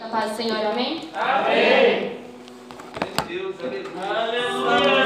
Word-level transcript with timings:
Da 0.00 0.08
paz 0.08 0.30
do 0.30 0.36
Senhor, 0.36 0.64
amém? 0.64 1.10
Amém. 1.14 2.20
Deus, 3.28 3.54
aleluia. 3.62 4.18
Aleluia. 4.18 4.99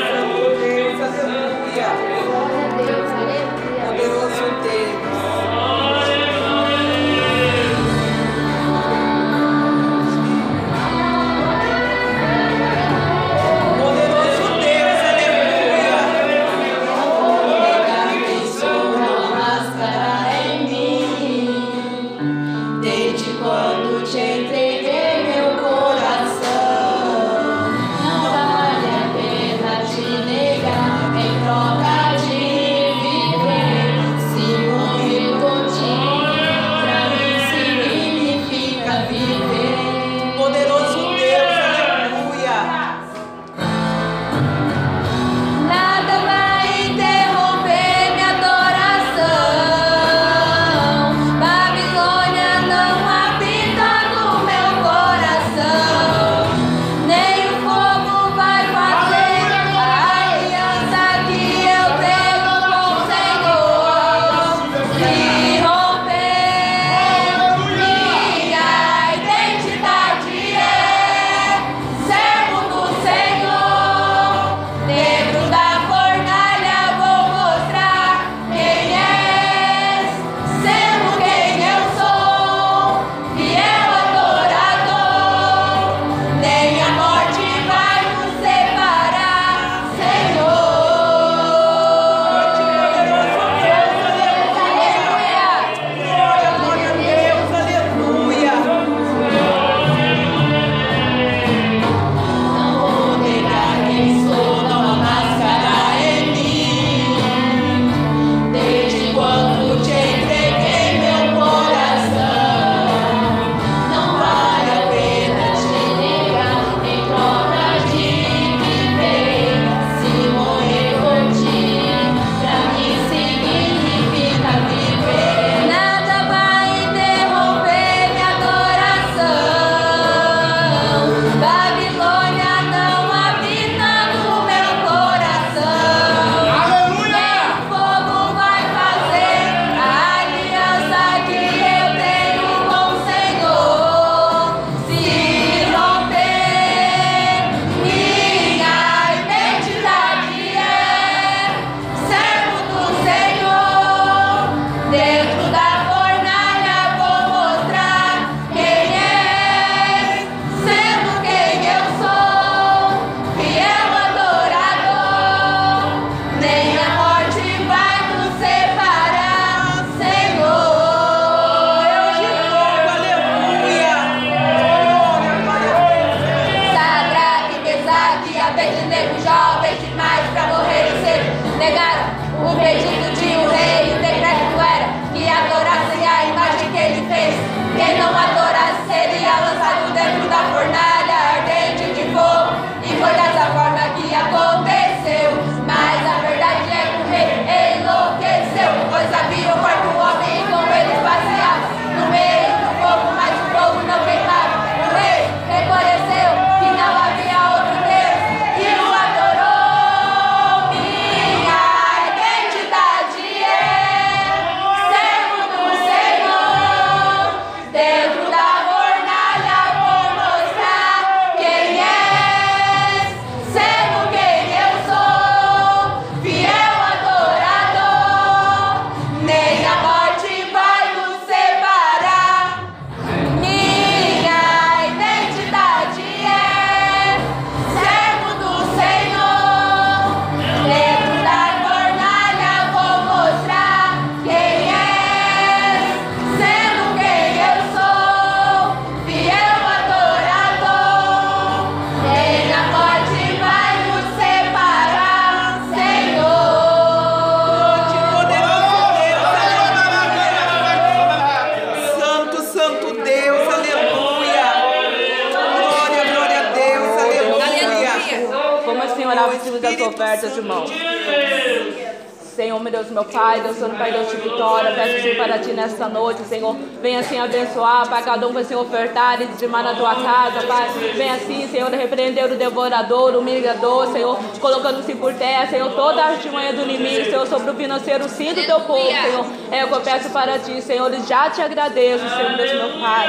Deus 272.75 272.91
meu 272.91 273.05
Pai, 273.05 273.41
Deus 273.41 273.56
Santo, 273.56 273.76
Pai, 273.76 273.93
Deus 273.93 274.11
de 274.11 274.17
vitória, 274.17 274.73
peço-te 274.73 275.15
para 275.15 275.38
ti 275.38 275.53
nesta 275.53 275.88
noite, 275.88 276.23
Senhor, 276.23 276.56
venha 276.82 276.99
assim 276.99 277.21
abençoar, 277.21 277.88
Pai, 277.88 278.03
cada 278.03 278.26
um 278.26 278.32
vai 278.32 278.43
se 278.43 278.53
ofertar 278.53 279.23
e 279.23 279.26
dizimar 279.26 279.62
na 279.62 279.76
tua 279.76 279.94
casa, 279.94 280.44
Pai, 280.44 280.69
venha 280.97 281.15
assim, 281.15 281.49
Senhor, 281.53 281.71
repreender 281.71 282.25
o 282.32 282.35
devorador, 282.35 283.15
o 283.15 283.23
migrador, 283.23 283.93
Senhor, 283.93 284.19
colocando-se 284.41 284.93
por 284.97 285.15
terra, 285.15 285.47
Senhor, 285.47 285.71
toda 285.71 286.03
a 286.03 286.06
artimanha 286.09 286.53
do 286.53 286.62
inimigo, 286.62 287.05
Senhor, 287.05 287.25
sobre 287.29 287.53
o 287.53 287.55
financeiro, 287.55 288.09
sim, 288.09 288.35
do 288.35 288.44
teu 288.44 288.59
povo, 288.62 288.91
Senhor, 288.91 289.25
é 289.53 289.65
o 289.65 289.69
que 289.69 289.75
eu 289.75 289.81
peço 289.81 290.11
para 290.11 290.37
ti, 290.41 290.61
Senhor, 290.61 290.93
e 290.93 291.00
já 291.03 291.31
te 291.31 291.41
agradeço, 291.43 292.05
Senhor, 292.09 292.37
Deus 292.37 292.53
meu 292.55 292.81
Pai, 292.81 293.06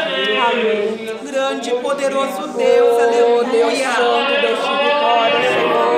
amém. 0.51 1.15
Grande 1.23 1.71
e 1.71 1.79
poderoso 1.79 2.47
Deus, 2.49 3.01
aleluia. 3.01 3.45
Deus 3.45 3.77
Santo, 3.79 4.41
Deus 4.41 4.59
de 4.59 4.83
vitória, 4.83 5.41
Senhor. 5.41 5.94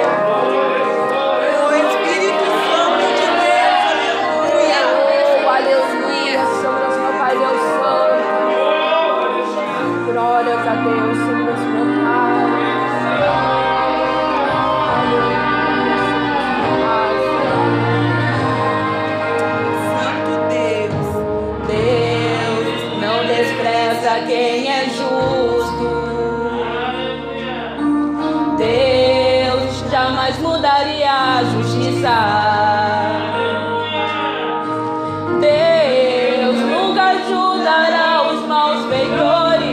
Deus 35.41 36.55
nunca 36.55 37.03
ajudará 37.03 38.31
os 38.31 38.47
maus 38.47 38.85
feitores. 38.85 39.65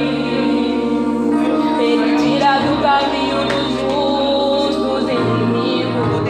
Ele 1.79 2.19
tirará 2.19 2.59
do 2.59 2.75
caminho 2.83 3.47
dos 3.47 3.69
justos 3.81 5.09
inimigos. 5.09 6.25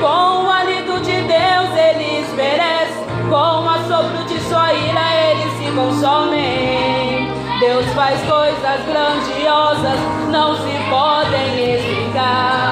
Com 0.00 0.44
o 0.44 0.50
alito 0.50 1.00
de 1.00 1.16
Deus 1.22 1.70
eles 1.76 2.32
merecem. 2.36 3.04
Com 3.28 3.64
o 3.64 3.68
assopro 3.68 4.22
de 4.28 4.38
sua 4.48 4.72
ira 4.72 5.06
eles 5.28 5.52
se 5.58 5.66
consomem. 5.72 7.32
Deus 7.58 7.86
faz 7.94 8.20
coisas 8.28 8.80
grandiosas, 8.86 9.98
não 10.30 10.54
se 10.54 10.72
podem. 10.88 11.43
God. 12.14 12.63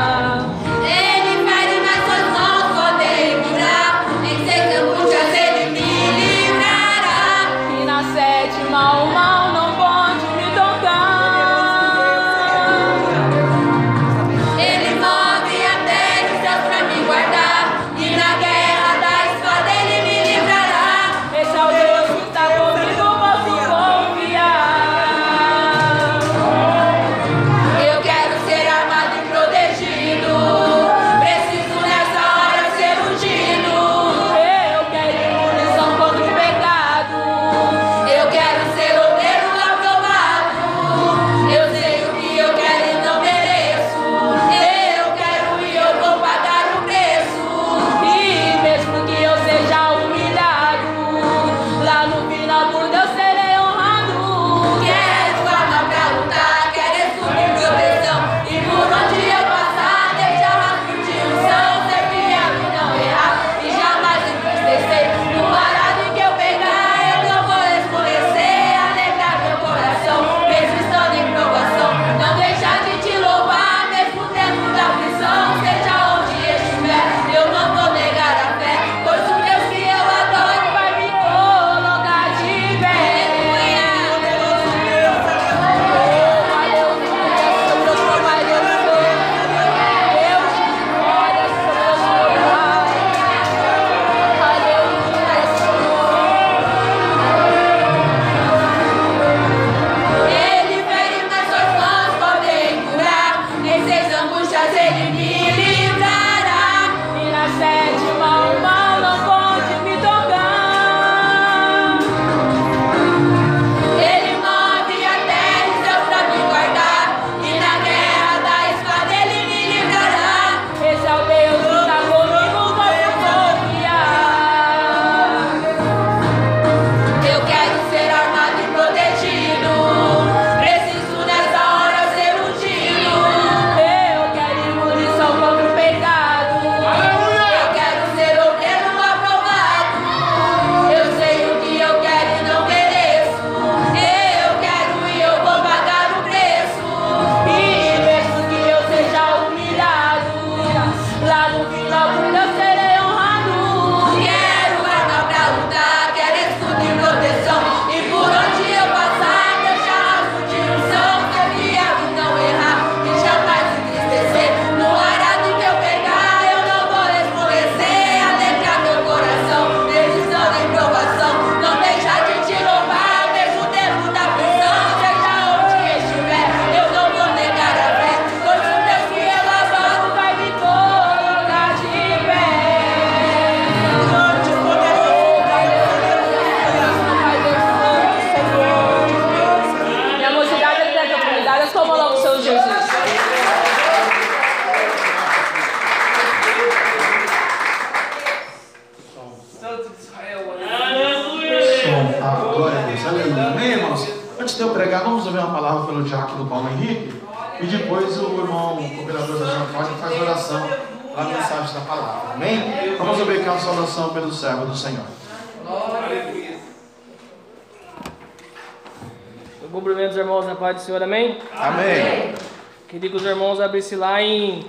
Lá 224.02 224.20
em 224.20 224.64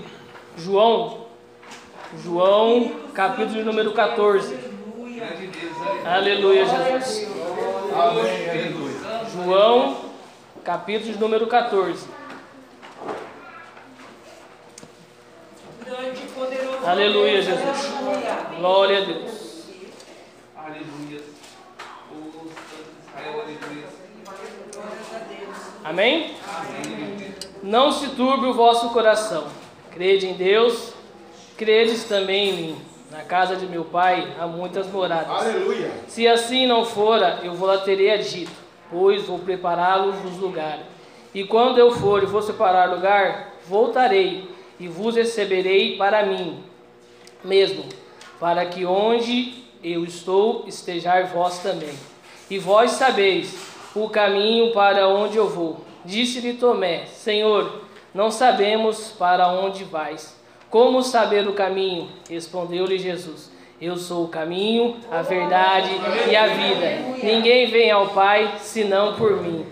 João, 0.56 1.26
João, 2.24 2.92
capítulo 3.16 3.66
número 3.66 3.92
14. 3.92 4.56
Aleluia, 6.06 6.64
Jesus. 6.68 7.28
Amém. 7.96 8.94
João, 9.34 10.06
capítulo 10.64 11.18
número 11.18 11.48
14. 11.48 12.08
Grande 15.84 16.22
e 16.22 16.28
poderoso 16.28 16.86
Aleluia, 16.86 17.42
Jesus. 17.42 17.92
Glória 18.60 18.98
a 19.00 19.02
Deus. 19.02 19.64
Aleluia. 20.56 21.22
Aleluia. 23.18 23.88
Amém? 25.84 26.36
Não 27.64 27.94
se 27.94 28.10
turbe 28.10 28.46
o 28.48 28.54
vosso 28.54 28.90
coração. 28.90 29.46
Crede 29.90 30.28
em 30.28 30.34
Deus, 30.34 30.94
credes 31.56 32.04
também 32.04 32.50
em 32.50 32.54
mim. 32.54 32.82
Na 33.10 33.22
casa 33.22 33.56
de 33.56 33.66
meu 33.66 33.86
pai 33.86 34.36
há 34.38 34.46
muitas 34.46 34.86
moradas. 34.88 35.30
Aleluia. 35.30 35.90
Se 36.06 36.28
assim 36.28 36.68
não 36.68 36.84
fora, 36.84 37.40
eu 37.42 37.54
vou 37.54 37.70
lá 37.70 37.78
teria 37.78 38.18
dito, 38.18 38.52
pois 38.92 39.24
vou 39.24 39.40
prepará-los 39.40 40.16
os 40.26 40.38
lugares. 40.40 40.84
E 41.34 41.46
quando 41.46 41.78
eu 41.78 41.92
for 41.92 42.22
e 42.22 42.26
vou 42.26 42.42
separar 42.42 42.94
lugar, 42.94 43.54
voltarei 43.66 44.50
e 44.78 44.90
vos 44.90 45.16
receberei 45.16 45.96
para 45.96 46.26
mim 46.26 46.62
mesmo, 47.42 47.86
para 48.42 48.66
que 48.66 48.86
onde 48.86 49.64
eu 49.82 50.04
estou 50.04 50.66
estejais 50.68 51.32
vós 51.32 51.60
também. 51.60 51.98
E 52.50 52.60
vós 52.60 52.92
sabeis 52.92 53.56
o 53.96 54.10
caminho 54.10 54.74
para 54.74 55.08
onde 55.08 55.38
eu 55.38 55.48
vou. 55.48 55.93
Disse-lhe 56.06 56.54
Tomé: 56.54 57.06
Senhor, 57.06 57.82
não 58.14 58.30
sabemos 58.30 59.14
para 59.18 59.48
onde 59.48 59.84
vais. 59.84 60.36
Como 60.70 61.04
saber 61.04 61.48
o 61.48 61.54
caminho? 61.54 62.10
Respondeu-lhe 62.30 62.98
Jesus: 62.98 63.52
Eu 63.80 63.96
sou 63.98 64.26
o 64.26 64.28
caminho, 64.28 64.98
a 65.12 65.22
verdade 65.22 65.90
e 66.30 66.36
a 66.36 66.48
vida. 66.48 67.24
Ninguém 67.24 67.68
vem 67.68 67.92
ao 67.92 68.10
Pai 68.10 68.56
senão 68.60 69.16
por 69.16 69.42
mim. 69.42 69.66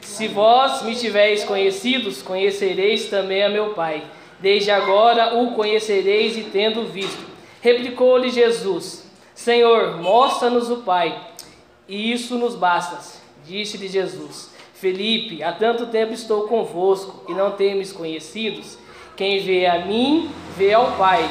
Se 0.00 0.28
vós 0.28 0.82
me 0.82 0.94
tiveres 0.94 1.44
conhecidos, 1.44 2.22
conhecereis 2.22 3.06
também 3.06 3.42
a 3.42 3.48
meu 3.48 3.74
Pai. 3.74 4.04
Desde 4.38 4.70
agora 4.70 5.36
o 5.36 5.52
conhecereis 5.52 6.36
e 6.36 6.44
tendo 6.44 6.84
visto. 6.84 7.26
Replicou-lhe 7.60 8.30
Jesus: 8.30 9.10
Senhor, 9.34 10.00
mostra-nos 10.00 10.70
o 10.70 10.78
Pai, 10.78 11.20
e 11.88 12.12
isso 12.12 12.36
nos 12.38 12.54
basta. 12.54 12.98
Disse-lhe 13.44 13.88
Jesus: 13.88 14.53
Felipe, 14.74 15.42
há 15.42 15.52
tanto 15.52 15.86
tempo 15.86 16.12
estou 16.12 16.48
convosco 16.48 17.22
e 17.28 17.32
não 17.32 17.52
temes 17.52 17.92
conhecidos? 17.92 18.76
Quem 19.16 19.40
vê 19.40 19.66
a 19.66 19.86
mim, 19.86 20.28
vê 20.56 20.74
ao 20.74 20.92
Pai. 20.92 21.28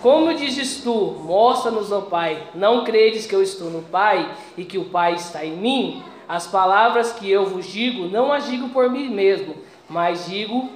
Como 0.00 0.32
dizes 0.32 0.82
tu, 0.82 1.16
mostra-nos 1.24 1.92
o 1.92 2.02
Pai, 2.02 2.42
não 2.54 2.84
credes 2.84 3.26
que 3.26 3.34
eu 3.34 3.42
estou 3.42 3.68
no 3.68 3.82
Pai 3.82 4.30
e 4.56 4.64
que 4.64 4.78
o 4.78 4.86
Pai 4.86 5.14
está 5.14 5.44
em 5.44 5.56
mim? 5.56 6.02
As 6.26 6.46
palavras 6.46 7.12
que 7.12 7.30
eu 7.30 7.46
vos 7.46 7.66
digo, 7.66 8.06
não 8.06 8.32
as 8.32 8.46
digo 8.46 8.70
por 8.70 8.88
mim 8.90 9.08
mesmo, 9.08 9.54
mas 9.88 10.26
digo, 10.26 10.70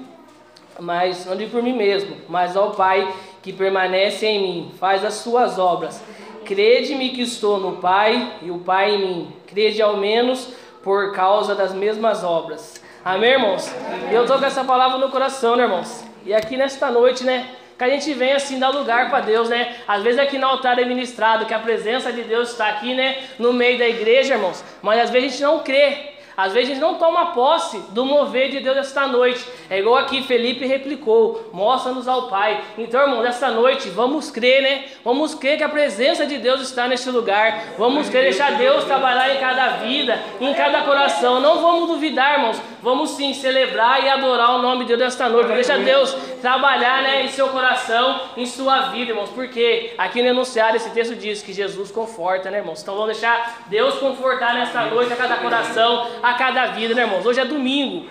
mas 0.78 1.24
não 1.24 1.36
digo 1.36 1.50
por 1.50 1.62
mim 1.62 1.74
mesmo, 1.74 2.16
mas 2.28 2.56
ao 2.56 2.72
Pai 2.72 3.10
que 3.42 3.52
permanece 3.52 4.26
em 4.26 4.42
mim, 4.42 4.70
faz 4.78 5.04
as 5.04 5.14
suas 5.14 5.58
obras. 5.58 6.02
Crede-me 6.44 7.10
que 7.10 7.22
estou 7.22 7.58
no 7.58 7.76
Pai 7.76 8.34
e 8.42 8.50
o 8.50 8.58
Pai 8.58 8.94
em 8.94 8.98
mim. 8.98 9.32
Crede 9.46 9.80
ao 9.80 9.96
menos 9.96 10.48
por 10.82 11.12
causa 11.12 11.54
das 11.54 11.72
mesmas 11.72 12.24
obras. 12.24 12.80
Amém, 13.04 13.32
irmãos? 13.32 13.68
Eu 14.10 14.22
estou 14.22 14.38
com 14.38 14.44
essa 14.44 14.64
palavra 14.64 14.98
no 14.98 15.10
coração, 15.10 15.56
né, 15.56 15.64
irmãos? 15.64 16.04
E 16.24 16.34
aqui 16.34 16.56
nesta 16.56 16.90
noite, 16.90 17.24
né? 17.24 17.48
Que 17.76 17.84
a 17.84 17.88
gente 17.88 18.12
vem 18.14 18.32
assim 18.32 18.58
dar 18.58 18.68
lugar 18.68 19.10
para 19.10 19.20
Deus, 19.20 19.48
né? 19.48 19.76
Às 19.88 20.02
vezes 20.02 20.20
aqui 20.20 20.38
no 20.38 20.46
altar 20.46 20.78
é 20.78 20.84
ministrado 20.84 21.46
que 21.46 21.54
a 21.54 21.58
presença 21.58 22.12
de 22.12 22.22
Deus 22.22 22.50
está 22.50 22.68
aqui, 22.68 22.94
né? 22.94 23.18
No 23.38 23.52
meio 23.52 23.78
da 23.78 23.88
igreja, 23.88 24.34
irmãos. 24.34 24.62
Mas 24.80 25.00
às 25.00 25.10
vezes 25.10 25.28
a 25.28 25.30
gente 25.32 25.42
não 25.42 25.58
crê. 25.60 26.11
Às 26.36 26.52
vezes 26.52 26.70
a 26.70 26.72
gente 26.74 26.82
não 26.82 26.94
toma 26.94 27.32
posse 27.32 27.78
do 27.90 28.04
mover 28.04 28.50
de 28.50 28.60
Deus 28.60 28.76
esta 28.76 29.06
noite. 29.06 29.44
É 29.68 29.78
igual 29.78 29.96
aqui 29.96 30.22
Felipe 30.22 30.66
replicou: 30.66 31.50
mostra-nos 31.52 32.08
ao 32.08 32.28
Pai. 32.28 32.62
Então, 32.78 33.02
irmão, 33.02 33.22
nesta 33.22 33.50
noite, 33.50 33.88
vamos 33.88 34.30
crer, 34.30 34.62
né? 34.62 34.84
Vamos 35.04 35.34
crer 35.34 35.58
que 35.58 35.64
a 35.64 35.68
presença 35.68 36.26
de 36.26 36.38
Deus 36.38 36.60
está 36.60 36.88
neste 36.88 37.10
lugar. 37.10 37.74
Vamos 37.78 38.08
crer, 38.08 38.24
deixar 38.24 38.52
Deus 38.52 38.84
trabalhar 38.84 39.34
em 39.34 39.38
cada 39.38 39.68
vida, 39.78 40.20
em 40.40 40.52
cada 40.54 40.82
coração. 40.82 41.40
Não 41.40 41.60
vamos 41.60 41.88
duvidar, 41.88 42.34
irmãos. 42.34 42.60
Vamos 42.82 43.10
sim 43.10 43.32
celebrar 43.32 44.02
e 44.02 44.08
adorar 44.08 44.56
o 44.56 44.62
nome 44.62 44.84
de 44.84 44.96
Deus 44.96 45.12
esta 45.12 45.28
noite. 45.28 45.52
Deixa 45.52 45.78
Deus 45.78 46.12
trabalhar 46.40 47.02
né, 47.02 47.22
em 47.22 47.28
seu 47.28 47.48
coração, 47.48 48.20
em 48.36 48.44
sua 48.44 48.88
vida, 48.88 49.12
irmãos. 49.12 49.30
Porque 49.30 49.94
aqui 49.96 50.20
no 50.20 50.28
enunciado 50.28 50.76
esse 50.76 50.90
texto 50.90 51.14
diz 51.14 51.42
que 51.42 51.52
Jesus 51.52 51.92
conforta, 51.92 52.50
né, 52.50 52.58
irmãos? 52.58 52.82
Então 52.82 52.94
vamos 52.94 53.12
deixar 53.12 53.62
Deus 53.68 53.94
confortar 54.00 54.54
nesta 54.54 54.86
noite 54.86 55.12
a 55.12 55.16
cada 55.16 55.36
coração, 55.36 56.08
a 56.22 56.34
cada 56.34 56.66
vida, 56.66 56.94
né, 56.94 57.02
irmãos? 57.02 57.26
Hoje 57.26 57.40
é 57.40 57.44
domingo. 57.44 58.06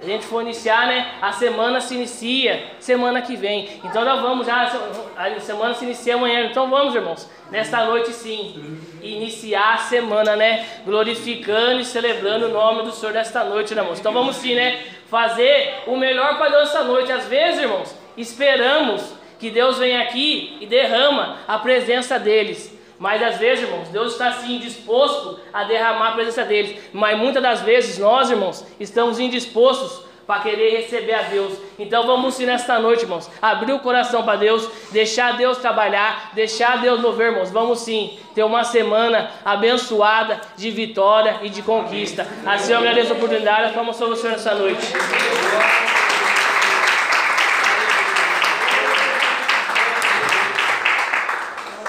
A 0.00 0.04
gente 0.04 0.26
for 0.26 0.42
iniciar, 0.42 0.86
né? 0.86 1.14
A 1.22 1.32
semana 1.32 1.80
se 1.80 1.94
inicia 1.94 2.62
semana 2.78 3.22
que 3.22 3.36
vem. 3.36 3.80
Então 3.84 4.04
nós 4.04 4.20
vamos 4.20 4.46
já, 4.46 4.70
a 5.16 5.40
semana 5.40 5.72
se 5.72 5.84
inicia 5.84 6.14
amanhã. 6.14 6.44
Então 6.44 6.68
vamos, 6.68 6.94
irmãos, 6.94 7.30
nesta 7.50 7.86
noite 7.86 8.12
sim, 8.12 8.78
iniciar 9.00 9.74
a 9.74 9.78
semana, 9.78 10.36
né? 10.36 10.66
Glorificando 10.84 11.80
e 11.80 11.84
celebrando 11.84 12.46
o 12.46 12.50
nome 12.50 12.82
do 12.82 12.92
Senhor 12.92 13.12
nesta 13.14 13.44
noite, 13.44 13.74
né, 13.74 13.80
irmãos? 13.80 13.98
Então 13.98 14.12
vamos 14.12 14.36
sim, 14.36 14.54
né? 14.54 14.82
Fazer 15.08 15.84
o 15.86 15.96
melhor 15.96 16.36
para 16.36 16.50
Deus 16.50 16.64
esta 16.64 16.82
noite. 16.82 17.10
Às 17.10 17.26
vezes, 17.26 17.60
irmãos, 17.60 17.96
esperamos 18.16 19.14
que 19.38 19.48
Deus 19.48 19.78
venha 19.78 20.02
aqui 20.02 20.58
e 20.60 20.66
derrama 20.66 21.38
a 21.48 21.58
presença 21.58 22.18
deles. 22.18 22.73
Mas 22.98 23.22
às 23.22 23.38
vezes, 23.38 23.64
irmãos, 23.64 23.88
Deus 23.88 24.12
está 24.12 24.28
assim 24.28 24.58
disposto 24.58 25.40
a 25.52 25.64
derramar 25.64 26.10
a 26.10 26.12
presença 26.12 26.44
deles. 26.44 26.80
Mas 26.92 27.18
muitas 27.18 27.42
das 27.42 27.60
vezes 27.62 27.98
nós, 27.98 28.30
irmãos, 28.30 28.64
estamos 28.78 29.18
indispostos 29.18 30.04
para 30.26 30.40
querer 30.40 30.80
receber 30.80 31.14
a 31.14 31.22
Deus. 31.22 31.54
Então 31.78 32.06
vamos 32.06 32.34
sim 32.34 32.46
nesta 32.46 32.78
noite, 32.78 33.02
irmãos, 33.02 33.30
abrir 33.40 33.72
o 33.72 33.78
coração 33.80 34.22
para 34.22 34.36
Deus, 34.36 34.68
deixar 34.90 35.36
Deus 35.36 35.58
trabalhar, 35.58 36.30
deixar 36.34 36.80
Deus 36.80 37.00
mover, 37.00 37.32
irmãos. 37.32 37.50
Vamos 37.50 37.80
sim 37.80 38.18
ter 38.34 38.42
uma 38.42 38.64
semana 38.64 39.30
abençoada 39.44 40.40
de 40.56 40.70
vitória 40.70 41.40
e 41.42 41.48
de 41.48 41.62
conquista. 41.62 42.26
Assim 42.46 42.72
eu 42.72 42.78
agradeço 42.78 43.12
a 43.12 43.16
oportunidade, 43.16 43.74
vamos 43.74 43.96
sobre 43.96 44.14
o 44.14 44.16
Senhor 44.16 44.32
nessa 44.32 44.54
noite. 44.54 44.82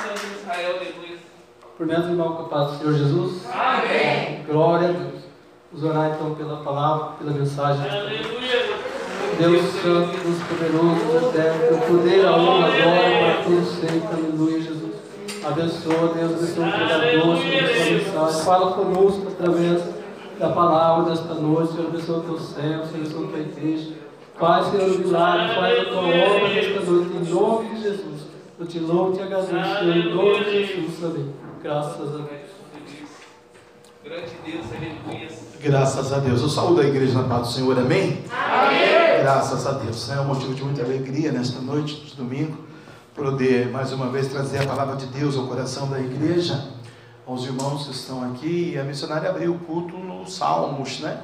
Santo 0.04 0.26
Israel, 0.40 0.76
aleluia. 0.76 1.20
Cumprimento 1.78 2.08
o 2.08 2.12
irmão 2.12 2.32
com 2.36 2.44
a 2.44 2.46
paz 2.46 2.72
do 2.72 2.78
Senhor 2.78 2.94
Jesus. 2.94 3.46
Amém. 3.54 4.46
Glória 4.48 4.88
a 4.88 4.92
Deus. 4.94 5.24
Vamos 5.74 5.90
orar 5.90 6.12
então 6.16 6.34
pela 6.34 6.64
palavra, 6.64 7.08
pela 7.18 7.32
mensagem. 7.32 7.90
Aleluia. 7.90 8.86
Deus 9.38 9.62
Santo, 9.82 10.18
Deus 10.24 10.38
poderoso, 10.48 11.28
eterno, 11.28 11.76
o 11.76 11.82
poder, 11.82 12.26
a 12.26 12.38
honra, 12.38 12.68
a 12.68 12.70
glória 12.70 13.20
para 13.20 13.44
todos 13.44 13.68
sempre. 13.72 14.08
Aleluia, 14.08 14.62
Jesus. 14.62 14.96
Abençoa, 15.44 16.14
Deus, 16.16 16.32
abençoa 16.32 16.66
o 16.66 16.72
pregador, 16.72 17.38
Senhor, 17.42 17.64
essa 17.66 17.92
mensagem. 17.92 18.46
Fala 18.46 18.72
conosco 18.72 19.28
através 19.28 19.84
da 20.40 20.50
palavra 20.52 21.12
desta 21.12 21.34
noite, 21.34 21.74
Senhor, 21.74 21.88
abençoa 21.88 22.18
o 22.20 22.22
teu 22.22 22.40
céu, 22.40 22.86
Senhor, 22.86 22.86
abençoa 22.86 23.26
a 23.26 23.28
tua 23.28 23.40
igreja. 23.40 23.94
Faz, 24.40 24.68
Senhor, 24.68 24.96
o 24.96 25.00
milagre, 25.00 25.56
faz 25.56 25.80
a 25.80 25.86
tua 25.90 26.00
obra 26.00 26.54
nesta 26.54 26.80
noite, 26.80 27.18
em 27.18 27.34
nome 27.34 27.76
de 27.76 27.82
Jesus. 27.82 28.22
Eu 28.58 28.66
te 28.66 28.80
louvo 28.80 29.12
e 29.12 29.18
te 29.18 29.24
agradeço, 29.24 29.50
Senhor, 29.50 29.98
em 29.98 30.16
nome 30.16 30.46
de 30.46 30.66
Jesus, 30.66 31.04
amém. 31.04 31.45
Graças 31.66 32.14
a 32.14 32.18
Deus. 32.20 32.30
Grande 34.04 34.36
Deus, 34.46 34.66
aleluia. 34.68 35.30
Graças 35.60 36.14
a 36.14 36.20
Deus. 36.20 36.42
Eu 36.44 36.48
saúdo 36.48 36.80
a 36.80 36.84
igreja 36.84 37.20
na 37.20 37.28
paz 37.28 37.48
do 37.48 37.54
Senhor, 37.54 37.80
amém? 37.80 38.24
Amém. 38.30 39.24
Graças 39.24 39.66
a 39.66 39.72
Deus. 39.72 40.12
É 40.12 40.22
um 40.22 40.26
motivo 40.26 40.54
de 40.54 40.64
muita 40.64 40.84
alegria 40.84 41.32
nesta 41.32 41.60
noite, 41.60 41.96
de 42.06 42.16
domingo, 42.16 42.64
poder 43.16 43.72
mais 43.72 43.92
uma 43.92 44.12
vez 44.12 44.28
trazer 44.28 44.60
a 44.60 44.68
palavra 44.68 44.96
de 44.96 45.08
Deus 45.08 45.36
ao 45.36 45.48
coração 45.48 45.90
da 45.90 46.00
igreja, 46.00 46.68
aos 47.26 47.44
irmãos 47.46 47.88
que 47.88 47.94
estão 47.94 48.24
aqui. 48.32 48.74
E 48.76 48.78
a 48.78 48.84
missionária 48.84 49.28
abriu 49.28 49.56
o 49.56 49.58
culto 49.58 49.98
nos 49.98 50.36
Salmos, 50.36 51.00
né? 51.00 51.20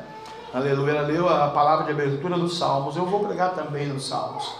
Aleluia. 0.52 0.94
Ela 0.94 1.08
leu 1.08 1.30
a 1.30 1.50
palavra 1.50 1.86
de 1.86 1.92
abertura 1.92 2.36
dos 2.36 2.58
Salmos. 2.58 2.96
Eu 2.96 3.06
vou 3.06 3.28
pregar 3.28 3.54
também 3.54 3.86
nos 3.86 4.08
Salmos. 4.08 4.52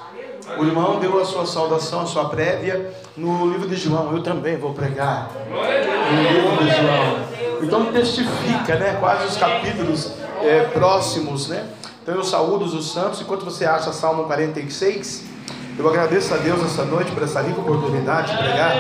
O 0.58 0.64
irmão 0.64 1.00
deu 1.00 1.20
a 1.20 1.26
sua 1.26 1.46
saudação, 1.46 2.02
a 2.02 2.06
sua 2.06 2.26
prévia 2.26 2.92
no 3.16 3.52
livro 3.52 3.68
de 3.68 3.76
João. 3.76 4.12
Eu 4.12 4.24
também 4.24 4.58
vou 4.58 4.74
pregar 4.74 5.30
no 5.50 6.22
livro 6.22 6.64
de 6.64 6.70
João. 6.72 7.62
Então 7.62 7.86
testifica, 7.92 8.76
né? 8.76 8.98
Quase 9.00 9.28
os 9.28 9.38
capítulos 9.38 10.14
é, 10.42 10.64
próximos, 10.74 11.48
né? 11.48 11.68
Então 12.02 12.16
eu 12.16 12.24
saúdo 12.24 12.66
os 12.66 12.92
santos. 12.92 13.22
Enquanto 13.22 13.46
você 13.46 13.66
acha 13.66 13.94
Salmo 13.94 14.24
46, 14.24 15.24
eu 15.78 15.88
agradeço 15.88 16.34
a 16.34 16.38
Deus 16.38 16.64
essa 16.64 16.84
noite 16.84 17.12
por 17.12 17.24
essa 17.24 17.42
rica 17.42 17.60
oportunidade 17.60 18.32
de 18.32 18.38
pregar 18.38 18.76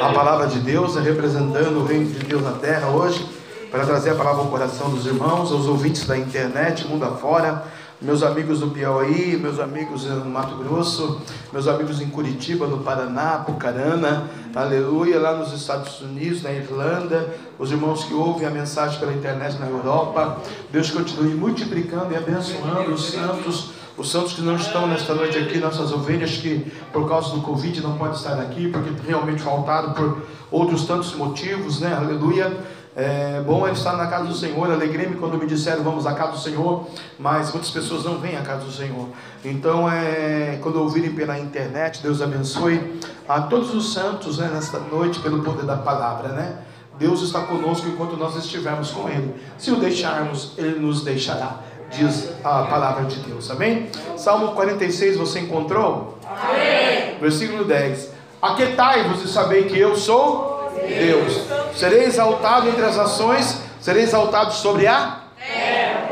a 0.00 0.12
palavra 0.12 0.46
de 0.46 0.58
Deus, 0.58 0.96
representando 0.96 1.80
o 1.80 1.84
reino 1.84 2.06
de 2.06 2.18
Deus 2.24 2.42
na 2.42 2.52
terra 2.52 2.88
hoje, 2.88 3.26
para 3.70 3.84
trazer 3.84 4.10
a 4.10 4.14
palavra 4.14 4.42
ao 4.42 4.48
coração 4.48 4.90
dos 4.90 5.06
irmãos, 5.06 5.50
aos 5.50 5.66
ouvintes 5.66 6.06
da 6.06 6.16
internet, 6.16 6.86
mundo 6.86 7.04
afora 7.04 7.64
meus 8.00 8.22
amigos 8.22 8.60
do 8.60 8.68
Piauí, 8.68 9.36
meus 9.36 9.58
amigos 9.58 10.04
no 10.04 10.26
Mato 10.26 10.56
Grosso, 10.56 11.20
meus 11.52 11.66
amigos 11.66 12.00
em 12.00 12.08
Curitiba, 12.08 12.66
no 12.66 12.78
Paraná, 12.78 13.38
Pucarana, 13.38 14.28
aleluia, 14.54 15.18
lá 15.18 15.34
nos 15.34 15.52
Estados 15.52 16.00
Unidos, 16.02 16.42
na 16.42 16.52
Irlanda, 16.52 17.34
os 17.58 17.70
irmãos 17.70 18.04
que 18.04 18.12
ouvem 18.12 18.46
a 18.46 18.50
mensagem 18.50 18.98
pela 19.00 19.12
internet 19.12 19.58
na 19.58 19.66
Europa. 19.66 20.38
Deus 20.70 20.90
continue 20.90 21.34
multiplicando 21.34 22.12
e 22.12 22.16
abençoando 22.16 22.92
os 22.92 23.06
santos, 23.12 23.70
os 23.96 24.10
santos 24.10 24.34
que 24.34 24.42
não 24.42 24.56
estão 24.56 24.86
nesta 24.86 25.14
noite 25.14 25.38
aqui, 25.38 25.58
nossas 25.58 25.90
ovelhas 25.90 26.32
que 26.32 26.70
por 26.92 27.08
causa 27.08 27.34
do 27.34 27.40
Covid 27.40 27.80
não 27.80 27.96
podem 27.96 28.14
estar 28.14 28.38
aqui, 28.38 28.68
porque 28.68 28.90
realmente 29.06 29.40
faltaram 29.40 29.94
por 29.94 30.22
outros 30.50 30.84
tantos 30.84 31.14
motivos, 31.14 31.80
né? 31.80 31.94
Aleluia. 31.94 32.52
É 32.98 33.42
bom 33.42 33.68
estar 33.68 33.94
na 33.94 34.06
casa 34.06 34.24
do 34.24 34.34
Senhor. 34.34 34.70
Alegrei-me 34.70 35.16
quando 35.16 35.36
me 35.36 35.46
disseram 35.46 35.82
vamos 35.84 36.06
à 36.06 36.14
casa 36.14 36.32
do 36.32 36.38
Senhor, 36.38 36.86
mas 37.18 37.52
muitas 37.52 37.70
pessoas 37.70 38.04
não 38.04 38.16
vêm 38.16 38.38
à 38.38 38.40
casa 38.40 38.64
do 38.64 38.72
Senhor. 38.72 39.10
Então, 39.44 39.86
é, 39.90 40.58
quando 40.62 40.80
ouvirem 40.80 41.12
pela 41.12 41.38
internet, 41.38 42.02
Deus 42.02 42.22
abençoe 42.22 42.98
a 43.28 43.42
todos 43.42 43.74
os 43.74 43.92
santos 43.92 44.38
né, 44.38 44.50
nesta 44.50 44.78
noite 44.78 45.20
pelo 45.20 45.42
poder 45.42 45.66
da 45.66 45.76
palavra, 45.76 46.30
né? 46.30 46.56
Deus 46.98 47.20
está 47.20 47.42
conosco 47.42 47.86
enquanto 47.86 48.16
nós 48.16 48.34
estivermos 48.34 48.90
com 48.90 49.10
Ele. 49.10 49.34
Se 49.58 49.70
o 49.70 49.76
deixarmos, 49.76 50.54
Ele 50.56 50.78
nos 50.78 51.04
deixará, 51.04 51.60
diz 51.90 52.30
a 52.42 52.62
palavra 52.62 53.04
de 53.04 53.18
Deus. 53.18 53.50
Amém? 53.50 53.90
Salmo 54.16 54.52
46, 54.52 55.18
você 55.18 55.40
encontrou? 55.40 56.18
Amém. 56.26 57.18
Versículo 57.20 57.66
10: 57.66 58.10
Aquetai-vos 58.40 59.22
e 59.22 59.28
sabei 59.28 59.64
que 59.64 59.78
eu 59.78 59.94
sou 59.96 60.55
Deus. 60.76 61.42
Serei 61.74 62.04
exaltado 62.04 62.68
entre 62.68 62.84
as 62.84 62.96
nações, 62.96 63.60
serei 63.80 64.02
exaltado 64.02 64.52
sobre 64.52 64.86
a 64.86 65.20
terra. 65.36 66.08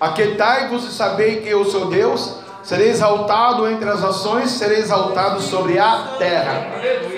Aquietai-vos 0.00 0.84
e 0.84 0.92
sabei 0.92 1.40
que 1.40 1.48
eu 1.48 1.64
sou 1.64 1.86
Deus. 1.86 2.40
Serei 2.62 2.90
exaltado 2.90 3.68
entre 3.68 3.88
as 3.88 4.02
nações, 4.02 4.50
serei 4.50 4.78
exaltado 4.78 5.40
sobre 5.40 5.78
a 5.78 6.14
terra. 6.18 6.66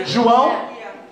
João 0.05 0.53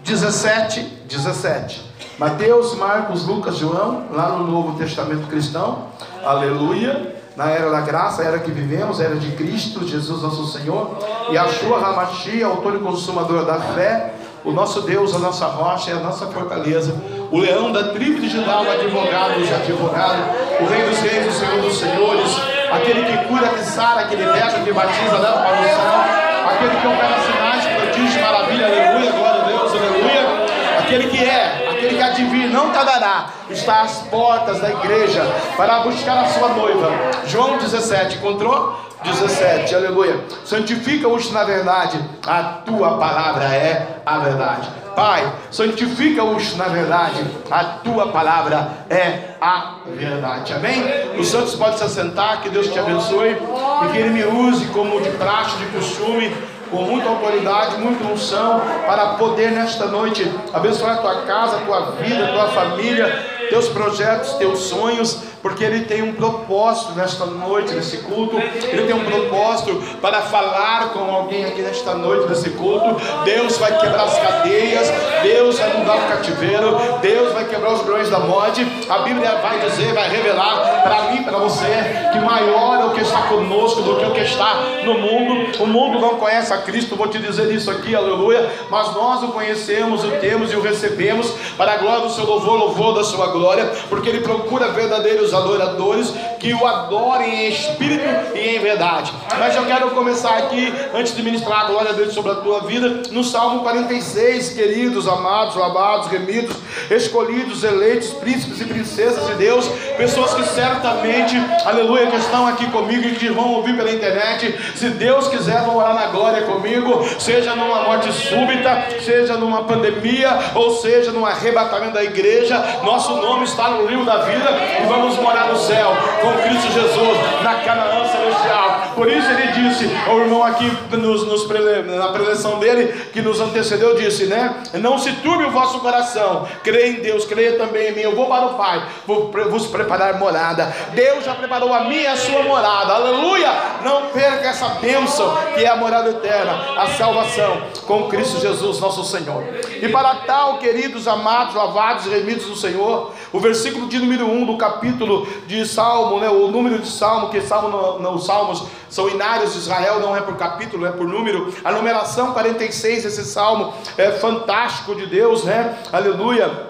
17, 0.01 0.81
17. 1.09 1.91
Mateus, 2.19 2.75
Marcos, 2.77 3.27
Lucas, 3.27 3.57
João, 3.57 4.07
lá 4.13 4.31
no 4.31 4.47
Novo 4.47 4.79
Testamento 4.79 5.27
cristão. 5.27 5.87
Aleluia. 6.25 7.17
Na 7.37 7.49
era 7.49 7.71
da 7.71 7.81
graça, 7.81 8.23
era 8.23 8.39
que 8.39 8.51
vivemos, 8.51 9.01
era 9.01 9.15
de 9.17 9.33
Cristo, 9.33 9.87
Jesus 9.87 10.23
nosso 10.23 10.47
Senhor. 10.47 10.99
E 11.31 11.39
a 11.39 11.49
sua 11.49 11.79
Ramachi, 11.79 12.43
autor 12.43 12.75
e 12.75 12.79
consumador 12.79 13.45
da 13.47 13.61
fé 13.61 14.15
o 14.45 14.53
nosso 14.53 14.83
Deus, 14.83 15.15
a 15.15 15.19
nossa 15.19 15.47
rocha, 15.47 15.91
é 15.91 15.95
a 15.95 15.99
nossa 15.99 16.27
fortaleza. 16.27 16.95
O 17.31 17.39
leão 17.39 17.71
da 17.71 17.93
tribo 17.93 18.21
de 18.21 18.29
Judá, 18.29 18.63
o 18.63 18.71
advogado 18.71 19.39
dos 19.39 19.53
advogados, 19.53 20.25
o 20.61 20.65
rei 20.65 20.83
dos 20.89 20.99
reis, 21.01 21.27
o 21.29 21.39
senhor 21.39 21.63
dos 21.63 21.79
senhores, 21.79 22.37
aquele 22.73 23.05
que 23.05 23.25
cura, 23.29 23.49
que 23.49 23.65
sara, 23.65 24.05
que 24.05 24.17
liberta, 24.17 24.61
que 24.61 24.73
batiza, 24.73 25.19
leva 25.19 25.39
para 25.39 25.61
o 25.61 25.65
céu, 25.65 26.51
aquele 26.51 26.81
que 26.81 26.87
opera 26.87 27.19
sinais, 27.21 27.67
prodígio, 27.67 28.21
maravilha, 28.23 28.67
aleluia, 28.67 29.13
glória 29.13 29.43
a 29.43 29.45
Deus, 29.45 29.73
aleluia. 29.73 30.81
Aquele 30.81 31.07
que 31.09 31.25
é, 31.25 31.70
que 32.01 32.03
adivinha, 32.03 32.49
não 32.49 32.71
tardará, 32.71 33.27
está 33.51 33.83
às 33.83 33.99
portas 34.05 34.59
da 34.59 34.71
igreja 34.71 35.23
para 35.55 35.81
buscar 35.81 36.25
a 36.25 36.29
sua 36.29 36.49
noiva. 36.49 36.91
João 37.27 37.59
17, 37.59 38.17
encontrou? 38.17 38.81
17, 39.05 39.75
aleluia. 39.75 40.25
Santifica-os 40.47 41.31
na 41.31 41.45
verdade, 41.45 42.01
a 42.27 42.43
tua 42.65 42.97
palavra 42.97 43.45
é 43.45 44.01
a 44.07 44.19
verdade. 44.19 44.71
Pai, 44.97 45.31
santifica-os 45.51 46.57
na 46.57 46.69
verdade, 46.69 47.23
a 47.51 47.65
tua 47.65 48.09
palavra 48.09 48.87
é 48.89 49.35
a 49.39 49.75
verdade. 49.87 50.55
Amém? 50.55 50.83
Os 51.19 51.29
santos 51.29 51.55
podem 51.55 51.77
se 51.77 51.85
assentar, 51.85 52.41
que 52.41 52.49
Deus 52.49 52.69
te 52.69 52.79
abençoe 52.79 53.37
e 53.85 53.89
que 53.93 53.99
Ele 53.99 54.11
me 54.11 54.25
use 54.25 54.65
como 54.69 55.03
de 55.03 55.11
praxe, 55.11 55.59
de 55.59 55.67
costume 55.67 56.35
com 56.71 56.83
muita 56.83 57.09
autoridade, 57.09 57.79
muita 57.79 58.05
unção, 58.05 58.61
para 58.87 59.15
poder 59.15 59.51
nesta 59.51 59.87
noite 59.87 60.31
abençoar 60.53 60.95
a 60.95 60.99
tua 60.99 61.23
casa, 61.23 61.57
a 61.57 61.61
tua 61.61 61.81
vida, 61.93 62.25
a 62.25 62.33
tua 62.33 62.49
família, 62.49 63.07
teus 63.49 63.69
projetos, 63.69 64.35
teus 64.35 64.61
sonhos 64.61 65.31
porque 65.43 65.65
Ele 65.65 65.85
tem 65.85 66.03
um 66.03 66.15
propósito 66.15 66.93
nesta 66.93 67.25
noite, 67.27 67.75
nesse 67.75 67.99
culto. 67.99 68.37
Ele 68.37 68.87
tem 68.87 68.95
um 68.95 69.05
propósito 69.05 69.75
para 70.01 70.23
falar 70.23 70.91
com 70.93 71.15
alguém 71.15 71.45
aqui 71.45 71.63
nesta 71.63 71.95
noite, 71.95 72.29
nesse 72.29 72.51
culto. 72.51 72.97
Deus 73.25 73.57
vai 73.57 73.79
quebrar 73.79 74.05
as 74.05 74.19
cadeias, 74.19 74.93
Deus 75.23 75.59
vai 75.59 75.79
mudar 75.79 75.97
o 75.97 76.09
cativeiro, 76.09 76.77
Deus 77.01 77.33
vai 77.33 77.45
quebrar 77.47 77.73
os 77.73 77.83
grões 77.83 78.11
da 78.11 78.19
morte. 78.19 78.67
A 78.89 78.99
Bíblia 78.99 79.37
vai 79.37 79.59
dizer, 79.61 79.93
vai 79.95 80.09
revelar 80.09 80.83
para 80.83 81.11
mim, 81.11 81.23
para 81.23 81.39
você, 81.39 82.11
que 82.13 82.19
maior 82.19 82.81
é 82.81 82.85
o 82.87 82.91
que 82.91 83.01
está 83.01 83.23
conosco 83.23 83.83
do 83.83 83.97
que 83.97 84.05
o 84.05 84.13
que 84.13 84.21
está 84.21 84.55
no 84.85 84.95
mundo. 84.95 85.63
O 85.63 85.67
mundo 85.67 85.99
não 85.99 86.17
conhece 86.17 86.53
a 86.53 86.59
Cristo, 86.59 86.97
vou 86.97 87.09
te 87.09 87.19
dizer 87.19 87.53
isso 87.53 87.71
aqui, 87.71 87.95
aleluia. 87.95 88.51
Mas 88.71 88.95
nós 88.95 89.23
o 89.23 89.29
conhecemos, 89.29 90.05
o 90.05 90.11
temos 90.13 90.53
e 90.53 90.57
o 90.57 90.61
recebemos 90.61 91.31
para 91.57 91.73
a 91.73 91.77
glória 91.77 92.03
do 92.03 92.11
seu 92.11 92.25
louvor, 92.25 92.59
louvor 92.59 92.95
da 92.95 93.05
sua 93.05 93.29
glória, 93.29 93.71
porque 93.89 94.09
Ele 94.09 94.21
procura 94.21 94.69
verdadeiros 94.69 95.30
adoradores 95.33 96.13
que 96.39 96.55
o 96.55 96.67
adorem 96.67 97.47
em 97.47 97.49
espírito 97.49 98.05
e 98.35 98.57
em 98.57 98.59
verdade. 98.59 99.13
Mas 99.39 99.55
eu 99.55 99.65
quero 99.67 99.91
começar 99.91 100.39
aqui, 100.39 100.73
antes 100.95 101.15
de 101.15 101.23
ministrar 101.23 101.61
a 101.61 101.65
glória 101.65 101.91
a 101.91 101.93
Deus 101.93 102.15
sobre 102.15 102.33
a 102.33 102.37
tua 102.37 102.61
vida, 102.61 103.03
no 103.11 103.23
Salmo 103.23 103.61
46, 103.61 104.51
queridos, 104.51 105.07
amados, 105.07 105.55
lavados, 105.55 106.09
remidos, 106.09 106.57
escolhidos, 106.91 107.63
eleitos, 107.63 108.11
príncipes 108.15 108.61
e 108.61 108.65
princesas 108.65 109.27
de 109.29 109.35
Deus, 109.35 109.69
pessoas 109.97 110.35
que 110.35 110.45
certamente, 110.45 111.37
aleluia, 111.65 112.07
que 112.07 112.17
estão 112.17 112.47
aqui 112.47 112.67
comigo 112.71 113.07
e 113.07 113.15
que 113.17 113.29
vão 113.29 113.55
ouvir 113.55 113.77
pela 113.77 113.91
internet, 113.91 114.59
se 114.75 114.89
Deus 114.91 115.29
quiser, 115.29 115.63
vão 115.63 115.77
orar 115.77 115.95
na 115.95 116.07
glória 116.07 116.43
comigo, 116.43 117.05
seja 117.19 117.55
numa 117.55 117.83
morte 117.83 118.13
súbita, 118.13 118.87
seja 119.05 119.37
numa 119.37 119.65
pandemia, 119.65 120.39
ou 120.55 120.77
seja 120.77 121.13
num 121.13 121.27
arrebatamento 121.27 121.95
da 121.95 122.05
igreja, 122.05 122.81
nosso 122.83 123.17
nome 123.17 123.45
está 123.45 123.71
no 123.71 123.87
livro 123.87 124.05
da 124.05 124.19
vida 124.19 124.51
e 124.83 124.87
vamos 124.87 125.17
morar 125.21 125.47
no 125.47 125.57
céu 125.57 125.93
com 126.23 126.33
Cristo 126.43 126.73
Jesus 126.73 127.19
na 127.43 127.55
Canaã 127.57 128.05
celestial. 128.41 128.93
Por 128.95 129.11
isso 129.11 129.31
ele 129.31 129.53
disse, 129.53 129.87
o 130.09 130.19
irmão 130.21 130.43
aqui 130.43 130.71
nos, 130.97 131.27
nos, 131.27 131.49
na 131.87 132.09
preleção 132.09 132.59
dele, 132.59 132.93
que 133.13 133.21
nos 133.21 133.41
antecedeu, 133.41 133.95
disse, 133.97 134.27
né? 134.27 134.63
Não 134.75 134.99
se 134.99 135.13
turbe 135.15 135.45
o 135.45 135.51
vosso 135.51 135.81
coração, 135.81 136.47
creia 136.63 136.91
em 136.91 137.01
Deus, 137.01 137.25
creia 137.25 137.57
também 137.57 137.89
em 137.89 137.95
mim. 137.95 138.01
Eu 138.01 138.17
vou 138.17 138.27
para 138.27 138.47
o 138.47 138.55
Pai, 138.55 138.83
vou 139.07 139.31
vos 139.51 139.67
preparar 139.67 140.19
morada. 140.19 140.75
Deus 140.93 141.25
já 141.25 141.35
preparou 141.35 141.73
a 141.73 141.85
minha 141.85 142.01
e 142.01 142.07
a 142.07 142.17
sua 142.17 142.43
morada, 142.43 142.95
aleluia! 142.95 143.51
Não 143.85 144.07
perca 144.07 144.49
essa 144.49 144.69
bênção 144.81 145.37
que 145.55 145.65
é 145.65 145.69
a 145.69 145.77
morada 145.77 146.11
eterna, 146.11 146.53
a 146.77 146.87
salvação 146.89 147.63
com 147.87 148.09
Cristo 148.09 148.41
Jesus, 148.41 148.81
nosso 148.81 149.05
Senhor. 149.05 149.45
E 149.81 149.89
para 149.89 150.15
tal, 150.27 150.59
queridos, 150.59 151.07
amados, 151.09 151.55
lavados 151.55 152.07
e 152.07 152.11
remidos 152.11 152.47
do 152.47 152.57
Senhor, 152.57 153.13
o 153.33 153.41
versículo 153.41 153.87
de 153.87 153.99
número 153.99 154.27
1 154.27 154.47
do 154.47 154.57
capítulo 154.57 155.27
de 155.47 155.67
Salmo, 155.67 156.21
né, 156.21 156.29
o 156.29 156.49
número 156.49 156.79
de 156.79 156.89
Salmo, 156.89 157.31
que 157.31 157.41
Salmo 157.41 157.99
não, 158.01 158.15
os 158.15 158.30
Salmos 158.31 158.63
são 158.89 159.09
inários 159.09 159.55
de 159.55 159.59
Israel, 159.59 159.99
não 159.99 160.17
é 160.17 160.21
por 160.21 160.37
capítulo, 160.37 160.87
é 160.87 160.93
por 160.93 161.09
número. 161.09 161.53
A 161.65 161.73
numeração 161.73 162.33
46 162.33 163.03
desse 163.03 163.25
Salmo 163.25 163.75
é 163.99 164.13
fantástico 164.13 164.95
de 164.95 165.07
Deus, 165.07 165.43
né? 165.43 165.77
Aleluia 165.93 166.70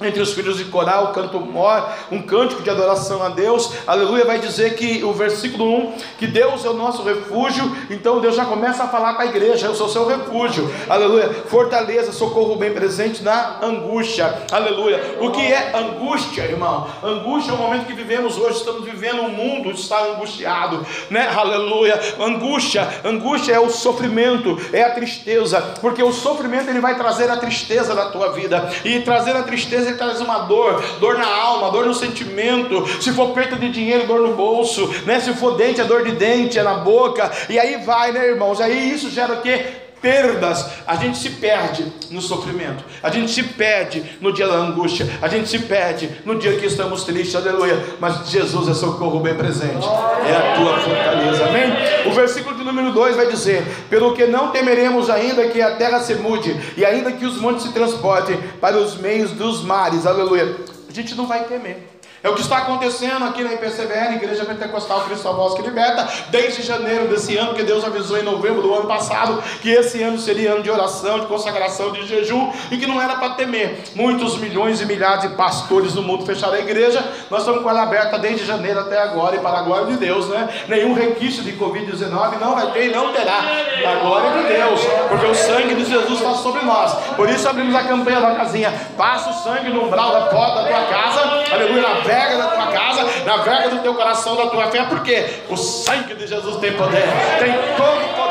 entre 0.00 0.20
os 0.20 0.32
filhos 0.32 0.56
de 0.56 0.64
coral, 0.64 1.12
canto 1.12 1.40
mor, 1.40 1.88
um 2.10 2.22
cântico 2.22 2.62
de 2.62 2.70
adoração 2.70 3.22
a 3.22 3.28
Deus, 3.28 3.72
aleluia, 3.86 4.24
vai 4.24 4.38
dizer 4.38 4.74
que 4.74 5.04
o 5.04 5.12
versículo 5.12 5.64
1, 5.64 5.92
que 6.18 6.26
Deus 6.26 6.64
é 6.64 6.68
o 6.68 6.74
nosso 6.74 7.02
refúgio, 7.02 7.76
então 7.90 8.20
Deus 8.20 8.34
já 8.34 8.44
começa 8.44 8.84
a 8.84 8.88
falar 8.88 9.14
com 9.14 9.22
a 9.22 9.26
igreja, 9.26 9.66
eu 9.66 9.74
sou 9.74 9.88
seu 9.88 10.06
refúgio, 10.06 10.70
aleluia, 10.88 11.28
fortaleza, 11.46 12.12
socorro 12.12 12.56
bem 12.56 12.72
presente 12.72 13.22
na 13.22 13.58
angústia, 13.62 14.42
aleluia, 14.50 15.18
o 15.20 15.30
que 15.30 15.40
é 15.40 15.72
angústia, 15.74 16.42
irmão? 16.42 16.88
Angústia 17.02 17.52
é 17.52 17.54
o 17.54 17.58
momento 17.58 17.86
que 17.86 17.92
vivemos 17.92 18.38
hoje, 18.38 18.58
estamos 18.58 18.84
vivendo, 18.84 19.22
o 19.22 19.30
mundo 19.30 19.70
está 19.70 20.02
angustiado, 20.04 20.84
né, 21.10 21.28
aleluia, 21.34 22.00
angústia, 22.18 22.88
angústia 23.04 23.52
é 23.52 23.60
o 23.60 23.70
sofrimento, 23.70 24.58
é 24.72 24.82
a 24.82 24.90
tristeza, 24.90 25.60
porque 25.80 26.02
o 26.02 26.12
sofrimento 26.12 26.70
ele 26.70 26.80
vai 26.80 26.96
trazer 26.96 27.30
a 27.30 27.36
tristeza 27.36 27.94
na 27.94 28.06
tua 28.06 28.32
vida, 28.32 28.70
e 28.84 29.00
trazer 29.00 29.36
a 29.36 29.42
tristeza 29.42 29.89
ele 29.90 29.98
traz 29.98 30.20
uma 30.20 30.40
dor, 30.40 30.82
dor 30.98 31.18
na 31.18 31.26
alma, 31.26 31.70
dor 31.70 31.86
no 31.86 31.94
sentimento. 31.94 32.86
Se 33.02 33.12
for 33.12 33.30
perda 33.30 33.56
de 33.56 33.70
dinheiro, 33.70 34.06
dor 34.06 34.20
no 34.20 34.34
bolso, 34.34 34.86
né? 35.04 35.20
Se 35.20 35.32
for 35.34 35.56
dente, 35.56 35.80
é 35.80 35.84
dor 35.84 36.04
de 36.04 36.12
dente, 36.12 36.58
é 36.58 36.62
na 36.62 36.74
boca. 36.74 37.30
E 37.48 37.58
aí 37.58 37.84
vai, 37.84 38.12
né, 38.12 38.28
irmãos? 38.28 38.60
Aí 38.60 38.92
isso 38.92 39.10
gera 39.10 39.34
o 39.34 39.42
quê? 39.42 39.66
Perdas, 40.00 40.66
a 40.86 40.96
gente 40.96 41.18
se 41.18 41.30
perde 41.30 41.92
no 42.10 42.20
sofrimento, 42.20 42.84
a 43.02 43.10
gente 43.10 43.30
se 43.30 43.42
perde 43.42 44.18
no 44.20 44.32
dia 44.32 44.46
da 44.46 44.54
angústia, 44.54 45.06
a 45.20 45.28
gente 45.28 45.48
se 45.48 45.58
perde 45.60 46.10
no 46.24 46.38
dia 46.38 46.56
que 46.56 46.66
estamos 46.66 47.04
tristes, 47.04 47.36
aleluia. 47.36 47.78
Mas 48.00 48.28
Jesus 48.28 48.68
é 48.68 48.74
socorro 48.74 49.20
bem 49.20 49.34
presente, 49.34 49.86
é 50.26 50.36
a 50.36 50.54
tua 50.56 50.78
fortaleza, 50.78 51.46
amém? 51.46 51.70
O 52.06 52.12
versículo 52.12 52.56
de 52.56 52.64
número 52.64 52.92
2 52.92 53.16
vai 53.16 53.26
dizer: 53.26 53.64
Pelo 53.88 54.14
que 54.14 54.26
não 54.26 54.50
temeremos 54.50 55.10
ainda 55.10 55.48
que 55.48 55.60
a 55.60 55.76
terra 55.76 56.00
se 56.00 56.14
mude, 56.14 56.58
e 56.76 56.84
ainda 56.84 57.12
que 57.12 57.26
os 57.26 57.38
montes 57.38 57.64
se 57.64 57.72
transportem 57.72 58.38
para 58.60 58.78
os 58.78 58.96
meios 58.98 59.32
dos 59.32 59.62
mares, 59.62 60.06
aleluia. 60.06 60.56
A 60.88 60.92
gente 60.92 61.14
não 61.14 61.26
vai 61.26 61.44
temer. 61.44 61.89
É 62.22 62.28
o 62.28 62.34
que 62.34 62.42
está 62.42 62.58
acontecendo 62.58 63.24
aqui 63.24 63.42
na 63.42 63.54
IPCBR, 63.54 64.16
Igreja 64.16 64.44
Pentecostal 64.44 65.00
Cristo 65.02 65.32
Voz 65.32 65.54
que 65.54 65.62
Liberta, 65.62 66.06
desde 66.28 66.60
janeiro 66.60 67.08
desse 67.08 67.34
ano, 67.38 67.54
que 67.54 67.62
Deus 67.62 67.82
avisou 67.82 68.18
em 68.18 68.22
novembro 68.22 68.60
do 68.60 68.74
ano 68.74 68.86
passado, 68.86 69.42
que 69.62 69.70
esse 69.70 70.02
ano 70.02 70.18
seria 70.18 70.52
ano 70.52 70.62
de 70.62 70.70
oração, 70.70 71.20
de 71.20 71.26
consagração, 71.26 71.92
de 71.92 72.06
jejum, 72.06 72.52
e 72.70 72.76
que 72.76 72.86
não 72.86 73.00
era 73.00 73.14
para 73.14 73.30
temer. 73.30 73.84
Muitos 73.94 74.36
milhões 74.36 74.82
e 74.82 74.84
milhares 74.84 75.22
de 75.22 75.28
pastores 75.30 75.94
no 75.94 76.02
mundo 76.02 76.26
fecharam 76.26 76.54
a 76.54 76.58
igreja, 76.58 77.02
nós 77.30 77.40
estamos 77.40 77.62
com 77.62 77.70
ela 77.70 77.84
aberta 77.84 78.18
desde 78.18 78.44
janeiro 78.44 78.80
até 78.80 79.00
agora, 79.00 79.36
e 79.36 79.38
para 79.38 79.60
a 79.60 79.62
glória 79.62 79.86
de 79.86 79.96
Deus, 79.96 80.28
né? 80.28 80.46
Nenhum 80.68 80.92
requisito 80.92 81.44
de 81.44 81.52
Covid-19 81.52 82.38
não 82.38 82.54
vai 82.54 82.70
ter 82.72 82.90
e 82.90 82.94
não 82.94 83.14
terá, 83.14 83.44
para 83.80 83.92
a 83.92 84.00
glória 84.00 84.42
de 84.42 84.48
Deus, 84.48 84.80
porque 85.08 85.24
o 85.24 85.34
sangue 85.34 85.74
de 85.74 85.86
Jesus 85.86 86.20
está 86.20 86.34
sobre 86.34 86.66
nós. 86.66 86.92
Por 87.16 87.30
isso 87.30 87.48
abrimos 87.48 87.74
a 87.74 87.84
campanha 87.84 88.20
da 88.20 88.34
casinha, 88.34 88.70
passa 88.94 89.30
o 89.30 89.32
sangue 89.42 89.70
no 89.70 89.84
umbral 89.84 90.12
da 90.12 90.20
porta 90.26 90.62
da 90.62 90.68
tua 90.68 90.84
casa, 90.84 91.20
aleluia, 91.50 92.09
verga 92.10 92.36
da 92.36 92.48
tua 92.48 92.66
casa, 92.66 93.06
na 93.24 93.36
verga 93.38 93.68
do 93.70 93.82
teu 93.82 93.94
coração, 93.94 94.36
da 94.36 94.46
tua 94.46 94.70
fé, 94.70 94.84
porque 94.84 95.24
o 95.48 95.56
sangue 95.56 96.14
de 96.14 96.26
Jesus 96.26 96.56
tem 96.56 96.72
poder, 96.72 97.04
tem 97.38 97.52
todo 97.76 98.04
o 98.04 98.14
poder. 98.14 98.30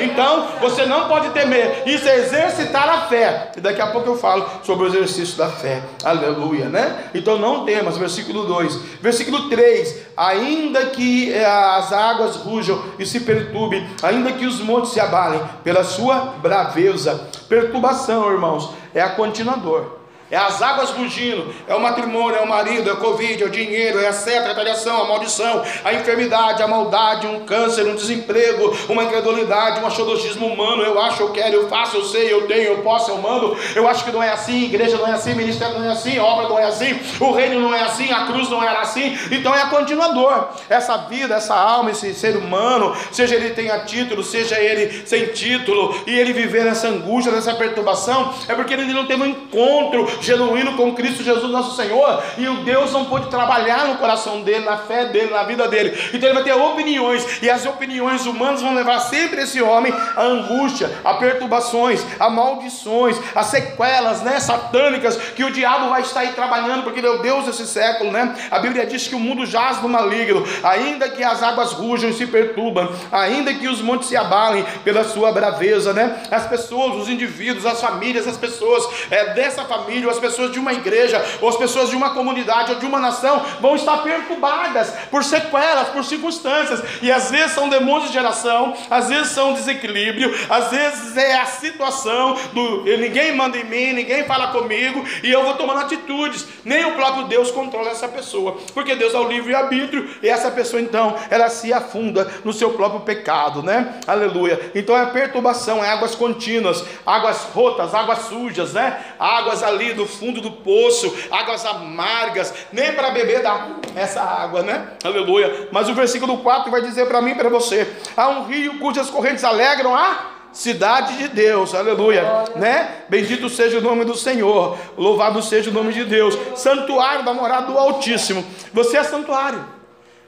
Então, 0.00 0.46
você 0.60 0.84
não 0.86 1.08
pode 1.08 1.30
temer, 1.30 1.82
isso 1.86 2.08
é 2.08 2.18
exercitar 2.18 2.88
a 2.88 3.00
fé. 3.02 3.52
E 3.56 3.60
daqui 3.60 3.80
a 3.80 3.88
pouco 3.88 4.10
eu 4.10 4.16
falo 4.16 4.46
sobre 4.62 4.84
o 4.84 4.88
exercício 4.88 5.36
da 5.36 5.48
fé. 5.48 5.82
Aleluia, 6.04 6.66
né? 6.66 7.10
Então 7.14 7.38
não 7.38 7.64
temas, 7.64 7.96
versículo 7.96 8.44
2. 8.44 8.76
Versículo 9.00 9.48
3: 9.48 10.06
Ainda 10.16 10.86
que 10.86 11.32
eh, 11.32 11.44
as 11.44 11.92
águas 11.92 12.36
rujam 12.36 12.82
e 12.98 13.06
se 13.06 13.20
perturbem, 13.20 13.86
ainda 14.02 14.32
que 14.32 14.46
os 14.46 14.60
montes 14.60 14.92
se 14.92 15.00
abalem 15.00 15.40
pela 15.62 15.84
sua 15.84 16.34
braveza. 16.38 17.28
Perturbação, 17.48 18.30
irmãos, 18.30 18.70
é 18.94 19.00
a 19.00 19.10
continuador 19.10 20.03
é 20.30 20.36
as 20.36 20.62
águas 20.62 20.90
rugindo, 20.90 21.54
é 21.68 21.74
o 21.74 21.80
matrimônio, 21.80 22.38
é 22.38 22.40
o 22.40 22.48
marido, 22.48 22.88
é 22.88 22.92
o 22.92 22.96
Covid, 22.96 23.42
é 23.42 23.46
o 23.46 23.50
dinheiro, 23.50 24.00
é 24.00 24.08
a 24.08 24.12
seta, 24.12 24.46
a 24.46 24.48
retaliação, 24.48 25.02
a 25.02 25.08
maldição, 25.08 25.62
a 25.84 25.92
enfermidade, 25.92 26.62
a 26.62 26.66
maldade, 26.66 27.26
um 27.26 27.40
câncer, 27.40 27.86
um 27.86 27.94
desemprego, 27.94 28.76
uma 28.88 29.04
incredulidade, 29.04 29.80
um 29.80 29.86
axiologismo 29.86 30.46
humano. 30.46 30.82
Eu 30.82 31.00
acho, 31.00 31.22
eu 31.22 31.30
quero, 31.30 31.54
eu 31.54 31.68
faço, 31.68 31.96
eu 31.96 32.04
sei, 32.04 32.32
eu 32.32 32.46
tenho, 32.46 32.72
eu 32.72 32.78
posso, 32.78 33.10
eu 33.10 33.18
mando. 33.18 33.56
Eu 33.74 33.86
acho 33.86 34.04
que 34.04 34.10
não 34.10 34.22
é 34.22 34.30
assim, 34.30 34.64
igreja 34.64 34.96
não 34.96 35.06
é 35.06 35.12
assim, 35.12 35.34
ministério 35.34 35.78
não 35.78 35.84
é 35.84 35.92
assim, 35.92 36.18
obra 36.18 36.48
não 36.48 36.58
é 36.58 36.64
assim, 36.64 36.98
o 37.20 37.32
reino 37.32 37.60
não 37.60 37.74
é 37.74 37.82
assim, 37.82 38.10
a 38.10 38.26
cruz 38.26 38.48
não 38.48 38.62
era 38.62 38.80
assim. 38.80 39.16
Então 39.30 39.54
é 39.54 39.66
continuador. 39.66 40.48
Essa 40.68 40.96
vida, 40.96 41.34
essa 41.34 41.54
alma, 41.54 41.90
esse 41.90 42.14
ser 42.14 42.36
humano, 42.36 42.96
seja 43.12 43.34
ele 43.34 43.50
tenha 43.50 43.80
título, 43.80 44.22
seja 44.22 44.58
ele 44.58 45.06
sem 45.06 45.26
título, 45.26 45.94
e 46.06 46.18
ele 46.18 46.32
viver 46.32 46.64
nessa 46.64 46.88
angústia, 46.88 47.30
nessa 47.30 47.54
perturbação, 47.54 48.32
é 48.48 48.54
porque 48.54 48.74
ele 48.74 48.92
não 48.92 49.06
teve 49.06 49.22
um 49.22 49.26
encontro 49.26 50.13
genuíno 50.20 50.76
com 50.76 50.94
Cristo 50.94 51.22
Jesus 51.22 51.50
nosso 51.50 51.76
Senhor, 51.76 52.22
e 52.38 52.48
o 52.48 52.64
Deus 52.64 52.92
não 52.92 53.04
pôde 53.04 53.28
trabalhar 53.28 53.86
no 53.86 53.96
coração 53.96 54.42
dele, 54.42 54.64
na 54.64 54.76
fé 54.76 55.06
dele, 55.06 55.30
na 55.30 55.42
vida 55.44 55.68
dele. 55.68 55.90
Então 56.12 56.28
ele 56.28 56.34
vai 56.34 56.44
ter 56.44 56.52
opiniões, 56.52 57.42
e 57.42 57.50
as 57.50 57.64
opiniões 57.66 58.26
humanas 58.26 58.62
vão 58.62 58.74
levar 58.74 59.00
sempre 59.00 59.42
esse 59.42 59.60
homem 59.60 59.92
à 60.16 60.22
angústia, 60.22 60.90
a 61.04 61.14
perturbações, 61.14 62.04
a 62.18 62.28
maldições, 62.30 63.18
a 63.34 63.42
sequelas, 63.42 64.22
né, 64.22 64.38
satânicas 64.40 65.16
que 65.16 65.44
o 65.44 65.50
diabo 65.50 65.88
vai 65.88 66.02
estar 66.02 66.20
aí 66.20 66.32
trabalhando, 66.32 66.82
porque 66.82 67.00
ele 67.00 67.06
é 67.06 67.10
o 67.10 67.18
Deus 67.18 67.46
desse 67.46 67.66
século, 67.66 68.10
né? 68.10 68.34
A 68.50 68.58
Bíblia 68.58 68.86
diz 68.86 69.06
que 69.06 69.14
o 69.14 69.20
mundo 69.20 69.46
jaz 69.46 69.80
no 69.82 69.88
maligno, 69.88 70.44
ainda 70.62 71.08
que 71.08 71.22
as 71.22 71.42
águas 71.42 71.72
rujam 71.72 72.10
e 72.10 72.14
se 72.14 72.26
perturbam, 72.26 72.90
ainda 73.10 73.52
que 73.54 73.68
os 73.68 73.80
montes 73.80 74.08
se 74.08 74.16
abalem 74.16 74.64
pela 74.82 75.04
sua 75.04 75.32
braveza, 75.32 75.92
né? 75.92 76.22
As 76.30 76.46
pessoas, 76.46 76.96
os 76.96 77.08
indivíduos, 77.08 77.66
as 77.66 77.80
famílias, 77.80 78.26
as 78.26 78.36
pessoas 78.36 78.86
é, 79.10 79.34
dessa 79.34 79.64
família, 79.64 80.03
as 80.10 80.18
pessoas 80.18 80.52
de 80.52 80.58
uma 80.58 80.72
igreja, 80.72 81.24
ou 81.40 81.48
as 81.48 81.56
pessoas 81.56 81.90
de 81.90 81.96
uma 81.96 82.10
comunidade, 82.10 82.72
ou 82.72 82.78
de 82.78 82.86
uma 82.86 82.98
nação, 82.98 83.44
vão 83.60 83.76
estar 83.76 83.98
perturbadas 83.98 84.90
por 85.10 85.24
sequelas, 85.24 85.88
por 85.88 86.04
circunstâncias, 86.04 86.82
e 87.02 87.10
às 87.10 87.30
vezes 87.30 87.52
são 87.52 87.68
demônios 87.68 88.08
de 88.08 88.14
geração, 88.14 88.74
às 88.90 89.08
vezes 89.08 89.32
são 89.32 89.52
desequilíbrio, 89.52 90.34
às 90.48 90.70
vezes 90.70 91.16
é 91.16 91.36
a 91.38 91.46
situação 91.46 92.36
do 92.52 92.84
ninguém 92.84 93.34
manda 93.34 93.56
em 93.56 93.64
mim, 93.64 93.92
ninguém 93.92 94.24
fala 94.24 94.48
comigo, 94.48 95.04
e 95.22 95.30
eu 95.30 95.42
vou 95.42 95.54
tomando 95.54 95.80
atitudes, 95.80 96.46
nem 96.64 96.84
o 96.84 96.92
próprio 96.92 97.24
Deus 97.24 97.50
controla 97.50 97.90
essa 97.90 98.08
pessoa, 98.08 98.56
porque 98.72 98.94
Deus 98.94 99.14
é 99.14 99.18
o 99.18 99.28
livre-arbítrio, 99.28 100.08
e 100.22 100.28
essa 100.28 100.50
pessoa 100.50 100.80
então, 100.80 101.16
ela 101.30 101.48
se 101.48 101.72
afunda 101.72 102.30
no 102.44 102.52
seu 102.52 102.70
próprio 102.72 103.00
pecado, 103.00 103.62
né? 103.62 104.00
Aleluia. 104.06 104.70
Então 104.74 104.96
é 104.96 105.06
perturbação, 105.06 105.82
é 105.84 105.90
águas 105.90 106.14
contínuas, 106.14 106.84
águas 107.06 107.44
rotas, 107.54 107.94
águas 107.94 108.18
sujas, 108.20 108.72
né? 108.72 109.02
Águas 109.18 109.62
ali 109.62 109.93
do 109.94 110.06
fundo 110.06 110.40
do 110.40 110.50
poço, 110.50 111.14
águas 111.30 111.64
amargas, 111.64 112.52
nem 112.72 112.92
para 112.92 113.10
beber 113.10 113.42
dá 113.42 113.68
essa 113.94 114.22
água, 114.22 114.62
né? 114.62 114.88
Aleluia. 115.02 115.68
Mas 115.72 115.88
o 115.88 115.94
versículo 115.94 116.38
4 116.38 116.70
vai 116.70 116.82
dizer 116.82 117.06
para 117.06 117.22
mim 117.22 117.30
e 117.30 117.34
para 117.34 117.48
você: 117.48 117.90
há 118.16 118.28
um 118.28 118.44
rio 118.44 118.78
cujas 118.78 119.10
correntes 119.10 119.44
alegram 119.44 119.94
a 119.94 120.34
cidade 120.52 121.16
de 121.18 121.28
Deus, 121.28 121.74
aleluia, 121.74 122.44
né? 122.54 123.04
Bendito 123.08 123.48
seja 123.48 123.78
o 123.78 123.80
nome 123.80 124.04
do 124.04 124.14
Senhor, 124.14 124.78
louvado 124.96 125.42
seja 125.42 125.68
o 125.68 125.72
nome 125.72 125.92
de 125.92 126.04
Deus, 126.04 126.38
santuário 126.54 127.24
da 127.24 127.34
morada 127.34 127.66
do 127.66 127.76
Altíssimo. 127.76 128.44
Você 128.72 128.96
é 128.96 129.02
santuário, 129.02 129.64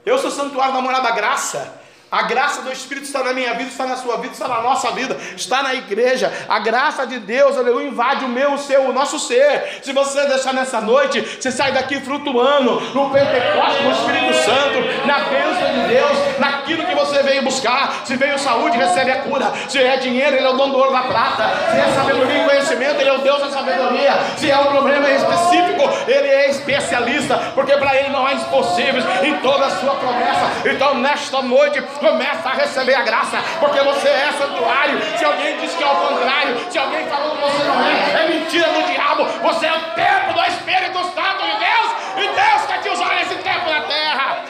eu 0.05 0.17
sou 0.17 0.29
santuário 0.29 0.73
da 0.73 0.81
morada 0.81 1.03
da 1.03 1.15
graça. 1.15 1.76
A 2.09 2.21
graça 2.23 2.61
do 2.61 2.71
Espírito 2.71 3.05
está 3.05 3.21
na 3.21 3.33
minha 3.33 3.53
vida, 3.53 3.69
está 3.69 3.85
na 3.85 3.97
sua 3.97 4.15
vida, 4.15 4.31
está 4.31 4.47
na 4.47 4.61
nossa 4.61 4.91
vida, 4.91 5.17
está 5.35 5.61
na 5.61 5.75
igreja. 5.75 6.31
A 6.47 6.57
graça 6.57 7.05
de 7.05 7.19
Deus, 7.19 7.57
aleluia, 7.57 7.89
invade 7.89 8.23
o 8.23 8.29
meu, 8.29 8.53
o 8.53 8.57
seu, 8.57 8.83
o 8.83 8.93
nosso 8.93 9.19
ser. 9.19 9.79
Se 9.81 9.91
você 9.91 10.25
deixar 10.25 10.53
nessa 10.53 10.79
noite, 10.79 11.19
você 11.19 11.51
sai 11.51 11.73
daqui 11.73 11.99
flutuando 11.99 12.79
no 12.93 13.09
Pentecoste 13.09 13.83
do 13.83 13.91
Espírito 13.91 14.33
Santo, 14.35 15.05
na 15.05 15.19
bênção 15.19 15.73
de 15.73 15.87
Deus, 15.89 16.39
naquilo 16.39 16.85
que 16.85 16.95
você 16.95 17.21
veio 17.23 17.43
buscar. 17.43 18.05
Se 18.05 18.15
veio 18.15 18.39
saúde, 18.39 18.77
recebe 18.77 19.11
a 19.11 19.23
cura. 19.23 19.51
Se 19.67 19.77
é 19.77 19.97
dinheiro, 19.97 20.37
Ele 20.37 20.45
é 20.45 20.49
o 20.49 20.53
dono 20.53 20.71
do 20.71 20.79
ouro 20.79 20.93
da 20.93 21.01
prata. 21.01 21.43
Se 21.71 21.77
é 21.77 21.93
sabedoria 21.93 22.41
e 22.41 22.45
conhecimento, 22.45 23.01
Ele 23.01 23.09
é 23.09 23.13
o 23.13 23.21
Deus 23.21 23.39
da 23.41 23.49
sabedoria. 23.49 24.13
Se 24.37 24.49
é 24.49 24.57
um 24.57 24.67
problema 24.67 25.09
específico, 25.09 25.83
Ele 26.07 26.27
é 26.29 26.49
especialista, 26.51 27.51
porque 27.53 27.75
para 27.75 27.97
Ele 27.97 28.09
não 28.09 28.25
há 28.25 28.33
impossíveis 28.33 29.03
em 29.23 29.35
toda 29.39 29.65
a 29.65 29.71
sua 29.71 29.95
promessa. 29.95 30.69
Então, 30.71 30.93
nesta 30.95 31.41
noite, 31.41 31.81
começa 31.97 32.49
a 32.49 32.53
receber 32.53 32.95
a 32.95 33.01
graça, 33.01 33.37
porque 33.59 33.79
você 33.81 34.07
é 34.07 34.31
santuário. 34.37 34.99
Se 35.17 35.25
alguém 35.25 35.57
diz 35.59 35.75
que 35.75 35.83
é 35.83 35.87
o 35.87 35.95
contrário, 35.95 36.71
se 36.71 36.77
alguém 36.77 37.07
falou 37.07 37.35
que 37.35 37.41
você 37.41 37.63
não 37.63 37.81
é, 37.81 38.23
é 38.23 38.27
mentira 38.29 38.67
do 38.67 38.81
diabo. 38.83 39.25
Você 39.25 39.65
é 39.65 39.73
o 39.73 39.81
templo 39.95 40.33
do 40.33 40.41
Espírito 40.45 40.99
Santo 41.03 41.43
de 41.45 41.57
Deus, 41.59 41.91
e 42.17 42.21
Deus 42.21 42.65
quer 42.67 42.81
te 42.81 42.89
usar 42.89 43.15
nesse 43.15 43.35
tempo 43.35 43.69
na 43.69 43.81
terra. 43.81 44.43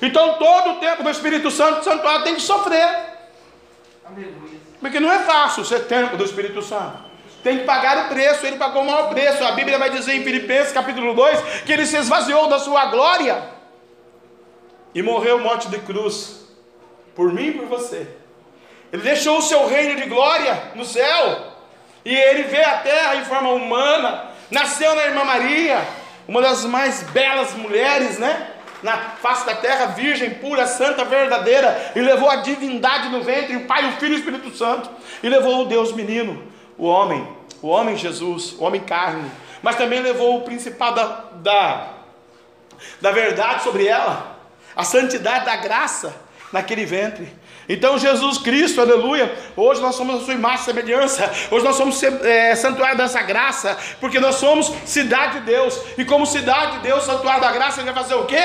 Então 0.00 0.34
todo 0.34 0.72
o 0.72 0.76
tempo 0.76 1.02
do 1.02 1.10
Espírito 1.10 1.50
Santo, 1.50 1.84
santuário 1.84 2.24
tem 2.24 2.34
que 2.34 2.42
sofrer. 2.42 2.88
Porque 4.80 4.98
não 4.98 5.12
é 5.12 5.20
fácil 5.20 5.64
ser 5.64 5.86
tempo 5.86 6.16
do 6.16 6.24
Espírito 6.24 6.60
Santo 6.60 7.11
tem 7.42 7.58
que 7.58 7.64
pagar 7.64 8.06
o 8.06 8.08
preço, 8.08 8.46
ele 8.46 8.56
pagou 8.56 8.82
o 8.82 8.86
maior 8.86 9.08
preço. 9.08 9.44
A 9.44 9.52
Bíblia 9.52 9.78
vai 9.78 9.90
dizer 9.90 10.14
em 10.14 10.22
Filipenses 10.22 10.72
capítulo 10.72 11.12
2 11.12 11.62
que 11.64 11.72
ele 11.72 11.84
se 11.84 11.96
esvaziou 11.96 12.48
da 12.48 12.58
sua 12.58 12.86
glória 12.86 13.42
e 14.94 15.02
morreu 15.02 15.40
morte 15.40 15.68
de 15.68 15.78
cruz 15.80 16.46
por 17.14 17.32
mim 17.32 17.48
e 17.48 17.52
por 17.52 17.66
você. 17.66 18.06
Ele 18.92 19.02
deixou 19.02 19.38
o 19.38 19.42
seu 19.42 19.66
reino 19.66 19.96
de 19.96 20.08
glória 20.08 20.70
no 20.76 20.84
céu 20.84 21.52
e 22.04 22.14
ele 22.14 22.44
veio 22.44 22.66
à 22.66 22.78
terra 22.78 23.16
em 23.16 23.24
forma 23.24 23.50
humana, 23.50 24.26
nasceu 24.50 24.94
na 24.94 25.02
irmã 25.02 25.24
Maria, 25.24 25.80
uma 26.28 26.40
das 26.40 26.64
mais 26.64 27.02
belas 27.04 27.54
mulheres, 27.54 28.18
né? 28.18 28.50
Na 28.82 28.96
face 28.98 29.46
da 29.46 29.54
terra, 29.54 29.86
virgem, 29.86 30.30
pura, 30.30 30.66
santa, 30.66 31.04
verdadeira, 31.04 31.92
e 31.94 32.00
levou 32.00 32.28
a 32.28 32.36
divindade 32.36 33.08
no 33.08 33.22
ventre, 33.22 33.56
o 33.56 33.64
Pai, 33.64 33.88
o 33.88 33.92
Filho 33.92 34.12
e 34.12 34.16
o 34.16 34.18
Espírito 34.18 34.56
Santo, 34.56 34.90
e 35.22 35.28
levou 35.28 35.62
o 35.62 35.66
Deus 35.66 35.92
menino 35.92 36.51
o 36.82 36.86
homem, 36.86 37.28
o 37.62 37.68
homem 37.68 37.96
Jesus, 37.96 38.56
o 38.58 38.64
homem 38.64 38.80
carne, 38.80 39.30
mas 39.62 39.76
também 39.76 40.00
levou 40.00 40.38
o 40.38 40.40
principal 40.40 40.92
da, 40.92 41.24
da, 41.34 41.88
da 43.00 43.12
verdade 43.12 43.62
sobre 43.62 43.86
ela, 43.86 44.36
a 44.74 44.82
santidade 44.82 45.44
da 45.44 45.54
graça 45.54 46.12
naquele 46.52 46.84
ventre. 46.84 47.32
Então 47.68 47.96
Jesus 47.96 48.38
Cristo, 48.38 48.80
aleluia, 48.80 49.32
hoje 49.56 49.80
nós 49.80 49.94
somos 49.94 50.22
a 50.22 50.24
sua 50.24 50.34
imagem 50.34 50.62
e 50.62 50.64
semelhança, 50.64 51.30
hoje 51.52 51.64
nós 51.64 51.76
somos 51.76 52.02
é, 52.02 52.52
santuário 52.56 52.96
dessa 52.96 53.22
graça, 53.22 53.78
porque 54.00 54.18
nós 54.18 54.34
somos 54.34 54.72
cidade 54.84 55.38
de 55.38 55.46
Deus, 55.46 55.80
e 55.96 56.04
como 56.04 56.26
cidade 56.26 56.78
de 56.78 56.82
Deus, 56.88 57.04
santuário 57.04 57.42
da 57.42 57.52
graça, 57.52 57.80
ele 57.80 57.92
vai 57.92 58.02
fazer 58.02 58.16
o 58.16 58.26
quê? 58.26 58.42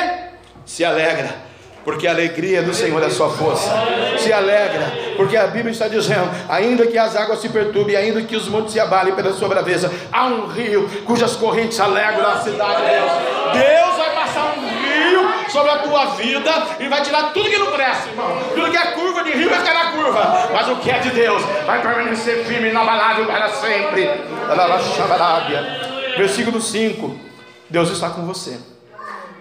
Se 0.63 0.85
alegra 0.85 1.47
porque 1.87 2.05
a 2.05 2.11
alegria 2.11 2.61
do 2.61 2.73
Senhor 2.73 3.01
é 3.01 3.05
a 3.05 3.09
sua 3.09 3.29
força. 3.29 3.71
Se 4.17 4.33
alegra, 4.33 4.91
porque 5.15 5.37
a 5.37 5.47
Bíblia 5.47 5.71
está 5.71 5.87
dizendo: 5.87 6.29
ainda 6.49 6.85
que 6.85 6.97
as 6.97 7.15
águas 7.15 7.39
se 7.39 7.47
perturbem, 7.47 7.95
ainda 7.95 8.21
que 8.23 8.35
os 8.35 8.49
montes 8.49 8.73
se 8.73 8.79
abalem 8.81 9.15
pela 9.15 9.31
sua 9.31 9.47
braveza, 9.47 9.89
há 10.11 10.25
um 10.25 10.47
rio 10.47 10.89
cujas 11.05 11.37
correntes 11.37 11.79
alegram 11.79 12.29
a 12.29 12.39
cidade 12.39 12.81
de 12.81 12.89
Deus. 12.89 13.11
Deus 13.53 13.95
vai 13.95 14.15
passar 14.15 14.57
um 14.57 14.67
rio 14.67 15.49
sobre 15.49 15.71
a 15.71 15.77
tua 15.77 16.05
vida 16.07 16.67
e 16.77 16.89
vai 16.89 17.01
tirar 17.03 17.31
tudo 17.31 17.49
que 17.49 17.57
não 17.57 17.71
presta, 17.71 18.09
irmão. 18.09 18.37
Tudo 18.53 18.69
que 18.69 18.77
é 18.77 18.85
curva 18.87 19.23
de 19.23 19.31
rio 19.31 19.49
vai 19.49 19.59
ficar 19.59 19.73
na 19.73 19.91
curva, 19.93 20.49
mas 20.51 20.67
o 20.67 20.75
que 20.75 20.91
é 20.91 20.99
de 20.99 21.11
Deus 21.11 21.41
vai 21.65 21.81
permanecer 21.81 22.43
firme 22.43 22.69
inabalável 22.69 23.25
para 23.27 23.47
sempre. 23.47 24.09
Versículo 26.17 26.61
5: 26.61 27.17
Deus 27.69 27.89
está 27.91 28.09
com 28.09 28.25
você, 28.25 28.59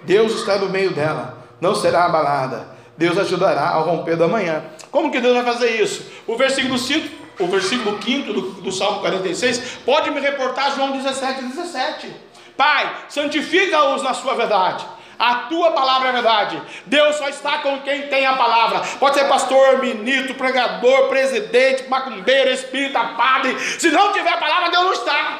Deus 0.04 0.32
está 0.36 0.58
no 0.58 0.68
meio 0.68 0.92
dela 0.92 1.45
não 1.60 1.74
será 1.74 2.04
abalada. 2.04 2.76
Deus 2.96 3.18
ajudará 3.18 3.70
ao 3.70 3.84
romper 3.84 4.16
da 4.16 4.26
manhã. 4.26 4.64
Como 4.90 5.10
que 5.10 5.20
Deus 5.20 5.34
vai 5.34 5.44
fazer 5.44 5.82
isso? 5.82 6.10
O 6.26 6.36
versículo 6.36 6.78
5, 6.78 7.08
o 7.40 7.46
versículo 7.46 8.02
5 8.02 8.32
do, 8.32 8.40
do 8.62 8.72
Salmo 8.72 9.00
46, 9.00 9.78
pode 9.84 10.10
me 10.10 10.20
reportar 10.20 10.74
João 10.74 10.92
17, 10.92 11.42
17. 11.42 12.10
Pai, 12.56 12.96
santifica-os 13.08 14.02
na 14.02 14.14
sua 14.14 14.34
verdade. 14.34 14.86
A 15.18 15.34
tua 15.48 15.70
palavra 15.72 16.08
é 16.08 16.12
verdade. 16.12 16.62
Deus 16.84 17.16
só 17.16 17.28
está 17.28 17.58
com 17.58 17.80
quem 17.80 18.08
tem 18.08 18.26
a 18.26 18.34
palavra. 18.34 18.82
Pode 18.98 19.16
ser 19.16 19.24
pastor, 19.24 19.78
ministro, 19.78 20.34
pregador, 20.34 21.08
presidente, 21.08 21.88
macumbeiro, 21.88 22.50
espírita, 22.50 23.02
padre. 23.16 23.58
Se 23.78 23.90
não 23.90 24.12
tiver 24.12 24.32
a 24.32 24.36
palavra, 24.36 24.70
Deus 24.70 24.84
não 24.84 24.92
está. 24.92 25.38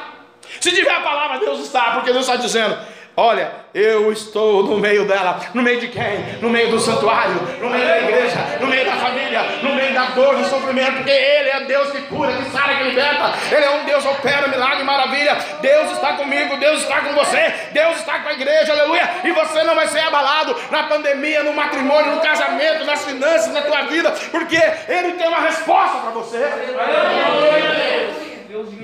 Se 0.59 0.71
tiver 0.71 0.93
a 0.93 1.01
palavra, 1.01 1.39
Deus 1.39 1.59
está, 1.59 1.91
porque 1.91 2.11
Deus 2.11 2.27
está 2.27 2.35
dizendo: 2.37 2.77
Olha, 3.19 3.51
eu 3.73 4.11
estou 4.11 4.61
no 4.61 4.77
meio 4.77 5.07
dela. 5.07 5.39
No 5.51 5.63
meio 5.63 5.79
de 5.79 5.87
quem? 5.87 6.37
No 6.39 6.51
meio 6.51 6.69
do 6.69 6.79
santuário, 6.79 7.33
no 7.59 7.67
meio 7.67 7.83
da 7.83 7.97
igreja, 7.97 8.37
no 8.61 8.67
meio 8.67 8.85
da 8.85 8.91
família, 8.91 9.41
no 9.63 9.73
meio 9.73 9.91
da 9.91 10.05
dor, 10.11 10.35
do 10.35 10.45
sofrimento, 10.45 10.97
porque 10.97 11.09
Ele 11.09 11.49
é 11.49 11.61
Deus 11.61 11.89
que 11.89 12.03
cura, 12.03 12.31
que 12.33 12.51
sara, 12.51 12.75
que 12.75 12.83
liberta. 12.83 13.33
Ele 13.51 13.65
é 13.65 13.69
um 13.71 13.85
Deus 13.85 14.03
que 14.03 14.09
opera 14.11 14.47
milagre 14.47 14.81
e 14.81 14.83
maravilha. 14.83 15.35
Deus 15.59 15.93
está 15.93 16.13
comigo, 16.13 16.57
Deus 16.57 16.83
está 16.83 17.01
com 17.01 17.13
você, 17.15 17.53
Deus 17.71 17.97
está 17.97 18.19
com 18.19 18.29
a 18.29 18.33
igreja, 18.33 18.71
aleluia. 18.71 19.09
E 19.23 19.31
você 19.31 19.63
não 19.63 19.73
vai 19.73 19.87
ser 19.87 20.01
abalado 20.01 20.55
na 20.69 20.83
pandemia, 20.83 21.41
no 21.41 21.53
matrimônio, 21.53 22.13
no 22.13 22.21
casamento, 22.21 22.85
nas 22.85 23.03
finanças, 23.03 23.51
na 23.51 23.63
tua 23.63 23.81
vida, 23.87 24.11
porque 24.29 24.61
Ele 24.87 25.13
tem 25.13 25.27
uma 25.27 25.41
resposta 25.41 25.97
para 26.01 26.11
você. 26.11 26.37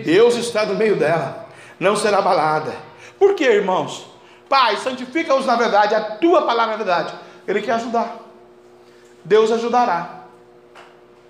Deus 0.03 0.35
está 0.37 0.65
no 0.65 0.73
meio 0.73 0.95
dela, 0.95 1.45
não 1.79 1.95
será 1.95 2.17
abalada. 2.17 2.73
Por 3.19 3.35
que, 3.35 3.43
irmãos? 3.43 4.11
Pai, 4.49 4.77
santifica-os 4.77 5.45
na 5.45 5.55
verdade, 5.55 5.95
a 5.95 6.01
tua 6.01 6.43
palavra 6.43 6.75
é 6.75 6.77
verdade. 6.77 7.13
Ele 7.47 7.61
quer 7.61 7.73
ajudar. 7.73 8.17
Deus 9.23 9.51
ajudará. 9.51 10.23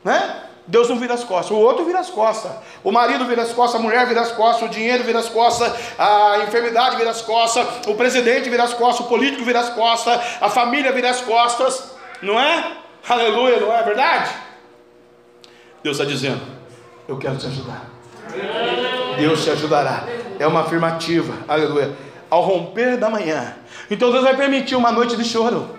Né? 0.04 0.43
Deus 0.65 0.88
não 0.88 0.97
vira 0.97 1.13
as 1.13 1.23
costas, 1.23 1.52
o 1.52 1.60
outro 1.60 1.84
vira 1.84 1.99
as 1.99 2.10
costas, 2.10 2.49
o 2.84 2.91
marido 2.91 3.26
vira 3.26 3.41
as 3.41 3.52
costas, 3.52 3.82
a 3.82 3.84
mulher 3.84 4.08
vira 4.08 4.21
as 4.21 4.32
costas, 4.32 4.69
o 4.69 4.71
dinheiro 4.71 5.04
vira 5.04 5.19
as 5.19 5.28
costas, 5.28 5.73
a 5.99 6.39
enfermidade 6.47 6.95
vira 6.95 7.10
as 7.10 7.21
costas, 7.21 7.67
o 7.86 7.95
presidente 7.95 8.49
vira 8.49 8.63
as 8.63 8.73
costas, 8.73 9.06
o 9.06 9.10
político 9.10 9.43
vira 9.43 9.60
as 9.60 9.69
costas, 9.69 10.21
a 10.39 10.49
família 10.49 10.93
vira 10.93 11.10
as 11.10 11.19
costas, 11.19 11.91
não 12.21 12.39
é? 12.39 12.78
Aleluia, 13.08 13.60
não 13.60 13.73
é 13.73 13.84
verdade? 13.84 14.32
Deus 15.84 15.99
está 15.99 16.10
dizendo: 16.10 16.41
Eu 17.10 17.17
quero 17.17 17.36
te 17.36 17.47
ajudar. 17.47 17.84
Deus 19.17 19.43
te 19.43 19.49
ajudará. 19.49 20.06
É 20.39 20.47
uma 20.47 20.62
afirmativa, 20.62 21.34
aleluia 21.45 21.93
ao 22.34 22.41
romper 22.41 22.98
da 22.98 23.12
manhã. 23.12 23.56
Então 23.91 24.12
Deus 24.12 24.24
vai 24.24 24.36
permitir 24.36 24.76
uma 24.76 24.91
noite 24.91 25.15
de 25.15 25.24
choro. 25.24 25.69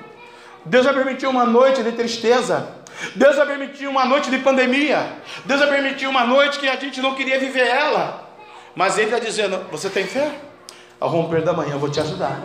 Deus 0.64 0.84
vai 0.84 0.94
permitir 0.94 1.26
uma 1.26 1.44
noite 1.44 1.82
de 1.82 1.90
tristeza. 1.90 2.68
Deus 3.16 3.34
vai 3.34 3.44
permitir 3.44 3.88
uma 3.88 4.04
noite 4.04 4.30
de 4.30 4.38
pandemia. 4.38 5.14
Deus 5.44 5.58
vai 5.58 5.68
permitir 5.68 6.06
uma 6.06 6.24
noite 6.24 6.60
que 6.60 6.68
a 6.68 6.76
gente 6.76 7.00
não 7.00 7.16
queria 7.16 7.40
viver 7.40 7.66
ela. 7.66 8.30
Mas 8.72 8.96
Ele 8.96 9.06
está 9.06 9.18
dizendo: 9.18 9.66
Você 9.72 9.90
tem 9.90 10.06
fé? 10.06 10.30
Ao 11.00 11.08
romper 11.08 11.42
da 11.42 11.52
manhã 11.52 11.72
eu 11.72 11.78
vou 11.80 11.90
te 11.90 11.98
ajudar. 11.98 12.40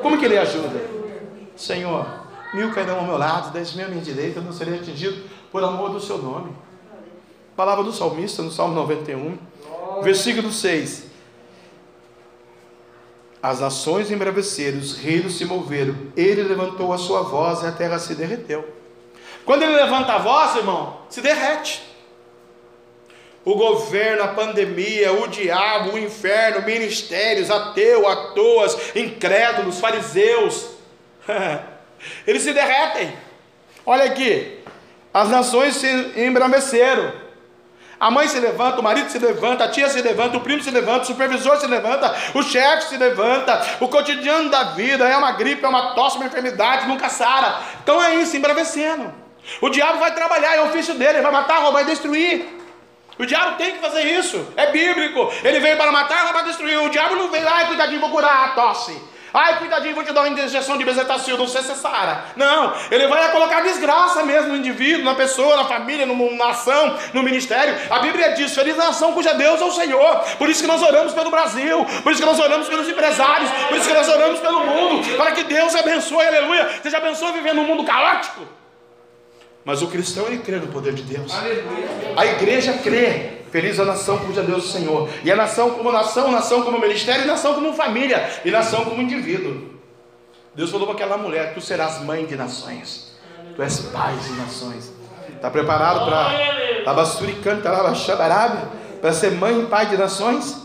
Como 0.00 0.16
que 0.18 0.24
Ele 0.24 0.38
ajuda? 0.38 0.80
Senhor, 1.56 2.06
mil 2.54 2.72
cairão 2.72 2.98
ao 3.00 3.04
meu 3.04 3.18
lado, 3.18 3.50
dez 3.52 3.74
mil 3.74 3.86
à 3.86 3.88
minha 3.88 4.00
direita, 4.00 4.38
eu 4.38 4.44
não 4.44 4.52
serei 4.52 4.76
atingido 4.76 5.20
por 5.50 5.64
amor 5.64 5.90
do 5.90 6.00
seu 6.00 6.16
nome. 6.18 6.67
Palavra 7.58 7.82
do 7.82 7.92
salmista 7.92 8.40
no 8.40 8.52
Salmo 8.52 8.72
91, 8.72 9.36
versículo 10.00 10.52
6. 10.52 11.06
As 13.42 13.58
nações 13.58 14.12
embraveceram, 14.12 14.78
os 14.78 14.96
reinos 14.96 15.36
se 15.36 15.44
moveram, 15.44 15.96
ele 16.16 16.44
levantou 16.44 16.92
a 16.92 16.98
sua 16.98 17.22
voz 17.22 17.64
e 17.64 17.66
a 17.66 17.72
terra 17.72 17.98
se 17.98 18.14
derreteu. 18.14 18.64
Quando 19.44 19.64
ele 19.64 19.74
levanta 19.74 20.12
a 20.12 20.18
voz, 20.18 20.54
irmão, 20.54 20.98
se 21.08 21.20
derrete. 21.20 21.82
O 23.44 23.56
governo, 23.56 24.22
a 24.22 24.28
pandemia, 24.28 25.12
o 25.14 25.26
diabo, 25.26 25.94
o 25.94 25.98
inferno, 25.98 26.64
ministérios, 26.64 27.50
ateu, 27.50 28.06
atoas, 28.06 28.94
incrédulos, 28.94 29.80
fariseus, 29.80 30.74
eles 32.24 32.42
se 32.42 32.52
derretem. 32.52 33.12
Olha 33.84 34.04
aqui, 34.04 34.60
as 35.12 35.28
nações 35.28 35.74
se 35.74 35.88
embraveceram, 36.16 37.26
a 38.00 38.10
mãe 38.10 38.28
se 38.28 38.38
levanta, 38.38 38.80
o 38.80 38.82
marido 38.82 39.10
se 39.10 39.18
levanta, 39.18 39.64
a 39.64 39.68
tia 39.68 39.88
se 39.88 40.00
levanta, 40.00 40.36
o 40.36 40.40
primo 40.40 40.62
se 40.62 40.70
levanta, 40.70 41.02
o 41.02 41.06
supervisor 41.06 41.56
se 41.56 41.66
levanta, 41.66 42.14
o 42.34 42.42
chefe 42.42 42.90
se 42.90 42.96
levanta, 42.96 43.60
o 43.80 43.88
cotidiano 43.88 44.48
da 44.50 44.64
vida 44.64 45.08
é 45.08 45.16
uma 45.16 45.32
gripe, 45.32 45.64
é 45.64 45.68
uma 45.68 45.94
tosse, 45.94 46.16
uma 46.16 46.26
enfermidade, 46.26 46.86
nunca 46.86 47.08
sara. 47.08 47.60
Então 47.82 48.02
é 48.02 48.14
isso, 48.16 48.36
embravecendo. 48.36 49.12
O 49.60 49.68
diabo 49.68 49.98
vai 49.98 50.14
trabalhar, 50.14 50.56
é 50.56 50.60
o 50.60 50.66
ofício 50.66 50.94
dele, 50.94 51.14
ele 51.14 51.22
vai 51.22 51.32
matar, 51.32 51.60
roubar 51.60 51.82
e 51.82 51.86
destruir. 51.86 52.46
O 53.18 53.26
diabo 53.26 53.56
tem 53.56 53.72
que 53.72 53.80
fazer 53.80 54.02
isso, 54.02 54.46
é 54.56 54.70
bíblico. 54.70 55.32
Ele 55.42 55.58
veio 55.58 55.76
para 55.76 55.90
matar, 55.90 56.24
roubar 56.24 56.42
e 56.42 56.46
destruir. 56.46 56.78
O 56.78 56.88
diabo 56.88 57.16
não 57.16 57.28
veio 57.30 57.44
lá, 57.44 57.64
cuidadinho, 57.64 58.00
vou 58.00 58.10
curar 58.10 58.44
a 58.44 58.48
tosse. 58.50 58.96
Ai, 59.32 59.58
cuidadinho, 59.58 59.94
vou 59.94 60.04
te 60.04 60.12
dar 60.12 60.22
uma 60.22 60.28
injeção 60.28 60.78
de 60.78 60.84
bezetacil, 60.84 61.36
não 61.36 61.46
sei 61.46 61.62
se 61.62 61.72
é 61.72 61.74
Sara. 61.74 62.24
Não, 62.36 62.72
ele 62.90 63.06
vai 63.06 63.30
colocar 63.30 63.60
desgraça 63.60 64.22
mesmo 64.22 64.48
no 64.48 64.56
indivíduo, 64.56 65.04
na 65.04 65.14
pessoa, 65.14 65.56
na 65.56 65.64
família, 65.64 66.06
numa 66.06 66.30
nação, 66.32 66.96
no 67.12 67.22
ministério. 67.22 67.76
A 67.90 67.98
Bíblia 67.98 68.32
diz: 68.32 68.54
feliz 68.54 68.76
nação 68.76 69.12
cuja 69.12 69.34
Deus 69.34 69.60
é 69.60 69.64
o 69.64 69.72
Senhor. 69.72 70.20
Por 70.38 70.48
isso 70.48 70.62
que 70.62 70.66
nós 70.66 70.82
oramos 70.82 71.12
pelo 71.12 71.30
Brasil, 71.30 71.84
por 72.02 72.12
isso 72.12 72.20
que 72.20 72.28
nós 72.28 72.38
oramos 72.38 72.68
pelos 72.68 72.88
empresários, 72.88 73.50
por 73.68 73.76
isso 73.76 73.88
que 73.88 73.94
nós 73.94 74.08
oramos 74.08 74.40
pelo 74.40 74.64
mundo, 74.64 75.16
para 75.16 75.32
que 75.32 75.44
Deus 75.44 75.74
abençoe, 75.74 76.26
aleluia. 76.26 76.80
Seja 76.82 76.98
abençoe 76.98 77.32
vivendo 77.32 77.56
num 77.56 77.64
mundo 77.64 77.84
caótico. 77.84 78.57
Mas 79.68 79.82
o 79.82 79.88
cristão 79.88 80.26
ele 80.26 80.38
crê 80.38 80.56
no 80.56 80.68
poder 80.68 80.94
de 80.94 81.02
Deus. 81.02 81.30
Aleluia. 81.30 81.88
A 82.16 82.24
igreja 82.24 82.72
crê 82.82 83.36
Feliz 83.50 83.78
a 83.78 83.84
nação 83.84 84.16
cuja 84.16 84.42
Deus 84.42 84.64
é 84.64 84.66
o 84.66 84.70
Senhor. 84.70 85.10
E 85.22 85.30
a 85.30 85.36
nação 85.36 85.72
como 85.72 85.92
nação, 85.92 86.32
nação 86.32 86.62
como 86.62 86.80
ministério, 86.80 87.24
e 87.24 87.26
nação 87.26 87.52
como 87.52 87.74
família, 87.74 88.30
e 88.46 88.50
nação 88.50 88.86
como 88.86 89.02
indivíduo. 89.02 89.74
Deus 90.54 90.70
falou 90.70 90.86
para 90.86 90.96
aquela 90.96 91.18
mulher: 91.18 91.52
Tu 91.52 91.60
serás 91.60 92.00
mãe 92.00 92.24
de 92.24 92.34
nações. 92.34 93.12
Tu 93.54 93.62
és 93.62 93.78
pai 93.80 94.16
de 94.16 94.32
nações. 94.32 94.90
Está 95.34 95.50
preparado 95.50 96.06
para 96.06 96.94
para 99.02 99.12
ser 99.12 99.32
mãe 99.32 99.60
e 99.60 99.66
pai 99.66 99.84
de 99.84 99.98
nações? 99.98 100.62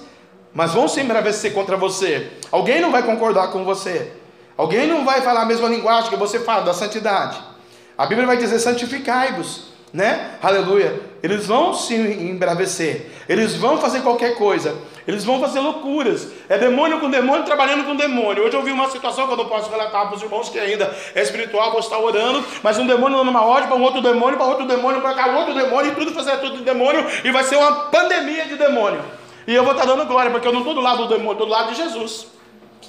Mas 0.54 0.72
vão 0.72 0.88
se 0.88 1.02
embravecer 1.02 1.54
contra 1.54 1.76
você. 1.76 2.32
Alguém 2.50 2.80
não 2.80 2.90
vai 2.90 3.04
concordar 3.04 3.50
com 3.50 3.66
você. 3.66 4.14
Alguém 4.56 4.88
não 4.88 5.04
vai 5.04 5.20
falar 5.20 5.42
a 5.42 5.46
mesma 5.46 5.68
linguagem 5.68 6.10
que 6.10 6.16
você 6.16 6.40
fala 6.40 6.62
da 6.62 6.74
santidade. 6.74 7.52
A 7.98 8.06
Bíblia 8.06 8.28
vai 8.28 8.38
dizer: 8.38 8.60
santificai-vos 8.60 9.74
né? 9.94 10.32
Aleluia. 10.42 11.00
Eles 11.22 11.46
vão 11.46 11.74
se 11.74 11.94
embravecer, 11.94 13.12
eles 13.30 13.56
vão 13.56 13.78
fazer 13.78 14.02
qualquer 14.02 14.36
coisa, 14.36 14.76
eles 15.08 15.24
vão 15.24 15.40
fazer 15.40 15.60
loucuras. 15.60 16.30
É 16.50 16.58
demônio 16.58 17.00
com 17.00 17.10
demônio 17.10 17.46
trabalhando 17.46 17.86
com 17.86 17.96
demônio. 17.96 18.44
Hoje 18.44 18.58
eu 18.58 18.64
vi 18.64 18.72
uma 18.72 18.90
situação 18.90 19.28
que 19.28 19.34
eu 19.34 19.38
não 19.38 19.46
posso 19.46 19.70
relatar 19.70 20.08
para 20.08 20.16
os 20.16 20.22
irmãos 20.24 20.50
que 20.50 20.60
ainda 20.60 20.94
é 21.14 21.22
espiritual, 21.22 21.72
vou 21.72 21.80
estar 21.80 22.00
orando, 22.00 22.44
mas 22.64 22.80
um 22.80 22.88
demônio 22.88 23.20
dando 23.20 23.30
uma 23.30 23.46
ordem 23.46 23.70
para 23.70 23.78
um 23.78 23.84
outro 23.84 24.02
demônio, 24.02 24.36
para 24.36 24.48
outro 24.48 24.66
demônio, 24.66 25.00
para 25.00 25.14
cá 25.14 25.28
outro 25.38 25.54
demônio, 25.54 25.92
e 25.92 25.96
tudo 25.96 26.12
fazer 26.12 26.38
tudo 26.38 26.58
de 26.58 26.64
demônio, 26.64 27.06
e 27.24 27.32
vai 27.32 27.44
ser 27.44 27.58
uma 27.58 27.86
pandemia 27.92 28.46
de 28.46 28.56
demônio. 28.56 29.02
E 29.46 29.54
eu 29.54 29.64
vou 29.64 29.74
estar 29.74 29.86
dando 29.86 30.06
glória, 30.06 30.32
porque 30.32 30.48
eu 30.48 30.54
não 30.54 30.62
estou 30.62 30.74
do 30.74 30.82
lado 30.82 31.04
do 31.04 31.10
demônio, 31.10 31.34
estou 31.34 31.46
do 31.46 31.52
lado 31.52 31.70
de 31.72 31.78
Jesus. 31.78 32.33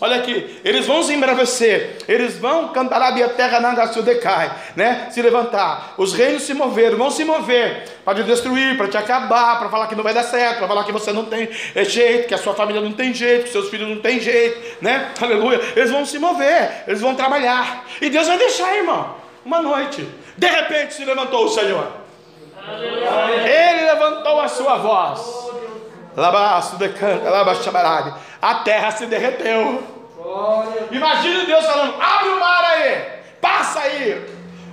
Olha 0.04 0.16
aqui, 0.16 0.60
eles 0.62 0.84
vão 0.84 1.02
se 1.02 1.14
embravecer, 1.14 1.96
eles 2.06 2.36
vão 2.36 2.68
cantar 2.68 3.00
a 3.00 3.28
terra 3.30 3.58
na 3.58 3.86
decai, 3.86 4.52
né? 4.76 5.08
Se 5.10 5.22
levantar, 5.22 5.94
os 5.96 6.12
reinos 6.12 6.42
se 6.42 6.52
moveram, 6.52 6.98
vão 6.98 7.10
se 7.10 7.24
mover 7.24 7.88
para 8.04 8.16
te 8.16 8.24
destruir, 8.24 8.76
para 8.76 8.86
te 8.86 8.98
acabar, 8.98 9.58
para 9.58 9.70
falar 9.70 9.86
que 9.86 9.94
não 9.94 10.04
vai 10.04 10.12
dar 10.12 10.24
certo, 10.24 10.58
para 10.58 10.68
falar 10.68 10.84
que 10.84 10.92
você 10.92 11.10
não 11.10 11.24
tem 11.24 11.48
jeito, 11.86 12.28
que 12.28 12.34
a 12.34 12.38
sua 12.38 12.52
família 12.52 12.82
não 12.82 12.92
tem 12.92 13.14
jeito, 13.14 13.44
que 13.44 13.48
seus 13.48 13.70
filhos 13.70 13.88
não 13.88 13.96
tem 13.96 14.20
jeito, 14.20 14.76
né? 14.82 15.10
Aleluia. 15.18 15.58
Eles 15.74 15.90
vão 15.90 16.04
se 16.04 16.18
mover, 16.18 16.84
eles 16.86 17.00
vão 17.00 17.14
trabalhar. 17.14 17.86
E 17.98 18.10
Deus 18.10 18.26
vai 18.26 18.36
deixar, 18.36 18.76
irmão, 18.76 19.14
uma 19.42 19.62
noite. 19.62 20.06
De 20.36 20.46
repente 20.46 20.92
se 20.92 21.04
levantou 21.06 21.46
o 21.46 21.48
Senhor. 21.48 21.90
Ele 22.68 23.86
levantou 23.86 24.38
a 24.38 24.48
sua 24.48 24.76
voz. 24.76 25.44
Labaço 26.14 26.76
decanta, 26.76 27.30
labaxabarade. 27.30 28.12
A 28.42 28.56
terra 28.56 28.90
se 28.90 29.06
derreteu. 29.06 29.93
Imagine 30.90 31.46
Deus 31.46 31.66
falando: 31.66 32.00
abre 32.00 32.28
o 32.28 32.40
mar 32.40 32.64
aí, 32.64 33.02
passa 33.40 33.80
aí, 33.80 34.26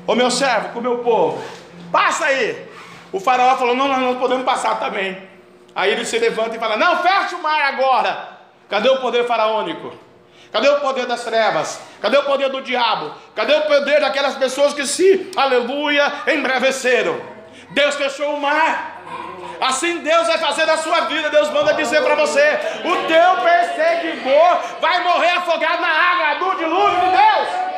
ô 0.07 0.15
meu 0.15 0.31
servo, 0.31 0.69
com 0.69 0.79
o 0.79 0.81
meu 0.81 0.99
povo, 0.99 1.43
passa 1.91 2.25
aí. 2.25 2.67
O 3.11 3.19
faraó 3.19 3.57
falou: 3.57 3.75
não, 3.75 3.87
nós 3.87 3.99
não 3.99 4.15
podemos 4.15 4.45
passar 4.45 4.79
também. 4.79 5.29
Aí 5.75 5.91
ele 5.91 6.05
se 6.05 6.17
levanta 6.17 6.55
e 6.55 6.59
fala: 6.59 6.77
não, 6.77 6.97
fecha 7.01 7.35
o 7.35 7.43
mar 7.43 7.61
agora. 7.73 8.39
Cadê 8.69 8.89
o 8.89 9.01
poder 9.01 9.25
faraônico? 9.25 9.93
Cadê 10.51 10.69
o 10.69 10.79
poder 10.79 11.05
das 11.05 11.23
trevas? 11.23 11.81
Cadê 12.01 12.17
o 12.17 12.23
poder 12.23 12.49
do 12.49 12.61
diabo? 12.61 13.13
Cadê 13.35 13.53
o 13.53 13.61
poder 13.61 14.01
daquelas 14.01 14.35
pessoas 14.35 14.73
que 14.73 14.85
se, 14.85 15.31
aleluia, 15.35 16.11
embraveceram? 16.27 17.19
Deus 17.71 17.95
fechou 17.95 18.35
o 18.35 18.41
mar. 18.41 19.00
Assim 19.61 19.99
Deus 19.99 20.25
vai 20.25 20.39
fazer 20.39 20.65
na 20.65 20.77
sua 20.77 21.01
vida. 21.01 21.29
Deus 21.29 21.49
manda 21.51 21.73
dizer 21.75 22.01
para 22.01 22.15
você: 22.15 22.59
o 22.83 22.95
teu 23.07 23.43
perseguidor 23.43 24.57
vai 24.81 25.03
morrer 25.03 25.29
afogado 25.29 25.81
na 25.81 25.87
água 25.87 26.33
do 26.39 26.57
dilúvio 26.57 26.99
de 26.99 27.09
Deus. 27.11 27.71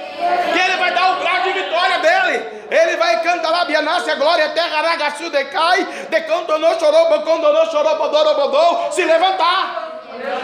Que 0.54 0.60
ele 0.60 0.78
vai 0.78 0.94
dar 0.94 1.12
o 1.12 1.20
grau 1.20 1.42
de 1.42 1.52
vitória 1.52 2.00
dele. 2.00 2.64
Ele 2.72 2.96
vai 2.96 3.22
cantar 3.22 3.52
lá, 3.52 3.66
Bianassi, 3.66 4.10
a 4.10 4.16
glória, 4.16 4.50
terra, 4.50 4.82
ragaçu, 4.82 5.30
decai, 5.30 5.84
decantonou, 6.10 6.80
chorou, 6.80 7.10
bocondonou, 7.10 7.66
chorou, 7.66 7.98
bodorou, 7.98 8.36
bodou, 8.36 8.92
se 8.92 9.04
levantar. 9.04 10.02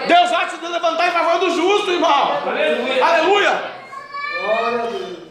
Deus 0.08 0.30
vai 0.30 0.49
se 0.49 0.58
levantar 0.58 1.08
em 1.08 1.12
favor 1.12 1.39
do 1.39 1.49
justo, 1.52 1.91
irmão. 1.91 2.38
Aleluia. 2.45 3.06
Aleluia. 3.06 3.63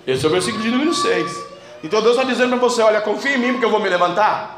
Esse 0.07 0.25
é 0.25 0.29
o 0.29 0.33
versículo 0.33 0.63
de 0.63 0.71
número 0.71 0.95
6. 0.95 1.49
Então 1.85 2.01
Deus 2.01 2.17
está 2.17 2.27
dizendo 2.27 2.51
para 2.51 2.59
você: 2.59 2.81
olha, 2.81 3.03
confia 3.03 3.35
em 3.35 3.39
mim, 3.39 3.53
porque 3.53 3.67
eu 3.67 3.71
vou 3.71 3.81
me 3.81 3.89
levantar. 3.89 4.58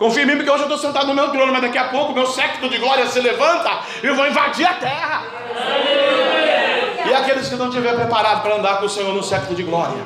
Confia 0.00 0.22
em 0.22 0.26
mim, 0.26 0.36
porque 0.36 0.50
hoje 0.50 0.62
eu 0.62 0.66
estou 0.66 0.78
sentado 0.78 1.06
no 1.08 1.14
meu 1.14 1.28
trono, 1.28 1.52
mas 1.52 1.60
daqui 1.60 1.76
a 1.76 1.84
pouco 1.84 2.14
meu 2.14 2.26
séquito 2.26 2.70
de 2.70 2.78
glória 2.78 3.06
se 3.06 3.20
levanta 3.20 3.80
e 4.02 4.06
eu 4.06 4.16
vou 4.16 4.26
invadir 4.26 4.66
a 4.66 4.72
terra. 4.72 5.22
E 7.06 7.12
aqueles 7.12 7.50
que 7.50 7.56
não 7.56 7.68
estiver 7.68 7.94
preparado 7.94 8.40
para 8.40 8.54
andar 8.54 8.78
com 8.78 8.86
o 8.86 8.88
Senhor 8.88 9.12
no 9.12 9.22
séquito 9.22 9.54
de 9.54 9.62
glória, 9.62 10.02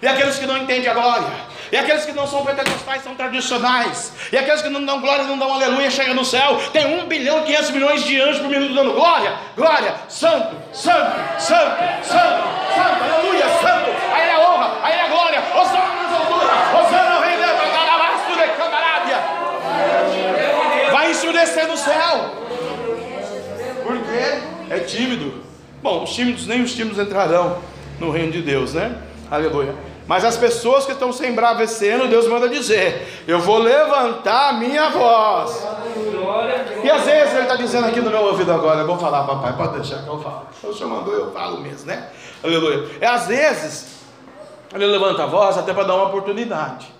e 0.00 0.06
aqueles 0.06 0.38
que 0.38 0.46
não 0.46 0.56
entendem 0.56 0.88
a 0.88 0.94
glória, 0.94 1.26
e 1.72 1.76
aqueles 1.76 2.04
que 2.04 2.12
não 2.12 2.24
são 2.24 2.44
pentecostais 2.44 3.02
são 3.02 3.16
tradicionais, 3.16 4.12
e 4.30 4.38
aqueles 4.38 4.62
que 4.62 4.68
não 4.68 4.84
dão 4.84 5.00
glória, 5.00 5.24
não 5.24 5.36
dão 5.36 5.52
aleluia, 5.52 5.90
chega 5.90 6.14
no 6.14 6.24
céu, 6.24 6.60
tem 6.72 6.86
um 6.86 7.06
bilhão 7.06 7.40
e 7.40 7.46
500 7.46 7.70
milhões 7.70 8.04
de 8.04 8.20
anjos 8.20 8.38
por 8.38 8.48
minuto 8.48 8.74
dando 8.74 8.92
glória, 8.92 9.34
glória, 9.56 9.94
santo, 10.08 10.54
santo, 10.72 11.10
santo, 11.40 12.04
santo, 12.04 12.42
santo, 12.76 13.04
aleluia, 13.12 13.48
santo, 13.60 13.90
aí 14.12 14.28
é 14.28 14.34
a 14.34 14.40
honra, 14.40 14.70
aí 14.84 14.92
é 14.92 15.00
a 15.00 15.08
glória, 15.08 15.42
Osana 15.52 16.02
nas 16.02 16.12
alturas, 16.12 16.50
Osana 16.80 17.24
rei 17.24 17.36
de 17.36 17.42
Bagarabasto 17.42 18.32
de 18.32 18.48
Candarábia, 18.56 18.92
vai 21.42 21.44
ensurecer 21.44 21.66
no 21.66 21.76
céu, 21.76 22.30
porque 23.84 24.72
é 24.72 24.78
tímido. 24.80 25.42
Bom, 25.82 26.04
os 26.04 26.10
tímidos 26.10 26.46
nem 26.46 26.62
os 26.62 26.72
tímidos 26.74 26.98
entrarão 26.98 27.58
no 27.98 28.10
reino 28.10 28.30
de 28.30 28.42
Deus, 28.42 28.74
né? 28.74 28.96
Aleluia. 29.30 29.74
Mas 30.06 30.24
as 30.24 30.36
pessoas 30.36 30.84
que 30.84 30.92
estão 30.92 31.12
se 31.12 31.26
embravecendo, 31.26 32.08
Deus 32.08 32.26
manda 32.28 32.48
dizer: 32.48 33.24
Eu 33.26 33.40
vou 33.40 33.58
levantar 33.58 34.50
a 34.50 34.52
minha 34.52 34.90
voz. 34.90 35.66
E 36.82 36.90
às 36.90 37.04
vezes 37.04 37.32
Ele 37.34 37.42
está 37.42 37.56
dizendo 37.56 37.86
aqui 37.86 38.00
no 38.00 38.10
meu 38.10 38.22
ouvido 38.22 38.52
agora: 38.52 38.80
Eu 38.80 38.86
vou 38.86 38.98
falar, 38.98 39.24
papai, 39.24 39.56
pode 39.56 39.78
deixar 39.78 40.02
que 40.02 40.08
eu 40.08 40.20
falo. 40.20 40.46
O 40.62 40.72
senhor 40.72 40.90
mandou, 40.90 41.14
eu 41.14 41.32
falo 41.32 41.60
mesmo, 41.60 41.86
né? 41.86 42.08
Aleluia. 42.42 42.88
É 43.00 43.06
às 43.06 43.26
vezes, 43.26 44.00
Ele 44.74 44.86
levanta 44.86 45.24
a 45.24 45.26
voz 45.26 45.56
até 45.56 45.72
para 45.72 45.84
dar 45.84 45.94
uma 45.94 46.06
oportunidade. 46.06 46.92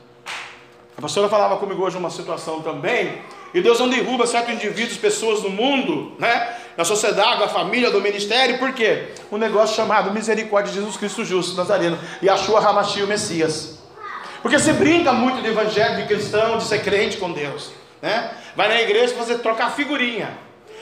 A 0.96 1.02
pastora 1.02 1.28
falava 1.28 1.56
comigo 1.56 1.82
hoje 1.82 1.96
uma 1.96 2.10
situação 2.10 2.60
também. 2.60 3.20
E 3.54 3.60
Deus 3.60 3.78
não 3.78 3.88
derruba 3.88 4.26
certos 4.26 4.54
indivíduos, 4.54 4.96
pessoas 4.96 5.42
no 5.42 5.50
mundo, 5.50 6.16
né? 6.18 6.56
na 6.76 6.84
sociedade, 6.84 7.40
na 7.40 7.48
família, 7.48 7.90
do 7.90 8.00
ministério, 8.00 8.58
por 8.58 8.72
quê? 8.72 9.08
Um 9.30 9.36
negócio 9.36 9.76
chamado 9.76 10.10
Misericórdia 10.10 10.72
de 10.72 10.78
Jesus 10.78 10.96
Cristo 10.96 11.24
Justo, 11.24 11.56
Nazareno, 11.56 11.98
e 12.20 12.28
Achua 12.28 12.60
Ramachi, 12.60 13.02
o 13.02 13.06
Messias. 13.06 13.78
Porque 14.40 14.58
se 14.58 14.72
brinca 14.72 15.12
muito 15.12 15.42
de 15.42 15.48
evangelho, 15.48 15.96
de 15.96 16.06
cristão, 16.06 16.58
de 16.58 16.64
ser 16.64 16.82
crente 16.82 17.18
com 17.18 17.30
Deus, 17.30 17.70
né? 18.00 18.30
Vai 18.56 18.68
na 18.68 18.80
igreja 18.80 19.14
fazer 19.14 19.38
trocar 19.38 19.70
figurinha. 19.72 20.36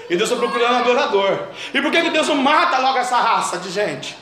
E 0.08 0.16
Deus 0.16 0.30
está 0.30 0.40
procurando 0.40 0.76
adorador. 0.76 1.48
E 1.72 1.80
por 1.80 1.90
que, 1.90 2.02
que 2.02 2.10
Deus 2.10 2.26
não 2.26 2.36
mata 2.36 2.78
logo 2.78 2.98
essa 2.98 3.16
raça 3.16 3.58
de 3.58 3.70
gente? 3.70 4.16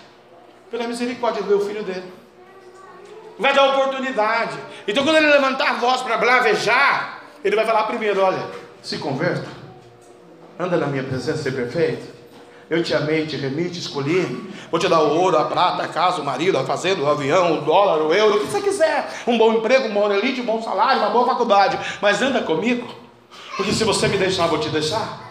Pela 0.70 0.86
misericórdia 0.86 1.42
do 1.42 1.60
filho 1.60 1.82
dele. 1.82 2.12
Vai 3.38 3.54
dar 3.54 3.70
oportunidade. 3.70 4.58
Então 4.86 5.04
quando 5.04 5.16
ele 5.16 5.28
levantar 5.28 5.70
a 5.70 5.72
voz 5.74 6.02
para 6.02 6.18
blavejar, 6.18 7.17
ele 7.44 7.56
vai 7.56 7.64
falar 7.66 7.84
primeiro: 7.84 8.20
olha, 8.20 8.44
se 8.82 8.98
converta, 8.98 9.48
anda 10.58 10.76
na 10.76 10.86
minha 10.86 11.04
presença, 11.04 11.42
ser 11.42 11.52
perfeito. 11.52 12.18
Eu 12.70 12.82
te 12.82 12.94
amei, 12.94 13.26
te 13.26 13.36
remi, 13.36 13.70
te 13.70 13.78
escolhi. 13.78 14.52
Vou 14.70 14.78
te 14.78 14.86
dar 14.88 15.00
o 15.00 15.18
ouro, 15.18 15.38
a 15.38 15.46
prata, 15.46 15.82
a 15.84 15.88
casa, 15.88 16.20
o 16.20 16.24
marido, 16.24 16.58
a 16.58 16.64
fazenda, 16.64 17.00
o 17.00 17.08
avião, 17.08 17.58
o 17.58 17.60
dólar, 17.62 18.02
o 18.02 18.12
euro, 18.12 18.36
o 18.36 18.40
que 18.40 18.46
você 18.46 18.60
quiser. 18.60 19.10
Um 19.26 19.38
bom 19.38 19.54
emprego, 19.54 19.88
um 19.88 19.94
bom 19.94 20.12
elite, 20.12 20.42
um 20.42 20.44
bom 20.44 20.62
salário, 20.62 21.00
uma 21.00 21.08
boa 21.08 21.26
faculdade. 21.26 21.78
Mas 22.02 22.20
anda 22.20 22.42
comigo. 22.42 22.86
Porque 23.56 23.72
se 23.72 23.84
você 23.84 24.06
me 24.06 24.18
deixar, 24.18 24.44
eu 24.44 24.50
vou 24.50 24.58
te 24.58 24.68
deixar. 24.68 25.28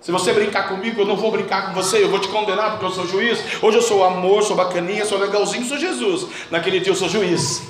Se 0.00 0.10
você 0.10 0.32
brincar 0.32 0.68
comigo, 0.68 1.00
eu 1.00 1.06
não 1.06 1.16
vou 1.16 1.30
brincar 1.30 1.66
com 1.66 1.74
você, 1.74 2.02
eu 2.02 2.08
vou 2.08 2.18
te 2.18 2.28
condenar 2.28 2.72
porque 2.72 2.84
eu 2.84 2.90
sou 2.90 3.06
juiz. 3.06 3.40
Hoje 3.62 3.78
eu 3.78 3.82
sou 3.82 4.04
amor, 4.04 4.42
sou 4.42 4.56
bacaninha, 4.56 5.04
sou 5.04 5.18
legalzinho, 5.18 5.64
sou 5.64 5.78
Jesus. 5.78 6.26
Naquele 6.50 6.80
dia 6.80 6.92
eu 6.92 6.96
sou 6.96 7.08
juiz. 7.08 7.62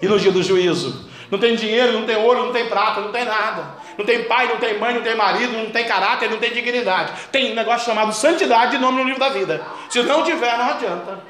E 0.00 0.06
no 0.06 0.18
dia 0.18 0.32
do 0.32 0.42
juízo, 0.42 1.08
não 1.32 1.38
tem 1.38 1.56
dinheiro, 1.56 1.94
não 1.94 2.04
tem 2.04 2.14
ouro, 2.14 2.44
não 2.44 2.52
tem 2.52 2.68
prata, 2.68 3.00
não 3.00 3.10
tem 3.10 3.24
nada. 3.24 3.64
Não 3.96 4.04
tem 4.04 4.24
pai, 4.24 4.48
não 4.48 4.58
tem 4.58 4.78
mãe, 4.78 4.92
não 4.92 5.00
tem 5.00 5.14
marido, 5.14 5.56
não 5.56 5.70
tem 5.70 5.86
caráter, 5.86 6.28
não 6.28 6.36
tem 6.36 6.52
dignidade. 6.52 7.10
Tem 7.32 7.52
um 7.52 7.54
negócio 7.54 7.86
chamado 7.86 8.12
santidade 8.12 8.72
de 8.72 8.78
nome 8.78 8.98
no 8.98 9.04
livro 9.04 9.18
da 9.18 9.30
vida. 9.30 9.62
Se 9.88 10.02
não 10.02 10.22
tiver, 10.24 10.58
não 10.58 10.66
adianta. 10.66 11.24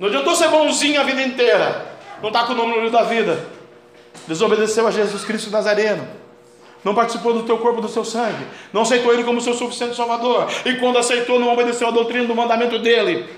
Não 0.00 0.08
adiantou 0.08 0.34
ser 0.34 0.48
bonzinho 0.48 0.98
a 0.98 1.04
vida 1.04 1.20
inteira. 1.20 1.94
Não 2.22 2.30
está 2.30 2.44
com 2.44 2.54
o 2.54 2.56
nome 2.56 2.70
no 2.70 2.76
livro 2.76 2.90
da 2.90 3.02
vida. 3.02 3.46
Desobedeceu 4.26 4.86
a 4.86 4.90
Jesus 4.90 5.26
Cristo 5.26 5.50
Nazareno. 5.50 6.08
Não 6.82 6.94
participou 6.94 7.34
do 7.34 7.42
teu 7.42 7.58
corpo, 7.58 7.82
do 7.82 7.88
seu 7.90 8.02
sangue. 8.04 8.46
Não 8.72 8.80
aceitou 8.80 9.12
Ele 9.12 9.24
como 9.24 9.42
seu 9.42 9.52
suficiente 9.52 9.94
Salvador. 9.94 10.48
E 10.64 10.76
quando 10.76 10.96
aceitou, 10.96 11.38
não 11.38 11.52
obedeceu 11.52 11.88
a 11.88 11.90
doutrina 11.90 12.24
do 12.24 12.34
mandamento 12.34 12.78
dele. 12.78 13.28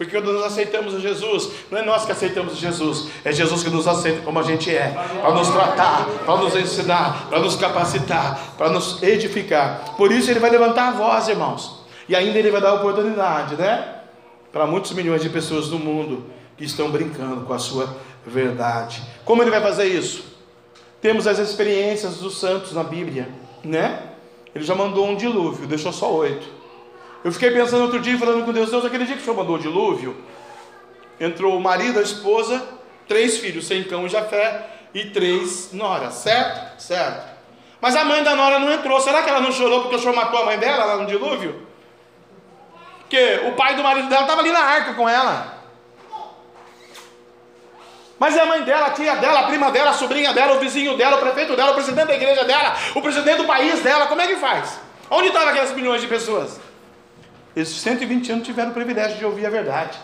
Porque 0.00 0.16
quando 0.16 0.32
nós 0.32 0.44
aceitamos 0.44 0.94
a 0.94 0.98
Jesus, 0.98 1.50
não 1.70 1.78
é 1.78 1.82
nós 1.82 2.06
que 2.06 2.12
aceitamos 2.12 2.56
Jesus, 2.56 3.10
é 3.22 3.30
Jesus 3.30 3.62
que 3.62 3.68
nos 3.68 3.86
aceita 3.86 4.22
como 4.22 4.38
a 4.38 4.42
gente 4.42 4.74
é, 4.74 4.88
para 5.20 5.30
nos 5.34 5.50
tratar, 5.50 6.06
para 6.24 6.36
nos 6.38 6.56
ensinar, 6.56 7.26
para 7.28 7.38
nos 7.38 7.54
capacitar, 7.54 8.54
para 8.56 8.70
nos 8.70 9.02
edificar. 9.02 9.96
Por 9.98 10.10
isso 10.10 10.30
ele 10.30 10.40
vai 10.40 10.48
levantar 10.48 10.88
a 10.88 10.92
voz, 10.92 11.28
irmãos, 11.28 11.84
e 12.08 12.16
ainda 12.16 12.38
ele 12.38 12.50
vai 12.50 12.62
dar 12.62 12.72
oportunidade, 12.72 13.56
né? 13.56 13.96
Para 14.50 14.66
muitos 14.66 14.92
milhões 14.92 15.20
de 15.20 15.28
pessoas 15.28 15.68
no 15.68 15.78
mundo 15.78 16.24
que 16.56 16.64
estão 16.64 16.90
brincando 16.90 17.42
com 17.42 17.52
a 17.52 17.58
sua 17.58 17.94
verdade. 18.26 19.02
Como 19.26 19.42
ele 19.42 19.50
vai 19.50 19.60
fazer 19.60 19.84
isso? 19.84 20.24
Temos 21.02 21.26
as 21.26 21.38
experiências 21.38 22.16
dos 22.16 22.40
santos 22.40 22.72
na 22.72 22.82
Bíblia, 22.82 23.28
né? 23.62 24.02
Ele 24.54 24.64
já 24.64 24.74
mandou 24.74 25.06
um 25.06 25.14
dilúvio, 25.14 25.66
deixou 25.66 25.92
só 25.92 26.10
oito. 26.10 26.59
Eu 27.22 27.32
fiquei 27.32 27.50
pensando 27.50 27.82
outro 27.82 28.00
dia, 28.00 28.18
falando 28.18 28.44
com 28.44 28.52
Deus, 28.52 28.70
Deus, 28.70 28.84
aquele 28.84 29.04
dia 29.04 29.14
que 29.14 29.20
o 29.20 29.24
Senhor 29.24 29.36
mandou 29.36 29.56
o 29.56 29.58
dilúvio, 29.58 30.16
entrou 31.18 31.56
o 31.56 31.60
marido, 31.60 31.98
a 31.98 32.02
esposa, 32.02 32.66
três 33.06 33.36
filhos, 33.38 33.66
sem 33.66 33.84
cão 33.84 34.06
e 34.06 34.08
Jafé, 34.08 34.66
e 34.94 35.10
três 35.10 35.72
noras, 35.72 36.14
certo? 36.14 36.80
Certo. 36.80 37.28
Mas 37.80 37.94
a 37.94 38.04
mãe 38.04 38.22
da 38.22 38.34
nora 38.34 38.58
não 38.58 38.72
entrou, 38.72 39.00
será 39.00 39.22
que 39.22 39.28
ela 39.28 39.40
não 39.40 39.52
chorou 39.52 39.82
porque 39.82 39.96
o 39.96 39.98
Senhor 39.98 40.14
matou 40.14 40.40
a 40.40 40.44
mãe 40.46 40.58
dela 40.58 40.84
lá 40.84 40.96
no 40.96 41.06
dilúvio? 41.06 41.66
Porque 43.00 43.40
o 43.46 43.52
pai 43.52 43.74
do 43.74 43.82
marido 43.82 44.08
dela 44.08 44.22
estava 44.22 44.40
ali 44.40 44.52
na 44.52 44.60
arca 44.60 44.94
com 44.94 45.08
ela. 45.08 45.60
Mas 48.18 48.36
é 48.36 48.40
a 48.40 48.46
mãe 48.46 48.62
dela, 48.62 48.86
a 48.86 48.90
tia 48.90 49.16
dela, 49.16 49.40
a 49.40 49.42
prima 49.44 49.70
dela, 49.70 49.90
a 49.90 49.94
sobrinha 49.94 50.32
dela, 50.32 50.56
o 50.56 50.60
vizinho 50.60 50.96
dela, 50.96 51.16
o 51.16 51.20
prefeito 51.20 51.56
dela, 51.56 51.70
o 51.72 51.74
presidente 51.74 52.08
da 52.08 52.14
igreja 52.14 52.44
dela, 52.44 52.76
o 52.94 53.02
presidente 53.02 53.38
do 53.38 53.44
país 53.44 53.80
dela, 53.80 54.06
como 54.06 54.20
é 54.20 54.26
que 54.26 54.36
faz? 54.36 54.78
Onde 55.10 55.28
estavam 55.28 55.48
aquelas 55.48 55.72
milhões 55.72 56.02
de 56.02 56.06
pessoas? 56.06 56.60
Esses 57.54 57.76
120 57.76 58.32
anos 58.32 58.46
tiveram 58.46 58.70
o 58.70 58.74
privilégio 58.74 59.18
de 59.18 59.24
ouvir 59.24 59.46
a 59.46 59.50
verdade. 59.50 59.98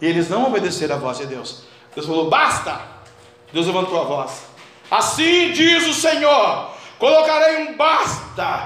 E 0.00 0.06
eles 0.06 0.28
não 0.28 0.46
obedeceram 0.46 0.96
à 0.96 0.98
voz 0.98 1.18
de 1.18 1.26
Deus. 1.26 1.62
Deus 1.94 2.06
falou: 2.06 2.28
basta! 2.28 2.80
Deus 3.52 3.66
levantou 3.66 4.00
a 4.00 4.04
voz. 4.04 4.46
Assim 4.90 5.52
diz 5.52 5.86
o 5.86 5.94
Senhor: 5.94 6.75
Colocarei 6.98 7.58
um 7.58 7.74
basta 7.74 8.64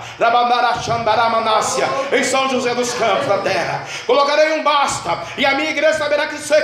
em 2.13 2.23
São 2.23 2.49
José 2.49 2.75
dos 2.75 2.93
Campos, 2.95 3.27
na 3.27 3.39
terra. 3.39 3.85
Colocarei 4.07 4.53
um 4.53 4.63
basta, 4.63 5.19
e 5.37 5.45
a 5.45 5.55
minha 5.55 5.71
igreja 5.71 5.95
saberá 5.95 6.27
que 6.27 6.37
sou 6.39 6.57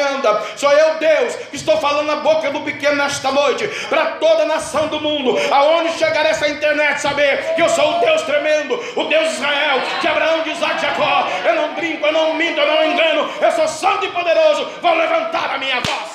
anda. 0.00 0.42
Sou 0.56 0.70
eu, 0.70 0.94
Deus, 0.96 1.34
que 1.50 1.56
estou 1.56 1.76
falando 1.78 2.06
na 2.06 2.16
boca 2.16 2.50
do 2.50 2.60
pequeno 2.60 2.96
nesta 2.96 3.30
noite, 3.30 3.66
para 3.88 4.06
toda 4.12 4.42
a 4.42 4.46
nação 4.46 4.88
do 4.88 5.00
mundo, 5.00 5.36
aonde 5.50 5.92
chegar 5.98 6.26
essa 6.26 6.48
internet, 6.48 7.00
saber 7.00 7.54
que 7.54 7.62
eu 7.62 7.68
sou 7.68 7.96
o 7.96 8.00
Deus 8.00 8.22
tremendo, 8.22 8.74
o 8.96 9.04
Deus 9.04 9.28
de 9.28 9.34
Israel, 9.34 9.82
de 10.00 10.08
Abraão, 10.08 10.42
de 10.42 10.50
Isaac, 10.50 10.76
de 10.76 10.82
Jacó. 10.82 11.28
Eu 11.44 11.54
não 11.56 11.74
brinco, 11.74 12.06
eu 12.06 12.12
não 12.12 12.34
minto, 12.34 12.60
eu 12.60 12.66
não 12.66 12.84
engano, 12.84 13.30
eu 13.40 13.52
sou 13.52 13.68
santo 13.68 14.06
e 14.06 14.08
poderoso. 14.10 14.68
Vou 14.80 14.94
levantar 14.94 15.54
a 15.54 15.58
minha 15.58 15.80
voz. 15.80 16.14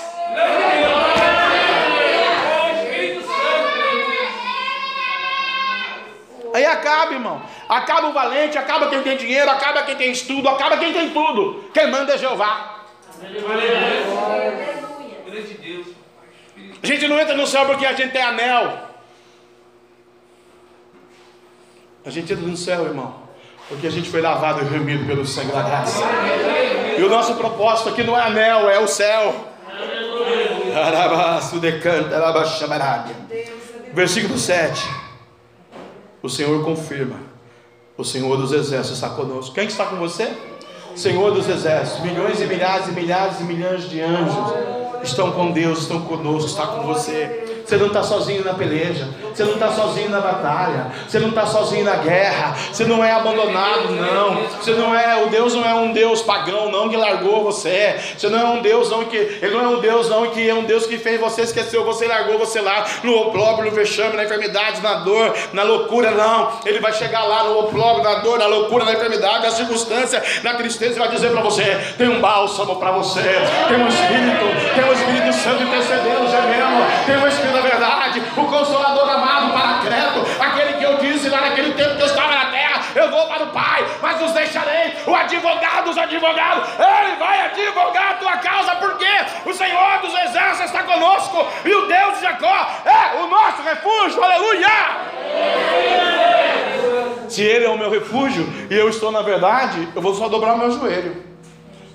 Acaba, 6.66 7.14
irmão. 7.14 7.41
Acaba 7.68 8.08
o 8.08 8.14
valente, 8.14 8.58
acaba 8.58 8.89
quem 8.89 9.02
tem 9.02 9.18
dinheiro, 9.18 9.50
acaba 9.50 9.84
quem 9.84 9.95
tem 9.95 10.12
estudo, 10.12 10.50
acaba 10.50 10.78
quem 10.78 10.91
tem 10.91 11.10
tudo. 11.12 11.66
Quem 11.74 11.89
manda 11.89 12.14
é 12.14 12.18
Jeová. 12.18 12.86
A 16.82 16.88
gente 16.88 17.08
não 17.08 17.20
entra 17.20 17.36
no 17.36 17.45
céu 17.45 17.66
porque 17.66 17.86
a 17.86 17.93
gente 17.93 18.12
tem 18.12 18.22
anel. 18.22 18.89
A 22.06 22.10
gente 22.10 22.32
entra 22.32 22.45
no 22.45 22.58
céu, 22.58 22.86
irmão, 22.86 23.24
porque 23.68 23.86
a 23.86 23.91
gente 23.91 24.10
foi 24.10 24.22
lavado 24.22 24.62
e 24.62 24.70
remido 24.70 25.06
pelo 25.06 25.26
sangue 25.26 25.52
da 25.52 25.62
graça. 25.62 26.02
E 26.97 27.04
o 27.04 27.10
nosso 27.10 27.36
propósito 27.36 27.89
aqui 27.89 28.04
não 28.04 28.18
é 28.18 28.22
anel, 28.22 28.70
é 28.70 28.80
o 28.80 28.88
céu. 28.88 29.50
Versículo 33.93 34.38
7. 34.38 35.09
O 36.22 36.30
Senhor 36.30 36.64
confirma. 36.64 37.18
O 37.98 38.04
Senhor 38.04 38.38
dos 38.38 38.52
exércitos 38.52 38.98
está 38.98 39.10
conosco. 39.10 39.54
Quem 39.54 39.68
está 39.68 39.86
com 39.86 39.98
você? 39.98 40.32
Senhor 40.96 41.32
dos 41.34 41.48
exércitos. 41.48 42.04
Milhões 42.04 42.42
e 42.42 42.46
milhares 42.46 42.88
e 42.88 42.92
milhares 42.92 43.40
e 43.40 43.44
milhões 43.44 43.90
de 43.90 44.02
anjos 44.02 44.54
estão 45.04 45.32
com 45.32 45.52
Deus, 45.52 45.80
estão 45.80 46.02
conosco, 46.02 46.50
está 46.50 46.68
com 46.68 46.84
você. 46.84 47.49
Você 47.70 47.78
não 47.78 47.86
está 47.86 48.02
sozinho 48.02 48.44
na 48.44 48.56
peleja, 48.56 49.08
você 49.32 49.44
não 49.44 49.54
está 49.54 49.72
sozinho 49.72 50.10
na 50.10 50.20
batalha, 50.20 50.88
você 51.08 51.20
não 51.20 51.30
está 51.30 51.46
sozinho 51.46 51.86
na 51.86 51.98
guerra, 51.98 52.58
você 52.74 52.84
não 52.84 53.06
é 53.06 53.12
abandonado, 53.12 53.92
não. 53.92 54.42
Você 54.60 54.72
não 54.72 54.96
é, 54.96 55.24
o 55.24 55.28
Deus 55.30 55.54
não 55.54 55.64
é 55.64 55.76
um 55.76 55.94
Deus 55.94 56.24
pagão, 56.24 56.72
não, 56.72 56.90
que 56.90 56.98
largou 56.98 57.44
você. 57.44 57.96
Você 58.18 58.28
não 58.28 58.40
é 58.40 58.46
um 58.46 58.64
Deus, 58.64 58.90
não, 58.90 59.06
que 59.06 59.16
Ele 59.16 59.52
não 59.52 59.64
é 59.64 59.68
um 59.68 59.80
Deus, 59.80 60.10
não, 60.10 60.32
que 60.32 60.50
é 60.50 60.54
um 60.56 60.64
Deus 60.64 60.88
que 60.88 60.98
fez 60.98 61.22
você 61.22 61.44
esqueceu, 61.44 61.86
você 61.86 62.08
largou 62.08 62.40
você 62.40 62.60
lá 62.60 62.88
no 63.04 63.16
opróbrio, 63.16 63.70
no 63.70 63.72
vexame, 63.76 64.18
na 64.18 64.24
enfermidade, 64.24 64.82
na 64.82 64.96
dor, 64.96 65.38
na 65.54 65.62
loucura, 65.62 66.10
não. 66.10 66.54
Ele 66.66 66.80
vai 66.80 66.92
chegar 66.94 67.24
lá 67.24 67.44
no 67.44 67.60
opróbrio, 67.60 68.04
na 68.04 68.16
dor, 68.16 68.40
na 68.40 68.48
loucura, 68.48 68.84
na 68.84 68.94
enfermidade, 68.94 69.44
na 69.44 69.52
circunstância, 69.52 70.24
na 70.42 70.56
tristeza, 70.56 70.96
e 70.96 71.00
vai 71.00 71.10
dizer 71.10 71.30
para 71.32 71.42
você: 71.42 71.78
tem 72.00 72.10
um 72.10 72.20
bálsamo 72.20 72.78
para 72.78 72.90
você, 72.94 73.22
tem 73.68 73.78
um 73.78 73.88
Espírito, 73.88 74.74
tem 74.74 74.86
um 74.86 74.94
Espírito 74.94 75.34
Santo 75.34 75.62
intercedendo, 75.62 76.28
gemendo, 76.32 77.06
tem 77.06 77.16
um 77.16 77.28
Espírito 77.28 77.59
da 77.60 77.70
verdade, 77.70 78.24
o 78.38 78.45
Consolador 78.45 79.10
amado 79.10 79.51
Paracreto, 79.53 80.26
aquele 80.39 80.74
que 80.74 80.84
eu 80.84 80.97
disse 80.97 81.30
lá 81.30 81.41
naquele 81.41 81.74
tempo 81.74 81.95
que 81.95 82.01
eu 82.01 82.05
estava 82.05 82.34
na 82.34 82.45
terra, 82.45 82.82
eu 82.95 83.12
vou 83.12 83.28
para 83.28 83.43
o 83.43 83.47
Pai, 83.47 83.86
mas 84.01 84.22
os 84.22 84.32
deixarei, 84.32 84.93
o 85.05 85.14
advogado 85.14 85.86
dos 85.86 85.97
advogados, 85.97 86.70
ele 86.80 87.16
vai 87.18 87.45
advogar 87.45 88.12
a 88.12 88.14
tua 88.16 88.38
causa, 88.38 88.76
porque 88.76 89.05
o 89.45 89.53
Senhor 89.53 89.99
dos 89.99 90.14
exércitos 90.14 90.66
está 90.66 90.84
conosco, 90.84 91.45
e 91.66 91.74
o 91.74 91.88
Deus 91.88 92.16
de 92.16 92.22
Jacó 92.22 92.68
é 92.86 93.22
o 93.22 93.28
nosso 93.28 93.62
refúgio, 93.62 94.24
aleluia! 94.24 94.70
Se 97.28 97.43
Ele 97.43 97.66
é 97.66 97.70
o 97.70 97.78
meu 97.78 97.91
refúgio 97.91 98.47
e 98.70 98.76
eu 98.76 98.89
estou 98.89 99.12
na 99.12 99.22
verdade, 99.22 99.88
eu 99.95 100.01
vou 100.01 100.16
só 100.16 100.28
dobrar 100.28 100.57
meu 100.57 100.72
joelho. 100.72 101.24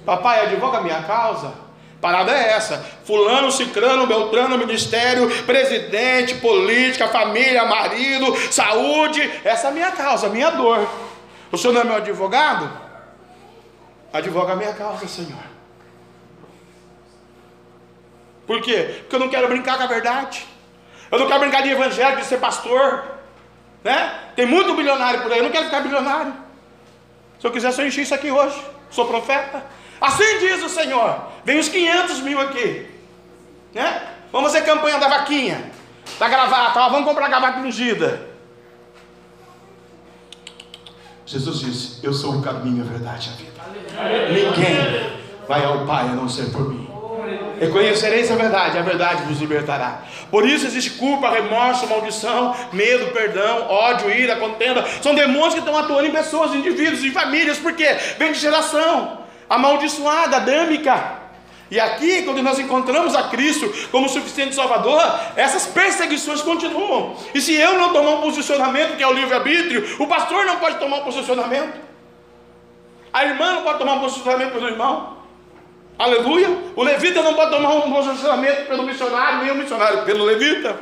Papai, 0.06 0.42
advoga 0.42 0.78
a 0.78 0.80
minha 0.80 1.02
causa. 1.02 1.63
Parada 2.04 2.32
é 2.32 2.50
essa: 2.50 2.84
Fulano, 3.06 3.50
Cicrano, 3.50 4.06
Beltrano, 4.06 4.58
Ministério, 4.58 5.26
presidente, 5.46 6.34
política, 6.34 7.08
família, 7.08 7.64
marido, 7.64 8.26
saúde. 8.52 9.22
Essa 9.42 9.68
é 9.68 9.70
a 9.70 9.72
minha 9.72 9.90
causa, 9.90 10.26
a 10.26 10.28
minha 10.28 10.50
dor. 10.50 10.86
O 11.50 11.56
senhor 11.56 11.72
não 11.72 11.80
é 11.80 11.84
meu 11.84 11.94
advogado? 11.94 12.70
Advoga 14.12 14.52
a 14.52 14.56
minha 14.56 14.74
causa, 14.74 15.08
Senhor. 15.08 15.44
Por 18.46 18.60
quê? 18.60 18.96
Porque 18.98 19.16
eu 19.16 19.20
não 19.20 19.30
quero 19.30 19.48
brincar 19.48 19.78
com 19.78 19.84
a 19.84 19.86
verdade. 19.86 20.46
Eu 21.10 21.18
não 21.18 21.26
quero 21.26 21.40
brincar 21.40 21.62
de 21.62 21.70
evangelho, 21.70 22.18
de 22.18 22.26
ser 22.26 22.36
pastor. 22.36 23.02
Né? 23.82 24.14
Tem 24.36 24.44
muito 24.44 24.74
bilionário 24.74 25.22
por 25.22 25.32
aí, 25.32 25.38
eu 25.38 25.44
não 25.44 25.50
quero 25.50 25.64
ficar 25.64 25.80
bilionário. 25.80 26.34
Se 27.40 27.46
eu 27.46 27.50
quisesse, 27.50 27.80
eu 27.80 27.86
enchi 27.86 28.02
isso 28.02 28.14
aqui 28.14 28.30
hoje. 28.30 28.62
Sou 28.90 29.06
profeta. 29.06 29.64
Assim 30.00 30.38
diz 30.38 30.62
o 30.62 30.68
Senhor. 30.68 31.20
Vem 31.44 31.58
os 31.58 31.68
500 31.68 32.20
mil 32.20 32.40
aqui. 32.40 32.86
Né? 33.72 34.02
Vamos 34.32 34.52
fazer 34.52 34.64
campanha 34.64 34.98
da 34.98 35.08
vaquinha, 35.08 35.70
da 36.18 36.28
gravata. 36.28 36.80
Ó, 36.80 36.88
vamos 36.90 37.06
comprar 37.06 37.28
gravata 37.28 37.60
ungida. 37.60 38.28
Jesus 41.26 41.60
disse: 41.60 42.00
Eu 42.02 42.12
sou 42.12 42.36
o 42.36 42.42
caminho, 42.42 42.84
a 42.84 42.86
verdade 42.86 43.30
e 43.30 43.32
a 43.32 43.36
vida. 43.36 44.32
Ninguém 44.32 45.12
vai 45.48 45.64
ao 45.64 45.86
Pai 45.86 46.06
a 46.08 46.12
não 46.12 46.28
ser 46.28 46.50
por 46.50 46.68
mim. 46.68 46.84
Reconhecereis 47.58 48.30
a 48.30 48.36
verdade, 48.36 48.76
a 48.76 48.82
verdade 48.82 49.22
vos 49.24 49.38
libertará. 49.40 50.02
Por 50.30 50.46
isso 50.46 50.66
existe 50.66 50.90
culpa, 50.90 51.30
remorso, 51.30 51.86
maldição, 51.86 52.54
medo, 52.72 53.12
perdão, 53.12 53.68
ódio, 53.68 54.10
ira, 54.10 54.36
contenda. 54.36 54.84
São 55.00 55.14
demônios 55.14 55.54
que 55.54 55.60
estão 55.60 55.76
atuando 55.76 56.06
em 56.06 56.10
pessoas, 56.10 56.52
em 56.52 56.58
indivíduos, 56.58 57.02
em 57.02 57.12
famílias. 57.12 57.58
Por 57.58 57.72
quê? 57.72 57.96
Vem 58.18 58.32
de 58.32 58.38
geração 58.38 59.23
amaldiçoada, 59.48 60.36
adâmica. 60.36 61.24
E 61.70 61.80
aqui, 61.80 62.22
quando 62.22 62.42
nós 62.42 62.58
encontramos 62.58 63.14
a 63.16 63.24
Cristo 63.24 63.72
como 63.90 64.08
suficiente 64.08 64.54
Salvador, 64.54 65.02
essas 65.34 65.66
perseguições 65.66 66.42
continuam. 66.42 67.16
E 67.34 67.40
se 67.40 67.54
eu 67.54 67.78
não 67.78 67.92
tomar 67.92 68.10
um 68.10 68.20
posicionamento, 68.20 68.96
que 68.96 69.02
é 69.02 69.06
o 69.06 69.12
livre-arbítrio, 69.12 69.96
o 69.98 70.06
pastor 70.06 70.44
não 70.44 70.58
pode 70.58 70.78
tomar 70.78 70.98
um 70.98 71.04
posicionamento. 71.04 71.80
A 73.12 73.24
irmã 73.24 73.52
não 73.54 73.62
pode 73.62 73.78
tomar 73.78 73.94
um 73.94 74.00
posicionamento 74.00 74.52
pelo 74.52 74.68
irmão. 74.68 75.18
Aleluia. 75.98 76.48
O 76.76 76.82
levita 76.82 77.22
não 77.22 77.34
pode 77.34 77.50
tomar 77.50 77.74
um 77.74 77.92
posicionamento 77.92 78.66
pelo 78.66 78.82
missionário, 78.82 79.38
nem 79.38 79.50
o 79.52 79.54
missionário 79.54 80.04
pelo 80.04 80.24
levita. 80.24 80.78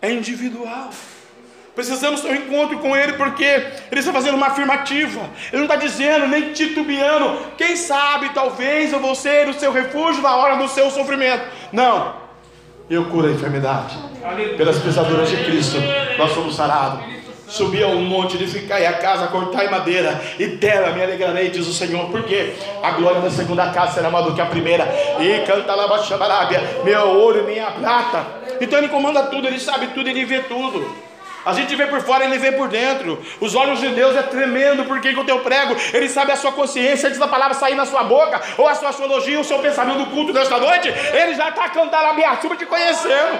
É 0.00 0.10
individual. 0.12 0.90
Precisamos 1.74 2.20
ter 2.20 2.28
um 2.28 2.34
encontro 2.34 2.78
com 2.78 2.94
Ele 2.94 3.14
porque 3.14 3.44
Ele 3.44 4.00
está 4.00 4.12
fazendo 4.12 4.34
uma 4.34 4.48
afirmativa. 4.48 5.20
Ele 5.50 5.62
não 5.62 5.64
está 5.64 5.76
dizendo, 5.76 6.26
nem 6.26 6.52
titubeando. 6.52 7.38
Quem 7.56 7.76
sabe, 7.76 8.28
talvez 8.30 8.92
eu 8.92 9.00
vou 9.00 9.14
ser 9.14 9.48
o 9.48 9.54
seu 9.54 9.72
refúgio 9.72 10.22
na 10.22 10.36
hora 10.36 10.56
do 10.56 10.68
seu 10.68 10.90
sofrimento. 10.90 11.44
Não. 11.72 12.14
Eu 12.90 13.06
curo 13.06 13.28
a 13.28 13.30
enfermidade. 13.30 13.96
Pelas 14.56 14.78
pisaduras 14.78 15.30
de 15.30 15.36
Cristo, 15.44 15.78
nós 16.18 16.32
somos 16.32 16.54
sarados. 16.54 17.00
Subi 17.48 17.82
ao 17.82 17.94
monte, 17.96 18.36
edificai 18.36 18.86
a 18.86 18.94
casa, 18.94 19.26
cortai 19.26 19.68
madeira, 19.68 20.18
e 20.38 20.46
dela 20.46 20.90
me 20.92 21.02
alegrarei, 21.02 21.50
diz 21.50 21.66
o 21.66 21.72
Senhor, 21.72 22.08
porque 22.10 22.54
a 22.82 22.92
glória 22.92 23.20
da 23.20 23.30
segunda 23.30 23.70
casa 23.70 23.92
será 23.92 24.10
maior 24.10 24.30
do 24.30 24.34
que 24.34 24.40
a 24.40 24.46
primeira. 24.46 24.84
E 25.20 25.44
canta 25.46 25.74
lá 25.74 25.86
meu 26.82 27.08
ouro 27.08 27.40
e 27.40 27.42
minha 27.42 27.70
prata. 27.70 28.26
Então 28.60 28.78
ele 28.78 28.88
comanda 28.88 29.24
tudo, 29.24 29.46
ele 29.46 29.60
sabe 29.60 29.88
tudo, 29.88 30.08
ele 30.08 30.24
vê 30.24 30.40
tudo. 30.40 31.11
A 31.44 31.52
gente 31.52 31.74
vê 31.74 31.86
por 31.86 32.00
fora, 32.00 32.24
ele 32.24 32.38
vê 32.38 32.52
por 32.52 32.68
dentro. 32.68 33.20
Os 33.40 33.54
olhos 33.54 33.80
de 33.80 33.88
Deus 33.88 34.16
é 34.16 34.22
tremendo, 34.22 34.84
porque 34.84 35.12
com 35.12 35.22
o 35.22 35.24
teu 35.24 35.40
prego, 35.40 35.76
ele 35.92 36.08
sabe 36.08 36.32
a 36.32 36.36
sua 36.36 36.52
consciência, 36.52 37.08
antes 37.08 37.18
da 37.18 37.26
palavra 37.26 37.54
sair 37.54 37.74
na 37.74 37.84
sua 37.84 38.04
boca, 38.04 38.40
ou 38.58 38.68
a 38.68 38.74
sua 38.74 38.90
astrologia, 38.90 39.40
o 39.40 39.44
seu 39.44 39.58
pensamento 39.58 39.98
do 39.98 40.06
culto 40.06 40.32
desta 40.32 40.58
noite, 40.58 40.88
ele 40.88 41.34
já 41.34 41.48
está 41.48 41.68
cantando 41.68 42.06
a 42.06 42.12
minha 42.12 42.40
chuva 42.40 42.56
te 42.56 42.66
conhecendo. 42.66 43.38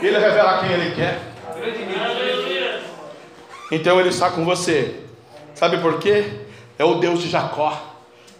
Ele 0.00 0.18
revela 0.18 0.60
quem 0.60 0.72
ele 0.72 0.94
quer. 0.94 1.18
Então 3.70 3.98
ele 3.98 4.10
está 4.10 4.30
com 4.30 4.44
você. 4.44 4.96
Sabe 5.54 5.78
por 5.78 5.98
quê? 5.98 6.24
É 6.78 6.84
o 6.84 6.94
Deus 6.94 7.20
de 7.20 7.28
Jacó. 7.28 7.90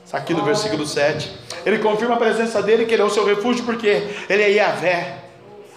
Está 0.04 0.18
aqui 0.18 0.34
no 0.34 0.44
versículo 0.44 0.86
7. 0.86 1.30
Ele 1.64 1.78
confirma 1.78 2.16
a 2.16 2.18
presença 2.18 2.62
dele, 2.62 2.84
que 2.84 2.92
ele 2.92 3.02
é 3.02 3.04
o 3.04 3.10
seu 3.10 3.24
refúgio, 3.24 3.64
porque 3.64 4.08
ele 4.28 4.42
é 4.42 4.50
Yahvé. 4.50 5.21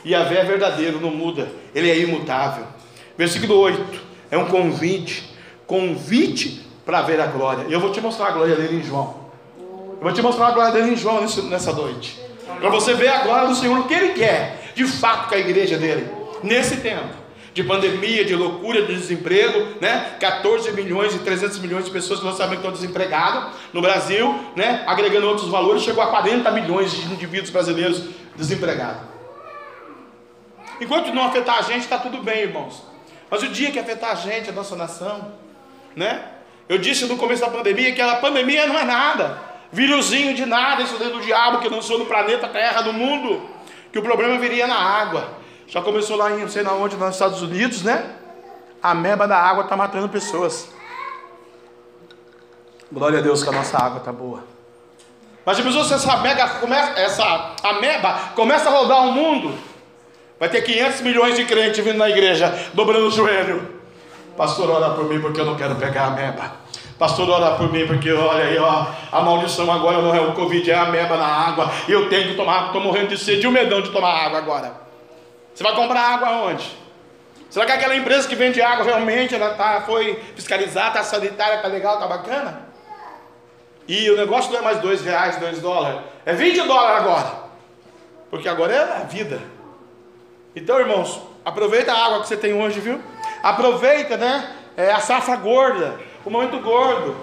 Yahvé 0.06 0.40
é 0.40 0.44
verdadeiro, 0.44 1.02
não 1.02 1.12
muda, 1.12 1.50
ele 1.74 1.90
é 1.90 1.98
imutável. 1.98 2.66
Versículo 3.18 3.58
8: 3.58 4.02
é 4.30 4.38
um 4.38 4.46
convite, 4.46 5.34
convite 5.66 6.62
para 6.86 7.02
ver 7.02 7.20
a 7.20 7.28
glória. 7.28 7.66
E 7.68 7.74
eu 7.74 7.80
vou 7.80 7.92
te 7.92 8.00
mostrar 8.00 8.28
a 8.28 8.32
glória 8.32 8.56
dele 8.56 8.78
em 8.78 8.84
João. 8.84 9.26
Eu 9.58 10.02
vou 10.02 10.14
te 10.14 10.22
mostrar 10.22 10.48
a 10.48 10.52
glória 10.52 10.72
dele 10.72 10.94
em 10.94 10.96
João 10.96 11.22
nessa 11.22 11.74
noite. 11.74 12.20
Para 12.60 12.70
você 12.70 12.94
ver 12.94 13.08
a 13.08 13.24
glória 13.24 13.48
do 13.48 13.56
Senhor, 13.56 13.80
o 13.80 13.88
que 13.88 13.94
ele 13.94 14.10
quer, 14.10 14.72
de 14.76 14.86
fato, 14.86 15.30
com 15.30 15.36
a 15.36 15.38
igreja 15.38 15.78
dele, 15.78 16.08
nesse 16.44 16.78
tempo 16.78 17.26
de 17.54 17.64
pandemia, 17.64 18.26
de 18.26 18.36
loucura, 18.36 18.82
de 18.82 18.94
desemprego, 18.94 19.80
né? 19.80 20.16
14 20.20 20.74
milhões 20.74 21.16
e 21.16 21.20
300 21.20 21.58
milhões 21.60 21.86
de 21.86 21.92
pessoas 21.92 22.20
que 22.20 22.26
nós 22.26 22.36
sabemos 22.36 22.62
que 22.62 22.68
estão 22.68 22.82
desempregadas 22.82 23.54
no 23.72 23.82
Brasil, 23.82 24.38
né? 24.58 24.84
Agregando 24.86 25.26
outros 25.28 25.48
valores, 25.48 25.82
chegou 25.82 26.04
a 26.04 26.08
40 26.08 26.52
milhões 26.52 26.92
de 26.92 27.06
indivíduos 27.14 27.50
brasileiros 27.50 28.04
desempregados. 28.36 29.15
Enquanto 30.80 31.14
não 31.14 31.26
afetar 31.26 31.60
a 31.60 31.62
gente, 31.62 31.82
está 31.82 31.98
tudo 31.98 32.22
bem, 32.22 32.44
irmãos. 32.44 32.84
Mas 33.30 33.44
o 33.44 33.48
dia 33.48 33.72
que 33.72 33.80
afetar 33.80 34.12
a 34.12 34.16
gente, 34.16 34.50
a 34.50 34.54
nossa 34.54 34.76
nação, 34.76 35.34
né? 35.96 36.24
Eu 36.68 36.78
disse 36.78 37.06
no 37.06 37.18
começo 37.18 37.42
da 37.42 37.50
pandemia 37.50 37.94
que 37.94 38.02
a 38.02 38.16
pandemia 38.18 38.66
não 38.66 38.78
é 38.78 38.84
nada. 38.84 39.40
Vírusinho 39.72 40.34
de 40.34 40.46
nada, 40.46 40.82
isso 40.84 40.98
dentro 40.98 41.20
do 41.20 41.22
diabo 41.22 41.60
que 41.60 41.70
lançou 41.70 42.00
no 42.00 42.06
planeta 42.06 42.48
Terra, 42.48 42.82
no 42.82 42.94
mundo. 42.94 43.50
Que 43.92 44.00
o 44.00 44.02
problema 44.02 44.38
viria 44.40 44.68
na 44.68 44.78
água. 44.78 45.30
Já 45.68 45.82
começou 45.82 46.18
lá 46.18 46.32
em 46.32 46.40
não 46.40 46.50
sei 46.50 46.64
na 46.64 46.74
onde, 46.74 46.96
nos 46.96 47.14
Estados 47.14 47.42
Unidos, 47.42 47.84
né? 47.84 48.16
A 48.82 48.94
meba 48.94 49.28
da 49.28 49.38
água 49.38 49.64
está 49.64 49.76
matando 49.76 50.10
pessoas. 50.10 50.70
Glória 52.92 53.20
a 53.20 53.22
Deus 53.22 53.44
que 53.44 53.50
a 53.50 53.52
nossa 53.52 53.78
água 53.78 53.98
está 54.00 54.12
boa. 54.12 54.44
Mas 55.46 55.58
se 55.58 55.94
essa, 55.94 56.18
mega, 56.18 56.48
começa, 56.60 57.00
essa 57.00 57.56
ameba 57.64 58.32
começa 58.36 58.68
a 58.68 58.72
rodar 58.72 59.08
o 59.08 59.12
mundo, 59.12 59.56
Vai 60.40 60.50
ter 60.50 60.62
500 60.62 61.02
milhões 61.02 61.36
de 61.36 61.46
crentes 61.46 61.84
vindo 61.84 61.98
na 61.98 62.10
igreja, 62.10 62.54
dobrando 62.74 63.08
o 63.08 63.12
joelho. 63.12 63.76
Pastor, 64.36 64.70
ora 64.70 64.90
por 64.90 65.06
mim 65.06 65.22
porque 65.22 65.40
eu 65.40 65.46
não 65.46 65.56
quero 65.56 65.76
pegar 65.76 66.08
a 66.08 66.10
meba. 66.12 66.66
Pastor, 66.98 67.30
ora 67.30 67.56
por 67.56 67.72
mim, 67.72 67.86
porque 67.86 68.12
olha 68.12 68.46
aí, 68.46 68.58
ó, 68.58 68.86
a 69.12 69.22
maldição 69.22 69.70
agora 69.70 70.02
não 70.02 70.16
é 70.16 70.22
o 70.22 70.34
Covid, 70.34 70.70
é 70.70 70.76
a 70.76 70.86
meba 70.86 71.18
na 71.18 71.26
água. 71.26 71.70
E 71.88 71.92
eu 71.92 72.10
tenho 72.10 72.30
que 72.30 72.36
tomar, 72.36 72.68
estou 72.68 72.80
morrendo 72.82 73.10
de 73.10 73.18
sede 73.18 73.44
e 73.44 73.48
o 73.48 73.52
medão 73.52 73.82
de 73.82 73.92
tomar 73.92 74.14
água 74.14 74.40
agora. 74.40 74.74
Você 75.54 75.62
vai 75.62 75.76
comprar 75.76 76.02
água 76.02 76.30
onde? 76.50 76.70
Será 77.50 77.66
que 77.66 77.72
aquela 77.74 77.96
empresa 77.96 78.28
que 78.28 78.36
vende 78.36 78.62
água 78.62 78.86
realmente 78.86 79.36
ela 79.36 79.54
tá, 79.54 79.84
foi 79.86 80.22
fiscalizada, 80.36 81.00
está 81.00 81.04
sanitária, 81.04 81.56
está 81.56 81.68
legal, 81.68 81.96
está 81.96 82.08
bacana? 82.08 82.62
E 83.88 84.10
o 84.10 84.18
negócio 84.18 84.52
não 84.52 84.60
é 84.60 84.62
mais 84.62 84.80
dois 84.80 85.04
reais, 85.04 85.38
dois 85.38 85.60
dólares, 85.60 86.00
é 86.26 86.34
20 86.34 86.62
dólares 86.62 87.02
agora. 87.02 87.46
Porque 88.30 88.50
agora 88.50 88.74
é 88.74 88.82
a 89.02 89.06
vida. 89.06 89.55
Então, 90.56 90.80
irmãos, 90.80 91.22
aproveita 91.44 91.92
a 91.92 92.06
água 92.06 92.22
que 92.22 92.28
você 92.28 92.38
tem 92.38 92.54
hoje, 92.54 92.80
viu? 92.80 93.02
Aproveita, 93.44 94.16
né? 94.16 94.56
É 94.78 94.92
a 94.92 95.00
safra 95.00 95.36
gorda, 95.36 96.00
o 96.24 96.30
momento 96.30 96.60
gordo, 96.60 97.16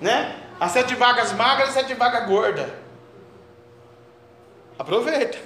né? 0.00 0.36
As 0.58 0.70
sete 0.72 0.94
vagas 0.94 1.32
magras 1.32 1.70
e 1.70 1.72
sete 1.72 1.94
vagas 1.94 2.26
gordas. 2.26 2.68
Aproveita, 4.78 5.38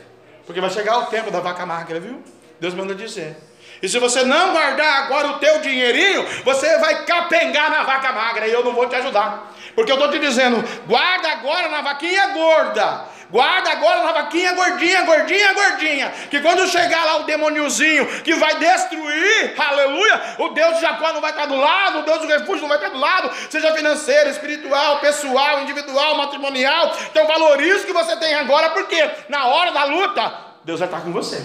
porque 0.46 0.60
vai 0.60 0.70
chegar 0.70 0.98
o 0.98 1.06
tempo 1.06 1.30
da 1.30 1.40
vaca 1.40 1.64
magra, 1.64 1.98
viu? 1.98 2.22
Deus 2.60 2.74
manda 2.74 2.94
dizer. 2.94 3.36
E 3.82 3.88
se 3.88 3.98
você 3.98 4.22
não 4.24 4.52
guardar 4.52 5.04
agora 5.04 5.28
o 5.28 5.38
teu 5.38 5.60
dinheirinho, 5.60 6.24
você 6.44 6.78
vai 6.78 7.04
capengar 7.04 7.70
na 7.70 7.82
vaca 7.82 8.12
magra 8.12 8.46
e 8.46 8.52
eu 8.52 8.64
não 8.64 8.72
vou 8.72 8.88
te 8.88 8.94
ajudar. 8.96 9.52
Porque 9.74 9.90
eu 9.90 9.96
estou 9.96 10.10
te 10.10 10.18
dizendo, 10.18 10.62
guarda 10.86 11.32
agora 11.32 11.68
na 11.68 11.82
vaquinha 11.82 12.28
gorda. 12.28 13.13
Guarda 13.34 13.72
agora 13.72 14.04
na 14.04 14.12
vaquinha 14.12 14.52
gordinha, 14.52 15.02
gordinha, 15.02 15.52
gordinha. 15.54 16.12
Que 16.30 16.40
quando 16.40 16.68
chegar 16.68 17.04
lá 17.04 17.16
o 17.16 17.24
demôniozinho 17.24 18.06
que 18.22 18.32
vai 18.36 18.60
destruir, 18.60 19.54
aleluia, 19.58 20.36
o 20.38 20.50
Deus 20.50 20.76
de 20.76 20.82
Jacó 20.82 21.12
não 21.12 21.20
vai 21.20 21.32
estar 21.32 21.46
do 21.46 21.56
lado, 21.56 21.98
o 21.98 22.02
Deus 22.02 22.20
do 22.20 22.28
refúgio 22.28 22.60
não 22.60 22.68
vai 22.68 22.76
estar 22.76 22.90
do 22.90 22.98
lado, 23.00 23.32
seja 23.50 23.74
financeiro, 23.74 24.30
espiritual, 24.30 25.00
pessoal, 25.00 25.62
individual, 25.62 26.16
matrimonial. 26.16 26.96
Então 27.10 27.26
valorize 27.26 27.82
o 27.82 27.86
que 27.86 27.92
você 27.92 28.16
tem 28.18 28.34
agora, 28.34 28.70
porque 28.70 29.10
na 29.28 29.46
hora 29.46 29.72
da 29.72 29.82
luta, 29.82 30.32
Deus 30.62 30.78
vai 30.78 30.86
estar 30.86 31.00
com 31.00 31.10
você. 31.10 31.44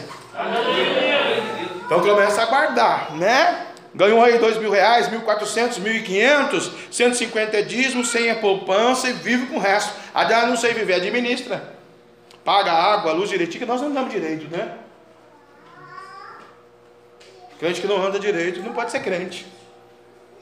Então 1.87 2.01
começa 2.01 2.43
a 2.43 2.45
guardar, 2.45 3.15
né? 3.15 3.65
Ganhou 3.95 4.23
aí 4.23 4.37
dois 4.37 4.57
mil 4.57 4.69
reais, 4.69 5.09
mil 5.09 5.21
quatrocentos, 5.21 5.79
mil 5.79 5.95
e 5.95 6.03
quinhentos, 6.03 6.69
cento 6.91 7.13
e 7.13 7.17
cinquenta 7.17 7.63
dízimos, 7.63 8.09
sem 8.09 8.29
a 8.29 8.35
poupança 8.35 9.09
e 9.09 9.13
vive 9.13 9.47
com 9.47 9.55
o 9.55 9.59
resto. 9.59 9.91
Ah, 10.13 10.45
não 10.45 10.55
sei 10.55 10.75
viver, 10.75 10.93
administra. 10.93 11.78
Paga 12.49 12.71
a 12.71 12.93
água, 12.93 13.11
a 13.11 13.13
luz 13.13 13.29
direitinho, 13.29 13.59
que 13.59 13.65
nós 13.67 13.79
não 13.79 13.93
damos 13.93 14.11
direito, 14.11 14.49
né? 14.49 14.75
Crente 17.59 17.79
que 17.79 17.85
não 17.85 18.03
anda 18.03 18.19
direito 18.19 18.59
não 18.63 18.73
pode 18.73 18.89
ser 18.89 19.01
crente. 19.01 19.45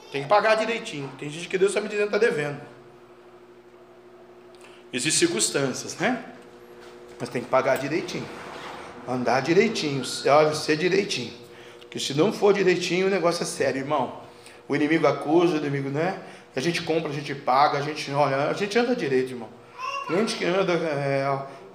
Tem 0.09 0.23
que 0.23 0.29
pagar 0.29 0.55
direitinho. 0.55 1.11
Tem 1.19 1.29
gente 1.29 1.49
que 1.49 1.57
Deus 1.57 1.71
está 1.71 1.81
me 1.81 1.89
dizendo 1.89 2.09
que 2.09 2.15
está 2.15 2.25
devendo. 2.25 2.61
Existem 4.93 5.27
circunstâncias, 5.27 5.97
né? 5.97 6.23
Mas 7.19 7.27
tem 7.27 7.41
que 7.41 7.49
pagar 7.49 7.77
direitinho. 7.77 8.25
Andar 9.05 9.41
direitinho, 9.41 10.01
olha, 10.27 10.55
ser 10.55 10.77
direitinho. 10.77 11.33
Porque 11.81 11.99
se 11.99 12.13
não 12.13 12.31
for 12.31 12.53
direitinho, 12.53 13.07
o 13.07 13.09
negócio 13.09 13.43
é 13.43 13.45
sério, 13.45 13.81
irmão. 13.81 14.21
O 14.65 14.77
inimigo 14.77 15.05
acusa, 15.07 15.55
o 15.55 15.57
inimigo, 15.57 15.89
né? 15.89 16.21
A 16.55 16.61
gente 16.61 16.83
compra, 16.83 17.09
a 17.09 17.13
gente 17.13 17.35
paga, 17.35 17.79
a 17.79 17.81
gente 17.81 18.09
olha, 18.11 18.47
a 18.47 18.53
gente 18.53 18.79
anda 18.79 18.95
direito, 18.95 19.31
irmão. 19.31 19.49
Gente 20.09 20.37
que 20.37 20.45
anda 20.45 20.71
é, 20.71 21.27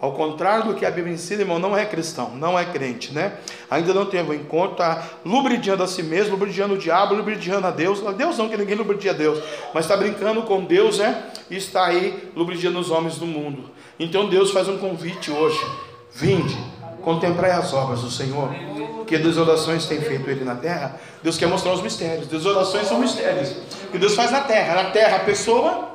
ao 0.02 0.10
contrário 0.14 0.64
do 0.64 0.74
que 0.74 0.84
a 0.84 0.90
Bíblia 0.90 1.14
ensina, 1.14 1.42
irmão, 1.42 1.60
não 1.60 1.76
é 1.76 1.86
cristão, 1.86 2.32
não 2.34 2.58
é 2.58 2.64
crente, 2.64 3.12
né? 3.12 3.34
Ainda 3.70 3.94
não 3.94 4.04
teve 4.04 4.32
um 4.32 4.34
encontro, 4.34 4.72
está 4.72 5.00
lubridiando 5.24 5.80
a 5.80 5.86
si 5.86 6.02
mesmo, 6.02 6.32
lubridiando 6.32 6.74
o 6.74 6.76
diabo, 6.76 7.14
lubridiando 7.14 7.68
a 7.68 7.70
Deus. 7.70 8.00
Deus 8.16 8.36
não, 8.36 8.48
que 8.48 8.56
ninguém 8.56 8.74
lubridia 8.74 9.12
a 9.12 9.14
Deus, 9.14 9.40
mas 9.72 9.84
está 9.84 9.96
brincando 9.96 10.42
com 10.42 10.64
Deus, 10.64 10.98
né? 10.98 11.26
E 11.48 11.56
está 11.56 11.86
aí 11.86 12.32
lubridiando 12.34 12.80
os 12.80 12.90
homens 12.90 13.16
do 13.16 13.26
mundo. 13.26 13.70
Então 13.96 14.28
Deus 14.28 14.50
faz 14.50 14.66
um 14.66 14.76
convite 14.76 15.30
hoje: 15.30 15.64
vinde, 16.12 16.58
contemplai 17.02 17.52
as 17.52 17.72
obras 17.72 18.00
do 18.00 18.10
Senhor, 18.10 18.50
que 19.06 19.16
desolações 19.16 19.86
tem 19.86 20.00
feito 20.00 20.28
ele 20.28 20.44
na 20.44 20.56
terra. 20.56 21.00
Deus 21.22 21.38
quer 21.38 21.46
mostrar 21.46 21.74
os 21.74 21.80
mistérios. 21.80 22.26
Desolações 22.26 22.88
são 22.88 22.98
mistérios 22.98 23.54
que 23.92 23.98
Deus 23.98 24.16
faz 24.16 24.32
na 24.32 24.40
terra. 24.40 24.82
Na 24.82 24.90
terra, 24.90 25.18
a 25.18 25.20
pessoa, 25.20 25.91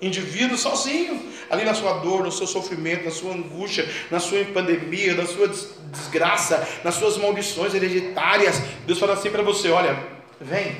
indivíduo 0.00 0.56
sozinho, 0.56 1.20
ali 1.50 1.64
na 1.64 1.74
sua 1.74 1.94
dor, 1.94 2.24
no 2.24 2.32
seu 2.32 2.46
sofrimento, 2.46 3.04
na 3.04 3.10
sua 3.10 3.32
angústia, 3.32 3.88
na 4.10 4.20
sua 4.20 4.44
pandemia, 4.46 5.14
na 5.14 5.26
sua 5.26 5.48
desgraça, 5.90 6.66
nas 6.82 6.94
suas 6.94 7.16
maldições 7.16 7.74
hereditárias. 7.74 8.60
Deus 8.86 8.98
fala 8.98 9.14
assim 9.14 9.30
para 9.30 9.42
você: 9.42 9.70
olha, 9.70 9.98
vem, 10.40 10.76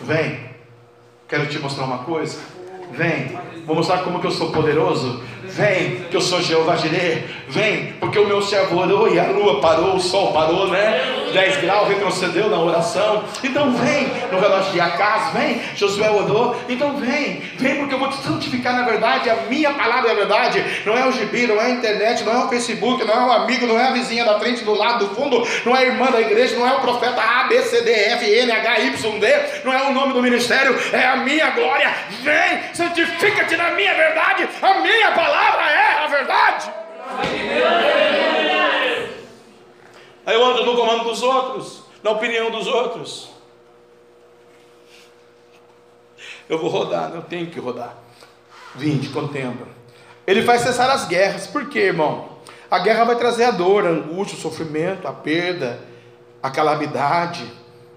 vem, 0.00 0.50
quero 1.28 1.46
te 1.46 1.58
mostrar 1.58 1.84
uma 1.84 1.98
coisa. 1.98 2.38
Vem, 2.92 3.38
vou 3.64 3.74
mostrar 3.74 4.04
como 4.04 4.20
que 4.20 4.26
eu 4.26 4.30
sou 4.30 4.52
poderoso. 4.52 5.22
Vem, 5.44 6.04
que 6.08 6.16
eu 6.16 6.20
sou 6.20 6.40
Jeová 6.40 6.76
Jireh. 6.76 7.24
Vem, 7.48 7.94
porque 8.00 8.18
o 8.18 8.26
meu 8.26 8.40
servo 8.40 8.78
orou 8.78 9.12
e 9.12 9.18
a 9.18 9.24
lua 9.24 9.60
parou, 9.60 9.96
o 9.96 10.00
sol 10.00 10.32
parou, 10.32 10.68
né? 10.68 11.00
10 11.32 11.56
graus 11.58 11.88
retrocedeu 11.88 12.48
na 12.48 12.58
oração. 12.58 13.24
Então 13.42 13.72
vem 13.72 14.06
no 14.30 14.38
relógio 14.38 14.72
de 14.72 14.80
Acas, 14.80 15.32
vem. 15.32 15.60
Josué 15.74 16.10
orou. 16.10 16.56
Então 16.68 16.96
vem, 16.96 17.42
vem, 17.58 17.76
porque 17.76 17.94
eu 17.94 17.98
vou 17.98 18.08
te 18.08 18.16
santificar 18.16 18.74
na 18.74 18.82
verdade. 18.82 19.28
A 19.28 19.36
minha 19.48 19.72
palavra 19.72 20.10
é 20.10 20.12
a 20.12 20.14
verdade. 20.14 20.64
Não 20.86 20.96
é 20.96 21.06
o 21.06 21.12
gibi, 21.12 21.46
não 21.46 21.60
é 21.60 21.66
a 21.66 21.70
internet, 21.70 22.22
não 22.24 22.32
é 22.32 22.44
o 22.44 22.48
Facebook, 22.48 23.04
não 23.04 23.14
é 23.14 23.26
o 23.26 23.32
amigo, 23.32 23.66
não 23.66 23.78
é 23.78 23.88
a 23.88 23.92
vizinha 23.92 24.24
da 24.24 24.38
frente, 24.38 24.64
do 24.64 24.74
lado, 24.74 25.06
do 25.06 25.14
fundo, 25.14 25.46
não 25.64 25.76
é 25.76 25.80
a 25.80 25.86
irmã 25.86 26.10
da 26.10 26.20
igreja, 26.20 26.56
não 26.56 26.66
é 26.66 26.72
o 26.72 26.80
profeta 26.80 27.20
A, 27.20 27.44
B, 27.44 27.60
C, 27.62 27.82
D, 27.82 27.90
F, 27.90 28.24
N, 28.24 28.52
H, 28.52 28.80
Y, 28.80 29.18
D, 29.18 29.26
não 29.64 29.72
é 29.72 29.82
o 29.88 29.92
nome 29.92 30.12
do 30.12 30.22
ministério, 30.22 30.78
é 30.92 31.04
a 31.04 31.16
minha 31.16 31.50
glória. 31.50 31.92
Vem, 32.22 32.60
santifica-te 32.72 33.56
na 33.56 33.70
minha 33.72 33.94
verdade. 33.94 34.48
A 34.60 34.74
minha 34.80 35.10
palavra 35.12 35.31
palavra 35.32 35.70
é 35.70 36.04
a 36.04 36.06
verdade. 36.06 36.72
Aí 40.24 40.34
eu 40.34 40.44
ando 40.44 40.64
no 40.64 40.76
comando 40.76 41.04
dos 41.04 41.22
outros, 41.22 41.84
na 42.02 42.10
opinião 42.10 42.50
dos 42.50 42.66
outros. 42.66 43.30
Eu 46.48 46.58
vou 46.58 46.68
rodar, 46.68 47.12
eu 47.14 47.22
tenho 47.22 47.46
que 47.46 47.58
rodar. 47.58 47.96
Vinde, 48.74 49.08
contempla. 49.08 49.66
Ele 50.26 50.42
faz 50.42 50.62
cessar 50.62 50.90
as 50.90 51.06
guerras. 51.06 51.46
Por 51.46 51.68
quê, 51.68 51.80
irmão? 51.80 52.38
A 52.70 52.78
guerra 52.78 53.04
vai 53.04 53.16
trazer 53.16 53.44
a 53.44 53.50
dor, 53.50 53.86
a 53.86 53.90
angústia, 53.90 54.36
o 54.36 54.40
sofrimento, 54.40 55.08
a 55.08 55.12
perda, 55.12 55.80
a 56.42 56.50
calamidade, 56.50 57.50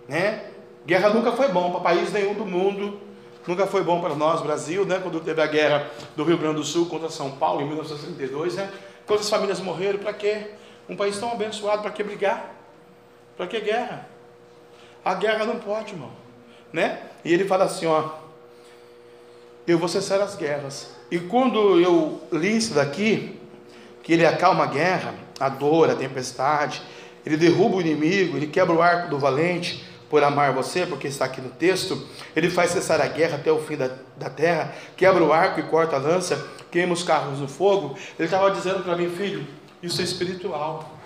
né? 0.08 0.46
Guerra 0.86 1.10
nunca 1.10 1.32
foi 1.34 1.48
bom 1.50 1.72
para 1.72 1.82
país 1.82 2.12
nenhum 2.12 2.34
do 2.34 2.46
mundo. 2.46 3.00
Nunca 3.48 3.68
foi 3.68 3.84
bom 3.84 4.02
para 4.02 4.16
nós, 4.16 4.42
Brasil, 4.42 4.86
né? 4.86 5.00
Quando 5.02 5.20
teve 5.20 5.42
a 5.42 5.48
guerra 5.48 5.90
do 6.16 6.24
Rio 6.24 6.38
Grande 6.38 6.56
do 6.56 6.64
Sul 6.64 6.88
contra 6.88 7.10
São 7.10 7.32
Paulo 7.32 7.62
em 7.62 7.66
1932, 7.66 8.56
né? 8.56 8.72
Quantas 9.06 9.30
famílias 9.30 9.60
morreram? 9.60 10.00
Para 10.00 10.14
quê? 10.14 10.52
Um 10.90 10.96
país 10.96 11.18
tão 11.20 11.32
abençoado, 11.32 11.82
para 11.82 11.92
que 11.92 12.04
brigar? 12.04 12.56
Para 13.38 13.48
que 13.48 13.60
guerra? 13.60 14.08
A 15.04 15.14
guerra 15.14 15.46
não 15.46 15.60
pode, 15.60 15.94
irmão, 15.94 16.12
né? 16.74 17.02
E 17.24 17.32
ele 17.32 17.46
fala 17.46 17.66
assim, 17.66 17.86
ó, 17.86 18.10
eu 19.68 19.78
vou 19.78 19.88
cessar 19.88 20.20
as 20.22 20.36
guerras. 20.36 20.96
E 21.12 21.20
quando 21.20 21.80
eu 21.80 22.22
li 22.32 22.58
isso 22.58 22.74
daqui, 22.74 23.40
que 24.02 24.14
ele 24.14 24.26
acalma 24.26 24.64
a 24.64 24.68
guerra, 24.68 25.14
a 25.40 25.50
dor, 25.50 25.90
a 25.90 25.96
tempestade, 25.96 26.82
ele 27.26 27.38
derruba 27.38 27.78
o 27.78 27.82
inimigo, 27.82 28.38
ele 28.38 28.48
quebra 28.48 28.74
o 28.74 28.82
arco 28.82 29.10
do 29.10 29.20
valente, 29.20 29.84
por 30.10 30.24
amar 30.24 30.54
você, 30.54 30.86
porque 30.86 31.08
está 31.08 31.26
aqui 31.26 31.42
no 31.42 31.50
texto, 31.50 32.08
ele 32.36 32.50
faz 32.50 32.72
cessar 32.72 33.02
a 33.02 33.08
guerra 33.08 33.36
até 33.36 33.52
o 33.52 33.60
fim 33.60 33.76
da, 33.76 33.90
da 34.16 34.30
terra, 34.30 34.74
quebra 34.96 35.24
o 35.24 35.34
arco 35.34 35.60
e 35.60 35.64
corta 35.64 35.96
a 35.96 36.00
lança, 36.00 36.48
queima 36.72 36.94
os 36.94 37.04
carros 37.04 37.40
no 37.40 37.48
fogo. 37.48 37.98
Ele 38.18 38.26
estava 38.26 38.52
dizendo 38.52 38.84
para 38.84 38.96
mim, 38.96 39.10
filho, 39.10 39.48
isso 39.82 40.02
é 40.02 40.04
espiritual. 40.04 40.98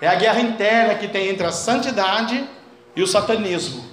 É 0.00 0.08
a 0.08 0.14
guerra 0.14 0.40
interna 0.40 0.94
que 0.94 1.08
tem 1.08 1.28
entre 1.28 1.46
a 1.46 1.52
santidade 1.52 2.48
e 2.94 3.02
o 3.02 3.06
satanismo, 3.06 3.84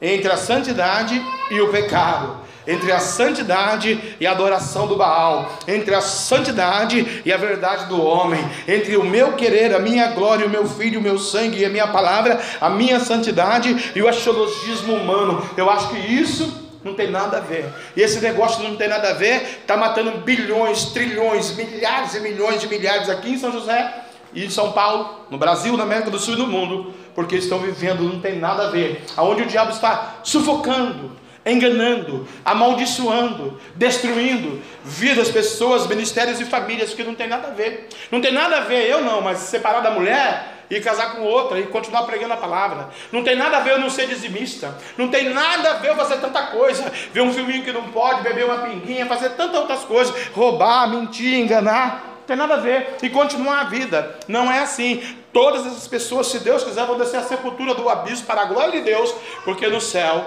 entre 0.00 0.30
a 0.30 0.36
santidade 0.36 1.20
e 1.50 1.60
o 1.60 1.70
pecado 1.70 2.47
entre 2.68 2.92
a 2.92 3.00
santidade 3.00 3.98
e 4.20 4.26
a 4.26 4.32
adoração 4.32 4.86
do 4.86 4.94
Baal, 4.94 5.58
entre 5.66 5.94
a 5.94 6.02
santidade 6.02 7.22
e 7.24 7.32
a 7.32 7.36
verdade 7.38 7.86
do 7.86 8.00
homem, 8.00 8.38
entre 8.68 8.94
o 8.98 9.04
meu 9.04 9.32
querer, 9.32 9.74
a 9.74 9.78
minha 9.78 10.08
glória, 10.08 10.46
o 10.46 10.50
meu 10.50 10.68
filho, 10.68 11.00
o 11.00 11.02
meu 11.02 11.18
sangue 11.18 11.60
e 11.60 11.64
a 11.64 11.70
minha 11.70 11.88
palavra, 11.88 12.38
a 12.60 12.68
minha 12.68 13.00
santidade 13.00 13.92
e 13.96 14.02
o 14.02 14.06
astrologismo 14.06 14.94
humano. 14.94 15.42
Eu 15.56 15.70
acho 15.70 15.88
que 15.88 15.98
isso 15.98 16.68
não 16.84 16.94
tem 16.94 17.10
nada 17.10 17.38
a 17.38 17.40
ver. 17.40 17.64
E 17.96 18.02
esse 18.02 18.20
negócio 18.20 18.62
não 18.62 18.76
tem 18.76 18.88
nada 18.88 19.10
a 19.10 19.14
ver, 19.14 19.60
está 19.62 19.76
matando 19.76 20.18
bilhões, 20.18 20.86
trilhões, 20.86 21.56
milhares 21.56 22.14
e 22.14 22.20
milhões 22.20 22.60
de 22.60 22.68
milhares 22.68 23.08
aqui 23.08 23.30
em 23.30 23.38
São 23.38 23.50
José 23.50 24.04
e 24.34 24.44
em 24.44 24.50
São 24.50 24.72
Paulo, 24.72 25.26
no 25.30 25.38
Brasil, 25.38 25.76
na 25.76 25.84
América 25.84 26.10
do 26.10 26.18
Sul 26.18 26.34
e 26.34 26.38
no 26.38 26.46
mundo, 26.46 26.92
porque 27.14 27.36
estão 27.36 27.58
vivendo, 27.60 28.02
não 28.02 28.20
tem 28.20 28.38
nada 28.38 28.68
a 28.68 28.70
ver. 28.70 29.04
Aonde 29.16 29.42
o 29.42 29.46
diabo 29.46 29.70
está 29.70 30.16
sufocando, 30.22 31.17
enganando, 31.48 32.28
amaldiçoando, 32.44 33.60
destruindo 33.74 34.62
vidas, 34.84 35.30
pessoas, 35.30 35.86
ministérios 35.86 36.40
e 36.40 36.44
famílias, 36.44 36.94
que 36.94 37.02
não 37.02 37.14
tem 37.14 37.28
nada 37.28 37.48
a 37.48 37.50
ver. 37.50 37.88
Não 38.10 38.20
tem 38.20 38.32
nada 38.32 38.58
a 38.58 38.60
ver, 38.60 38.88
eu 38.88 39.02
não, 39.02 39.20
mas 39.20 39.38
separar 39.38 39.80
da 39.80 39.90
mulher, 39.90 40.58
e 40.70 40.80
casar 40.80 41.12
com 41.12 41.22
outra 41.22 41.58
e 41.58 41.66
continuar 41.66 42.02
pregando 42.02 42.34
a 42.34 42.36
palavra. 42.36 42.90
Não 43.10 43.24
tem 43.24 43.34
nada 43.34 43.56
a 43.56 43.60
ver 43.60 43.72
eu 43.72 43.78
não 43.78 43.90
ser 43.90 44.06
dizimista. 44.06 44.76
Não 44.96 45.08
tem 45.08 45.30
nada 45.30 45.70
a 45.70 45.74
ver 45.74 45.88
eu 45.88 45.96
fazer 45.96 46.18
tanta 46.18 46.42
coisa. 46.48 46.92
Ver 47.12 47.22
um 47.22 47.32
filminho 47.32 47.64
que 47.64 47.72
não 47.72 47.84
pode, 47.84 48.22
beber 48.22 48.44
uma 48.44 48.58
pinguinha, 48.58 49.06
fazer 49.06 49.30
tantas 49.30 49.60
outras 49.60 49.80
coisas, 49.80 50.14
roubar, 50.34 50.88
mentir, 50.88 51.38
enganar. 51.38 52.04
Não 52.18 52.26
tem 52.26 52.36
nada 52.36 52.54
a 52.54 52.58
ver. 52.58 52.96
E 53.02 53.08
continuar 53.08 53.60
a 53.60 53.64
vida. 53.64 54.18
Não 54.28 54.52
é 54.52 54.58
assim. 54.58 55.02
Todas 55.32 55.66
essas 55.66 55.86
pessoas, 55.86 56.28
se 56.28 56.38
Deus 56.38 56.64
quiser, 56.64 56.86
vão 56.86 56.96
descer 56.96 57.18
a 57.18 57.22
sepultura 57.22 57.74
do 57.74 57.88
abismo 57.88 58.26
para 58.26 58.42
a 58.42 58.44
glória 58.46 58.72
de 58.72 58.80
Deus, 58.80 59.14
porque 59.44 59.68
no 59.68 59.80
céu, 59.80 60.26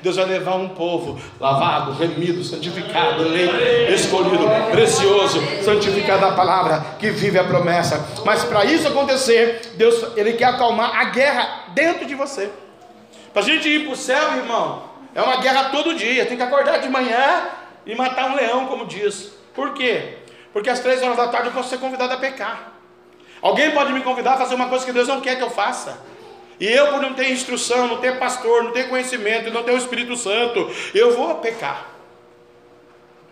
Deus 0.00 0.16
vai 0.16 0.24
levar 0.24 0.54
um 0.54 0.68
povo 0.68 1.20
lavado, 1.40 1.92
remido, 1.92 2.44
santificado, 2.44 3.24
eleito, 3.24 3.56
escolhido, 3.92 4.44
precioso, 4.70 5.40
santificado 5.64 6.20
na 6.20 6.32
palavra, 6.32 6.84
que 7.00 7.10
vive 7.10 7.38
a 7.38 7.44
promessa. 7.44 8.06
Mas 8.24 8.44
para 8.44 8.64
isso 8.64 8.86
acontecer, 8.86 9.72
Deus 9.74 10.16
ele 10.16 10.34
quer 10.34 10.46
acalmar 10.46 10.96
a 10.96 11.04
guerra 11.04 11.64
dentro 11.74 12.06
de 12.06 12.14
você. 12.14 12.48
Para 13.32 13.42
a 13.42 13.44
gente 13.44 13.68
ir 13.68 13.84
para 13.84 13.92
o 13.92 13.96
céu, 13.96 14.36
irmão, 14.36 14.84
é 15.12 15.20
uma 15.20 15.36
guerra 15.38 15.70
todo 15.70 15.94
dia. 15.96 16.24
Tem 16.26 16.36
que 16.36 16.42
acordar 16.42 16.78
de 16.78 16.88
manhã 16.88 17.48
e 17.84 17.94
matar 17.96 18.30
um 18.30 18.36
leão, 18.36 18.66
como 18.66 18.86
diz. 18.86 19.32
Por 19.52 19.74
quê? 19.74 20.18
Porque 20.54 20.70
às 20.70 20.78
três 20.78 21.02
horas 21.02 21.16
da 21.16 21.28
tarde 21.28 21.48
eu 21.48 21.52
posso 21.52 21.68
ser 21.68 21.78
convidado 21.78 22.14
a 22.14 22.16
pecar. 22.16 22.72
Alguém 23.42 23.72
pode 23.72 23.92
me 23.92 24.00
convidar 24.00 24.34
a 24.34 24.36
fazer 24.38 24.54
uma 24.54 24.68
coisa 24.68 24.86
que 24.86 24.92
Deus 24.92 25.08
não 25.08 25.20
quer 25.20 25.36
que 25.36 25.42
eu 25.42 25.50
faça. 25.50 25.98
E 26.60 26.66
eu, 26.66 26.92
por 26.92 27.02
não 27.02 27.12
ter 27.12 27.30
instrução, 27.32 27.88
não 27.88 27.98
ter 27.98 28.20
pastor, 28.20 28.62
não 28.62 28.70
ter 28.70 28.88
conhecimento, 28.88 29.50
não 29.50 29.64
ter 29.64 29.72
o 29.72 29.76
Espírito 29.76 30.16
Santo, 30.16 30.70
eu 30.94 31.16
vou 31.16 31.34
pecar. 31.34 31.88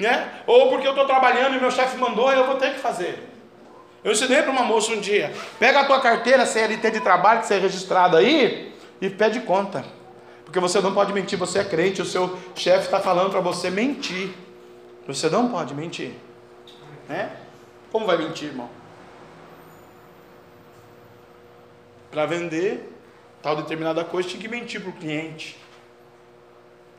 Né? 0.00 0.32
Ou 0.48 0.68
porque 0.68 0.84
eu 0.84 0.90
estou 0.90 1.06
trabalhando 1.06 1.56
e 1.56 1.60
meu 1.60 1.70
chefe 1.70 1.96
mandou, 1.96 2.32
eu 2.32 2.44
vou 2.44 2.56
ter 2.56 2.74
que 2.74 2.80
fazer. 2.80 3.22
Eu 4.02 4.10
ensinei 4.10 4.42
para 4.42 4.50
uma 4.50 4.64
moça 4.64 4.90
um 4.90 4.98
dia: 4.98 5.32
pega 5.60 5.80
a 5.80 5.84
tua 5.84 6.00
carteira 6.00 6.44
CLT 6.44 6.90
de 6.90 7.00
trabalho 7.00 7.40
que 7.40 7.46
você 7.46 7.54
é 7.54 7.58
registrado 7.58 8.16
aí 8.16 8.74
e 9.00 9.08
pede 9.08 9.40
conta. 9.40 9.84
Porque 10.44 10.58
você 10.58 10.80
não 10.80 10.92
pode 10.92 11.12
mentir, 11.12 11.38
você 11.38 11.60
é 11.60 11.64
crente, 11.64 12.02
o 12.02 12.04
seu 12.04 12.36
chefe 12.56 12.86
está 12.86 12.98
falando 12.98 13.30
para 13.30 13.40
você 13.40 13.70
mentir. 13.70 14.34
Você 15.06 15.30
não 15.30 15.48
pode 15.48 15.72
mentir. 15.72 16.12
Né? 17.12 17.30
Como 17.90 18.06
vai 18.06 18.16
mentir, 18.16 18.48
irmão? 18.48 18.70
Para 22.10 22.24
vender 22.24 22.90
tal 23.42 23.54
determinada 23.54 24.02
coisa, 24.02 24.30
tinha 24.30 24.40
que 24.40 24.48
mentir 24.48 24.80
para 24.80 24.88
o 24.88 24.94
cliente. 24.94 25.58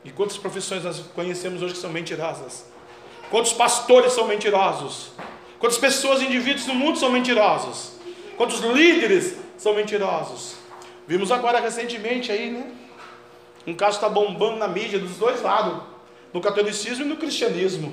E 0.04 0.12
quantas 0.12 0.36
profissões 0.36 0.84
nós 0.84 1.00
conhecemos 1.16 1.62
hoje 1.62 1.74
que 1.74 1.80
são 1.80 1.90
mentirosas? 1.90 2.64
Quantos 3.28 3.52
pastores 3.52 4.12
são 4.12 4.28
mentirosos? 4.28 5.10
Quantas 5.58 5.78
pessoas, 5.78 6.22
indivíduos 6.22 6.68
no 6.68 6.74
mundo 6.74 6.96
são 6.96 7.10
mentirosos? 7.10 7.94
Quantos 8.36 8.60
líderes 8.60 9.36
são 9.58 9.74
mentirosos? 9.74 10.54
Vimos 11.08 11.32
agora 11.32 11.58
recentemente 11.58 12.30
aí, 12.30 12.50
né? 12.50 12.72
Um 13.66 13.74
caso 13.74 13.96
está 13.96 14.08
bombando 14.08 14.58
na 14.58 14.68
mídia 14.68 15.00
dos 15.00 15.16
dois 15.16 15.42
lados, 15.42 15.82
no 16.32 16.40
catolicismo 16.40 17.04
e 17.04 17.08
no 17.08 17.16
cristianismo. 17.16 17.92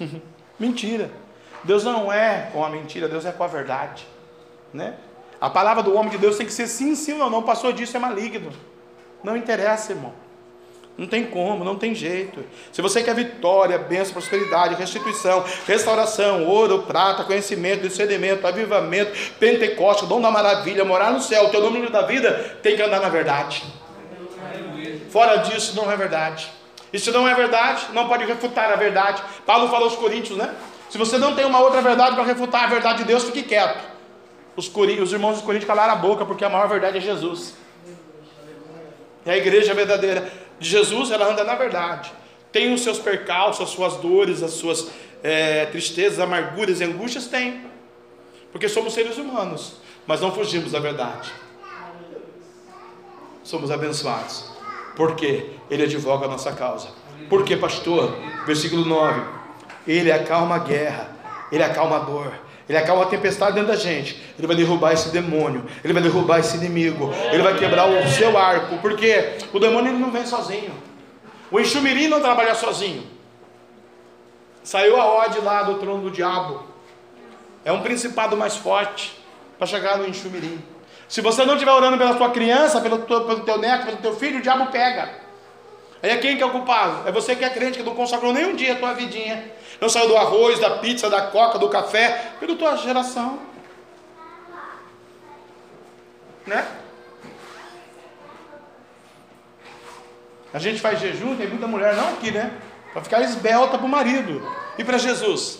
Mentira. 0.60 1.10
Deus 1.64 1.82
não 1.84 2.12
é 2.12 2.50
com 2.52 2.64
a 2.64 2.68
mentira, 2.68 3.08
Deus 3.08 3.24
é 3.24 3.32
com 3.32 3.42
a 3.42 3.46
verdade. 3.46 4.06
Né? 4.72 4.94
A 5.40 5.48
palavra 5.48 5.82
do 5.82 5.94
homem 5.94 6.10
de 6.10 6.18
Deus 6.18 6.36
tem 6.36 6.46
que 6.46 6.52
ser 6.52 6.66
sim, 6.66 6.94
sim 6.94 7.18
ou 7.18 7.30
não. 7.30 7.42
Passou 7.42 7.72
disso 7.72 7.96
é 7.96 8.00
maligno. 8.00 8.52
Não 9.24 9.36
interessa, 9.36 9.92
irmão. 9.92 10.12
Não 10.98 11.06
tem 11.06 11.24
como, 11.24 11.64
não 11.64 11.76
tem 11.76 11.94
jeito. 11.94 12.44
Se 12.70 12.82
você 12.82 13.02
quer 13.02 13.14
vitória, 13.14 13.78
bênção, 13.78 14.12
prosperidade, 14.12 14.74
restituição, 14.74 15.42
restauração, 15.66 16.44
ouro, 16.46 16.82
prata, 16.82 17.24
conhecimento, 17.24 17.88
discernimento, 17.88 18.46
avivamento, 18.46 19.12
Pentecoste, 19.38 20.04
dom 20.04 20.20
da 20.20 20.30
maravilha, 20.30 20.84
morar 20.84 21.10
no 21.10 21.20
céu, 21.22 21.46
o 21.46 21.50
teu 21.50 21.62
nome 21.62 21.88
da 21.88 22.02
vida, 22.02 22.58
tem 22.62 22.76
que 22.76 22.82
andar 22.82 23.00
na 23.00 23.08
verdade. 23.08 23.64
Fora 25.08 25.36
disso, 25.36 25.74
não 25.74 25.90
é 25.90 25.96
verdade. 25.96 26.52
Se 26.98 27.10
não 27.10 27.28
é 27.28 27.34
verdade, 27.34 27.86
não 27.92 28.08
pode 28.08 28.24
refutar 28.24 28.72
a 28.72 28.76
verdade. 28.76 29.22
Paulo 29.46 29.68
falou 29.68 29.84
aos 29.84 29.96
Coríntios, 29.96 30.36
né? 30.36 30.54
Se 30.88 30.98
você 30.98 31.18
não 31.18 31.36
tem 31.36 31.44
uma 31.44 31.60
outra 31.60 31.80
verdade 31.80 32.16
para 32.16 32.24
refutar 32.24 32.64
a 32.64 32.66
verdade 32.66 32.98
de 32.98 33.04
Deus, 33.04 33.24
fique 33.24 33.44
quieto. 33.44 33.78
Os, 34.56 34.68
os 34.68 35.12
irmãos 35.12 35.34
dos 35.34 35.42
Coríntios 35.42 35.68
calaram 35.68 35.92
a 35.92 35.96
boca, 35.96 36.24
porque 36.24 36.44
a 36.44 36.48
maior 36.48 36.68
verdade 36.68 36.98
é 36.98 37.00
Jesus. 37.00 37.54
E 39.24 39.30
a 39.30 39.36
igreja 39.36 39.72
verdadeira 39.72 40.30
de 40.58 40.68
Jesus, 40.68 41.10
ela 41.10 41.30
anda 41.30 41.44
na 41.44 41.54
verdade. 41.54 42.10
Tem 42.50 42.74
os 42.74 42.82
seus 42.82 42.98
percalços, 42.98 43.68
as 43.68 43.70
suas 43.70 43.96
dores, 43.98 44.42
as 44.42 44.52
suas 44.52 44.90
é, 45.22 45.66
tristezas, 45.66 46.18
amarguras 46.18 46.80
e 46.80 46.84
angústias? 46.84 47.26
Tem. 47.28 47.70
Porque 48.50 48.68
somos 48.68 48.92
seres 48.92 49.16
humanos, 49.16 49.74
mas 50.06 50.20
não 50.20 50.32
fugimos 50.32 50.72
da 50.72 50.80
verdade. 50.80 51.30
Somos 53.44 53.70
abençoados. 53.70 54.49
Porque 55.00 55.52
Ele 55.70 55.84
advoga 55.84 56.26
a 56.26 56.28
nossa 56.28 56.52
causa. 56.52 56.88
Por 57.30 57.42
que, 57.42 57.56
pastor? 57.56 58.14
Versículo 58.44 58.84
9 58.84 59.40
ele 59.86 60.12
acalma 60.12 60.56
a 60.56 60.58
guerra, 60.58 61.08
Ele 61.50 61.62
acalma 61.62 61.96
a 61.96 62.00
dor, 62.00 62.32
Ele 62.68 62.76
acalma 62.76 63.04
a 63.04 63.06
tempestade 63.06 63.54
dentro 63.54 63.70
da 63.70 63.76
gente. 63.76 64.20
Ele 64.38 64.46
vai 64.46 64.56
derrubar 64.56 64.92
esse 64.92 65.08
demônio, 65.10 65.64
Ele 65.82 65.92
vai 65.92 66.02
derrubar 66.02 66.38
esse 66.38 66.56
inimigo, 66.56 67.10
Ele 67.32 67.42
vai 67.42 67.56
quebrar 67.56 67.86
o 67.86 68.08
seu 68.08 68.36
arco, 68.36 68.78
porque 68.78 69.38
o 69.52 69.58
demônio 69.58 69.90
ele 69.90 69.98
não 69.98 70.10
vem 70.10 70.26
sozinho. 70.26 70.72
O 71.50 71.58
enxumirim 71.58 72.08
não 72.08 72.20
trabalha 72.20 72.54
sozinho. 72.54 73.04
Saiu 74.62 75.00
a 75.00 75.24
ode 75.24 75.40
lá 75.40 75.62
do 75.62 75.76
trono 75.78 76.02
do 76.02 76.10
diabo. 76.10 76.62
É 77.64 77.72
um 77.72 77.80
principado 77.80 78.36
mais 78.36 78.56
forte 78.56 79.18
para 79.58 79.66
chegar 79.66 79.98
no 79.98 80.06
enxumirim. 80.06 80.62
Se 81.10 81.20
você 81.20 81.44
não 81.44 81.54
estiver 81.54 81.72
orando 81.72 81.98
pela 81.98 82.14
tua 82.14 82.30
criança, 82.30 82.80
pelo 82.80 83.00
teu, 83.00 83.24
pelo 83.24 83.40
teu 83.40 83.58
neto, 83.58 83.84
pelo 83.84 83.96
teu 83.96 84.14
filho, 84.14 84.38
o 84.38 84.42
diabo 84.42 84.70
pega. 84.70 85.10
Aí 86.00 86.10
é 86.10 86.16
quem 86.18 86.36
que 86.36 86.42
é 86.42 86.46
o 86.46 86.52
culpado? 86.52 87.08
É 87.08 87.10
você 87.10 87.34
que 87.34 87.44
é 87.44 87.50
crente, 87.50 87.78
que 87.78 87.84
não 87.84 87.96
consagrou 87.96 88.32
nem 88.32 88.46
um 88.46 88.54
dia 88.54 88.74
a 88.74 88.76
tua 88.76 88.94
vidinha. 88.94 89.50
Não 89.80 89.88
saiu 89.88 90.06
do 90.06 90.16
arroz, 90.16 90.60
da 90.60 90.78
pizza, 90.78 91.10
da 91.10 91.22
coca, 91.22 91.58
do 91.58 91.68
café, 91.68 92.34
pela 92.38 92.54
tua 92.54 92.76
geração. 92.76 93.40
Né? 96.46 96.64
A 100.54 100.60
gente 100.60 100.80
faz 100.80 101.00
jejum, 101.00 101.36
tem 101.36 101.48
muita 101.48 101.66
mulher 101.66 101.96
não 101.96 102.10
aqui, 102.10 102.30
né? 102.30 102.52
Para 102.92 103.02
ficar 103.02 103.20
esbelta 103.22 103.76
para 103.76 103.86
o 103.86 103.90
marido. 103.90 104.48
E 104.78 104.84
para 104.84 104.96
Jesus? 104.96 105.58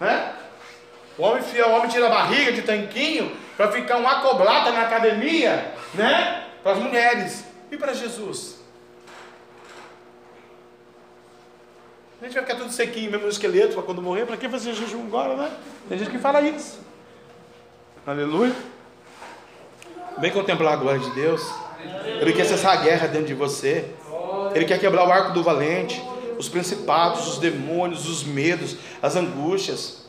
Né? 0.00 0.32
O 1.16 1.22
homem 1.22 1.42
fiel, 1.44 1.68
o 1.68 1.76
homem 1.76 1.88
tira 1.88 2.06
a 2.06 2.10
barriga 2.10 2.50
de 2.50 2.62
tanquinho 2.62 3.48
para 3.60 3.72
ficar 3.72 3.98
um 3.98 4.08
acoblata 4.08 4.72
na 4.72 4.84
academia, 4.84 5.74
né? 5.92 6.46
Para 6.62 6.72
as 6.72 6.78
mulheres. 6.78 7.44
E 7.70 7.76
para 7.76 7.92
Jesus? 7.92 8.58
A 12.18 12.24
gente 12.24 12.32
vai 12.32 12.42
ficar 12.42 12.56
tudo 12.56 12.72
sequinho 12.72 13.10
mesmo 13.10 13.26
no 13.26 13.30
esqueleto 13.30 13.74
para 13.74 13.82
quando 13.82 14.00
morrer. 14.00 14.24
Para 14.24 14.38
que 14.38 14.48
fazer 14.48 14.72
jejum 14.72 15.04
agora, 15.08 15.36
né? 15.36 15.52
Tem 15.90 15.98
gente 15.98 16.10
que 16.10 16.16
fala 16.18 16.40
isso. 16.40 16.80
Aleluia. 18.06 18.56
Vem 20.16 20.30
contemplar 20.30 20.72
a 20.72 20.76
glória 20.76 21.00
de 21.00 21.10
Deus. 21.10 21.46
Ele 22.18 22.32
quer 22.32 22.46
cessar 22.46 22.72
a 22.72 22.76
guerra 22.76 23.08
dentro 23.08 23.26
de 23.26 23.34
você. 23.34 23.90
Ele 24.54 24.64
quer 24.64 24.80
quebrar 24.80 25.06
o 25.06 25.12
arco 25.12 25.34
do 25.34 25.42
valente, 25.42 26.02
os 26.38 26.48
principados, 26.48 27.28
os 27.28 27.38
demônios, 27.38 28.08
os 28.08 28.24
medos, 28.24 28.78
as 29.02 29.16
angústias. 29.16 30.06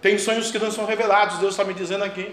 Tem 0.00 0.16
sonhos 0.16 0.52
que 0.52 0.60
não 0.60 0.70
são 0.70 0.86
revelados, 0.86 1.38
Deus 1.38 1.54
está 1.54 1.64
me 1.64 1.74
dizendo 1.74 2.04
aqui. 2.04 2.32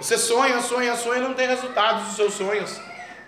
Você 0.00 0.16
sonha, 0.16 0.60
sonha, 0.62 0.96
sonha 0.96 1.20
não 1.20 1.34
tem 1.34 1.46
resultados 1.46 2.04
dos 2.04 2.16
seus 2.16 2.32
sonhos. 2.34 2.80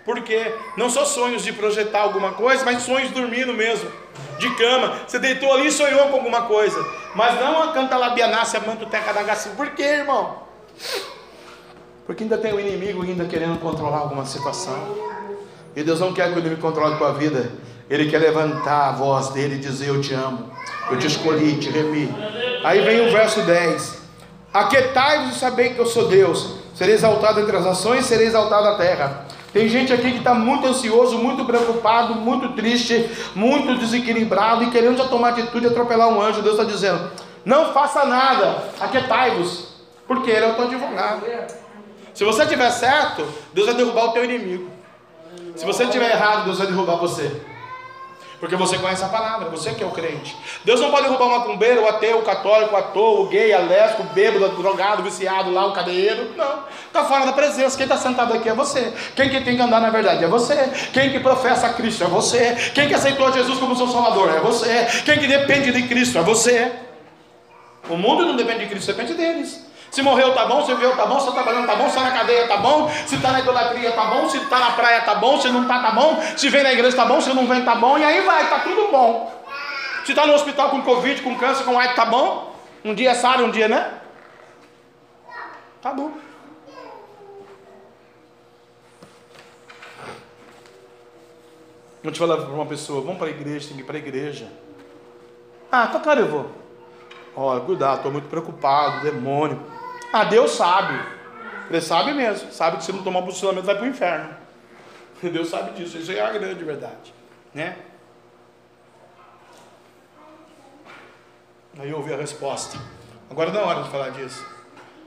Porque 0.03 0.53
não 0.75 0.89
são 0.89 1.05
sonhos 1.05 1.43
de 1.43 1.53
projetar 1.53 2.01
alguma 2.01 2.33
coisa, 2.33 2.65
mas 2.65 2.81
sonhos 2.81 3.11
dormindo 3.11 3.53
mesmo, 3.53 3.89
de 4.37 4.49
cama. 4.55 4.99
Você 5.07 5.19
deitou 5.19 5.53
ali 5.53 5.67
e 5.67 5.71
sonhou 5.71 6.07
com 6.07 6.15
alguma 6.15 6.41
coisa. 6.41 6.83
Mas 7.15 7.39
não 7.39 7.61
a 7.61 7.73
canta 7.73 7.95
labianácia, 7.95 8.59
manto 8.59 8.87
teca 8.87 9.13
da 9.13 9.23
gacinha. 9.23 9.55
Por 9.55 9.69
quê, 9.69 9.83
irmão? 9.83 10.43
Porque 12.05 12.23
ainda 12.23 12.37
tem 12.37 12.51
o 12.51 12.57
um 12.57 12.59
inimigo 12.59 13.03
ainda 13.03 13.25
querendo 13.25 13.59
controlar 13.59 13.99
alguma 13.99 14.25
situação. 14.25 14.97
E 15.75 15.83
Deus 15.83 15.99
não 15.99 16.11
quer 16.11 16.29
que 16.29 16.35
o 16.35 16.39
inimigo 16.39 16.59
controle 16.59 17.01
a 17.01 17.11
vida. 17.11 17.51
Ele 17.89 18.09
quer 18.09 18.17
levantar 18.17 18.89
a 18.89 18.91
voz 18.93 19.29
dele 19.29 19.55
e 19.55 19.59
dizer: 19.59 19.89
Eu 19.89 20.01
te 20.01 20.13
amo, 20.13 20.51
eu 20.89 20.97
te 20.97 21.07
escolhi, 21.07 21.57
te 21.57 21.69
remi. 21.69 22.09
Aí 22.63 22.81
vem 22.81 23.07
o 23.07 23.11
verso 23.11 23.41
10: 23.41 24.01
Aquetai-vos 24.53 25.35
e 25.35 25.39
sabei 25.39 25.73
que 25.73 25.79
eu 25.79 25.85
sou 25.85 26.07
Deus 26.07 26.62
serei 26.73 26.95
exaltado 26.95 27.39
entre 27.39 27.55
as 27.55 27.65
nações, 27.65 28.05
serei 28.05 28.27
exaltado 28.27 28.63
na 28.63 28.75
terra. 28.75 29.25
Tem 29.51 29.69
gente 29.69 29.93
aqui 29.93 30.11
que 30.11 30.17
está 30.17 30.33
muito 30.33 30.67
ansioso, 30.67 31.17
muito 31.19 31.45
preocupado, 31.45 32.15
muito 32.15 32.53
triste, 32.53 33.09
muito 33.35 33.75
desequilibrado 33.77 34.63
e 34.63 34.71
querendo 34.71 34.97
já 34.97 35.07
tomar 35.07 35.29
atitude 35.29 35.65
e 35.65 35.69
atropelar 35.69 36.09
um 36.09 36.19
anjo. 36.19 36.41
Deus 36.41 36.57
está 36.57 36.69
dizendo: 36.69 37.11
não 37.45 37.71
faça 37.71 38.03
nada, 38.05 38.63
aquietai-vos, 38.79 39.75
porque 40.07 40.31
Ele 40.31 40.45
é 40.45 40.49
o 40.49 40.55
teu 40.55 40.65
advogado. 40.65 41.23
Se 42.13 42.23
você 42.23 42.43
estiver 42.43 42.69
certo, 42.71 43.25
Deus 43.53 43.67
vai 43.67 43.75
derrubar 43.75 44.05
o 44.05 44.11
teu 44.11 44.23
inimigo. 44.23 44.69
Se 45.55 45.65
você 45.65 45.83
estiver 45.83 46.11
errado, 46.11 46.45
Deus 46.45 46.57
vai 46.57 46.67
derrubar 46.67 46.95
você. 46.95 47.41
Porque 48.43 48.57
você 48.57 48.77
conhece 48.77 49.01
a 49.01 49.07
palavra, 49.07 49.47
você 49.49 49.73
que 49.73 49.81
é 49.81 49.87
o 49.87 49.91
crente. 49.91 50.35
Deus 50.65 50.81
não 50.81 50.91
pode 50.91 51.07
roubar 51.07 51.27
um 51.27 51.37
macumbeiro, 51.37 51.83
o 51.83 51.87
ateu, 51.87 52.19
o 52.19 52.23
católico, 52.23 52.75
o 52.75 52.77
ator, 52.77 53.21
o 53.21 53.27
gay, 53.27 53.53
a 53.53 53.59
lésbico, 53.59 54.03
o 54.03 54.05
bêbado, 54.07 54.43
o 54.43 54.61
drogado, 54.61 54.99
o 54.99 55.05
viciado 55.05 55.49
lá, 55.49 55.65
o 55.65 55.71
cadeiro. 55.71 56.33
Não. 56.35 56.65
Está 56.85 57.05
fora 57.05 57.25
da 57.25 57.31
presença. 57.31 57.77
Quem 57.77 57.85
está 57.85 57.95
sentado 57.95 58.33
aqui 58.33 58.49
é 58.49 58.53
você. 58.53 58.91
Quem 59.15 59.29
que 59.29 59.39
tem 59.39 59.55
que 59.55 59.61
andar 59.61 59.79
na 59.79 59.89
verdade 59.89 60.25
é 60.25 60.27
você. 60.27 60.57
Quem 60.91 61.09
que 61.09 61.21
professa 61.21 61.69
Cristo 61.69 62.03
é 62.03 62.07
você. 62.07 62.71
Quem 62.75 62.89
que 62.89 62.93
aceitou 62.93 63.31
Jesus 63.31 63.57
como 63.59 63.77
seu 63.77 63.87
Salvador 63.87 64.35
é 64.35 64.41
você. 64.41 64.87
Quem 65.05 65.19
que 65.19 65.27
depende 65.27 65.71
de 65.71 65.87
Cristo 65.87 66.17
é 66.17 66.21
você. 66.21 66.69
O 67.89 67.95
mundo 67.95 68.25
não 68.25 68.35
depende 68.35 68.65
de 68.65 68.71
Cristo, 68.71 68.87
depende 68.87 69.13
deles. 69.13 69.62
Se 69.93 70.01
morreu, 70.01 70.33
tá 70.33 70.47
bom. 70.47 70.65
Se 70.65 70.73
viveu, 70.73 70.95
tá 70.97 71.05
bom. 71.05 71.19
Se 71.19 71.27
está 71.27 71.43
trabalhando, 71.43 71.67
tá 71.67 71.75
bom. 71.75 71.83
Se 71.83 71.89
está 71.89 72.01
na 72.01 72.11
cadeia, 72.11 72.47
tá 72.47 72.57
bom. 72.57 72.89
Se 72.89 73.15
está 73.15 73.31
na 73.31 73.39
idolatria, 73.41 73.91
tá 73.91 74.05
bom. 74.05 74.27
Se 74.27 74.37
está 74.37 74.57
na 74.57 74.71
praia, 74.71 75.01
tá 75.01 75.13
bom. 75.13 75.39
Se 75.39 75.49
não 75.49 75.61
está, 75.61 75.83
tá 75.83 75.91
bom. 75.91 76.19
Se 76.35 76.49
vem 76.49 76.63
na 76.63 76.73
igreja, 76.73 76.97
tá 76.97 77.05
bom. 77.05 77.21
Se 77.21 77.31
não 77.31 77.45
vem, 77.45 77.63
tá 77.63 77.75
bom. 77.75 77.95
E 77.99 78.03
aí 78.03 78.21
vai, 78.21 78.49
tá 78.49 78.57
tudo 78.61 78.91
bom. 78.91 79.31
Se 80.03 80.11
está 80.11 80.25
no 80.25 80.33
hospital 80.33 80.71
com 80.71 80.81
Covid, 80.81 81.21
com 81.21 81.37
câncer, 81.37 81.63
com 81.63 81.79
AIDS, 81.79 81.95
tá 81.95 82.05
bom. 82.05 82.55
Um 82.83 82.95
dia 82.95 83.11
é 83.11 83.13
Sara, 83.13 83.43
um 83.43 83.51
dia, 83.51 83.67
né? 83.67 83.99
Tá 85.79 85.93
bom. 85.93 86.11
Vou 92.01 92.11
te 92.11 92.17
falar 92.17 92.37
para 92.37 92.47
uma 92.47 92.65
pessoa, 92.65 92.99
vamos 92.99 93.19
para 93.19 93.27
a 93.27 93.29
igreja, 93.29 93.67
tem 93.67 93.77
que 93.77 93.83
ir 93.83 93.85
para 93.85 93.97
a 93.97 93.99
igreja. 93.99 94.51
Ah, 95.71 95.85
tá 95.85 95.99
claro, 95.99 96.21
eu 96.21 96.27
vou. 96.27 96.51
Olha, 97.35 97.61
cuidado, 97.61 97.97
estou 97.97 98.11
muito 98.11 98.27
preocupado, 98.27 99.03
demônio. 99.03 99.72
Ah, 100.13 100.25
Deus 100.25 100.51
sabe. 100.51 101.03
Ele 101.71 101.81
sabe 101.81 102.13
mesmo. 102.13 102.51
Sabe 102.51 102.77
que 102.77 102.83
se 102.83 102.91
não 102.93 103.01
tomar 103.01 103.23
posicionamento 103.23 103.65
vai 103.65 103.75
para 103.75 103.83
o 103.83 103.87
inferno. 103.87 104.29
Deus 105.23 105.49
sabe 105.49 105.71
disso. 105.71 105.97
Isso 105.97 106.11
é 106.11 106.21
a 106.21 106.29
grande 106.29 106.63
verdade. 106.63 107.11
Né? 107.51 107.75
Aí 111.79 111.89
eu 111.89 111.97
ouvi 111.97 112.13
a 112.13 112.17
resposta. 112.17 112.77
Agora 113.27 113.51
não 113.51 113.61
é 113.61 113.63
hora 113.63 113.81
de 113.81 113.89
falar 113.89 114.09
disso. 114.09 114.45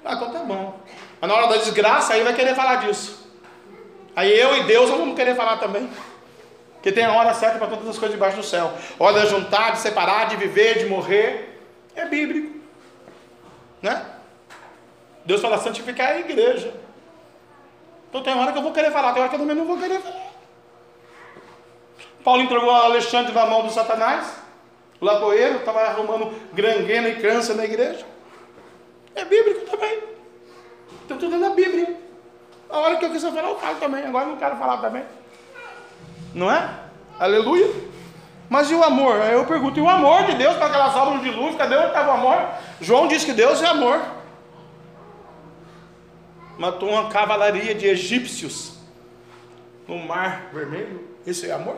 Ah, 0.05 0.15
então 0.15 0.33
tá 0.33 0.41
bom. 0.41 0.77
Mas 1.21 1.31
na 1.31 1.37
hora 1.37 1.47
da 1.47 1.57
desgraça, 1.59 2.15
aí 2.15 2.25
vai 2.25 2.35
querer 2.35 2.57
falar 2.57 2.77
disso. 2.87 3.31
Aí 4.17 4.37
eu 4.37 4.57
e 4.57 4.65
Deus 4.65 4.91
vamos 4.91 5.15
querer 5.15 5.37
falar 5.37 5.59
também. 5.59 5.89
Porque 6.75 6.91
tem 6.91 7.05
a 7.05 7.13
hora 7.13 7.33
certa 7.33 7.59
para 7.59 7.69
todas 7.69 7.89
as 7.89 7.99
coisas 7.99 8.17
debaixo 8.17 8.39
do 8.39 8.43
céu. 8.43 8.73
Hora 8.99 9.21
de 9.21 9.29
juntar, 9.29 9.71
de 9.71 9.79
separar, 9.79 10.27
de 10.27 10.37
viver, 10.37 10.79
de 10.79 10.87
morrer. 10.87 11.63
É 11.95 12.07
bíblico. 12.07 12.57
Né? 13.81 14.16
Deus 15.27 15.41
fala 15.41 15.59
santificar 15.59 16.12
a 16.12 16.20
igreja. 16.20 16.72
Então 18.09 18.22
tem 18.22 18.35
hora 18.35 18.53
que 18.53 18.59
eu 18.59 18.62
vou 18.62 18.72
querer 18.72 18.93
falar, 18.93 19.12
tem 19.12 19.20
hora 19.20 19.29
que 19.29 19.35
eu 19.35 19.41
também 19.41 19.57
não 19.57 19.66
vou 19.66 19.77
querer 19.77 20.01
falar. 20.01 20.27
Paulo 22.22 22.43
entregou 22.43 22.70
Alexandre 22.70 23.33
na 23.33 23.45
mão 23.45 23.64
do 23.64 23.70
Satanás. 23.70 24.35
O 25.01 25.05
latoeiro 25.05 25.57
estava 25.59 25.81
arrumando 25.81 26.33
granguena 26.53 27.09
e 27.09 27.20
câncer 27.20 27.55
na 27.55 27.64
igreja. 27.64 28.07
É 29.14 29.24
bíblico 29.24 29.68
também. 29.70 30.03
Então 31.05 31.18
tudo 31.18 31.35
é 31.35 31.39
na 31.39 31.51
Bíblia. 31.51 32.01
A 32.70 32.79
hora 32.79 32.97
que 32.97 33.05
eu 33.05 33.11
quiser 33.11 33.33
falar, 33.33 33.49
eu 33.49 33.59
falo 33.59 33.77
também. 33.79 34.05
Agora 34.05 34.24
eu 34.24 34.31
não 34.31 34.37
quero 34.37 34.57
falar 34.57 34.79
também. 34.79 35.05
Não 36.35 36.51
é? 36.51 36.68
Aleluia. 37.18 37.70
Mas 38.49 38.70
e 38.70 38.74
o 38.74 38.83
amor? 38.83 39.20
Aí 39.20 39.33
eu 39.33 39.45
pergunto, 39.45 39.79
e 39.79 39.83
o 39.83 39.89
amor 39.89 40.24
de 40.24 40.35
Deus 40.35 40.57
para 40.57 40.66
aquelas 40.66 40.95
obras 40.97 41.22
de 41.22 41.31
luz? 41.31 41.57
Cadê 41.57 41.77
onde 41.77 41.89
estava 41.89 42.11
o 42.11 42.14
amor? 42.14 42.49
João 42.81 43.09
diz 43.09 43.24
que 43.24 43.33
Deus 43.33 43.62
é 43.62 43.66
amor 43.66 44.16
matou 46.59 46.91
uma 46.91 47.09
cavalaria 47.09 47.75
de 47.75 47.87
egípcios 47.87 48.75
no 49.87 49.99
mar 49.99 50.51
vermelho. 50.53 51.01
Isso 51.27 51.47
é 51.47 51.53
amor? 51.53 51.77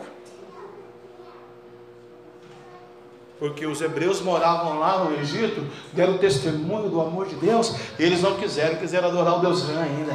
Porque 3.38 3.66
os 3.66 3.80
hebreus 3.80 4.20
moravam 4.20 4.80
lá 4.80 5.04
no 5.04 5.20
Egito, 5.20 5.64
deram 5.92 6.18
testemunho 6.18 6.88
do 6.88 7.00
amor 7.00 7.26
de 7.26 7.36
Deus, 7.36 7.72
e 7.98 8.02
eles 8.02 8.20
não 8.20 8.34
quiseram, 8.34 8.76
quiseram 8.76 9.08
adorar 9.08 9.38
o 9.38 9.40
Deus 9.40 9.62
Rã 9.62 9.82
ainda. 9.82 10.12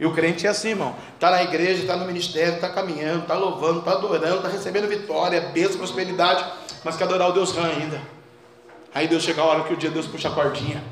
E 0.00 0.04
o 0.04 0.12
crente 0.12 0.46
é 0.46 0.50
assim, 0.50 0.70
irmão. 0.70 0.96
Está 1.14 1.30
na 1.30 1.44
igreja, 1.44 1.82
está 1.82 1.96
no 1.96 2.04
ministério, 2.04 2.54
está 2.54 2.68
caminhando, 2.68 3.22
está 3.22 3.34
louvando, 3.34 3.78
está 3.78 3.92
adorando, 3.92 4.36
está 4.36 4.48
recebendo 4.48 4.88
vitória, 4.88 5.40
bênção, 5.52 5.78
prosperidade, 5.78 6.44
mas 6.82 6.96
quer 6.96 7.04
adorar 7.04 7.30
o 7.30 7.32
Deus 7.32 7.52
Rã 7.52 7.68
ainda. 7.68 8.02
Aí 8.92 9.06
Deus 9.06 9.22
chega 9.22 9.40
a 9.40 9.44
hora 9.44 9.62
que 9.62 9.72
o 9.72 9.76
dia 9.76 9.90
Deus 9.90 10.06
puxa 10.06 10.28
a 10.28 10.32
cordinha. 10.32 10.82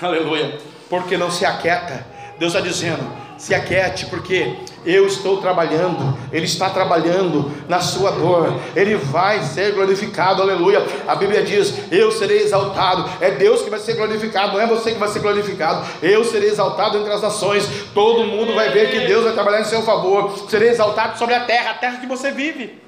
Aleluia. 0.00 0.60
Porque 0.88 1.16
não 1.16 1.30
se 1.30 1.44
aquieta. 1.44 2.06
Deus 2.38 2.52
está 2.52 2.66
dizendo: 2.66 3.04
se 3.36 3.54
aquiete, 3.54 4.06
porque 4.06 4.56
eu 4.86 5.06
estou 5.06 5.38
trabalhando, 5.38 6.16
Ele 6.32 6.44
está 6.44 6.70
trabalhando 6.70 7.50
na 7.68 7.80
sua 7.80 8.10
dor, 8.12 8.58
Ele 8.76 8.96
vai 8.96 9.42
ser 9.42 9.72
glorificado, 9.72 10.40
aleluia. 10.40 10.84
A 11.06 11.14
Bíblia 11.14 11.42
diz: 11.42 11.74
Eu 11.90 12.12
serei 12.12 12.42
exaltado, 12.42 13.08
é 13.20 13.32
Deus 13.32 13.62
que 13.62 13.70
vai 13.70 13.80
ser 13.80 13.94
glorificado, 13.94 14.52
não 14.52 14.60
é 14.60 14.66
você 14.66 14.92
que 14.92 14.98
vai 14.98 15.08
ser 15.08 15.20
glorificado. 15.20 15.86
Eu 16.02 16.24
serei 16.24 16.50
exaltado 16.50 16.98
entre 16.98 17.12
as 17.12 17.22
nações, 17.22 17.68
todo 17.92 18.24
mundo 18.24 18.54
vai 18.54 18.70
ver 18.70 18.90
que 18.90 19.00
Deus 19.00 19.24
vai 19.24 19.32
trabalhar 19.32 19.60
em 19.60 19.64
seu 19.64 19.82
favor. 19.82 20.48
Serei 20.48 20.68
exaltado 20.68 21.18
sobre 21.18 21.34
a 21.34 21.44
terra, 21.44 21.72
a 21.72 21.74
terra 21.74 21.98
que 21.98 22.06
você 22.06 22.30
vive, 22.30 22.78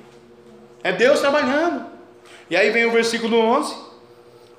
é 0.83 0.93
Deus 0.93 1.21
trabalhando. 1.21 1.85
E 2.49 2.57
aí 2.57 2.71
vem 2.71 2.87
o 2.87 2.93
versículo 2.93 3.37
11: 3.37 3.75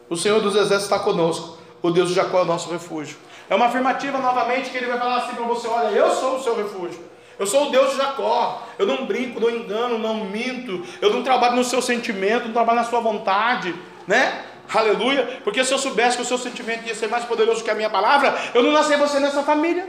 O 0.10 0.18
Senhor 0.18 0.42
dos 0.42 0.54
Exércitos 0.54 0.84
está 0.84 1.00
conosco, 1.00 1.58
o 1.82 1.92
Deus 1.92 2.10
de 2.10 2.16
Jacó 2.16 2.40
é 2.40 2.42
o 2.42 2.46
nosso 2.46 2.70
refúgio. 2.70 3.27
É 3.50 3.56
uma 3.56 3.68
afirmativa 3.68 4.18
novamente 4.18 4.70
que 4.70 4.78
ele 4.78 4.88
vai 4.88 4.98
falar 4.98 5.18
assim 5.18 5.36
para 5.36 5.46
você: 5.46 5.68
olha, 5.68 5.88
eu 5.88 6.12
sou 6.12 6.38
o 6.38 6.44
seu 6.44 6.56
refúgio. 6.56 7.06
Eu 7.40 7.46
sou 7.46 7.68
o 7.68 7.70
Deus 7.70 7.92
de 7.92 7.98
Jacó. 7.98 8.64
Eu 8.80 8.86
não 8.88 9.06
brinco, 9.06 9.40
não 9.40 9.50
engano, 9.50 9.98
não 10.00 10.16
minto. 10.26 10.84
Eu 11.00 11.12
não 11.12 11.24
trabalho 11.24 11.56
no 11.56 11.64
seu 11.64 11.82
sentimento, 11.82 12.46
não 12.46 12.54
trabalho 12.54 12.80
na 12.80 12.86
sua 12.86 13.00
vontade, 13.00 13.76
né? 14.08 14.44
Aleluia. 14.74 15.40
Porque 15.44 15.64
se 15.64 15.72
eu 15.72 15.78
soubesse 15.78 16.18
que 16.18 16.24
o 16.24 16.26
seu 16.26 16.38
sentimento 16.38 16.88
ia 16.88 16.96
ser 16.96 17.08
mais 17.08 17.24
poderoso 17.26 17.64
que 17.64 17.70
a 17.70 17.76
minha 17.76 17.90
palavra, 17.90 18.36
eu 18.54 18.64
não 18.64 18.72
nasci 18.72 18.96
você 18.96 19.20
nessa 19.20 19.44
família. 19.44 19.88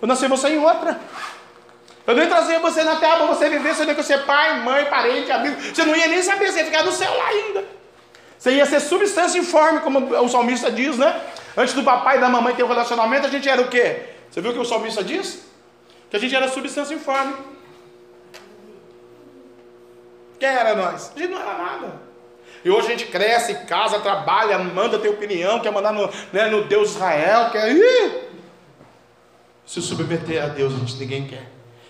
Eu 0.00 0.06
nasci 0.06 0.26
você 0.28 0.48
em 0.48 0.58
outra. 0.58 0.98
Eu 2.06 2.14
nem 2.14 2.28
trazia 2.28 2.60
você 2.60 2.84
na 2.84 2.96
terra 2.96 3.16
para 3.16 3.26
você 3.26 3.48
viver, 3.48 3.74
você 3.74 3.84
nem 3.84 3.94
que 3.94 4.02
ser 4.02 4.24
pai, 4.24 4.60
mãe, 4.60 4.84
parente, 4.84 5.30
amigo. 5.32 5.60
Você 5.60 5.84
não 5.84 5.96
ia 5.96 6.06
nem 6.06 6.22
saber, 6.22 6.52
você 6.52 6.60
ia 6.60 6.64
ficar 6.64 6.84
no 6.84 6.92
céu 6.92 7.12
lá 7.16 7.26
ainda. 7.26 7.64
Você 8.38 8.52
ia 8.52 8.64
ser 8.64 8.78
substância 8.78 9.38
informe, 9.38 9.80
como 9.80 9.98
o 10.22 10.28
salmista 10.28 10.70
diz, 10.70 10.96
né? 10.96 11.20
Antes 11.56 11.74
do 11.74 11.82
papai 11.82 12.18
e 12.18 12.20
da 12.20 12.28
mamãe 12.28 12.54
ter 12.54 12.62
um 12.62 12.68
relacionamento, 12.68 13.26
a 13.26 13.30
gente 13.30 13.48
era 13.48 13.62
o 13.62 13.68
quê? 13.68 14.10
Você 14.30 14.40
viu 14.40 14.50
o 14.50 14.54
que 14.54 14.60
o 14.60 14.64
salmista 14.64 15.02
diz? 15.02 15.46
Que 16.10 16.16
a 16.16 16.20
gente 16.20 16.34
era 16.34 16.48
substância 16.48 16.94
informe. 16.94 17.34
Quem 20.38 20.48
era 20.48 20.74
nós? 20.74 21.12
A 21.16 21.18
gente 21.18 21.30
não 21.30 21.40
era 21.40 21.56
nada. 21.56 22.00
E 22.64 22.70
hoje 22.70 22.88
a 22.88 22.90
gente 22.90 23.06
cresce, 23.06 23.54
casa, 23.66 24.00
trabalha, 24.00 24.58
manda 24.58 24.98
ter 24.98 25.08
opinião, 25.08 25.60
quer 25.60 25.72
mandar 25.72 25.92
no, 25.92 26.10
né, 26.32 26.46
no 26.48 26.64
Deus 26.64 26.90
Israel, 26.90 27.50
quer. 27.50 27.72
Ih! 27.72 28.26
Se 29.64 29.80
submeter 29.80 30.42
a 30.42 30.48
Deus, 30.48 30.74
a 30.74 30.78
gente 30.78 30.96
ninguém 30.96 31.26
quer. 31.26 31.46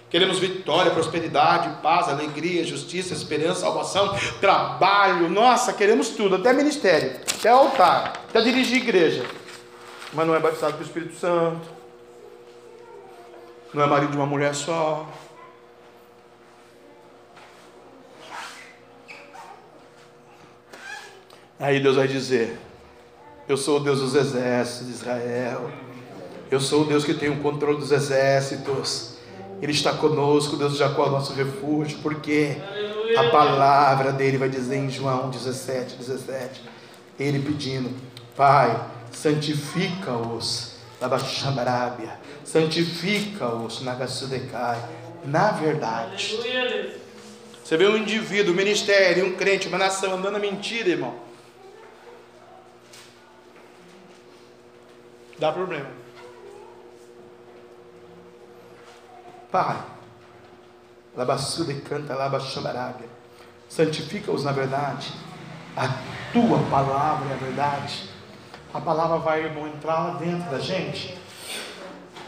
Queremos 0.09 0.39
vitória, 0.39 0.93
prosperidade, 0.93 1.83
paz, 1.83 2.09
alegria, 2.09 2.65
justiça, 2.65 3.13
esperança, 3.13 3.61
salvação, 3.61 4.17
trabalho. 4.41 5.29
Nossa, 5.29 5.73
queremos 5.73 6.11
tudo, 6.11 6.37
até 6.37 6.53
ministério, 6.53 7.17
até 7.39 7.49
altar, 7.49 8.25
até 8.29 8.41
dirigir 8.41 8.79
igreja. 8.79 9.27
Mas 10.13 10.27
não 10.27 10.35
é 10.35 10.41
batizado 10.41 10.75
pelo 10.75 10.85
Espírito 10.85 11.15
Santo. 11.17 11.69
Não 13.75 13.83
é 13.83 13.87
marido 13.87 14.11
de 14.11 14.17
uma 14.17 14.27
mulher 14.27 14.55
só. 14.55 15.07
Aí 21.59 21.81
Deus 21.81 21.97
vai 21.97 22.07
dizer: 22.07 22.59
Eu 23.49 23.57
sou 23.57 23.79
o 23.79 23.81
Deus 23.81 24.01
dos 24.01 24.15
exércitos 24.15 24.87
de 24.87 24.93
Israel. 24.93 25.71
Eu 26.51 26.61
sou 26.61 26.83
o 26.83 26.85
Deus 26.85 27.05
que 27.05 27.13
tem 27.13 27.29
o 27.29 27.43
controle 27.43 27.79
dos 27.79 27.91
exércitos. 27.91 29.17
Ele 29.61 29.73
está 29.73 29.93
conosco, 29.95 30.57
Deus 30.57 30.73
de 30.73 30.79
Jacó, 30.79 31.09
nosso 31.11 31.33
refúgio, 31.33 31.99
porque 32.03 32.57
a 33.17 33.31
palavra 33.31 34.13
dele 34.13 34.37
vai 34.37 34.49
dizer 34.49 34.77
em 34.77 34.91
João 34.91 35.31
17, 35.31 35.97
17, 35.97 36.63
ele 37.19 37.41
pedindo, 37.41 37.91
Pai, 38.37 38.79
santifica-os, 39.17 40.77
Labachandarábia, 41.01 42.19
santifica-os, 42.45 43.81
Nagasudecai, 43.83 44.83
na 45.25 45.53
verdade. 45.53 46.39
Você 47.65 47.77
vê 47.77 47.87
um 47.87 47.97
indivíduo, 47.97 48.53
um 48.53 48.57
ministério, 48.57 49.27
um 49.27 49.35
crente, 49.35 49.69
uma 49.69 49.79
nação 49.79 50.15
andando 50.15 50.35
na 50.35 50.39
mentira, 50.39 50.91
irmão. 50.91 51.19
Dá 55.39 55.51
problema. 55.51 55.91
Pai, 59.51 59.83
Labassude 61.15 61.75
canta 61.81 62.15
Labachandarábia, 62.15 63.09
santifica-os 63.69 64.45
na 64.45 64.53
verdade. 64.53 65.13
A 65.77 65.89
tua 66.33 66.59
palavra 66.71 67.31
é 67.31 67.35
a 67.35 67.37
verdade 67.37 68.16
a 68.77 68.81
palavra 68.81 69.17
vai 69.17 69.47
entrar 69.47 69.95
lá 69.95 70.11
dentro 70.19 70.51
da 70.51 70.59
gente 70.59 71.17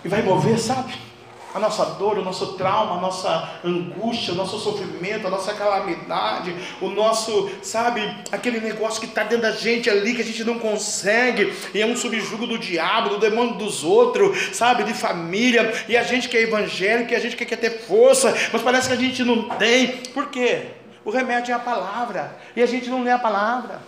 e 0.03 0.09
vai 0.09 0.23
mover, 0.23 0.59
sabe? 0.59 1.09
a 1.55 1.59
nossa 1.59 1.85
dor, 1.95 2.19
o 2.19 2.23
nosso 2.23 2.55
trauma, 2.55 2.99
a 2.99 3.01
nossa 3.01 3.61
angústia, 3.65 4.35
o 4.35 4.37
nosso 4.37 4.59
sofrimento, 4.59 5.27
a 5.27 5.31
nossa 5.31 5.55
calamidade, 5.55 6.55
o 6.81 6.91
nosso, 6.91 7.51
sabe, 7.63 8.17
aquele 8.31 8.61
negócio 8.61 9.01
que 9.01 9.07
está 9.07 9.23
dentro 9.23 9.43
da 9.43 9.53
gente 9.53 9.89
ali 9.89 10.15
que 10.15 10.21
a 10.21 10.25
gente 10.25 10.45
não 10.45 10.59
consegue, 10.59 11.53
e 11.73 11.81
é 11.81 11.87
um 11.87 11.97
subjugo 11.97 12.47
do 12.47 12.59
diabo, 12.59 13.11
do 13.11 13.19
demônio 13.19 13.55
dos 13.55 13.83
outros, 13.83 14.55
sabe, 14.55 14.85
de 14.85 14.93
família, 14.93 15.73
e 15.89 15.97
a 15.97 16.03
gente 16.03 16.29
que 16.29 16.37
é 16.37 16.43
evangélico, 16.43 17.13
e 17.13 17.17
a 17.17 17.21
gente 17.21 17.35
que 17.35 17.47
quer 17.47 17.57
ter 17.57 17.81
força, 17.81 18.37
mas 18.53 18.61
parece 18.61 18.89
que 18.89 18.95
a 18.95 18.99
gente 18.99 19.25
não 19.25 19.49
tem, 19.49 19.97
por 20.13 20.27
quê? 20.27 20.67
O 21.03 21.11
remédio 21.11 21.53
é 21.53 21.55
a 21.55 21.59
palavra, 21.59 22.37
e 22.55 22.63
a 22.63 22.67
gente 22.67 22.91
não 22.91 23.03
lê 23.03 23.11
a 23.11 23.19
palavra. 23.19 23.81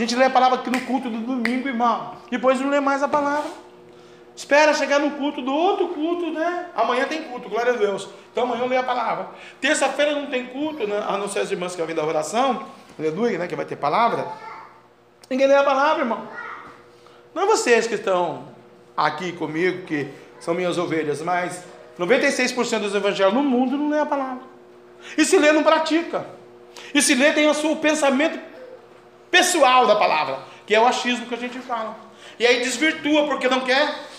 A 0.00 0.02
gente 0.02 0.16
lê 0.16 0.24
a 0.24 0.30
palavra 0.30 0.60
aqui 0.60 0.70
no 0.70 0.80
culto 0.80 1.10
do 1.10 1.18
domingo, 1.18 1.68
irmão, 1.68 2.16
depois 2.30 2.58
não 2.58 2.70
lê 2.70 2.80
mais 2.80 3.02
a 3.02 3.08
palavra. 3.08 3.50
Espera 4.34 4.72
chegar 4.72 4.98
no 4.98 5.10
culto 5.10 5.42
do 5.42 5.52
outro 5.52 5.88
culto, 5.88 6.30
né? 6.30 6.68
Amanhã 6.74 7.04
tem 7.04 7.24
culto, 7.24 7.50
glória 7.50 7.74
a 7.74 7.76
Deus. 7.76 8.08
Então 8.32 8.44
amanhã 8.44 8.62
eu 8.62 8.66
leio 8.66 8.80
a 8.80 8.84
palavra. 8.84 9.28
Terça-feira 9.60 10.14
não 10.14 10.28
tem 10.28 10.46
culto, 10.46 10.86
né? 10.86 11.04
a 11.06 11.18
não 11.18 11.28
ser 11.28 11.40
as 11.40 11.50
irmãs 11.50 11.72
que 11.72 11.78
vão 11.78 11.86
vir 11.86 11.92
da 11.92 12.02
oração, 12.02 12.64
aleluia, 12.98 13.36
né? 13.36 13.46
Que 13.46 13.54
vai 13.54 13.66
ter 13.66 13.76
palavra. 13.76 14.26
Ninguém 15.28 15.46
lê 15.46 15.54
a 15.54 15.62
palavra, 15.62 16.02
irmão. 16.02 16.26
Não 17.34 17.42
é 17.42 17.46
vocês 17.46 17.86
que 17.86 17.96
estão 17.96 18.46
aqui 18.96 19.32
comigo, 19.32 19.84
que 19.84 20.08
são 20.40 20.54
minhas 20.54 20.78
ovelhas, 20.78 21.20
mas 21.20 21.62
96% 21.98 22.78
dos 22.78 22.94
evangelhos 22.94 23.34
no 23.34 23.42
mundo 23.42 23.76
não 23.76 23.90
lê 23.90 24.00
a 24.00 24.06
palavra. 24.06 24.44
E 25.18 25.26
se 25.26 25.36
lê, 25.38 25.52
não 25.52 25.62
pratica. 25.62 26.24
E 26.94 27.02
se 27.02 27.14
lê, 27.14 27.32
tem 27.32 27.46
o 27.50 27.52
seu 27.52 27.76
pensamento 27.76 28.49
pessoal 29.30 29.86
da 29.86 29.96
palavra, 29.96 30.38
que 30.66 30.74
é 30.74 30.80
o 30.80 30.86
achismo 30.86 31.26
que 31.26 31.34
a 31.34 31.38
gente 31.38 31.58
fala. 31.58 31.96
E 32.38 32.46
aí 32.46 32.60
desvirtua 32.60 33.26
porque 33.26 33.48
não 33.48 33.60
quer 33.60 34.10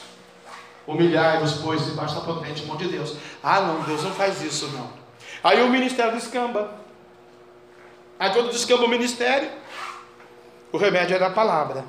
Humilhai-vos, 0.87 1.53
pois, 1.63 1.85
debaixo 1.85 2.15
da 2.15 2.21
potente 2.21 2.65
mão 2.65 2.75
de 2.75 2.87
Deus. 2.87 3.15
Ah, 3.43 3.61
não, 3.61 3.81
Deus 3.81 4.03
não 4.03 4.11
faz 4.11 4.41
isso, 4.41 4.67
não. 4.69 4.89
Aí 5.43 5.61
o 5.61 5.69
ministério 5.69 6.13
descamba. 6.13 6.73
Aí 8.19 8.31
quando 8.31 8.51
descamba 8.51 8.85
o 8.85 8.89
ministério, 8.89 9.49
o 10.71 10.77
remédio 10.77 11.15
era 11.15 11.27
a 11.27 11.31
palavra, 11.31 11.85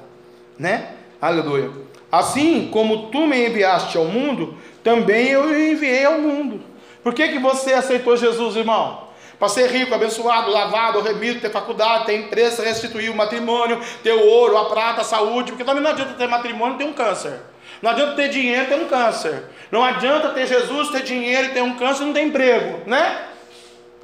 né? 0.59 0.95
Aleluia. 1.20 1.70
Assim 2.11 2.68
como 2.70 3.11
tu 3.11 3.27
me 3.27 3.49
enviaste 3.49 3.97
ao 3.97 4.05
mundo, 4.05 4.57
também 4.85 5.29
eu 5.29 5.51
enviei 5.73 6.05
ao 6.05 6.18
mundo. 6.20 6.62
Por 7.03 7.14
que, 7.14 7.29
que 7.29 7.39
você 7.39 7.73
aceitou 7.73 8.16
Jesus, 8.16 8.57
irmão? 8.57 9.09
Para 9.43 9.49
ser 9.49 9.68
rico, 9.72 9.93
abençoado, 9.93 10.53
lavado, 10.53 11.01
remido, 11.01 11.40
ter 11.40 11.51
faculdade, 11.51 12.07
ter 12.07 12.14
empresa, 12.14 12.62
restituir 12.62 13.11
o 13.11 13.16
matrimônio, 13.16 13.80
ter 14.01 14.12
o 14.12 14.24
ouro, 14.24 14.57
a 14.57 14.66
prata, 14.66 15.01
a 15.01 15.05
saúde, 15.05 15.51
porque 15.51 15.64
também 15.64 15.82
não 15.82 15.90
adianta 15.90 16.12
ter 16.12 16.28
matrimônio 16.28 16.76
e 16.76 16.78
ter 16.78 16.84
um 16.84 16.93
câncer. 16.93 17.40
Não 17.82 17.90
adianta 17.90 18.14
ter 18.14 18.28
dinheiro 18.28 18.62
e 18.62 18.66
ter 18.68 18.76
um 18.76 18.86
câncer. 18.86 19.43
Não 19.68 19.82
adianta 19.82 20.28
ter 20.28 20.47
Jesus, 20.47 20.90
ter 20.90 21.03
dinheiro 21.03 21.49
e 21.49 21.51
ter 21.55 21.61
um 21.61 21.74
câncer 21.74 22.05
e 22.05 22.07
não 22.07 22.12
ter 22.12 22.22
emprego, 22.22 22.88
né? 22.88 23.30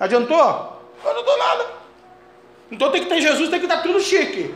Adiantou? 0.00 0.82
Não 1.04 1.10
adiantou 1.12 1.38
nada. 1.38 1.66
Então 2.72 2.90
tem 2.90 3.04
que 3.04 3.08
ter 3.08 3.20
Jesus, 3.20 3.48
tem 3.48 3.60
que 3.60 3.66
estar 3.66 3.80
tudo 3.80 4.00
chique. 4.00 4.52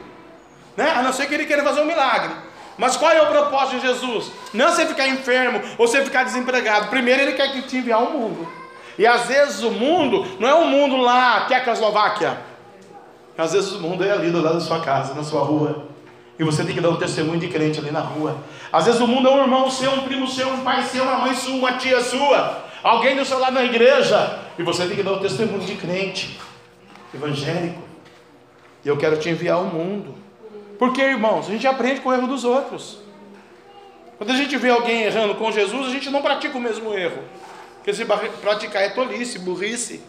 Né? 0.76 0.91
A 0.97 1.01
não 1.01 1.12
ser 1.12 1.26
que 1.26 1.35
ele 1.35 1.47
queira 1.47 1.62
fazer 1.62 1.80
um 1.80 1.87
milagre. 1.87 2.35
Mas 2.76 2.97
qual 2.97 3.12
é 3.12 3.22
o 3.22 3.26
propósito 3.28 3.78
de 3.78 3.87
Jesus? 3.87 4.33
Não 4.53 4.66
é 4.66 4.70
você 4.72 4.85
ficar 4.85 5.07
enfermo 5.07 5.62
ou 5.78 5.87
você 5.87 6.05
ficar 6.05 6.24
desempregado. 6.24 6.89
Primeiro 6.89 7.22
ele 7.22 7.35
quer 7.35 7.53
que 7.53 7.62
te 7.62 7.76
enviar 7.76 8.01
ao 8.01 8.11
mundo. 8.11 8.62
E 8.99 9.07
às 9.07 9.26
vezes 9.26 9.62
o 9.62 9.70
mundo 9.70 10.26
não 10.38 10.49
é 10.49 10.55
um 10.55 10.66
mundo 10.66 10.97
lá, 10.97 11.47
Tchecoslováquia. 11.47 12.38
Às 13.36 13.53
vezes 13.53 13.72
o 13.72 13.80
mundo 13.80 14.05
é 14.05 14.11
ali 14.11 14.30
do 14.30 14.43
lado 14.43 14.55
da 14.55 14.61
sua 14.61 14.80
casa, 14.80 15.14
na 15.14 15.22
sua 15.22 15.43
rua. 15.43 15.86
E 16.38 16.45
você 16.45 16.64
tem 16.64 16.74
que 16.74 16.80
dar 16.80 16.90
um 16.90 16.97
testemunho 16.97 17.40
de 17.40 17.49
crente 17.49 17.78
ali 17.78 17.90
na 17.90 18.01
rua. 18.01 18.36
Às 18.72 18.86
vezes 18.86 19.01
o 19.01 19.07
mundo 19.07 19.28
é 19.28 19.30
um 19.30 19.43
irmão 19.43 19.70
seu, 19.70 19.90
um 19.93 20.03
primo 20.03 20.26
seu, 20.26 20.49
um 20.49 20.61
pai 20.62 20.82
seu, 20.82 21.05
uma 21.05 21.18
mãe 21.18 21.34
sua, 21.34 21.55
uma 21.55 21.72
tia 21.74 22.01
sua, 22.01 22.64
alguém 22.82 23.16
do 23.16 23.24
seu 23.24 23.38
lado 23.38 23.55
na 23.55 23.64
igreja. 23.64 24.40
E 24.59 24.62
você 24.62 24.86
tem 24.86 24.97
que 24.97 25.03
dar 25.03 25.12
um 25.12 25.18
testemunho 25.18 25.61
de 25.61 25.74
crente, 25.76 26.38
evangélico. 27.14 27.82
E 28.84 28.88
eu 28.88 28.97
quero 28.97 29.16
te 29.16 29.28
enviar 29.28 29.57
ao 29.57 29.64
mundo. 29.64 30.14
Porque, 30.78 31.01
irmãos, 31.01 31.47
a 31.49 31.53
gente 31.53 31.66
aprende 31.66 32.01
com 32.01 32.09
o 32.09 32.12
erro 32.12 32.26
dos 32.26 32.45
outros. 32.45 32.99
Quando 34.18 34.30
a 34.30 34.36
gente 34.36 34.57
vê 34.57 34.70
alguém 34.70 35.03
errando 35.03 35.34
com 35.36 35.51
Jesus, 35.53 35.86
a 35.86 35.90
gente 35.90 36.11
não 36.11 36.22
pratica 36.22 36.57
o 36.57 36.61
mesmo 36.61 36.93
erro. 36.93 37.22
Porque 37.83 37.93
se 37.93 38.05
praticar 38.05 38.83
é 38.83 38.91
tolice, 38.91 39.41
burrice 39.41 40.01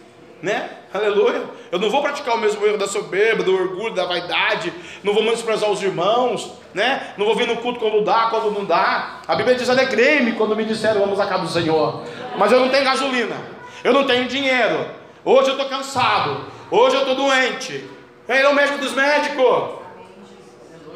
né? 0.43 0.69
Aleluia. 0.93 1.41
Eu 1.71 1.79
não 1.79 1.89
vou 1.89 2.01
praticar 2.01 2.35
o 2.35 2.37
mesmo 2.37 2.65
erro 2.65 2.77
da 2.77 2.85
soberba, 2.85 3.43
do 3.43 3.55
orgulho, 3.55 3.93
da 3.93 4.03
vaidade. 4.03 4.73
Não 5.01 5.13
vou 5.13 5.23
menosprezar 5.23 5.71
os 5.71 5.81
irmãos, 5.81 6.51
né? 6.73 7.13
Não 7.17 7.25
vou 7.25 7.33
vir 7.33 7.47
no 7.47 7.55
culto 7.57 7.79
quando 7.79 8.03
dá, 8.03 8.27
quando 8.29 8.51
não 8.51 8.65
dá. 8.65 9.21
A 9.25 9.35
Bíblia 9.35 9.55
diz: 9.55 9.69
alegrei-me 9.69 10.33
quando 10.33 10.53
me 10.53 10.65
disseram 10.65 10.99
vamos 10.99 11.17
à 11.17 11.25
casa 11.27 11.43
do 11.43 11.49
Senhor. 11.49 12.03
Mas 12.37 12.51
eu 12.51 12.59
não 12.59 12.67
tenho 12.67 12.83
gasolina, 12.83 13.37
eu 13.85 13.93
não 13.93 14.05
tenho 14.05 14.27
dinheiro. 14.27 14.85
Hoje 15.23 15.47
eu 15.47 15.53
estou 15.53 15.69
cansado, 15.69 16.45
hoje 16.69 16.97
eu 16.97 17.01
estou 17.03 17.15
doente. 17.15 17.89
Ele 18.27 18.43
é 18.43 18.49
o 18.49 18.53
médico 18.53 18.79
dos 18.79 18.93
médicos. 18.93 19.81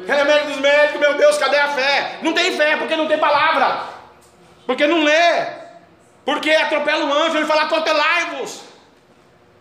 Ele 0.02 0.12
é 0.12 0.22
o 0.22 0.26
médico 0.26 0.48
dos 0.48 0.60
médicos, 0.60 1.00
meu 1.00 1.14
Deus, 1.14 1.38
cadê 1.38 1.56
a 1.56 1.68
fé? 1.68 2.18
Não 2.20 2.34
tem 2.34 2.52
fé 2.52 2.76
porque 2.76 2.96
não 2.96 3.08
tem 3.08 3.16
palavra, 3.16 3.84
porque 4.66 4.86
não 4.86 5.04
lê, 5.04 5.57
porque 6.28 6.50
atropela 6.50 7.06
o 7.06 7.10
anjo 7.10 7.38
e 7.38 7.46
fala: 7.46 7.62
Atotelai-vos. 7.62 8.62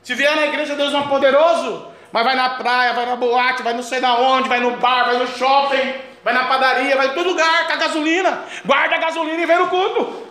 Se 0.03 0.13
vier 0.13 0.35
na 0.35 0.47
igreja, 0.47 0.75
Deus 0.75 0.93
é 0.93 1.01
poderoso, 1.03 1.87
mas 2.11 2.25
vai 2.25 2.35
na 2.35 2.49
praia, 2.55 2.91
vai 2.91 3.05
na 3.05 3.15
boate, 3.15 3.63
vai 3.63 3.73
não 3.73 3.81
sei 3.81 4.01
da 4.01 4.15
onde, 4.19 4.49
vai 4.49 4.59
no 4.59 4.71
bar, 4.71 5.05
vai 5.05 5.17
no 5.17 5.27
shopping, 5.27 5.95
vai 6.25 6.33
na 6.33 6.43
padaria, 6.43 6.97
vai 6.97 7.07
em 7.07 7.13
todo 7.13 7.29
lugar 7.29 7.67
com 7.67 7.71
a 7.71 7.77
gasolina. 7.77 8.43
Guarda 8.65 8.95
a 8.95 8.97
gasolina 8.97 9.41
e 9.41 9.45
vem 9.45 9.59
no 9.59 9.69
culto. 9.69 10.27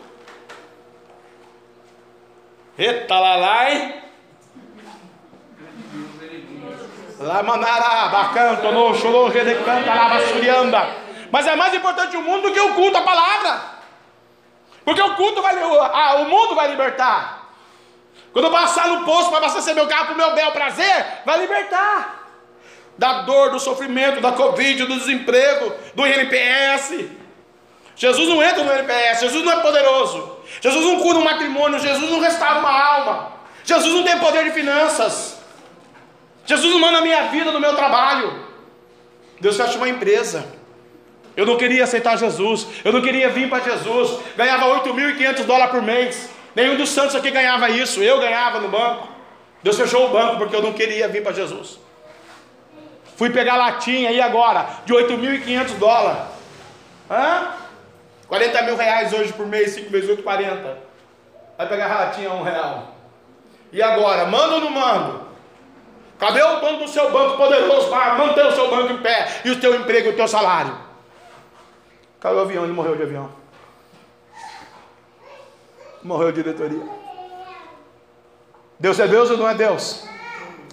Eita 2.77 3.19
lá 3.19 3.37
lá? 3.37 3.67
Lá 7.19 7.43
mandará, 7.43 8.09
bacanto, 8.09 8.73
no 8.73 8.95
chorou, 8.95 9.33
lava 9.87 10.21
suriamba. 10.27 10.87
Mas 11.31 11.47
é 11.47 11.57
mais 11.57 11.73
importante 11.73 12.15
o 12.15 12.21
mundo 12.21 12.43
do 12.43 12.53
que 12.53 12.61
o 12.61 12.75
culto, 12.75 12.99
a 12.99 13.01
palavra. 13.01 13.76
Porque 14.87 15.03
o 15.03 15.17
culto 15.17 15.43
vai, 15.43 15.53
ah, 15.61 16.15
o 16.21 16.29
mundo 16.31 16.55
vai 16.55 16.69
libertar. 16.69 17.51
Quando 18.33 18.45
eu 18.45 18.53
passar 18.53 18.87
no 18.87 19.05
poço 19.05 19.31
para 19.31 19.39
abastecer 19.39 19.75
meu 19.75 19.89
carro 19.89 20.05
para 20.05 20.15
o 20.15 20.17
meu 20.17 20.33
bel 20.33 20.53
prazer, 20.53 21.07
vai 21.27 21.41
libertar. 21.41 22.25
Da 22.97 23.23
dor, 23.23 23.51
do 23.51 23.59
sofrimento, 23.59 24.21
da 24.21 24.31
Covid, 24.31 24.87
do 24.87 24.97
desemprego, 24.97 25.75
do 25.93 26.07
INPS. 26.07 27.11
Jesus 27.97 28.29
não 28.29 28.41
entra 28.41 28.63
no 28.63 28.73
INPS, 28.73 29.23
Jesus 29.23 29.45
não 29.45 29.55
é 29.55 29.61
poderoso. 29.61 30.39
Jesus 30.61 30.85
não 30.85 31.01
cura 31.01 31.19
um 31.19 31.25
matrimônio, 31.25 31.81
Jesus 31.81 32.09
não 32.09 32.21
restaura 32.21 32.61
uma 32.61 32.71
alma. 32.71 33.33
Jesus 33.65 33.93
não 33.93 34.05
tem 34.05 34.17
poder 34.21 34.45
de 34.45 34.53
finanças. 34.53 35.41
Jesus 36.45 36.73
não 36.73 36.79
manda 36.79 36.99
a 36.99 37.03
minha 37.03 37.25
vida 37.25 37.51
no 37.51 37.59
meu 37.59 37.75
trabalho. 37.75 38.41
Deus 39.41 39.57
fecha 39.57 39.79
uma 39.79 39.89
empresa. 39.89 40.56
Eu 41.37 41.45
não 41.45 41.57
queria 41.57 41.85
aceitar 41.85 42.17
Jesus, 42.17 42.67
eu 42.83 42.93
não 42.93 43.03
queria 43.03 43.29
vir 43.29 43.49
para 43.51 43.63
Jesus, 43.63 44.21
ganhava 44.37 44.67
8.500 44.83 45.45
dólares 45.45 45.71
por 45.71 45.83
mês. 45.83 46.31
Nenhum 46.57 46.75
dos 46.77 46.89
santos 46.89 47.15
aqui 47.15 47.31
ganhava 47.31 47.69
isso. 47.69 48.03
Eu 48.03 48.19
ganhava 48.19 48.59
no 48.61 48.69
banco. 48.69 49.07
Deus 49.63 49.77
fechou 49.77 50.07
o 50.07 50.09
banco 50.09 50.39
porque 50.39 50.57
eu 50.57 50.63
não 50.63 50.73
queria 50.73 51.07
vir 51.07 51.23
para 51.23 51.33
Jesus. 51.33 51.79
Fui 53.15 53.29
pegar 53.29 53.57
latinha 53.57 54.11
e 54.11 54.21
agora? 54.23 54.67
De 54.87 54.95
8.500 54.95 55.75
dólares. 55.79 56.23
Hã? 57.11 57.49
40 58.27 58.63
mil 58.63 58.77
reais 58.77 59.13
hoje 59.13 59.33
por 59.35 59.47
mês, 59.47 59.73
5 59.73 59.91
vezes 59.91 60.09
8, 60.09 60.23
40. 60.23 60.79
Vai 61.59 61.69
pegar 61.69 61.93
a 61.93 62.05
latinha 62.07 62.33
um 62.33 62.43
real. 62.43 62.95
E 63.71 63.83
agora? 63.83 64.25
Manda 64.25 64.55
ou 64.55 64.61
não 64.63 64.71
mando? 64.71 65.27
Cadê 66.19 66.43
o 66.43 66.61
dono 66.61 66.79
do 66.79 66.89
seu 66.89 67.11
banco 67.11 67.37
poderoso 67.37 67.91
para 67.91 68.15
manter 68.15 68.47
o 68.47 68.53
seu 68.53 68.71
banco 68.71 68.95
em 68.95 68.99
pé? 68.99 69.43
E 69.45 69.51
o 69.51 69.61
teu 69.61 69.75
emprego 69.75 70.09
e 70.09 70.13
o 70.13 70.17
teu 70.17 70.27
salário? 70.27 70.86
Caiu 72.21 72.37
o 72.37 72.41
avião, 72.41 72.65
ele 72.65 72.73
morreu 72.73 72.97
de 72.97 73.03
avião 73.03 73.47
morreu 76.07 76.29
a 76.29 76.33
diretoria. 76.33 76.83
Deus 78.79 78.99
é 79.01 79.09
Deus 79.09 79.31
ou 79.31 79.37
não 79.37 79.49
é 79.49 79.55
Deus? 79.55 80.05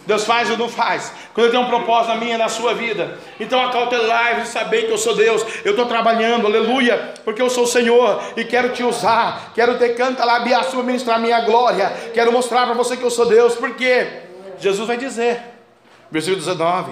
Deus 0.05 0.25
faz 0.25 0.49
ou 0.49 0.57
não 0.57 0.67
faz? 0.67 1.13
Quando 1.33 1.49
tem 1.49 1.59
um 1.59 1.67
propósito 1.67 2.09
na 2.09 2.17
minha, 2.17 2.37
na 2.37 2.49
sua 2.49 2.73
vida. 2.73 3.17
Então 3.39 3.63
acautelai 3.65 4.41
e 4.41 4.45
saber 4.45 4.85
que 4.85 4.91
eu 4.91 4.97
sou 4.97 5.15
Deus. 5.15 5.41
Eu 5.63 5.71
estou 5.71 5.85
trabalhando, 5.85 6.45
aleluia, 6.45 7.13
porque 7.23 7.41
eu 7.41 7.49
sou 7.49 7.63
o 7.63 7.67
Senhor 7.67 8.21
e 8.35 8.43
quero 8.43 8.73
te 8.73 8.83
usar. 8.83 9.53
Quero 9.55 9.77
ter 9.77 9.95
canta 9.95 10.25
lá, 10.25 10.63
sua 10.63 10.83
ministrar 10.83 11.19
minha 11.19 11.41
glória. 11.41 11.89
Quero 12.13 12.33
mostrar 12.33 12.65
para 12.65 12.75
você 12.75 12.97
que 12.97 13.03
eu 13.03 13.09
sou 13.09 13.25
Deus, 13.25 13.55
porque 13.55 14.07
Jesus 14.59 14.85
vai 14.85 14.97
dizer, 14.97 15.41
versículo 16.11 16.41
19, 16.41 16.91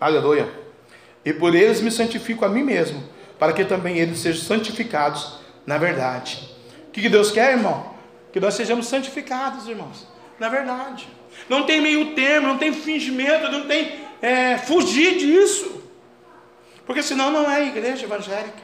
aleluia. 0.00 0.48
E 1.24 1.32
por 1.32 1.54
eles 1.56 1.80
me 1.80 1.90
santifico 1.90 2.44
a 2.44 2.48
mim 2.48 2.62
mesmo, 2.62 3.02
para 3.38 3.52
que 3.52 3.64
também 3.64 3.98
eles 3.98 4.18
sejam 4.18 4.42
santificados 4.42 5.38
na 5.66 5.76
verdade. 5.76 6.48
O 6.88 6.90
que 6.90 7.08
Deus 7.10 7.30
quer, 7.30 7.52
irmão? 7.52 7.94
Que 8.32 8.40
nós 8.40 8.54
sejamos 8.54 8.86
santificados, 8.86 9.68
irmãos. 9.68 10.08
Na 10.38 10.48
verdade. 10.48 11.06
Não 11.46 11.64
tem 11.66 11.80
meio 11.80 12.14
termo, 12.14 12.48
não 12.48 12.56
tem 12.56 12.72
fingimento, 12.72 13.52
não 13.52 13.66
tem 13.66 14.00
é, 14.22 14.56
fugir 14.56 15.18
disso. 15.18 15.82
Porque 16.86 17.02
senão 17.02 17.30
não 17.30 17.50
é 17.50 17.66
igreja 17.66 18.06
evangélica. 18.06 18.62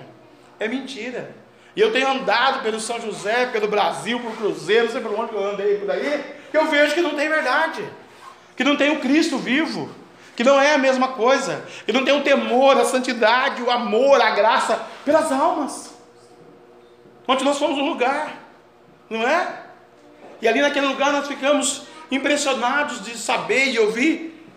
É 0.58 0.66
mentira. 0.66 1.34
E 1.76 1.80
eu 1.80 1.92
tenho 1.92 2.08
andado 2.08 2.62
pelo 2.62 2.80
São 2.80 2.98
José, 3.00 3.46
pelo 3.46 3.68
Brasil, 3.68 4.18
pelo 4.18 4.36
Cruzeiro, 4.36 4.84
não 4.84 4.92
sei 4.92 5.00
por 5.02 5.12
onde 5.12 5.34
eu 5.34 5.46
andei 5.46 5.76
por 5.76 5.90
aí, 5.90 6.24
que 6.50 6.56
eu 6.56 6.66
vejo 6.70 6.94
que 6.94 7.02
não 7.02 7.16
tem 7.16 7.28
verdade, 7.28 7.84
que 8.56 8.64
não 8.64 8.76
tem 8.76 8.92
o 8.92 9.00
Cristo 9.00 9.36
vivo, 9.36 9.90
que 10.36 10.42
não 10.42 10.60
é 10.60 10.74
a 10.74 10.78
mesma 10.78 11.08
coisa, 11.08 11.64
que 11.86 11.92
não 11.92 12.04
tem 12.04 12.16
o 12.16 12.22
temor, 12.22 12.76
a 12.76 12.84
santidade, 12.84 13.62
o 13.62 13.70
amor, 13.70 14.20
a 14.20 14.30
graça 14.30 14.84
pelas 15.04 15.30
almas. 15.30 15.94
Onde 17.26 17.44
nós 17.44 17.58
fomos 17.58 17.78
um 17.78 17.88
lugar, 17.88 18.36
não 19.08 19.26
é? 19.26 19.62
E 20.42 20.48
ali 20.48 20.60
naquele 20.60 20.86
lugar 20.86 21.12
nós 21.12 21.26
ficamos 21.26 21.86
impressionados 22.10 23.02
de 23.02 23.16
saber 23.16 23.68
e 23.68 23.78
ouvir 23.78 24.48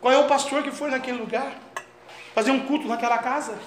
qual 0.00 0.14
é 0.14 0.18
o 0.18 0.26
pastor 0.26 0.62
que 0.62 0.70
foi 0.70 0.90
naquele 0.90 1.18
lugar, 1.18 1.52
fazer 2.34 2.50
um 2.50 2.60
culto 2.60 2.86
naquela 2.86 3.18
casa. 3.18 3.58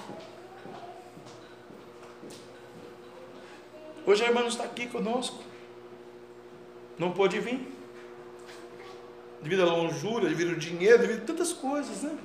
Hoje 4.04 4.24
a 4.24 4.26
irmã 4.26 4.40
não 4.40 4.48
está 4.48 4.64
aqui 4.64 4.86
conosco. 4.86 5.38
Não 6.98 7.12
pôde 7.12 7.38
vir. 7.38 7.71
Devido 9.42 9.62
à 9.62 9.66
longura, 9.66 10.28
devido 10.28 10.50
ao 10.50 10.56
dinheiro, 10.56 10.98
devido 10.98 11.22
a 11.22 11.26
tantas 11.26 11.52
coisas, 11.52 12.02
né? 12.02 12.16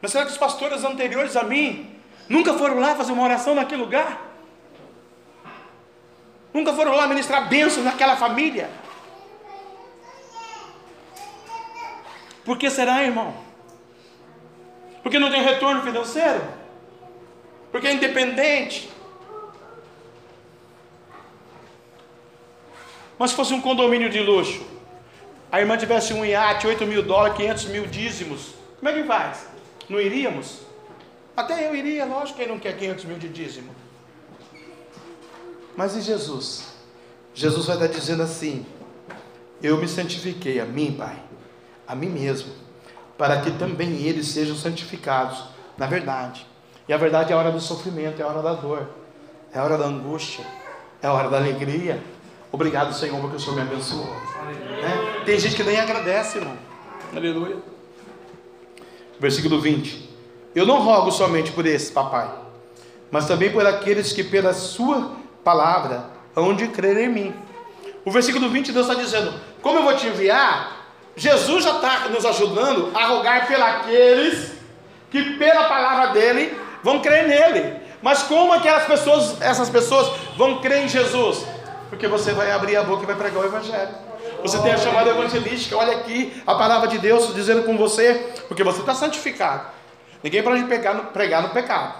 Mas 0.00 0.10
será 0.10 0.24
que 0.24 0.32
os 0.32 0.38
pastores 0.38 0.84
anteriores 0.84 1.36
a 1.36 1.44
mim 1.44 1.94
nunca 2.28 2.54
foram 2.54 2.80
lá 2.80 2.96
fazer 2.96 3.12
uma 3.12 3.22
oração 3.22 3.54
naquele 3.54 3.82
lugar? 3.82 4.20
Nunca 6.52 6.72
foram 6.72 6.96
lá 6.96 7.06
ministrar 7.06 7.48
bênçãos 7.48 7.84
naquela 7.84 8.16
família? 8.16 8.68
Por 12.44 12.58
que 12.58 12.68
será, 12.68 13.04
irmão? 13.04 13.34
Porque 15.02 15.18
não 15.18 15.30
tem 15.30 15.42
retorno 15.42 15.82
financeiro? 15.82 16.42
Porque 17.70 17.86
é 17.86 17.92
independente? 17.92 18.90
Mas 23.16 23.30
se 23.30 23.36
fosse 23.36 23.54
um 23.54 23.60
condomínio 23.60 24.10
de 24.10 24.20
luxo, 24.20 24.71
a 25.52 25.60
irmã 25.60 25.76
tivesse 25.76 26.14
um 26.14 26.24
iate, 26.24 26.66
8 26.66 26.86
mil 26.86 27.02
dólares, 27.02 27.36
500 27.36 27.64
mil 27.66 27.86
dízimos, 27.86 28.54
como 28.78 28.88
é 28.88 28.94
que 28.94 29.04
faz? 29.04 29.46
Não 29.88 30.00
iríamos? 30.00 30.60
Até 31.36 31.68
eu 31.68 31.76
iria, 31.76 32.04
lógico, 32.06 32.38
quem 32.38 32.48
não 32.48 32.58
quer 32.58 32.76
500 32.76 33.04
mil 33.04 33.18
de 33.18 33.28
dízimo. 33.28 33.70
Mas 35.76 35.94
e 35.94 36.00
Jesus? 36.00 36.72
Jesus 37.34 37.66
vai 37.66 37.76
estar 37.76 37.88
dizendo 37.88 38.22
assim: 38.22 38.66
Eu 39.62 39.76
me 39.76 39.86
santifiquei 39.86 40.58
a 40.58 40.64
mim, 40.64 40.92
Pai, 40.92 41.16
a 41.86 41.94
mim 41.94 42.08
mesmo, 42.08 42.52
para 43.16 43.40
que 43.40 43.50
também 43.52 44.02
eles 44.06 44.28
sejam 44.28 44.56
santificados 44.56 45.52
na 45.76 45.86
verdade. 45.86 46.46
E 46.88 46.92
a 46.92 46.96
verdade 46.96 47.32
é 47.32 47.36
a 47.36 47.38
hora 47.38 47.50
do 47.50 47.60
sofrimento, 47.60 48.20
é 48.20 48.24
a 48.24 48.28
hora 48.28 48.42
da 48.42 48.54
dor, 48.54 48.88
é 49.52 49.58
a 49.58 49.64
hora 49.64 49.78
da 49.78 49.86
angústia, 49.86 50.44
é 51.00 51.06
a 51.06 51.12
hora 51.12 51.28
da 51.28 51.36
alegria. 51.36 52.02
Obrigado, 52.52 52.92
Senhor, 52.92 53.18
porque 53.18 53.36
o 53.36 53.40
Senhor 53.40 53.56
me 53.56 53.62
abençoou. 53.62 54.06
Né? 54.06 55.22
Tem 55.24 55.38
gente 55.38 55.56
que 55.56 55.62
nem 55.62 55.80
agradece, 55.80 56.36
irmão. 56.36 56.56
Aleluia. 57.16 57.56
Versículo 59.18 59.58
20. 59.58 60.10
Eu 60.54 60.66
não 60.66 60.82
rogo 60.82 61.10
somente 61.10 61.50
por 61.50 61.64
esse, 61.64 61.90
papai, 61.90 62.30
mas 63.10 63.26
também 63.26 63.50
por 63.50 63.66
aqueles 63.66 64.12
que 64.12 64.22
pela 64.22 64.52
sua 64.52 65.12
palavra 65.42 66.10
hão 66.36 66.54
de 66.54 66.68
crer 66.68 66.98
em 66.98 67.08
mim. 67.08 67.34
O 68.04 68.10
versículo 68.10 68.50
20, 68.50 68.70
Deus 68.70 68.86
está 68.86 69.00
dizendo: 69.00 69.32
Como 69.62 69.78
eu 69.78 69.82
vou 69.82 69.96
te 69.96 70.08
enviar, 70.08 70.76
Jesus 71.16 71.64
já 71.64 71.76
está 71.76 72.08
nos 72.10 72.26
ajudando 72.26 72.90
a 72.94 73.06
rogar 73.06 73.46
pelos 73.46 74.52
que 75.10 75.36
pela 75.38 75.64
palavra 75.64 76.08
dele 76.08 76.54
vão 76.82 77.00
crer 77.00 77.26
nele. 77.26 77.80
Mas 78.02 78.22
como 78.24 78.52
aquelas 78.52 78.84
pessoas, 78.84 79.40
essas 79.40 79.70
pessoas 79.70 80.10
vão 80.36 80.60
crer 80.60 80.84
em 80.84 80.88
Jesus? 80.88 81.46
Porque 81.92 82.08
você 82.08 82.32
vai 82.32 82.50
abrir 82.50 82.74
a 82.74 82.82
boca 82.82 83.02
e 83.02 83.06
vai 83.06 83.14
pregar 83.14 83.42
o 83.42 83.44
Evangelho. 83.44 83.90
Você 84.40 84.58
tem 84.60 84.72
a 84.72 84.78
chamada 84.78 85.10
evangelística, 85.10 85.76
olha 85.76 85.92
aqui 85.98 86.32
a 86.46 86.54
palavra 86.54 86.88
de 86.88 86.96
Deus 86.96 87.34
dizendo 87.34 87.64
com 87.64 87.76
você, 87.76 88.32
porque 88.48 88.64
você 88.64 88.80
está 88.80 88.94
santificado. 88.94 89.66
Ninguém 90.22 90.42
pode 90.42 90.64
pegar 90.64 90.94
no, 90.94 91.04
pregar 91.04 91.42
no 91.42 91.50
pecado, 91.50 91.96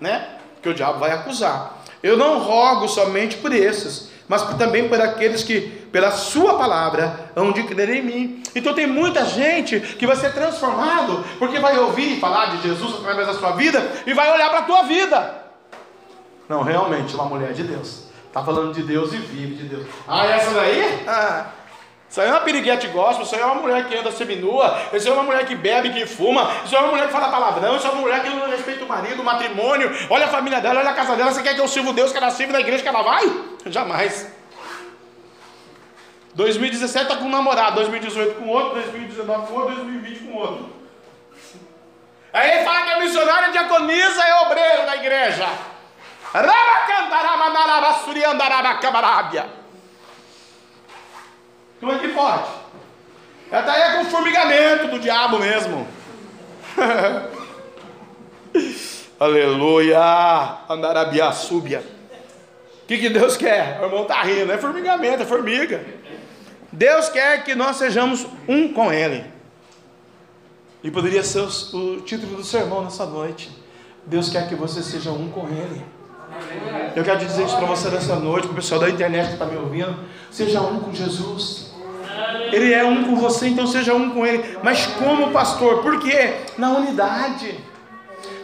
né? 0.00 0.30
Que 0.60 0.68
o 0.68 0.74
diabo 0.74 0.98
vai 0.98 1.12
acusar. 1.12 1.78
Eu 2.02 2.16
não 2.16 2.40
rogo 2.40 2.88
somente 2.88 3.36
por 3.36 3.52
esses, 3.52 4.10
mas 4.26 4.42
também 4.58 4.88
por 4.88 5.00
aqueles 5.00 5.44
que, 5.44 5.60
pela 5.92 6.10
sua 6.10 6.58
palavra, 6.58 7.30
hão 7.36 7.52
de 7.52 7.62
crer 7.62 7.88
em 7.88 8.02
mim. 8.02 8.42
Então 8.52 8.74
tem 8.74 8.88
muita 8.88 9.24
gente 9.26 9.78
que 9.78 10.08
vai 10.08 10.16
ser 10.16 10.34
transformado, 10.34 11.24
porque 11.38 11.60
vai 11.60 11.78
ouvir 11.78 12.18
falar 12.18 12.46
de 12.46 12.62
Jesus 12.62 12.96
através 12.96 13.28
da 13.28 13.34
sua 13.34 13.52
vida 13.52 13.80
e 14.04 14.12
vai 14.12 14.28
olhar 14.32 14.50
para 14.50 14.58
a 14.58 14.64
tua 14.64 14.82
vida. 14.82 15.34
Não, 16.48 16.62
realmente, 16.62 17.14
uma 17.14 17.26
mulher 17.26 17.52
de 17.52 17.62
Deus. 17.62 18.05
Está 18.36 18.44
falando 18.44 18.74
de 18.74 18.82
Deus 18.82 19.14
e 19.14 19.16
vive 19.16 19.54
de 19.54 19.62
Deus. 19.62 19.86
Ah, 20.06 20.26
essa 20.26 20.50
daí? 20.50 21.04
Ah, 21.08 21.46
isso 22.06 22.20
aí 22.20 22.28
é 22.28 22.30
uma 22.30 22.40
piriguete 22.40 22.86
gospel, 22.88 23.22
isso 23.24 23.34
aí 23.34 23.40
é 23.40 23.46
uma 23.46 23.54
mulher 23.54 23.88
que 23.88 23.96
anda 23.96 24.12
seminua, 24.12 24.78
isso 24.92 25.06
aí 25.06 25.10
é 25.10 25.16
uma 25.16 25.22
mulher 25.22 25.46
que 25.46 25.54
bebe, 25.54 25.88
que 25.88 26.04
fuma, 26.04 26.42
isso 26.62 26.76
aí 26.76 26.82
é 26.82 26.84
uma 26.84 26.92
mulher 26.92 27.06
que 27.06 27.14
fala 27.14 27.30
palavrão, 27.30 27.76
isso 27.76 27.86
é 27.86 27.90
uma 27.90 28.02
mulher 28.02 28.22
que 28.22 28.28
não 28.28 28.46
respeita 28.50 28.84
o 28.84 28.88
marido, 28.88 29.22
o 29.22 29.24
matrimônio, 29.24 29.90
olha 30.10 30.26
a 30.26 30.28
família 30.28 30.60
dela, 30.60 30.80
olha 30.80 30.90
a 30.90 30.92
casa 30.92 31.16
dela, 31.16 31.32
você 31.32 31.42
quer 31.42 31.54
que 31.54 31.62
eu 31.62 31.66
sirva 31.66 31.94
Deus, 31.94 32.12
que 32.12 32.18
ela 32.18 32.30
sirva 32.30 32.52
na 32.52 32.60
igreja 32.60 32.82
que 32.82 32.88
ela 32.90 33.00
vai? 33.00 33.24
Jamais. 33.64 34.30
2017 36.34 37.04
está 37.04 37.16
com 37.16 37.24
um 37.24 37.30
namorado, 37.30 37.76
2018 37.76 38.34
com 38.34 38.48
outro, 38.48 38.74
2019 38.74 39.46
com 39.46 39.54
outro, 39.54 39.74
2020 39.76 40.18
com 40.24 40.34
outro. 40.34 40.70
Aí 42.34 42.62
fala 42.66 42.82
que 42.82 42.90
é 42.90 43.00
missionário, 43.00 43.50
diaconisa, 43.50 44.22
é 44.22 44.42
obreiro 44.42 44.84
da 44.84 44.96
igreja. 44.96 45.48
Como 51.80 51.92
é 51.92 51.98
que 51.98 52.08
pode? 52.08 52.48
Está 53.46 53.72
aí 53.72 53.96
com 53.96 54.10
formigamento 54.10 54.88
do 54.88 54.98
diabo 54.98 55.38
mesmo. 55.38 55.86
Aleluia! 59.20 60.58
Andarabia 60.68 61.30
súbia. 61.32 61.82
O 62.82 62.86
que, 62.86 62.98
que 62.98 63.08
Deus 63.08 63.36
quer? 63.36 63.80
O 63.80 63.84
irmão 63.84 64.02
está 64.02 64.22
rindo, 64.22 64.52
é 64.52 64.58
formigamento, 64.58 65.22
é 65.22 65.26
formiga. 65.26 65.84
Deus 66.70 67.08
quer 67.08 67.44
que 67.44 67.54
nós 67.54 67.76
sejamos 67.76 68.26
um 68.48 68.72
com 68.72 68.92
Ele. 68.92 69.24
E 70.82 70.90
poderia 70.90 71.22
ser 71.22 71.40
o 71.40 72.00
título 72.02 72.36
do 72.36 72.44
sermão 72.44 72.84
nessa 72.84 73.06
noite. 73.06 73.50
Deus 74.04 74.28
quer 74.28 74.48
que 74.48 74.54
você 74.54 74.82
seja 74.82 75.10
um 75.10 75.30
com 75.30 75.48
Ele. 75.48 75.84
Eu 76.94 77.04
quero 77.04 77.18
dizer 77.18 77.44
isso 77.44 77.56
para 77.56 77.66
você 77.66 77.88
nessa 77.88 78.16
noite, 78.16 78.46
para 78.46 78.52
o 78.52 78.56
pessoal 78.56 78.80
da 78.80 78.88
internet 78.88 79.26
que 79.26 79.32
está 79.34 79.44
me 79.44 79.56
ouvindo. 79.56 79.94
Seja 80.30 80.60
um 80.60 80.80
com 80.80 80.92
Jesus. 80.92 81.70
Ele 82.52 82.72
é 82.72 82.84
um 82.84 83.04
com 83.04 83.16
você, 83.16 83.48
então 83.48 83.66
seja 83.66 83.94
um 83.94 84.10
com 84.10 84.24
Ele. 84.24 84.58
Mas 84.62 84.86
como 84.86 85.30
pastor? 85.30 85.82
Por 85.82 86.00
quê? 86.00 86.34
Na 86.56 86.72
unidade. 86.72 87.58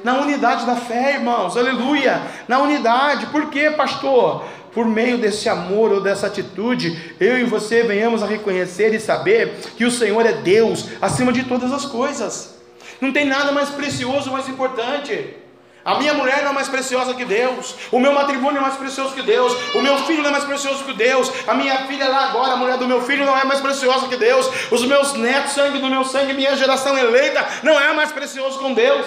Na 0.04 0.20
unidade 0.20 0.66
da 0.66 0.76
fé, 0.76 1.14
irmãos. 1.14 1.56
Aleluia. 1.56 2.20
Na 2.48 2.58
unidade. 2.58 3.26
Por 3.26 3.48
quê, 3.48 3.70
pastor? 3.70 4.44
Por 4.74 4.86
meio 4.86 5.18
desse 5.18 5.48
amor 5.48 5.92
ou 5.92 6.00
dessa 6.00 6.26
atitude, 6.26 7.14
eu 7.20 7.38
e 7.38 7.44
você 7.44 7.82
venhamos 7.82 8.22
a 8.22 8.26
reconhecer 8.26 8.94
e 8.94 9.00
saber 9.00 9.54
que 9.76 9.84
o 9.84 9.90
Senhor 9.90 10.24
é 10.24 10.32
Deus 10.32 10.88
acima 11.00 11.32
de 11.32 11.44
todas 11.44 11.72
as 11.72 11.84
coisas. 11.84 12.56
Não 13.00 13.12
tem 13.12 13.26
nada 13.26 13.52
mais 13.52 13.68
precioso, 13.70 14.30
mais 14.30 14.48
importante. 14.48 15.36
A 15.84 15.98
minha 15.98 16.14
mulher 16.14 16.42
não 16.42 16.50
é 16.50 16.54
mais 16.54 16.68
preciosa 16.68 17.12
que 17.14 17.24
Deus. 17.24 17.74
O 17.90 17.98
meu 17.98 18.12
matrimônio 18.12 18.58
é 18.58 18.60
mais 18.60 18.76
precioso 18.76 19.14
que 19.14 19.22
Deus. 19.22 19.52
O 19.74 19.82
meu 19.82 19.98
filho 20.04 20.22
não 20.22 20.28
é 20.28 20.32
mais 20.32 20.44
precioso 20.44 20.84
que 20.84 20.92
Deus. 20.92 21.30
A 21.46 21.54
minha 21.54 21.86
filha 21.86 22.08
lá 22.08 22.28
agora, 22.28 22.52
a 22.52 22.56
mulher 22.56 22.78
do 22.78 22.86
meu 22.86 23.02
filho, 23.02 23.26
não 23.26 23.36
é 23.36 23.44
mais 23.44 23.60
preciosa 23.60 24.06
que 24.06 24.16
Deus. 24.16 24.48
Os 24.70 24.84
meus 24.84 25.14
netos, 25.14 25.52
sangue 25.52 25.78
do 25.78 25.88
meu 25.88 26.04
sangue, 26.04 26.34
minha 26.34 26.56
geração 26.56 26.96
eleita, 26.96 27.44
não 27.64 27.80
é 27.80 27.92
mais 27.92 28.12
precioso 28.12 28.60
com 28.60 28.72
Deus. 28.72 29.06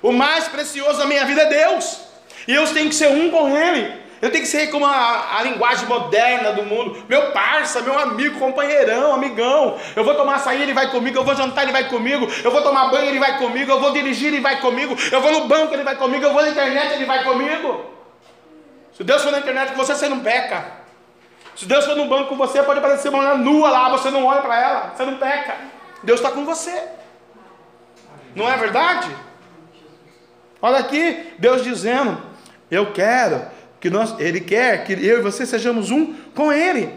O 0.00 0.12
mais 0.12 0.46
precioso 0.46 0.98
da 0.98 1.06
minha 1.06 1.24
vida 1.24 1.42
é 1.42 1.46
Deus. 1.46 1.98
E 2.46 2.54
eu 2.54 2.66
tenho 2.72 2.88
que 2.88 2.94
ser 2.94 3.08
um 3.08 3.30
com 3.30 3.56
Ele. 3.56 4.01
Eu 4.22 4.30
tenho 4.30 4.44
que 4.44 4.48
ser 4.48 4.68
como 4.68 4.86
a, 4.86 5.36
a, 5.36 5.42
linguagem 5.42 5.84
moderna 5.88 6.52
do 6.52 6.62
mundo. 6.62 7.04
Meu 7.08 7.32
parça, 7.32 7.80
meu 7.80 7.98
amigo, 7.98 8.38
companheirão, 8.38 9.12
amigão. 9.12 9.76
Eu 9.96 10.04
vou 10.04 10.14
tomar 10.14 10.36
açaí, 10.36 10.62
ele 10.62 10.72
vai 10.72 10.92
comigo. 10.92 11.18
Eu 11.18 11.24
vou 11.24 11.34
jantar, 11.34 11.64
ele 11.64 11.72
vai 11.72 11.88
comigo. 11.88 12.28
Eu 12.44 12.52
vou 12.52 12.62
tomar 12.62 12.88
banho, 12.88 13.08
ele 13.08 13.18
vai 13.18 13.36
comigo. 13.38 13.68
Eu 13.68 13.80
vou 13.80 13.90
dirigir, 13.90 14.28
ele 14.28 14.40
vai 14.40 14.60
comigo. 14.60 14.96
Eu 15.10 15.20
vou 15.20 15.32
no 15.32 15.48
banco, 15.48 15.74
ele 15.74 15.82
vai 15.82 15.96
comigo. 15.96 16.24
Eu 16.24 16.32
vou 16.32 16.40
na 16.40 16.50
internet, 16.50 16.92
ele 16.92 17.04
vai 17.04 17.24
comigo. 17.24 17.84
Se 18.92 19.02
Deus 19.02 19.24
for 19.24 19.32
na 19.32 19.40
internet 19.40 19.72
com 19.72 19.76
você, 19.76 19.92
você 19.92 20.08
não 20.08 20.20
peca. 20.20 20.66
Se 21.56 21.66
Deus 21.66 21.84
for 21.84 21.96
no 21.96 22.06
banco 22.06 22.28
com 22.28 22.36
você, 22.36 22.62
pode 22.62 22.78
aparecer 22.78 23.08
uma 23.08 23.18
mulher 23.18 23.38
nua 23.38 23.70
lá, 23.70 23.88
você 23.88 24.08
não 24.08 24.24
olha 24.24 24.40
para 24.40 24.56
ela, 24.56 24.92
você 24.94 25.04
não 25.04 25.16
peca. 25.16 25.56
Deus 26.00 26.20
está 26.20 26.30
com 26.30 26.44
você. 26.44 26.80
Não 28.36 28.48
é 28.48 28.56
verdade? 28.56 29.10
Olha 30.60 30.78
aqui, 30.78 31.34
Deus 31.40 31.64
dizendo: 31.64 32.22
Eu 32.70 32.92
quero 32.92 33.50
que 33.82 33.90
nós, 33.90 34.14
Ele 34.20 34.40
quer 34.40 34.84
que 34.84 34.92
eu 34.92 35.18
e 35.18 35.22
você 35.22 35.44
sejamos 35.44 35.90
um 35.90 36.14
com 36.36 36.52
Ele. 36.52 36.88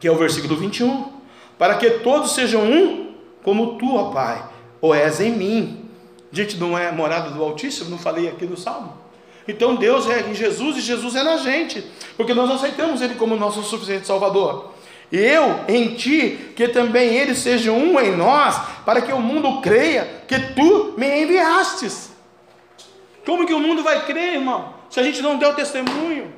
Que 0.00 0.08
é 0.08 0.10
o 0.10 0.16
versículo 0.16 0.56
21. 0.56 1.12
Para 1.58 1.74
que 1.74 1.90
todos 1.90 2.34
sejam 2.34 2.62
um, 2.62 3.14
como 3.44 3.76
tu, 3.76 3.94
ó 3.94 4.10
Pai, 4.10 4.42
ou 4.80 4.94
és 4.94 5.20
em 5.20 5.30
mim, 5.30 5.86
gente 6.32 6.56
não 6.56 6.76
é 6.76 6.90
morada 6.90 7.30
do 7.30 7.42
Altíssimo, 7.42 7.90
não 7.90 7.98
falei 7.98 8.28
aqui 8.28 8.46
no 8.46 8.56
Salmo? 8.56 8.94
Então 9.46 9.76
Deus 9.76 10.08
é 10.08 10.22
em 10.22 10.34
Jesus 10.34 10.78
e 10.78 10.80
Jesus 10.80 11.14
é 11.14 11.22
na 11.22 11.36
gente, 11.36 11.84
porque 12.16 12.32
nós 12.32 12.50
aceitamos 12.50 13.02
Ele 13.02 13.14
como 13.14 13.36
nosso 13.36 13.62
suficiente 13.62 14.06
Salvador. 14.06 14.72
Eu 15.12 15.64
em 15.68 15.94
ti, 15.94 16.52
que 16.56 16.66
também 16.66 17.14
Ele 17.14 17.34
seja 17.34 17.72
um 17.72 18.00
em 18.00 18.16
nós, 18.16 18.58
para 18.86 19.02
que 19.02 19.12
o 19.12 19.20
mundo 19.20 19.60
creia 19.60 20.22
que 20.26 20.38
tu 20.54 20.94
me 20.96 21.22
enviastes. 21.22 22.15
Como 23.26 23.44
que 23.44 23.52
o 23.52 23.58
mundo 23.58 23.82
vai 23.82 24.06
crer, 24.06 24.34
irmão, 24.34 24.72
se 24.88 25.00
a 25.00 25.02
gente 25.02 25.20
não 25.20 25.36
der 25.36 25.48
o 25.48 25.54
testemunho? 25.54 26.32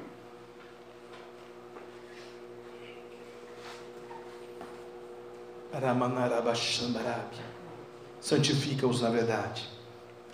Santifica-os 8.23 9.03
na 9.03 9.11
verdade. 9.11 9.69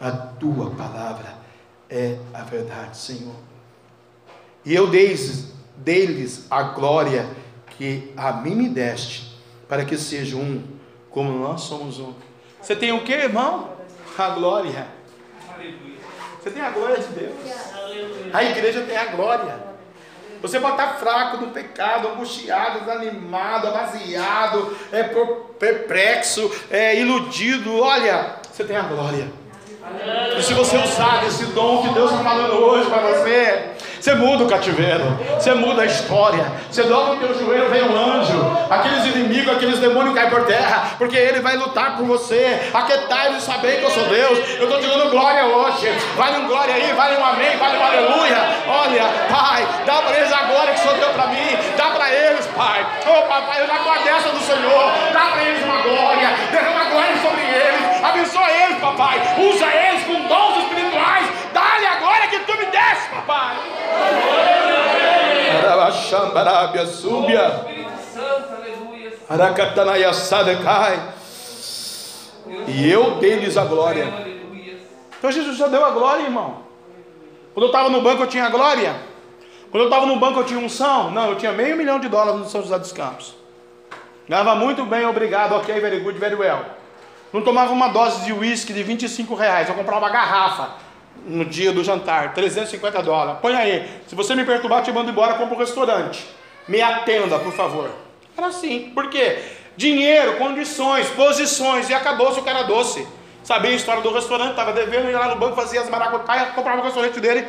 A 0.01 0.13
tua 0.13 0.71
palavra 0.71 1.37
é 1.91 2.19
a 2.33 2.43
verdade, 2.43 2.97
Senhor. 2.97 3.35
E 4.65 4.73
eu 4.73 4.87
dei-lhes 4.89 6.47
a 6.51 6.63
glória 6.63 7.29
que 7.77 8.13
a 8.17 8.33
mim 8.33 8.55
me 8.55 8.69
deste, 8.69 9.37
para 9.69 9.85
que 9.85 9.99
seja 9.99 10.37
um, 10.37 10.63
como 11.11 11.37
nós 11.37 11.63
somos 11.63 11.99
um. 11.99 12.15
Você 12.63 12.77
tem 12.77 12.93
o 12.93 13.03
que, 13.03 13.13
irmão? 13.13 13.77
A 14.17 14.31
glória. 14.31 14.87
Você 16.45 16.51
tem 16.51 16.63
a 16.63 16.69
glória 16.69 16.99
de 16.99 17.07
Deus. 17.07 17.33
A 18.31 18.45
igreja 18.45 18.83
tem 18.83 18.99
a 18.99 19.07
glória. 19.07 19.57
Você 20.43 20.61
pode 20.61 20.73
estar 20.73 20.97
fraco 20.97 21.39
no 21.39 21.53
pecado, 21.53 22.09
angustiado, 22.09 22.81
desanimado, 22.81 23.69
amaziado, 23.69 24.77
é 24.93 25.03
perplexo, 25.59 26.55
é 26.71 27.01
iludido. 27.01 27.81
Olha, 27.81 28.37
você 28.53 28.63
tem 28.63 28.77
a 28.77 28.83
glória. 28.83 29.33
E 30.39 30.43
se 30.43 30.53
você 30.53 30.77
usar 30.77 31.27
esse 31.27 31.47
dom 31.47 31.81
que 31.83 31.95
Deus 31.95 32.11
está 32.11 32.23
falando 32.23 32.57
hoje 32.57 32.91
para 32.91 33.01
você, 33.01 33.71
você 34.05 34.15
muda 34.17 34.45
o 34.45 34.47
cativeiro, 34.47 35.19
você 35.33 35.55
muda 35.55 35.81
a 35.81 35.87
história, 35.87 36.45
você 36.71 36.83
dobra 36.83 37.15
o 37.15 37.17
teu 37.21 37.39
joelho, 37.39 37.71
vem 37.71 37.85
um 37.85 37.97
anjo, 37.97 38.39
aqueles 38.69 39.07
inimigos, 39.07 39.57
aqueles 39.57 39.79
demônios 39.79 40.15
caem 40.15 40.29
por 40.29 40.45
terra, 40.45 40.91
porque 40.99 41.17
ele 41.17 41.41
vai 41.41 41.57
lutar 41.57 41.97
por 41.97 42.05
você. 42.05 42.69
Aquetai 42.75 43.35
e 43.35 43.41
saber 43.41 43.79
que 43.79 43.85
eu 43.85 43.91
sou 43.91 44.05
Deus. 44.05 44.39
Eu 44.59 44.65
estou 44.65 44.79
te 44.79 44.87
dando 44.87 45.11
glória 45.11 45.47
hoje. 45.47 45.91
Vale 46.17 46.37
um 46.37 46.47
glória 46.47 46.75
aí, 46.75 46.93
vale 46.93 47.17
um 47.17 47.25
amém, 47.25 47.57
vale 47.57 47.79
um 47.79 47.83
aleluia. 47.83 48.37
Olha, 48.69 49.05
Pai, 49.31 49.67
dá 49.87 49.95
para 50.03 50.19
eles 50.19 50.33
a 50.35 50.43
glória 50.43 50.75
que 50.75 50.81
Senhor 50.81 50.97
deu 50.99 51.09
para 51.09 51.27
mim, 51.29 51.57
dá 51.75 51.87
para 51.87 52.13
eles, 52.13 52.47
Pai. 52.49 52.87
Oh, 53.07 53.23
Pai, 53.23 53.63
eu 53.63 53.67
dá 53.67 53.75
a 53.75 53.99
dessa 54.05 54.29
do 54.29 54.41
Senhor, 54.41 54.93
dá 55.15 55.31
para 55.33 55.45
eles 55.45 55.65
uma 55.65 55.81
glória, 55.81 56.29
derrama 56.53 56.85
glória 56.91 57.17
sobre 57.23 57.41
eles, 57.41 58.05
abençoa 58.05 58.51
eles, 58.51 58.79
papai, 58.81 59.19
usa 59.39 59.65
eles 59.65 60.05
com 60.05 60.29
dons 60.29 60.59
espirituais, 60.59 61.27
dá-lhe 61.55 61.87
a 61.87 61.97
glória 61.97 62.29
que 62.29 62.41
tu 62.41 62.55
papai. 63.15 63.57
Arabaxambarabia, 65.59 66.87
súbia. 66.87 67.67
Aracatanaya 69.29 70.13
Sadecai. 70.13 71.15
E 72.67 72.91
eu 72.91 73.17
dei-lhes 73.17 73.57
a 73.57 73.65
glória. 73.65 74.13
Então 75.19 75.31
Jesus 75.31 75.57
já 75.57 75.69
deu 75.69 75.85
a 75.85 75.91
glória, 75.91 76.25
irmão. 76.25 76.65
Quando 77.55 77.65
eu 77.65 77.71
estava 77.71 77.89
no 77.89 78.03
banco 78.03 78.23
eu 78.23 78.27
tinha 78.27 78.47
a 78.47 78.51
glória. 78.51 78.95
Quando 79.71 79.85
eu 79.85 79.89
estava 79.89 80.07
no 80.07 80.17
banco 80.17 80.41
eu 80.41 80.45
tinha 80.45 80.59
unção. 80.59 81.11
Não, 81.11 81.31
eu 81.31 81.37
tinha 81.37 81.53
meio 81.53 81.77
milhão 81.77 81.99
de 81.99 82.09
dólares 82.09 82.41
no 82.41 82.49
São 82.49 82.63
José 82.63 82.79
dos 82.79 82.93
Campos. 82.93 83.35
Ganhava 84.29 84.55
muito 84.55 84.85
bem, 84.87 85.07
obrigado, 85.07 85.53
ok, 85.55 85.79
very 85.81 86.01
good, 86.01 86.19
very 86.19 86.35
well. 86.35 86.65
Não 87.33 87.43
tomava 87.43 87.73
uma 87.73 87.89
dose 87.89 88.25
de 88.25 88.33
uísque 88.33 88.73
de 88.73 88.83
25 88.83 89.35
reais, 89.35 89.69
eu 89.69 89.75
comprava 89.75 90.01
uma 90.07 90.11
garrafa 90.11 90.84
no 91.27 91.45
dia 91.45 91.73
do 91.73 91.83
jantar, 91.83 92.35
350 92.35 93.03
dólares. 93.03 93.41
Põe 93.41 93.55
aí, 93.55 93.89
se 94.07 94.15
você 94.15 94.35
me 94.35 94.45
perturbar, 94.45 94.81
eu 94.81 94.85
te 94.85 94.93
mando 94.93 95.11
embora, 95.11 95.35
compra 95.35 95.55
um 95.55 95.59
restaurante. 95.59 96.27
Me 96.69 96.81
atenda, 96.81 97.39
por 97.39 97.53
favor. 97.53 97.91
Era 98.37 98.49
assim, 98.49 98.91
por 98.95 99.09
quê? 99.09 99.39
Dinheiro, 99.77 100.37
condições, 100.37 101.09
posições, 101.11 101.89
e 101.89 101.95
acabou-se 101.95 102.39
o 102.39 102.43
cara 102.43 102.63
doce. 102.63 103.07
Sabia 103.43 103.73
a 103.73 103.75
história 103.75 104.03
do 104.03 104.13
restaurante, 104.13 104.51
estava 104.51 104.73
devendo, 104.73 105.11
ia 105.11 105.19
lá 105.19 105.29
no 105.29 105.37
banco, 105.37 105.57
fazia 105.57 105.81
as 105.81 105.91
maracutaias, 105.91 106.55
comprava 106.55 106.81
o 106.81 106.85
restaurante 106.85 107.21
dele, 107.21 107.47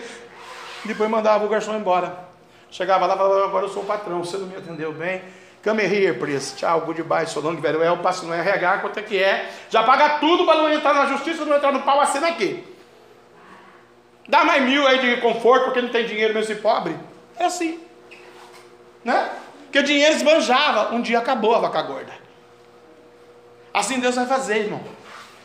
depois 0.83 1.09
mandava 1.09 1.45
o 1.45 1.49
garçom 1.49 1.75
embora. 1.75 2.25
Chegava 2.69 3.05
lá 3.05 3.15
falava, 3.15 3.45
agora 3.45 3.65
eu 3.65 3.69
sou 3.69 3.83
o 3.83 3.85
patrão, 3.85 4.23
você 4.23 4.37
não 4.37 4.47
me 4.47 4.57
atendeu 4.57 4.91
bem. 4.91 5.21
Come 5.63 5.83
here, 5.83 6.13
please. 6.19 6.55
Tchau, 6.55 6.81
goodbye, 6.81 7.25
so 7.25 7.39
long, 7.39 7.55
very 7.55 7.77
well. 7.77 7.97
Passo 7.97 8.25
no 8.25 8.33
RH, 8.33 8.79
quanto 8.79 8.99
é 8.99 9.01
que 9.01 9.17
é. 9.17 9.49
Já 9.69 9.81
paga 9.83 10.19
tudo 10.19 10.45
para 10.45 10.57
não 10.57 10.71
entrar 10.71 10.93
na 10.93 11.05
justiça, 11.07 11.45
não 11.45 11.55
entrar 11.55 11.71
no 11.71 11.81
pau, 11.81 12.01
assina 12.01 12.27
aqui. 12.27 12.74
Dá 14.27 14.43
mais 14.43 14.63
mil 14.63 14.87
aí 14.87 14.99
de 14.99 15.21
conforto, 15.21 15.65
porque 15.65 15.81
não 15.81 15.89
tem 15.89 16.05
dinheiro 16.05 16.33
mesmo 16.33 16.53
e 16.53 16.57
pobre. 16.57 16.95
É 17.37 17.45
assim. 17.45 17.79
Né? 19.03 19.31
Porque 19.65 19.79
o 19.79 19.83
dinheiro 19.83 20.15
esbanjava. 20.15 20.95
Um 20.95 21.01
dia 21.01 21.19
acabou 21.19 21.53
a 21.53 21.59
vaca 21.59 21.81
gorda. 21.83 22.13
Assim 23.73 23.99
Deus 23.99 24.15
vai 24.15 24.25
fazer, 24.25 24.59
irmão. 24.59 24.81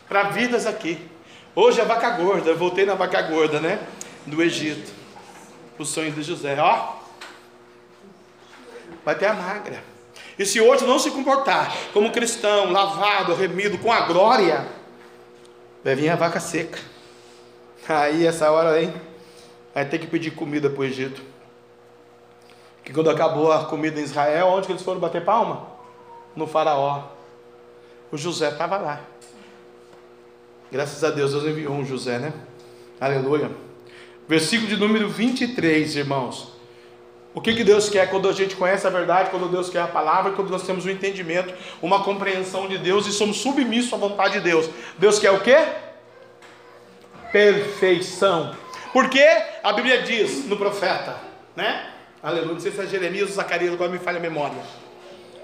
Para 0.07 0.23
vidas 0.23 0.65
aqui. 0.65 1.09
Hoje 1.53 1.81
a 1.81 1.83
vaca 1.83 2.09
gorda, 2.11 2.49
eu 2.49 2.57
voltei 2.57 2.85
na 2.85 2.95
vaca 2.95 3.21
gorda, 3.21 3.59
né? 3.59 3.79
Do 4.25 4.41
Egito. 4.41 4.91
O 5.77 5.85
sonho 5.85 6.11
de 6.11 6.23
José, 6.23 6.57
ó. 6.59 6.95
Vai 9.03 9.15
ter 9.15 9.25
a 9.25 9.33
magra. 9.33 9.83
E 10.39 10.45
se 10.45 10.61
hoje 10.61 10.85
não 10.85 10.97
se 10.97 11.11
comportar 11.11 11.75
como 11.93 12.11
cristão, 12.11 12.71
lavado, 12.71 13.35
remido, 13.35 13.77
com 13.77 13.91
a 13.91 14.01
glória, 14.01 14.65
vai 15.83 15.93
vir 15.93 16.09
a 16.09 16.15
vaca 16.15 16.39
seca. 16.39 16.79
Aí 17.87 18.25
essa 18.25 18.51
hora, 18.51 18.81
hein? 18.81 18.93
Vai 19.73 19.85
ter 19.85 19.99
que 19.99 20.07
pedir 20.07 20.31
comida 20.31 20.69
para 20.69 20.81
o 20.81 20.83
Egito. 20.83 21.21
Que 22.83 22.93
quando 22.93 23.09
acabou 23.09 23.51
a 23.51 23.65
comida 23.65 23.99
em 23.99 24.03
Israel, 24.03 24.47
onde 24.47 24.67
que 24.67 24.73
eles 24.73 24.83
foram 24.83 24.99
bater 24.99 25.23
palma? 25.23 25.67
No 26.35 26.47
faraó. 26.47 27.03
O 28.11 28.17
José 28.17 28.49
estava 28.49 28.77
lá. 28.77 29.01
Graças 30.71 31.03
a 31.03 31.09
Deus, 31.09 31.31
Deus 31.31 31.43
enviou 31.45 31.73
um 31.73 31.85
José, 31.85 32.17
né? 32.17 32.33
Aleluia. 32.99 33.51
Versículo 34.27 34.69
de 34.69 34.77
número 34.77 35.09
23, 35.09 35.95
irmãos. 35.95 36.51
O 37.33 37.39
que, 37.39 37.53
que 37.53 37.63
Deus 37.63 37.89
quer 37.89 38.09
quando 38.09 38.27
a 38.27 38.33
gente 38.33 38.55
conhece 38.55 38.85
a 38.85 38.89
verdade, 38.89 39.29
quando 39.29 39.49
Deus 39.49 39.69
quer 39.69 39.81
a 39.81 39.87
palavra, 39.87 40.33
quando 40.33 40.49
nós 40.49 40.63
temos 40.63 40.85
um 40.85 40.89
entendimento, 40.89 41.53
uma 41.81 42.03
compreensão 42.03 42.67
de 42.67 42.77
Deus 42.77 43.07
e 43.07 43.11
somos 43.11 43.37
submissos 43.37 43.93
à 43.93 43.97
vontade 43.97 44.33
de 44.33 44.41
Deus. 44.41 44.69
Deus 44.97 45.17
quer 45.17 45.31
o 45.31 45.39
quê? 45.39 45.57
Perfeição. 47.31 48.55
Porque 48.91 49.25
a 49.63 49.71
Bíblia 49.73 50.01
diz 50.01 50.45
no 50.47 50.57
profeta, 50.57 51.15
né? 51.55 51.89
Aleluia. 52.21 52.53
Não 52.53 52.59
sei 52.59 52.71
se 52.71 52.81
é 52.81 52.85
Jeremias 52.85 53.29
ou 53.29 53.35
Zacarias, 53.35 53.73
agora 53.73 53.89
me 53.89 53.99
falha 53.99 54.17
a 54.17 54.21
memória. 54.21 54.61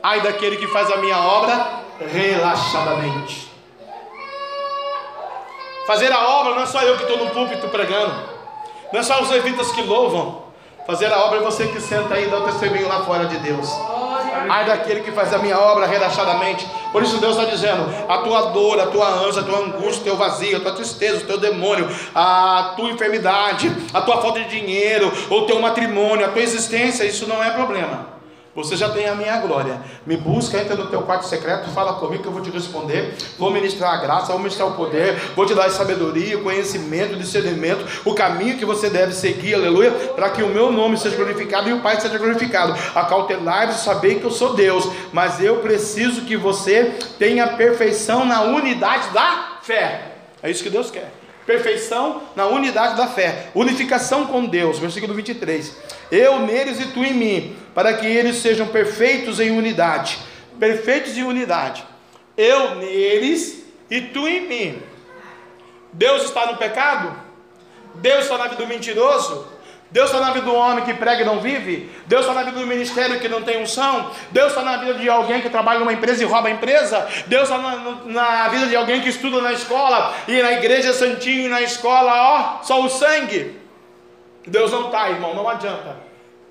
Ai 0.03 0.21
daquele 0.21 0.57
que 0.57 0.67
faz 0.67 0.91
a 0.91 0.97
minha 0.97 1.17
obra 1.17 1.81
relaxadamente. 2.11 3.51
Fazer 5.87 6.11
a 6.11 6.27
obra 6.27 6.53
não 6.53 6.63
é 6.63 6.65
só 6.65 6.81
eu 6.81 6.97
que 6.97 7.03
estou 7.03 7.17
no 7.17 7.31
púlpito 7.31 7.69
pregando, 7.69 8.13
não 8.91 8.99
é 8.99 9.03
só 9.03 9.21
os 9.21 9.29
levitas 9.29 9.71
que 9.71 9.81
louvam. 9.81 10.43
Fazer 10.85 11.11
a 11.11 11.19
obra 11.25 11.39
é 11.39 11.41
você 11.41 11.67
que 11.67 11.81
senta 11.81 12.13
aí 12.13 12.25
e 12.25 12.29
dá 12.29 12.39
o 12.39 12.45
testemunho 12.45 12.87
lá 12.87 13.03
fora 13.05 13.25
de 13.25 13.37
Deus. 13.37 13.69
Ai 14.49 14.65
daquele 14.65 15.01
que 15.01 15.11
faz 15.11 15.33
a 15.33 15.37
minha 15.37 15.57
obra 15.57 15.85
relaxadamente. 15.85 16.67
Por 16.91 17.03
isso 17.03 17.17
Deus 17.17 17.37
está 17.37 17.49
dizendo: 17.49 17.85
a 18.07 18.17
tua 18.19 18.51
dor, 18.51 18.79
a 18.79 18.87
tua 18.87 19.07
ânsia, 19.07 19.41
a 19.41 19.45
tua 19.45 19.59
angústia, 19.59 20.01
o 20.01 20.03
teu 20.03 20.15
vazio, 20.17 20.57
a 20.57 20.59
tua 20.59 20.73
tristeza, 20.73 21.23
o 21.23 21.27
teu 21.27 21.37
demônio, 21.37 21.87
a 22.13 22.73
tua 22.75 22.89
enfermidade, 22.89 23.71
a 23.93 24.01
tua 24.01 24.21
falta 24.21 24.39
de 24.41 24.49
dinheiro, 24.49 25.11
o 25.29 25.41
teu 25.43 25.59
matrimônio, 25.59 26.25
a 26.25 26.29
tua 26.29 26.41
existência, 26.41 27.03
isso 27.03 27.27
não 27.27 27.43
é 27.43 27.51
problema. 27.51 28.16
Você 28.57 28.75
já 28.75 28.89
tem 28.89 29.07
a 29.07 29.13
minha 29.13 29.37
glória. 29.37 29.79
Me 30.03 30.17
busca, 30.17 30.57
entra 30.57 30.75
no 30.75 30.87
teu 30.87 31.03
quarto 31.03 31.27
secreto, 31.27 31.69
fala 31.69 31.93
comigo 31.93 32.23
que 32.23 32.27
eu 32.27 32.31
vou 32.31 32.41
te 32.41 32.49
responder. 32.49 33.13
Vou 33.37 33.51
ministrar 33.51 33.93
a 33.93 33.97
graça, 33.97 34.31
vou 34.31 34.39
ministrar 34.39 34.67
o 34.67 34.71
poder, 34.71 35.13
vou 35.35 35.45
te 35.45 35.53
dar 35.53 35.69
sabedoria, 35.69 36.39
conhecimento, 36.39 37.15
discernimento, 37.15 38.01
o 38.03 38.15
caminho 38.15 38.57
que 38.57 38.65
você 38.65 38.89
deve 38.89 39.13
seguir, 39.13 39.53
aleluia, 39.53 39.91
para 39.91 40.31
que 40.31 40.41
o 40.41 40.49
meu 40.49 40.71
nome 40.71 40.97
seja 40.97 41.15
glorificado 41.15 41.69
e 41.69 41.73
o 41.73 41.81
Pai 41.81 42.01
seja 42.01 42.17
glorificado. 42.17 42.73
Acautelai-vos, 42.95 43.75
saber 43.75 44.15
que 44.15 44.23
eu 44.23 44.31
sou 44.31 44.55
Deus, 44.55 44.89
mas 45.13 45.39
eu 45.39 45.57
preciso 45.57 46.21
que 46.21 46.35
você 46.35 46.95
tenha 47.19 47.45
perfeição 47.45 48.25
na 48.25 48.41
unidade 48.41 49.13
da 49.13 49.59
fé. 49.61 50.13
É 50.41 50.49
isso 50.49 50.63
que 50.63 50.71
Deus 50.71 50.89
quer 50.89 51.13
perfeição 51.47 52.23
na 52.35 52.45
unidade 52.45 52.97
da 52.97 53.07
fé, 53.07 53.47
unificação 53.55 54.25
com 54.27 54.45
Deus, 54.45 54.77
versículo 54.79 55.13
23. 55.13 55.77
Eu 56.11 56.41
neles 56.41 56.77
e 56.81 56.87
tu 56.87 57.03
em 57.03 57.13
mim, 57.13 57.55
para 57.77 57.93
que 57.93 58.07
eles 58.07 58.37
sejam 58.37 58.69
perfeitos 58.69 59.39
em 59.39 59.51
unidade. 59.51 60.17
Perfeitos 60.59 61.15
em 61.15 61.21
unidade. 61.21 61.85
Eu 62.35 62.73
neles 62.73 63.63
e 63.87 64.01
tu 64.01 64.27
em 64.27 64.47
mim. 64.47 64.81
Deus 65.93 66.23
está 66.23 66.47
no 66.47 66.57
pecado? 66.57 67.15
Deus 67.93 68.23
está 68.23 68.35
na 68.35 68.47
vida 68.47 68.55
do 68.55 68.67
mentiroso? 68.67 69.47
Deus 69.91 70.07
está 70.09 70.19
na 70.19 70.31
vida 70.31 70.47
do 70.47 70.55
homem 70.55 70.85
que 70.85 70.93
prega 70.95 71.21
e 71.21 71.25
não 71.25 71.39
vive? 71.39 71.87
Deus 72.07 72.21
está 72.21 72.33
na 72.33 72.41
vida 72.41 72.59
do 72.59 72.65
ministério 72.65 73.19
que 73.19 73.29
não 73.29 73.43
tem 73.43 73.61
unção? 73.61 74.09
Deus 74.31 74.47
está 74.47 74.63
na 74.63 74.77
vida 74.77 74.95
de 74.95 75.07
alguém 75.07 75.39
que 75.39 75.49
trabalha 75.51 75.77
numa 75.77 75.93
empresa 75.93 76.23
e 76.23 76.25
rouba 76.25 76.47
a 76.47 76.51
empresa? 76.51 77.07
Deus 77.27 77.43
está 77.43 77.59
na, 77.59 77.75
na, 78.05 78.47
vida 78.47 78.65
de 78.65 78.75
alguém 78.75 79.01
que 79.01 79.09
estuda 79.09 79.39
na 79.39 79.53
escola 79.53 80.15
e 80.27 80.41
na 80.41 80.53
igreja 80.53 80.93
santinho 80.93 81.45
e 81.45 81.47
na 81.47 81.61
escola, 81.61 82.11
ó, 82.11 82.63
só 82.63 82.81
o 82.81 82.89
sangue? 82.89 83.55
Deus 84.47 84.71
não 84.71 84.87
está, 84.87 85.11
irmão, 85.11 85.35
não 85.35 85.47
adianta. 85.47 86.06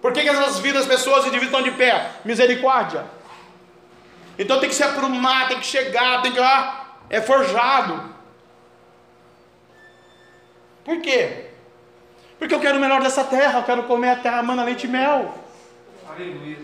Por 0.06 0.12
que, 0.12 0.22
que 0.22 0.28
essas 0.28 0.60
vidas, 0.60 0.86
pessoas 0.86 1.26
indivíduos 1.26 1.46
estão 1.46 1.62
de 1.62 1.72
pé? 1.72 2.12
Misericórdia. 2.24 3.04
Então 4.38 4.60
tem 4.60 4.68
que 4.68 4.74
se 4.76 4.84
aprumar, 4.84 5.48
tem 5.48 5.58
que 5.58 5.66
chegar, 5.66 6.22
tem 6.22 6.30
que, 6.30 6.38
ó, 6.38 6.74
é 7.10 7.20
forjado. 7.20 8.14
Por 10.84 11.00
quê? 11.00 11.46
Porque 12.38 12.54
eu 12.54 12.60
quero 12.60 12.78
o 12.78 12.80
melhor 12.80 13.02
dessa 13.02 13.24
terra, 13.24 13.58
eu 13.58 13.64
quero 13.64 13.82
comer 13.82 14.10
a 14.10 14.14
terra 14.14 14.44
mana 14.44 14.62
leite 14.62 14.86
e 14.86 14.88
mel. 14.88 15.34
Aleluia. 16.08 16.58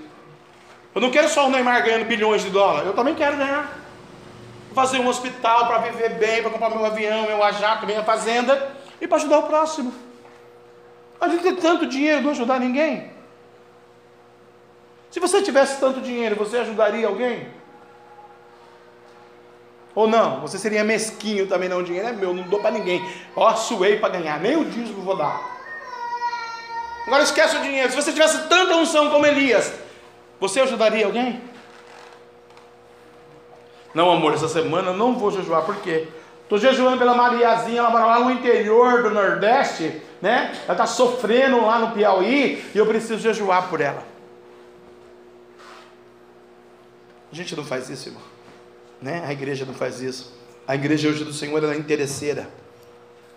Eu 0.94 1.00
não 1.00 1.10
quero 1.10 1.28
só 1.28 1.48
o 1.48 1.50
Neymar 1.50 1.82
ganhando 1.82 2.04
bilhões 2.04 2.44
de 2.44 2.50
dólares, 2.50 2.86
eu 2.86 2.94
também 2.94 3.16
quero 3.16 3.36
ganhar. 3.36 3.76
Fazer 4.72 5.00
um 5.00 5.08
hospital 5.08 5.66
para 5.66 5.78
viver 5.78 6.10
bem, 6.10 6.42
para 6.42 6.50
comprar 6.52 6.70
meu 6.70 6.84
avião, 6.84 7.26
meu 7.26 7.42
ajato, 7.42 7.86
minha 7.86 8.04
fazenda 8.04 8.70
e 9.00 9.08
para 9.08 9.16
ajudar 9.16 9.38
o 9.40 9.48
próximo. 9.48 9.92
A 11.20 11.26
gente 11.26 11.42
tem 11.42 11.56
tanto 11.56 11.88
dinheiro, 11.88 12.22
não 12.22 12.30
ajudar 12.30 12.60
ninguém. 12.60 13.10
Se 15.12 15.20
você 15.20 15.42
tivesse 15.42 15.78
tanto 15.78 16.00
dinheiro, 16.00 16.34
você 16.34 16.56
ajudaria 16.56 17.06
alguém? 17.06 17.46
Ou 19.94 20.08
não? 20.08 20.40
Você 20.40 20.58
seria 20.58 20.82
mesquinho 20.82 21.46
também, 21.46 21.68
não? 21.68 21.80
O 21.80 21.84
dinheiro 21.84 22.08
é 22.08 22.12
meu, 22.12 22.32
não 22.32 22.44
dou 22.44 22.60
para 22.60 22.70
ninguém. 22.70 23.06
Ó, 23.36 23.54
suei 23.54 23.98
para 23.98 24.14
ganhar, 24.14 24.40
nem 24.40 24.56
o 24.56 24.64
dízimo 24.64 25.02
vou 25.02 25.14
dar. 25.14 25.38
Agora 27.06 27.22
esquece 27.24 27.56
o 27.58 27.60
dinheiro. 27.60 27.90
Se 27.90 27.96
você 27.96 28.10
tivesse 28.10 28.48
tanta 28.48 28.74
unção 28.74 29.10
como 29.10 29.26
Elias, 29.26 29.74
você 30.40 30.60
ajudaria 30.60 31.04
alguém? 31.04 31.42
Não, 33.94 34.10
amor, 34.10 34.32
essa 34.32 34.48
semana 34.48 34.92
eu 34.92 34.96
não 34.96 35.18
vou 35.18 35.30
jejuar, 35.30 35.62
por 35.64 35.76
quê? 35.82 36.08
Estou 36.42 36.56
jejuando 36.56 36.96
pela 36.96 37.14
Mariazinha, 37.14 37.80
ela 37.80 37.90
mora 37.90 38.06
lá 38.06 38.20
no 38.20 38.30
interior 38.30 39.02
do 39.02 39.10
Nordeste, 39.10 40.00
né? 40.22 40.52
Ela 40.64 40.72
está 40.72 40.86
sofrendo 40.86 41.60
lá 41.66 41.78
no 41.78 41.90
Piauí 41.90 42.64
e 42.74 42.78
eu 42.78 42.86
preciso 42.86 43.18
jejuar 43.18 43.68
por 43.68 43.82
ela. 43.82 44.11
A 47.32 47.34
gente 47.34 47.56
não 47.56 47.64
faz 47.64 47.88
isso, 47.88 48.10
irmão. 48.10 48.22
Né? 49.00 49.24
A 49.26 49.32
igreja 49.32 49.64
não 49.64 49.74
faz 49.74 50.00
isso. 50.00 50.32
A 50.68 50.74
igreja 50.74 51.08
hoje 51.08 51.24
do 51.24 51.32
Senhor 51.32 51.64
é 51.64 51.76
interesseira. 51.76 52.48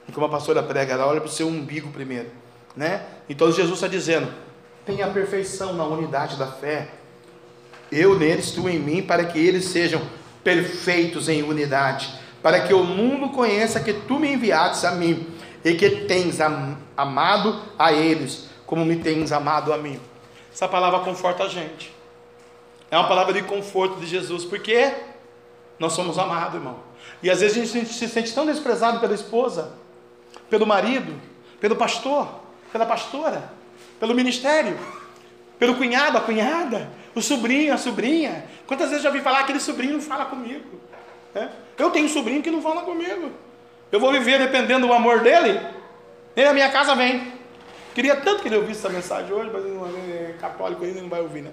E 0.08 0.12
como 0.12 0.26
a 0.26 0.30
pastora 0.30 0.62
prega, 0.62 0.94
ela 0.94 1.08
olha 1.08 1.22
para 1.22 1.30
o 1.30 1.32
seu 1.32 1.48
umbigo 1.48 1.90
primeiro 1.92 2.30
né? 2.76 3.02
Então 3.30 3.52
Jesus 3.52 3.76
está 3.76 3.88
dizendo: 3.88 4.32
tenha 4.86 5.08
perfeição 5.08 5.74
na 5.74 5.86
unidade 5.86 6.36
da 6.36 6.48
fé. 6.48 6.90
Eu 7.92 8.18
neles, 8.18 8.52
tu 8.52 8.68
em 8.68 8.80
mim, 8.80 9.02
para 9.02 9.26
que 9.26 9.40
eles 9.40 9.66
sejam 9.66 10.02
perfeitos 10.44 11.30
em 11.30 11.44
unidade, 11.44 12.14
para 12.42 12.62
que 12.62 12.74
o 12.74 12.84
mundo 12.84 13.30
conheça 13.30 13.80
que 13.80 13.94
tu 13.94 14.20
me 14.20 14.34
enviaste 14.34 14.86
a 14.86 14.92
mim 14.92 15.28
e 15.64 15.74
que 15.76 15.90
tens 15.90 16.40
amado 16.98 17.62
a 17.78 17.94
eles, 17.94 18.50
como 18.66 18.84
me 18.84 18.98
tens 18.98 19.32
amado 19.32 19.72
a 19.72 19.78
mim. 19.78 20.00
Essa 20.52 20.68
palavra 20.68 21.00
conforta 21.00 21.44
a 21.44 21.48
gente. 21.48 21.95
É 22.90 22.98
uma 22.98 23.08
palavra 23.08 23.34
de 23.34 23.44
conforto 23.44 24.00
de 24.00 24.06
Jesus, 24.06 24.46
porque 24.46 24.94
nós 25.80 25.94
somos 25.94 26.18
amados, 26.18 26.56
irmão. 26.56 26.80
E 27.22 27.30
às 27.30 27.42
vezes 27.42 27.58
a 27.58 27.80
gente 27.80 27.94
se 27.94 28.08
sente 28.08 28.34
tão 28.34 28.46
desprezado 28.46 29.00
pela 29.00 29.14
esposa, 29.14 29.74
pelo 30.50 30.66
marido, 30.66 31.20
pelo 31.60 31.76
pastor, 31.76 32.28
pela 32.72 32.86
pastora, 32.86 33.52
pelo 34.00 34.14
ministério, 34.14 34.78
pelo 35.58 35.76
cunhado, 35.76 36.18
a 36.18 36.22
cunhada, 36.22 36.90
o 37.14 37.22
sobrinho, 37.22 37.74
a 37.74 37.78
sobrinha. 37.78 38.46
Quantas 38.68 38.90
vezes 38.90 39.04
eu 39.04 39.12
já 39.12 39.18
vi 39.18 39.24
falar 39.24 39.40
aquele 39.40 39.60
sobrinho 39.60 39.94
não 39.94 40.02
fala 40.02 40.26
comigo? 40.26 40.80
É? 41.34 41.50
Eu 41.78 41.90
tenho 41.92 42.06
um 42.06 42.10
sobrinho 42.10 42.42
que 42.42 42.52
não 42.52 42.62
fala 42.62 42.82
comigo. 42.84 43.32
Eu 43.92 44.00
vou 44.00 44.12
viver 44.12 44.40
dependendo 44.40 44.88
do 44.88 44.94
amor 44.94 45.22
dele. 45.22 45.60
Nem 46.36 46.46
na 46.46 46.54
minha 46.54 46.70
casa 46.70 46.96
vem. 46.96 47.34
Queria 47.94 48.18
tanto 48.18 48.42
que 48.42 48.48
ele 48.48 48.58
ouvisse 48.58 48.80
essa 48.80 48.90
mensagem 48.90 49.32
hoje, 49.32 49.50
mas 49.52 49.64
não 49.66 49.86
é 49.86 50.34
católico 50.40 50.84
ainda 50.84 51.02
não 51.02 51.10
vai 51.10 51.22
ouvir, 51.22 51.42
né? 51.42 51.52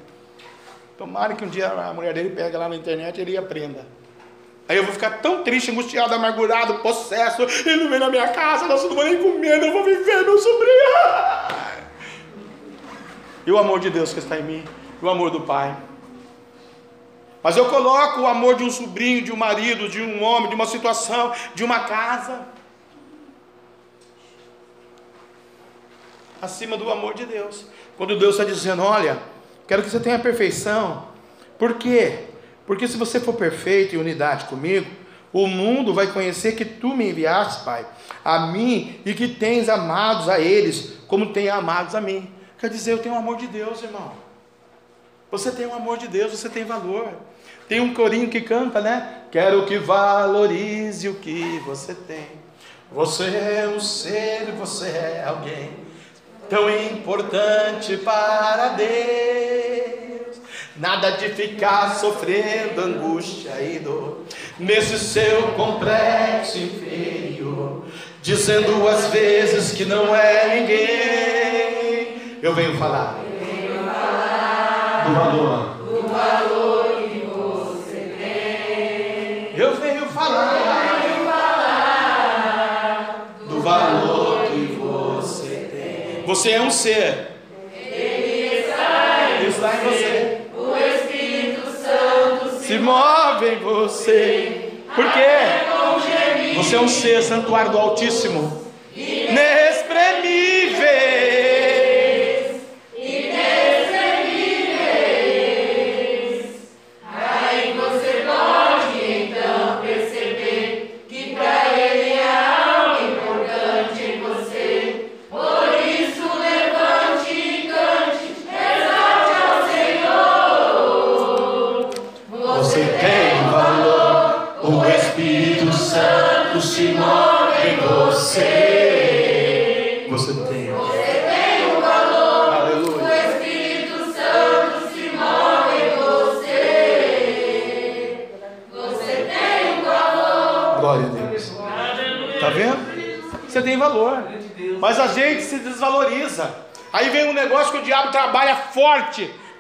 Tomara 1.03 1.35
que 1.35 1.45
um 1.45 1.49
dia 1.49 1.66
a 1.66 1.93
mulher 1.93 2.15
dele 2.15 2.31
pega 2.31 2.57
lá 2.57 2.69
na 2.69 2.77
internet 2.77 3.19
e 3.19 3.23
ele 3.23 3.37
aprenda. 3.37 3.85
Aí 4.69 4.77
eu 4.77 4.85
vou 4.85 4.93
ficar 4.93 5.19
tão 5.19 5.43
triste, 5.43 5.69
angustiado, 5.69 6.15
amargurado, 6.15 6.79
possesso. 6.79 7.43
Ele 7.43 7.83
não 7.83 7.91
vem 7.91 7.99
na 7.99 8.09
minha 8.09 8.29
casa, 8.29 8.69
nós 8.69 8.85
não 8.85 8.91
vamos 8.91 9.07
nem 9.07 9.20
comer, 9.20 9.61
eu 9.61 9.73
vou 9.73 9.83
viver, 9.83 10.23
meu 10.23 10.39
sobrinho. 10.39 10.77
E 13.45 13.51
o 13.51 13.59
amor 13.59 13.81
de 13.81 13.91
Deus 13.91 14.12
que 14.12 14.20
está 14.20 14.39
em 14.39 14.45
mim, 14.45 14.65
e 15.03 15.05
o 15.05 15.11
amor 15.11 15.33
do 15.33 15.41
Pai. 15.41 15.77
Mas 17.43 17.57
eu 17.57 17.69
coloco 17.69 18.20
o 18.20 18.27
amor 18.29 18.55
de 18.55 18.62
um 18.62 18.70
sobrinho, 18.70 19.23
de 19.23 19.33
um 19.33 19.37
marido, 19.37 19.89
de 19.89 20.01
um 20.01 20.23
homem, 20.23 20.51
de 20.51 20.55
uma 20.55 20.66
situação, 20.66 21.33
de 21.53 21.65
uma 21.65 21.81
casa, 21.81 22.47
acima 26.41 26.77
do 26.77 26.89
amor 26.89 27.15
de 27.15 27.27
Deus. 27.27 27.66
Quando 27.97 28.16
Deus 28.16 28.37
está 28.37 28.45
dizendo: 28.45 28.85
Olha, 28.85 29.31
quero 29.66 29.82
que 29.82 29.90
você 29.90 30.01
tenha 30.01 30.18
perfeição. 30.18 31.09
Por 31.59 31.74
quê? 31.74 32.24
Porque 32.66 32.89
se 32.89 32.97
você 32.97 33.20
for 33.20 33.34
perfeito 33.34 33.94
em 33.94 33.98
unidade 33.98 34.47
comigo, 34.47 34.90
o 35.32 35.47
mundo 35.47 35.94
vai 35.94 36.09
conhecer 36.09 36.52
que 36.52 36.64
tu 36.64 36.94
me 36.94 37.10
enviaste, 37.10 37.64
Pai, 37.64 37.86
a 38.24 38.47
mim 38.48 39.01
e 39.05 39.14
que 39.14 39.28
tens 39.28 39.68
amados 39.68 40.28
a 40.28 40.39
eles, 40.39 40.94
como 41.06 41.32
tem 41.32 41.48
amados 41.48 41.94
a 41.94 42.01
mim. 42.01 42.30
Quer 42.59 42.68
dizer, 42.68 42.93
eu 42.93 42.98
tenho 42.98 43.14
o 43.14 43.18
amor 43.18 43.36
de 43.36 43.47
Deus, 43.47 43.82
irmão. 43.82 44.12
Você 45.30 45.51
tem 45.51 45.66
o 45.66 45.74
amor 45.74 45.97
de 45.97 46.09
Deus, 46.09 46.32
você 46.32 46.48
tem 46.48 46.64
valor. 46.64 47.09
Tem 47.66 47.80
um 47.80 47.94
corinho 47.94 48.28
que 48.28 48.40
canta, 48.43 48.80
né? 48.80 49.22
Quero 49.30 49.64
que 49.64 49.78
valorize 49.78 51.09
o 51.09 51.14
que 51.14 51.59
você 51.60 51.94
tem. 51.94 52.26
Você 52.93 53.24
é 53.24 53.72
um 53.74 53.80
ser, 53.80 54.52
você 54.59 54.89
é 54.89 55.24
alguém 55.26 55.81
tão 56.53 56.69
importante 56.69 57.97
para 57.97 58.77
Deus. 58.77 60.39
Nada 60.77 61.12
de 61.12 61.31
ficar 61.31 61.95
sofrendo 61.95 62.83
angústia 62.83 63.53
e 63.62 63.79
dor 63.79 64.19
nesse 64.59 64.99
seu 64.99 65.53
complexo 65.53 66.59
inferior, 66.59 67.85
dizendo 68.20 68.87
às 68.87 69.07
vezes 69.07 69.73
que 69.73 69.87
não 69.87 70.15
é 70.15 70.61
ninguém. 70.61 72.39
Eu 72.43 72.55
venho 72.55 72.77
falar, 72.77 73.19
do 75.07 75.15
valor, 75.15 75.77
do 75.79 76.09
valor 76.09 76.72
Você 86.32 86.52
é 86.52 86.62
um 86.62 86.70
ser. 86.70 87.28
Ele 87.76 88.60
está, 88.60 89.38
está 89.46 89.74
em 89.74 89.80
você 89.84 90.38
se 92.66 92.78
move 92.78 93.48
em 93.50 93.59
você. 93.59 94.70
Por 94.94 95.12
quê? 95.12 96.54
Você 96.56 96.76
é 96.76 96.80
um 96.80 96.88
ser 96.88 97.22
santuário 97.22 97.70
do 97.70 97.78
Altíssimo. 97.78 98.64
Inexprimível. 98.96 100.52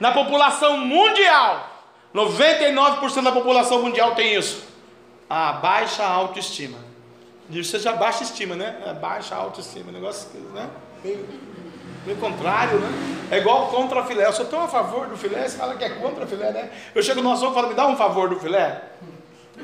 Na 0.02 0.10
população 0.10 0.78
mundial. 0.78 1.70
99% 2.12 3.22
da 3.22 3.30
população 3.30 3.80
mundial 3.80 4.16
tem 4.16 4.34
isso. 4.34 4.64
A 5.30 5.52
baixa 5.52 6.04
autoestima. 6.04 6.76
E 7.48 7.62
já 7.62 7.92
baixa 7.92 8.24
estima, 8.24 8.56
né? 8.56 8.82
É 8.84 8.92
baixa 8.94 9.36
autoestima, 9.36 9.92
negócio, 9.92 10.28
né? 10.52 10.68
Pelo 12.04 12.18
contrário, 12.18 12.80
né? 12.80 12.88
É 13.30 13.38
igual 13.38 13.68
contra 13.68 14.04
filé. 14.04 14.26
Eu 14.26 14.32
sou 14.32 14.44
tão 14.46 14.64
a 14.64 14.66
favor 14.66 15.06
do 15.06 15.16
filé, 15.16 15.46
você 15.46 15.56
fala 15.56 15.76
que 15.76 15.84
é 15.84 15.90
contra 15.90 16.26
filé, 16.26 16.50
né? 16.50 16.70
Eu 16.92 17.00
chego 17.00 17.22
no 17.22 17.30
açougue 17.30 17.52
e 17.52 17.54
falo, 17.54 17.68
me 17.68 17.74
dá 17.74 17.86
um 17.86 17.96
favor 17.96 18.28
do 18.28 18.40
filé. 18.40 18.82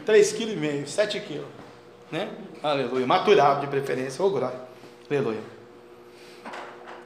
3,5 0.07 0.37
kg, 0.37 0.87
7 0.87 1.19
kg. 1.19 1.43
Né? 2.13 2.31
Aleluia. 2.63 3.09
Maturado 3.09 3.63
de 3.63 3.67
preferência. 3.67 4.25
Ô, 4.25 4.31
glória. 4.31 4.61
Aleluia. 5.11 5.43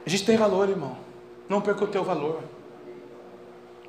A 0.05 0.09
gente 0.09 0.23
tem 0.23 0.37
valor, 0.37 0.69
irmão. 0.69 0.95
Não 1.49 1.61
perca 1.61 1.83
o 1.83 1.87
teu 1.87 2.03
valor. 2.03 2.52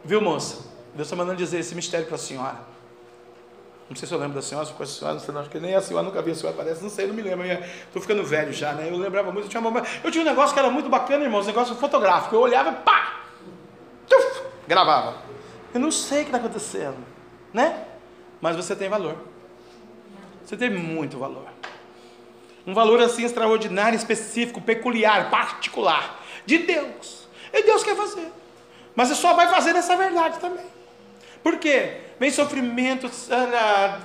Viu, 0.05 0.21
moça? 0.21 0.67
Deus 0.95 1.07
está 1.07 1.17
mandando 1.17 1.39
dizer 1.39 1.59
esse 1.59 1.75
mistério 1.75 2.07
para 2.07 2.17
a 2.17 2.19
senhora. 2.19 2.75
Não 3.89 3.97
sei 3.97 4.09
se 4.09 4.15
eu 4.15 4.19
lembro 4.19 4.35
da 4.35 4.43
senhora, 4.43 4.67
se 4.67 4.73
foi 4.73 4.85
a 4.85 4.89
senhora, 4.89 5.15
não 5.15 5.21
sei, 5.21 5.35
não, 5.35 5.41
acho 5.41 5.51
que 5.51 5.61
nem 5.61 5.75
a 5.75 5.81
senhora 5.81 6.07
nunca 6.07 6.23
vi 6.23 6.31
a 6.31 6.35
senhora, 6.35 6.57
parece, 6.57 6.83
não 6.83 6.91
sei, 6.91 7.07
não 7.07 7.15
me 7.15 7.23
lembro. 7.23 7.47
Estou 7.47 8.01
ficando 8.01 8.25
velho 8.25 8.53
já, 8.53 8.73
né? 8.73 8.89
Eu 8.89 8.97
lembrava 8.97 9.31
muito, 9.31 9.47
eu 9.47 9.49
tinha, 9.51 9.61
uma, 9.61 9.83
eu 10.03 10.11
tinha 10.11 10.23
um 10.23 10.27
negócio 10.27 10.55
que 10.55 10.59
era 10.59 10.71
muito 10.71 10.89
bacana, 10.89 11.25
irmão, 11.25 11.41
um 11.41 11.45
negócio 11.45 11.75
fotográfico. 11.77 12.35
Eu 12.35 12.41
olhava 12.41 12.71
e 12.71 12.75
pá! 12.77 13.21
Tuf, 14.09 14.43
gravava. 14.67 15.17
Eu 15.73 15.81
não 15.81 15.91
sei 15.91 16.21
o 16.21 16.25
que 16.25 16.29
está 16.29 16.39
acontecendo, 16.39 16.97
né? 17.53 17.85
Mas 18.41 18.57
você 18.57 18.75
tem 18.75 18.89
valor. 18.89 19.17
Você 20.45 20.57
tem 20.57 20.71
muito 20.71 21.19
valor. 21.19 21.47
Um 22.67 22.73
valor 22.73 23.01
assim 23.01 23.25
extraordinário, 23.25 23.97
específico, 23.97 24.61
peculiar, 24.61 25.31
particular, 25.31 26.23
de 26.47 26.59
Deus. 26.59 27.29
E 27.53 27.63
Deus 27.63 27.83
quer 27.83 27.97
fazer. 27.97 28.33
Mas 28.95 29.09
você 29.09 29.15
só 29.17 29.35
vai 29.35 29.49
fazer 29.49 29.73
nessa 29.73 29.97
verdade 29.97 30.39
também. 30.39 30.65
Por 31.43 31.59
quê? 31.59 31.99
Vem 32.19 32.31
sofrimentos, 32.31 33.29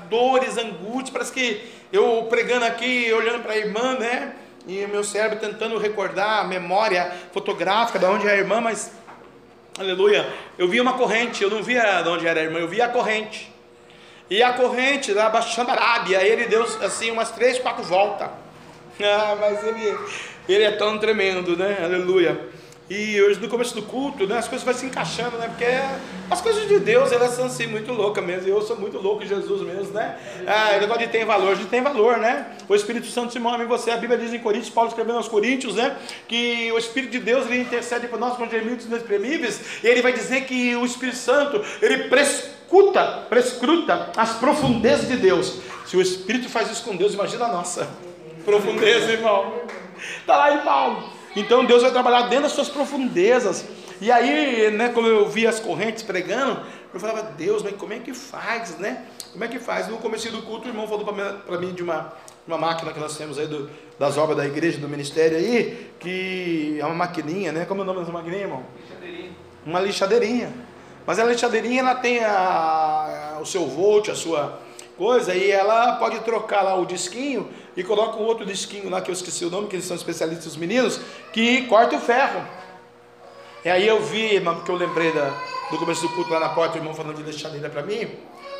dores, 0.09 0.57
angústias. 0.57 1.09
Parece 1.09 1.31
que 1.31 1.61
eu 1.91 2.27
pregando 2.29 2.65
aqui, 2.65 3.11
olhando 3.13 3.41
para 3.41 3.53
a 3.53 3.57
irmã, 3.57 3.97
né? 3.97 4.33
E 4.67 4.85
meu 4.87 5.03
cérebro 5.03 5.39
tentando 5.39 5.77
recordar 5.77 6.41
a 6.41 6.43
memória 6.43 7.11
fotográfica 7.31 7.97
de 7.97 8.05
onde 8.05 8.27
é 8.27 8.31
a 8.31 8.35
irmã, 8.35 8.59
mas, 8.59 8.91
aleluia, 9.79 10.27
eu 10.57 10.67
vi 10.67 10.81
uma 10.81 10.93
corrente, 10.93 11.43
eu 11.43 11.49
não 11.49 11.63
via 11.63 12.01
de 12.01 12.09
onde 12.09 12.27
era 12.27 12.39
a 12.39 12.43
irmã, 12.43 12.59
eu 12.59 12.67
via 12.67 12.85
a 12.85 12.89
corrente. 12.89 13.51
E 14.29 14.43
a 14.43 14.53
corrente 14.53 15.11
lá 15.11 15.29
baixando 15.29 15.71
a 15.71 16.03
ele 16.21 16.45
deu 16.45 16.63
assim 16.83 17.09
umas 17.09 17.31
três, 17.31 17.57
quatro 17.57 17.83
voltas. 17.83 18.29
Ah, 19.01 19.35
mas 19.39 19.63
ele, 19.63 19.97
ele 20.47 20.63
é 20.63 20.71
tão 20.71 20.99
tremendo, 20.99 21.55
né? 21.55 21.79
Aleluia. 21.81 22.39
E 22.89 23.21
hoje, 23.21 23.39
no 23.39 23.47
começo 23.47 23.75
do 23.75 23.83
culto, 23.83 24.25
né, 24.25 24.39
as 24.39 24.47
coisas 24.47 24.65
vão 24.65 24.73
se 24.73 24.83
encaixando, 24.83 25.37
né? 25.37 25.47
Porque 25.47 25.65
as 26.27 26.41
coisas 26.41 26.67
de 26.67 26.79
Deus, 26.79 27.11
elas 27.11 27.35
são 27.35 27.45
assim, 27.45 27.67
muito 27.67 27.93
loucas 27.93 28.25
mesmo. 28.25 28.49
Eu 28.49 28.63
sou 28.63 28.75
muito 28.77 28.97
louco 28.97 29.23
em 29.23 29.27
Jesus 29.27 29.61
mesmo, 29.61 29.93
né? 29.93 30.17
Ah, 30.47 30.75
o 30.75 30.79
negócio 30.79 31.05
de 31.05 31.11
tem 31.11 31.23
valor, 31.23 31.55
gente 31.55 31.69
tem 31.69 31.83
valor, 31.83 32.17
né? 32.17 32.47
O 32.67 32.73
Espírito 32.73 33.05
Santo 33.05 33.31
se 33.31 33.37
move 33.37 33.63
em 33.63 33.67
você. 33.67 33.91
A 33.91 33.97
Bíblia 33.97 34.17
diz 34.17 34.33
em 34.33 34.39
Coríntios, 34.39 34.71
Paulo 34.71 34.89
escrevendo 34.89 35.17
aos 35.17 35.27
Coríntios, 35.27 35.75
né? 35.75 35.97
Que 36.27 36.71
o 36.71 36.79
Espírito 36.79 37.11
de 37.11 37.19
Deus, 37.19 37.45
ele 37.45 37.61
intercede 37.61 38.07
por 38.07 38.17
nós 38.17 38.35
com 38.35 38.49
gemidos 38.49 38.87
inexprimíveis. 38.87 39.83
E 39.83 39.87
ele 39.87 40.01
vai 40.01 40.11
dizer 40.11 40.45
que 40.45 40.75
o 40.75 40.83
Espírito 40.83 41.17
Santo, 41.17 41.63
ele 41.83 42.09
prescuta, 42.09 43.25
prescruta 43.29 44.09
as 44.17 44.33
profundezas 44.37 45.07
de 45.07 45.17
Deus. 45.17 45.59
Se 45.85 45.95
o 45.95 46.01
Espírito 46.01 46.49
faz 46.49 46.71
isso 46.71 46.83
com 46.83 46.95
Deus, 46.95 47.13
imagina 47.13 47.45
a 47.45 47.51
nossa 47.51 47.87
profundeza, 48.43 49.11
irmão. 49.11 49.53
Está 50.21 50.37
lá 50.37 50.55
em 50.55 50.61
Paulo. 50.61 51.18
Então 51.35 51.65
Deus 51.65 51.81
vai 51.81 51.91
trabalhar 51.91 52.23
dentro 52.23 52.43
das 52.43 52.53
suas 52.53 52.69
profundezas. 52.69 53.65
E 54.01 54.11
aí, 54.11 54.71
né, 54.71 54.89
como 54.89 55.07
eu 55.07 55.27
vi 55.27 55.45
as 55.45 55.59
correntes 55.59 56.03
pregando, 56.03 56.61
eu 56.93 56.99
falava, 56.99 57.23
Deus, 57.37 57.61
mas 57.61 57.75
como 57.75 57.93
é 57.93 57.99
que 57.99 58.13
faz, 58.13 58.77
né? 58.77 59.05
Como 59.31 59.43
é 59.43 59.47
que 59.47 59.59
faz? 59.59 59.87
No 59.87 59.97
começo 59.97 60.31
do 60.31 60.41
culto, 60.41 60.65
o 60.65 60.69
irmão 60.69 60.87
falou 60.87 61.05
para 61.05 61.57
mim 61.59 61.73
de 61.73 61.83
uma, 61.83 62.13
uma 62.47 62.57
máquina 62.57 62.91
que 62.91 62.99
nós 62.99 63.15
temos 63.15 63.37
aí 63.37 63.45
do, 63.45 63.69
das 63.99 64.17
obras 64.17 64.37
da 64.37 64.45
igreja, 64.45 64.79
do 64.79 64.89
ministério 64.89 65.37
aí, 65.37 65.91
que 65.99 66.77
é 66.79 66.85
uma 66.85 66.95
maquininha, 66.95 67.51
né? 67.51 67.65
Como 67.65 67.81
é 67.81 67.83
o 67.83 67.85
nome 67.85 67.99
dessa 67.99 68.11
maquininha, 68.11 68.41
irmão? 68.43 68.63
Lixadeirinha. 68.75 69.31
Uma 69.65 69.79
lixadeirinha. 69.79 70.53
Mas 71.05 71.19
a 71.19 71.25
lixadeirinha, 71.25 71.81
ela 71.81 71.95
tem 71.95 72.23
a, 72.23 73.35
a, 73.35 73.39
o 73.39 73.45
seu 73.45 73.67
volt, 73.67 74.09
a 74.09 74.15
sua 74.15 74.59
coisa, 74.99 75.33
e 75.33 75.49
ela 75.49 75.93
pode 75.93 76.19
trocar 76.19 76.61
lá 76.61 76.75
o 76.75 76.85
disquinho 76.85 77.49
e 77.75 77.83
coloca 77.85 78.17
um 78.17 78.25
outro 78.25 78.45
disquinho 78.45 78.89
lá 78.89 78.99
que 78.99 79.09
eu 79.09 79.13
esqueci 79.13 79.45
o 79.45 79.49
nome, 79.49 79.69
que 79.69 79.77
eles 79.77 79.85
são 79.85 79.95
especialistas, 79.95 80.47
os 80.47 80.57
meninos, 80.57 80.99
que 81.31 81.61
corta 81.67 81.95
o 81.95 81.99
ferro. 81.99 82.45
E 83.63 83.69
aí 83.69 83.87
eu 83.87 84.01
vi, 84.01 84.41
porque 84.41 84.69
eu 84.69 84.75
lembrei 84.75 85.13
da, 85.13 85.31
do 85.71 85.77
começo 85.77 86.01
do 86.01 86.09
culto 86.09 86.31
lá 86.33 86.41
na 86.41 86.49
porta, 86.49 86.75
o 86.75 86.79
irmão 86.79 86.93
falando 86.93 87.15
de 87.15 87.23
lixadeira 87.23 87.69
para 87.69 87.81
mim, 87.81 88.09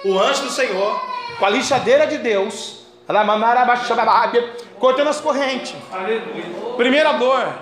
o 0.05 0.17
anjo 0.17 0.43
do 0.43 0.49
Senhor, 0.49 1.01
com 1.37 1.45
a 1.45 1.49
lixadeira 1.49 2.07
de 2.07 2.17
Deus, 2.17 2.85
cortando 4.79 5.09
as 5.09 5.19
correntes. 5.19 5.75
Primeira 6.77 7.11
dor, 7.13 7.53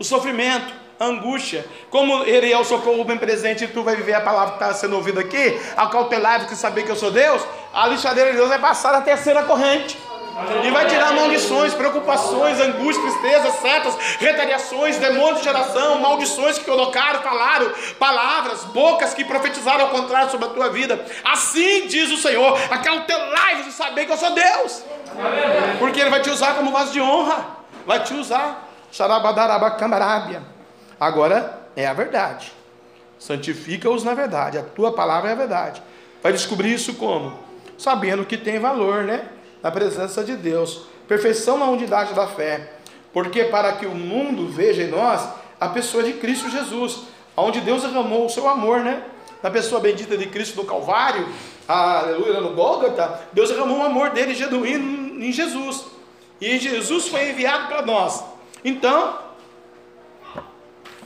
o 0.00 0.04
sofrimento, 0.04 0.74
angústia. 0.98 1.64
Como 1.90 2.24
ele 2.24 2.52
é 2.52 2.58
o 2.58 2.64
socorro 2.64 3.04
bem 3.04 3.18
presente 3.18 3.64
e 3.64 3.68
tu 3.68 3.82
vai 3.82 3.96
viver 3.96 4.14
a 4.14 4.20
palavra 4.20 4.56
que 4.56 4.62
está 4.62 4.74
sendo 4.74 4.96
ouvida 4.96 5.20
aqui, 5.20 5.60
acautelado 5.76 6.46
que 6.46 6.56
saber 6.56 6.84
que 6.84 6.90
eu 6.90 6.96
sou 6.96 7.10
Deus, 7.10 7.42
a 7.72 7.86
lixadeira 7.86 8.30
de 8.30 8.36
Deus 8.36 8.48
vai 8.48 8.58
passar 8.58 8.94
a 8.94 9.00
terceira 9.00 9.42
corrente. 9.42 9.98
E 10.62 10.70
vai 10.70 10.86
tirar 10.86 11.14
maldições, 11.14 11.72
preocupações, 11.72 12.60
angústias, 12.60 13.14
tristezas, 13.14 13.54
setas, 13.54 13.96
retaliações, 14.18 14.98
demônios 14.98 15.38
de 15.38 15.44
geração, 15.44 15.98
maldições 15.98 16.58
que 16.58 16.64
colocaram, 16.66 17.22
falaram, 17.22 17.72
palavras, 17.98 18.64
bocas 18.64 19.14
que 19.14 19.24
profetizaram 19.24 19.86
ao 19.86 19.90
contrário 19.90 20.30
sobre 20.30 20.46
a 20.46 20.50
tua 20.50 20.68
vida. 20.68 21.02
Assim 21.24 21.86
diz 21.86 22.10
o 22.10 22.18
Senhor: 22.18 22.58
acautelai-vos 22.70 23.64
de 23.64 23.72
saber 23.72 24.04
que 24.04 24.12
eu 24.12 24.18
sou 24.18 24.32
Deus. 24.32 24.84
Porque 25.78 26.00
Ele 26.00 26.10
vai 26.10 26.20
te 26.20 26.28
usar 26.28 26.54
como 26.54 26.70
vaso 26.70 26.92
de 26.92 27.00
honra. 27.00 27.46
Vai 27.86 28.02
te 28.02 28.12
usar. 28.12 28.68
Agora 30.98 31.68
é 31.74 31.86
a 31.86 31.92
verdade. 31.92 32.52
Santifica-os 33.18 34.04
na 34.04 34.14
verdade. 34.14 34.58
A 34.58 34.62
tua 34.62 34.92
palavra 34.92 35.30
é 35.30 35.32
a 35.32 35.36
verdade. 35.36 35.82
Vai 36.22 36.32
descobrir 36.32 36.72
isso 36.72 36.94
como? 36.94 37.38
Sabendo 37.78 38.24
que 38.24 38.36
tem 38.36 38.58
valor, 38.58 39.04
né? 39.04 39.28
na 39.66 39.72
presença 39.72 40.22
de 40.22 40.36
Deus. 40.36 40.82
Perfeição 41.08 41.58
na 41.58 41.66
unidade 41.66 42.14
da 42.14 42.26
fé. 42.26 42.74
Porque 43.12 43.44
para 43.44 43.72
que 43.72 43.84
o 43.84 43.94
mundo 43.94 44.46
veja 44.46 44.84
em 44.84 44.88
nós 44.88 45.28
a 45.60 45.68
pessoa 45.68 46.04
de 46.04 46.12
Cristo 46.14 46.48
Jesus, 46.48 47.00
onde 47.36 47.60
Deus 47.60 47.82
derramou 47.82 48.26
o 48.26 48.30
seu 48.30 48.48
amor, 48.48 48.80
né? 48.80 49.02
Na 49.42 49.50
pessoa 49.50 49.80
bendita 49.80 50.16
de 50.16 50.26
Cristo 50.26 50.56
no 50.56 50.64
Calvário, 50.64 51.26
aleluia, 51.66 52.40
no 52.40 52.54
Gólgota, 52.54 53.22
Deus 53.32 53.48
derramou 53.48 53.78
o 53.78 53.82
amor 53.82 54.10
dele 54.10 54.34
genuíno 54.34 55.20
em 55.20 55.32
Jesus. 55.32 55.84
E 56.40 56.58
Jesus 56.58 57.08
foi 57.08 57.30
enviado 57.30 57.66
para 57.66 57.82
nós. 57.82 58.22
Então, 58.64 59.18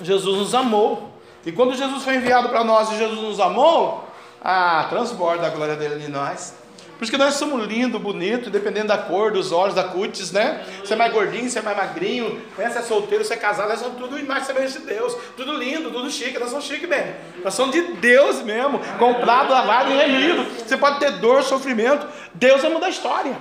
Jesus 0.02 0.38
nos 0.38 0.54
amou. 0.54 1.10
E 1.44 1.52
quando 1.52 1.74
Jesus 1.74 2.04
foi 2.04 2.16
enviado 2.16 2.48
para 2.48 2.62
nós 2.62 2.92
e 2.92 2.98
Jesus 2.98 3.20
nos 3.20 3.40
amou, 3.40 4.04
ah, 4.42 4.86
transborda 4.90 5.46
a 5.46 5.50
glória 5.50 5.76
dele 5.76 6.04
em 6.04 6.08
nós. 6.08 6.54
Por 7.00 7.04
isso 7.04 7.12
que 7.12 7.16
nós 7.16 7.36
somos 7.36 7.66
lindo, 7.66 7.98
bonito, 7.98 8.50
dependendo 8.50 8.88
da 8.88 8.98
cor, 8.98 9.32
dos 9.32 9.52
olhos, 9.52 9.74
da 9.74 9.84
cutis, 9.84 10.32
né? 10.32 10.62
Você 10.84 10.92
é 10.92 10.96
mais 10.96 11.10
gordinho, 11.10 11.48
você 11.48 11.58
é 11.58 11.62
mais 11.62 11.74
magrinho, 11.74 12.42
né? 12.58 12.68
você 12.68 12.78
é 12.78 12.82
solteiro, 12.82 13.24
você 13.24 13.32
é 13.32 13.36
casado, 13.38 13.70
nós 13.70 13.80
somos 13.80 13.96
tudo 13.98 14.22
mais 14.26 14.44
semelhantes 14.44 14.74
de 14.74 14.80
Deus. 14.80 15.16
Tudo 15.34 15.54
lindo, 15.54 15.90
tudo 15.90 16.10
chique, 16.10 16.38
nós 16.38 16.50
somos 16.50 16.66
chique 16.66 16.86
mesmo. 16.86 17.14
Nós 17.42 17.54
somos 17.54 17.72
de 17.74 17.80
Deus 17.94 18.42
mesmo, 18.42 18.78
comprado, 18.98 19.50
lavado 19.50 19.90
e 19.90 19.96
remido. 19.96 20.44
Você 20.44 20.76
pode 20.76 20.98
ter 20.98 21.12
dor, 21.12 21.42
sofrimento, 21.42 22.06
Deus 22.34 22.62
é 22.62 22.68
mudar 22.68 22.88
a 22.88 22.90
história. 22.90 23.34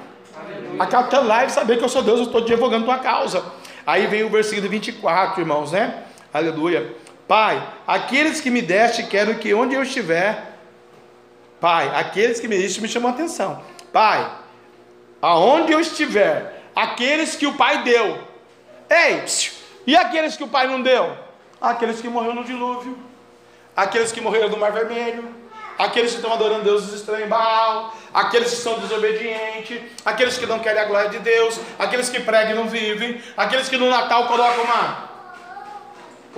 Aquela 0.79 1.03
tua 1.03 1.19
live 1.19 1.51
saber 1.51 1.77
que 1.77 1.83
eu 1.83 1.89
sou 1.89 2.01
Deus, 2.01 2.19
eu 2.19 2.25
estou 2.27 2.39
divulgando 2.39 2.85
tua 2.85 2.99
causa. 2.99 3.43
Aí 3.85 4.07
vem 4.07 4.23
o 4.23 4.29
versículo 4.29 4.69
24, 4.69 5.41
irmãos, 5.41 5.73
né? 5.73 6.05
Aleluia. 6.33 6.95
Pai, 7.27 7.61
aqueles 7.85 8.41
que 8.41 8.49
me 8.49 8.61
deste, 8.61 9.03
quero 9.03 9.35
que 9.35 9.53
onde 9.53 9.75
eu 9.75 9.83
estiver, 9.83 10.57
Pai, 11.59 11.89
aqueles 11.93 12.39
que 12.39 12.47
me 12.47 12.57
diste 12.57 12.81
me 12.81 12.87
chamam 12.87 13.11
a 13.11 13.13
atenção. 13.13 13.63
Pai, 13.91 14.31
aonde 15.21 15.71
eu 15.71 15.79
estiver, 15.79 16.63
aqueles 16.75 17.35
que 17.35 17.45
o 17.45 17.53
Pai 17.53 17.83
deu. 17.83 18.17
Ei, 18.89 19.23
e 19.85 19.95
aqueles 19.95 20.37
que 20.37 20.43
o 20.43 20.47
Pai 20.47 20.67
não 20.67 20.81
deu? 20.81 21.15
Aqueles 21.59 21.99
que 21.99 22.07
morreram 22.07 22.35
no 22.35 22.43
dilúvio, 22.43 22.97
aqueles 23.75 24.11
que 24.11 24.21
morreram 24.21 24.49
no 24.49 24.57
Mar 24.57 24.71
Vermelho, 24.71 25.27
aqueles 25.77 26.11
que 26.11 26.17
estão 26.17 26.33
adorando 26.33 26.63
deuses 26.63 26.93
estranhos 26.93 27.25
em 27.25 27.29
Baal, 27.29 27.93
aqueles 28.13 28.51
que 28.51 28.57
são 28.57 28.79
desobedientes, 28.79 29.81
aqueles 30.05 30.37
que 30.37 30.45
não 30.45 30.59
querem 30.59 30.81
a 30.81 30.85
glória 30.85 31.09
de 31.09 31.19
Deus, 31.19 31.59
aqueles 31.77 32.09
que 32.09 32.19
pregam 32.21 32.51
e 32.51 32.55
não 32.55 32.67
vivem, 32.67 33.21
aqueles 33.35 33.67
que 33.67 33.77
no 33.77 33.89
Natal 33.89 34.27
colocam 34.27 34.63
uma. 34.63 35.08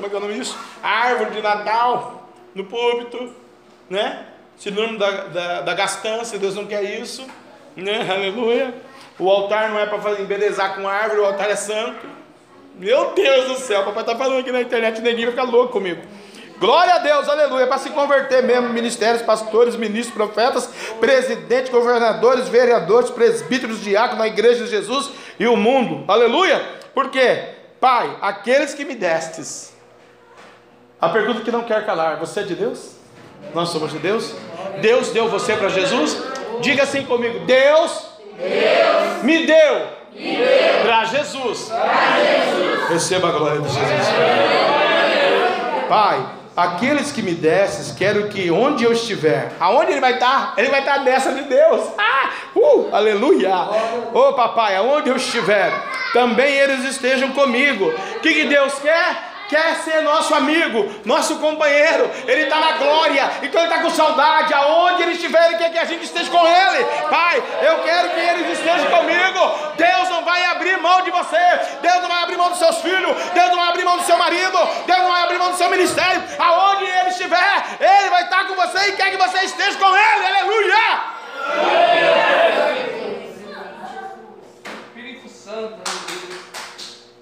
Como 0.02 0.08
é 0.08 0.10
que 0.10 0.16
é 0.16 0.18
o 0.18 0.22
nome 0.22 0.34
disso? 0.34 0.58
árvore 0.82 1.30
de 1.30 1.42
Natal 1.44 2.28
no 2.56 2.66
púlpito, 2.66 3.32
né? 3.88 4.26
sinônimo 4.58 4.98
da, 4.98 5.12
da, 5.26 5.62
da 5.62 5.74
gastança, 5.76 6.40
Deus 6.40 6.56
não 6.56 6.66
quer 6.66 6.84
isso, 6.84 7.24
né? 7.76 8.02
Aleluia. 8.12 8.74
O 9.20 9.30
altar 9.30 9.70
não 9.70 9.80
é 9.80 9.86
para 9.86 10.20
embelezar 10.20 10.74
com 10.74 10.88
árvore, 10.88 11.22
o 11.22 11.26
altar 11.26 11.52
é 11.52 11.56
santo. 11.56 12.08
Meu 12.76 13.14
Deus 13.14 13.48
do 13.48 13.56
céu, 13.58 13.82
o 13.82 13.86
papai 13.86 14.02
está 14.02 14.16
falando 14.16 14.40
aqui 14.40 14.52
na 14.52 14.62
internet, 14.62 15.02
ninguém 15.02 15.26
vai 15.26 15.36
ficar 15.36 15.44
louco 15.44 15.74
comigo. 15.74 16.02
Glória 16.58 16.96
a 16.96 16.98
Deus, 16.98 17.30
aleluia, 17.30 17.68
para 17.68 17.78
se 17.78 17.92
converter 17.92 18.42
mesmo, 18.42 18.70
ministérios, 18.70 19.22
pastores, 19.22 19.76
ministros, 19.76 20.16
profetas, 20.16 20.68
presidentes, 21.00 21.72
governadores, 21.72 22.48
vereadores, 22.48 23.12
presbíteros, 23.12 23.82
diáconos 23.82 24.18
na 24.18 24.28
igreja 24.28 24.64
de 24.64 24.70
Jesus 24.72 25.12
e 25.40 25.46
o 25.46 25.56
mundo, 25.56 26.06
aleluia, 26.08 26.60
por 26.92 27.10
quê? 27.12 27.50
Pai, 27.80 28.18
aqueles 28.20 28.74
que 28.74 28.84
me 28.84 28.96
destes. 28.96 29.71
A 31.02 31.10
pergunta 31.10 31.42
que 31.42 31.52
não 31.52 31.64
quer 31.64 31.84
calar: 31.84 32.18
Você 32.18 32.42
é 32.42 32.44
de 32.44 32.54
Deus? 32.54 32.92
Nós 33.56 33.70
somos 33.70 33.92
de 33.92 33.98
Deus? 33.98 34.36
Deus 34.82 35.10
deu 35.10 35.28
você 35.28 35.56
para 35.56 35.70
Jesus? 35.70 36.16
Diga 36.62 36.84
assim 36.84 37.04
comigo: 37.04 37.40
Deus, 37.40 38.06
Deus 38.38 39.24
me 39.24 39.48
deu, 39.48 39.88
deu 40.14 40.84
para 40.84 41.06
Jesus. 41.06 41.72
Jesus. 41.72 42.90
Receba 42.90 43.30
a 43.30 43.32
glória 43.32 43.62
de 43.62 43.70
Jesus. 43.70 44.08
Pai, 45.90 46.24
aqueles 46.56 47.12
que 47.12 47.24
me 47.24 47.32
desses, 47.32 47.96
quero 47.98 48.28
que 48.28 48.52
onde 48.52 48.84
eu 48.84 48.94
estiver, 48.94 49.54
aonde 49.60 49.94
ele 49.94 50.02
vai 50.02 50.14
estar? 50.14 50.54
Ele 50.56 50.70
vai 50.70 50.82
estar 50.82 51.00
dessa 51.00 51.34
de 51.34 51.44
Deus. 51.44 51.82
Ah, 51.98 52.60
uh, 52.60 52.90
aleluia. 52.94 53.50
Oh, 54.14 54.34
papai, 54.34 54.76
aonde 54.76 55.10
eu 55.10 55.16
estiver, 55.16 55.72
também 56.14 56.54
eles 56.54 56.84
estejam 56.84 57.32
comigo. 57.32 57.86
O 57.88 58.20
que, 58.20 58.34
que 58.34 58.44
Deus 58.46 58.78
quer? 58.80 59.31
Quer 59.52 59.76
ser 59.84 60.02
nosso 60.02 60.34
amigo, 60.34 60.90
nosso 61.04 61.36
companheiro, 61.40 62.10
ele 62.26 62.44
está 62.44 62.58
na 62.58 62.72
glória, 62.78 63.30
então 63.44 63.62
ele 63.62 63.70
está 63.70 63.84
com 63.84 63.90
saudade, 63.90 64.54
aonde 64.54 65.04
ele 65.04 65.12
estiver, 65.12 65.46
ele 65.48 65.58
quer 65.58 65.72
que 65.74 65.78
a 65.78 65.84
gente 65.84 66.06
esteja 66.06 66.32
com 66.32 66.48
ele. 66.48 66.86
Pai, 67.10 67.44
eu 67.62 67.84
quero 67.84 68.10
que 68.12 68.20
eles 68.20 68.58
estejam 68.58 68.90
comigo. 68.90 69.40
Deus 69.76 70.10
não 70.10 70.24
vai 70.24 70.46
abrir 70.46 70.78
mão 70.78 71.02
de 71.02 71.12
você, 71.12 71.60
Deus 71.82 72.02
não 72.02 72.08
vai 72.08 72.24
abrir 72.24 72.38
mão 72.38 72.50
dos 72.50 72.60
seus 72.60 72.78
filhos, 72.78 73.14
Deus 73.34 73.50
não 73.50 73.58
vai 73.58 73.68
abrir 73.68 73.84
mão 73.84 73.98
do 73.98 74.06
seu 74.06 74.18
marido, 74.18 74.58
Deus 74.88 75.00
não 75.00 75.12
vai 75.12 75.24
abrir 75.24 75.38
mão 75.38 75.52
do 75.52 75.58
seu 75.58 75.70
ministério. 75.70 76.24
Aonde 76.40 76.86
ele 76.86 77.10
estiver, 77.10 77.78
ele 77.78 78.10
vai 78.10 78.24
estar 78.24 78.48
com 78.48 78.56
você 78.56 78.88
e 78.88 78.92
quer 78.94 79.12
que 79.12 79.18
você 79.18 79.40
esteja 79.40 79.78
com 79.78 79.94
ele. 79.98 80.26
Aleluia! 80.28 81.02
Espírito 84.88 85.28
Santo, 85.28 85.82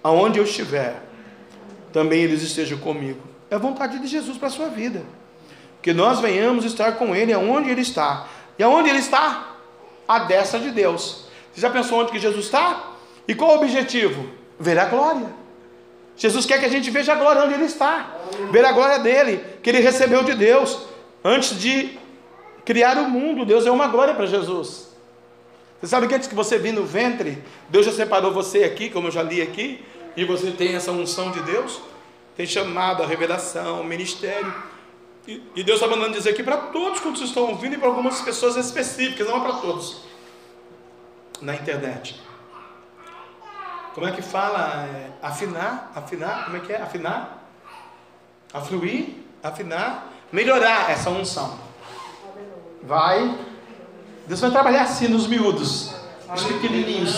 aonde 0.03 0.37
eu 0.37 0.43
estiver 0.43 1.08
também 1.91 2.21
eles 2.21 2.41
estejam 2.41 2.77
comigo. 2.77 3.19
É 3.49 3.55
a 3.55 3.57
vontade 3.57 3.99
de 3.99 4.07
Jesus 4.07 4.37
para 4.37 4.47
a 4.47 4.51
sua 4.51 4.67
vida. 4.67 5.03
Que 5.81 5.93
nós 5.93 6.19
venhamos 6.19 6.65
estar 6.65 6.93
com 6.93 7.15
Ele 7.15 7.33
aonde 7.33 7.69
Ele 7.69 7.81
está. 7.81 8.27
E 8.57 8.63
aonde 8.63 8.89
Ele 8.89 8.99
está? 8.99 9.55
A 10.07 10.19
destra 10.19 10.59
de 10.59 10.71
Deus. 10.71 11.25
Você 11.53 11.61
já 11.61 11.69
pensou 11.69 11.99
onde 11.99 12.11
que 12.11 12.19
Jesus 12.19 12.45
está? 12.45 12.93
E 13.27 13.33
qual 13.33 13.51
o 13.51 13.55
objetivo? 13.55 14.29
Ver 14.59 14.77
a 14.77 14.85
glória. 14.85 15.27
Jesus 16.15 16.45
quer 16.45 16.59
que 16.59 16.65
a 16.65 16.69
gente 16.69 16.91
veja 16.91 17.13
a 17.13 17.15
glória 17.15 17.43
onde 17.43 17.53
Ele 17.53 17.65
está. 17.65 18.15
Ver 18.51 18.65
a 18.65 18.71
glória 18.71 18.99
dele, 18.99 19.43
que 19.63 19.69
Ele 19.69 19.79
recebeu 19.79 20.23
de 20.23 20.35
Deus. 20.35 20.85
Antes 21.23 21.59
de 21.59 21.97
criar 22.65 22.97
o 22.97 23.09
mundo, 23.09 23.45
Deus 23.45 23.65
é 23.65 23.71
uma 23.71 23.87
glória 23.87 24.13
para 24.13 24.25
Jesus. 24.25 24.89
Você 25.79 25.87
sabe 25.87 26.07
que 26.07 26.15
antes 26.15 26.27
que 26.27 26.35
você 26.35 26.57
vir 26.57 26.73
no 26.73 26.83
ventre, 26.83 27.41
Deus 27.69 27.85
já 27.85 27.91
separou 27.93 28.33
você 28.33 28.65
aqui, 28.65 28.89
como 28.89 29.07
eu 29.07 29.11
já 29.11 29.23
li 29.23 29.41
aqui, 29.41 29.83
e 30.19 30.25
você 30.25 30.51
tem 30.51 30.75
essa 30.75 30.91
unção 30.91 31.31
de 31.31 31.41
Deus, 31.43 31.79
tem 32.35 32.45
chamado 32.45 33.01
a 33.01 33.05
revelação, 33.05 33.85
ministério. 33.85 34.53
E, 35.25 35.41
e 35.55 35.63
Deus 35.63 35.79
está 35.79 35.87
mandando 35.89 36.13
dizer 36.13 36.31
aqui 36.31 36.43
para 36.43 36.57
todos 36.57 36.99
quantos 36.99 37.21
estão 37.21 37.43
ouvindo 37.43 37.75
e 37.75 37.77
para 37.77 37.87
algumas 37.87 38.19
pessoas 38.19 38.57
específicas, 38.57 39.25
não 39.25 39.37
é 39.37 39.39
para 39.39 39.53
todos. 39.53 40.01
Na 41.39 41.55
internet. 41.55 42.21
Como 43.93 44.05
é 44.07 44.11
que 44.11 44.21
fala? 44.21 44.87
É, 44.87 45.11
afinar? 45.21 45.93
Afinar? 45.95 46.45
Como 46.45 46.57
é 46.57 46.59
que 46.59 46.73
é? 46.73 46.81
Afinar? 46.81 47.49
Afluir? 48.53 49.15
Afinar? 49.41 50.11
Melhorar 50.33 50.91
essa 50.91 51.09
unção. 51.09 51.57
Vai. 52.83 53.37
Deus 54.27 54.41
vai 54.41 54.51
trabalhar 54.51 54.81
assim 54.81 55.07
nos 55.07 55.27
miúdos, 55.27 55.95
nos 56.29 56.43
pequenininhos, 56.43 57.15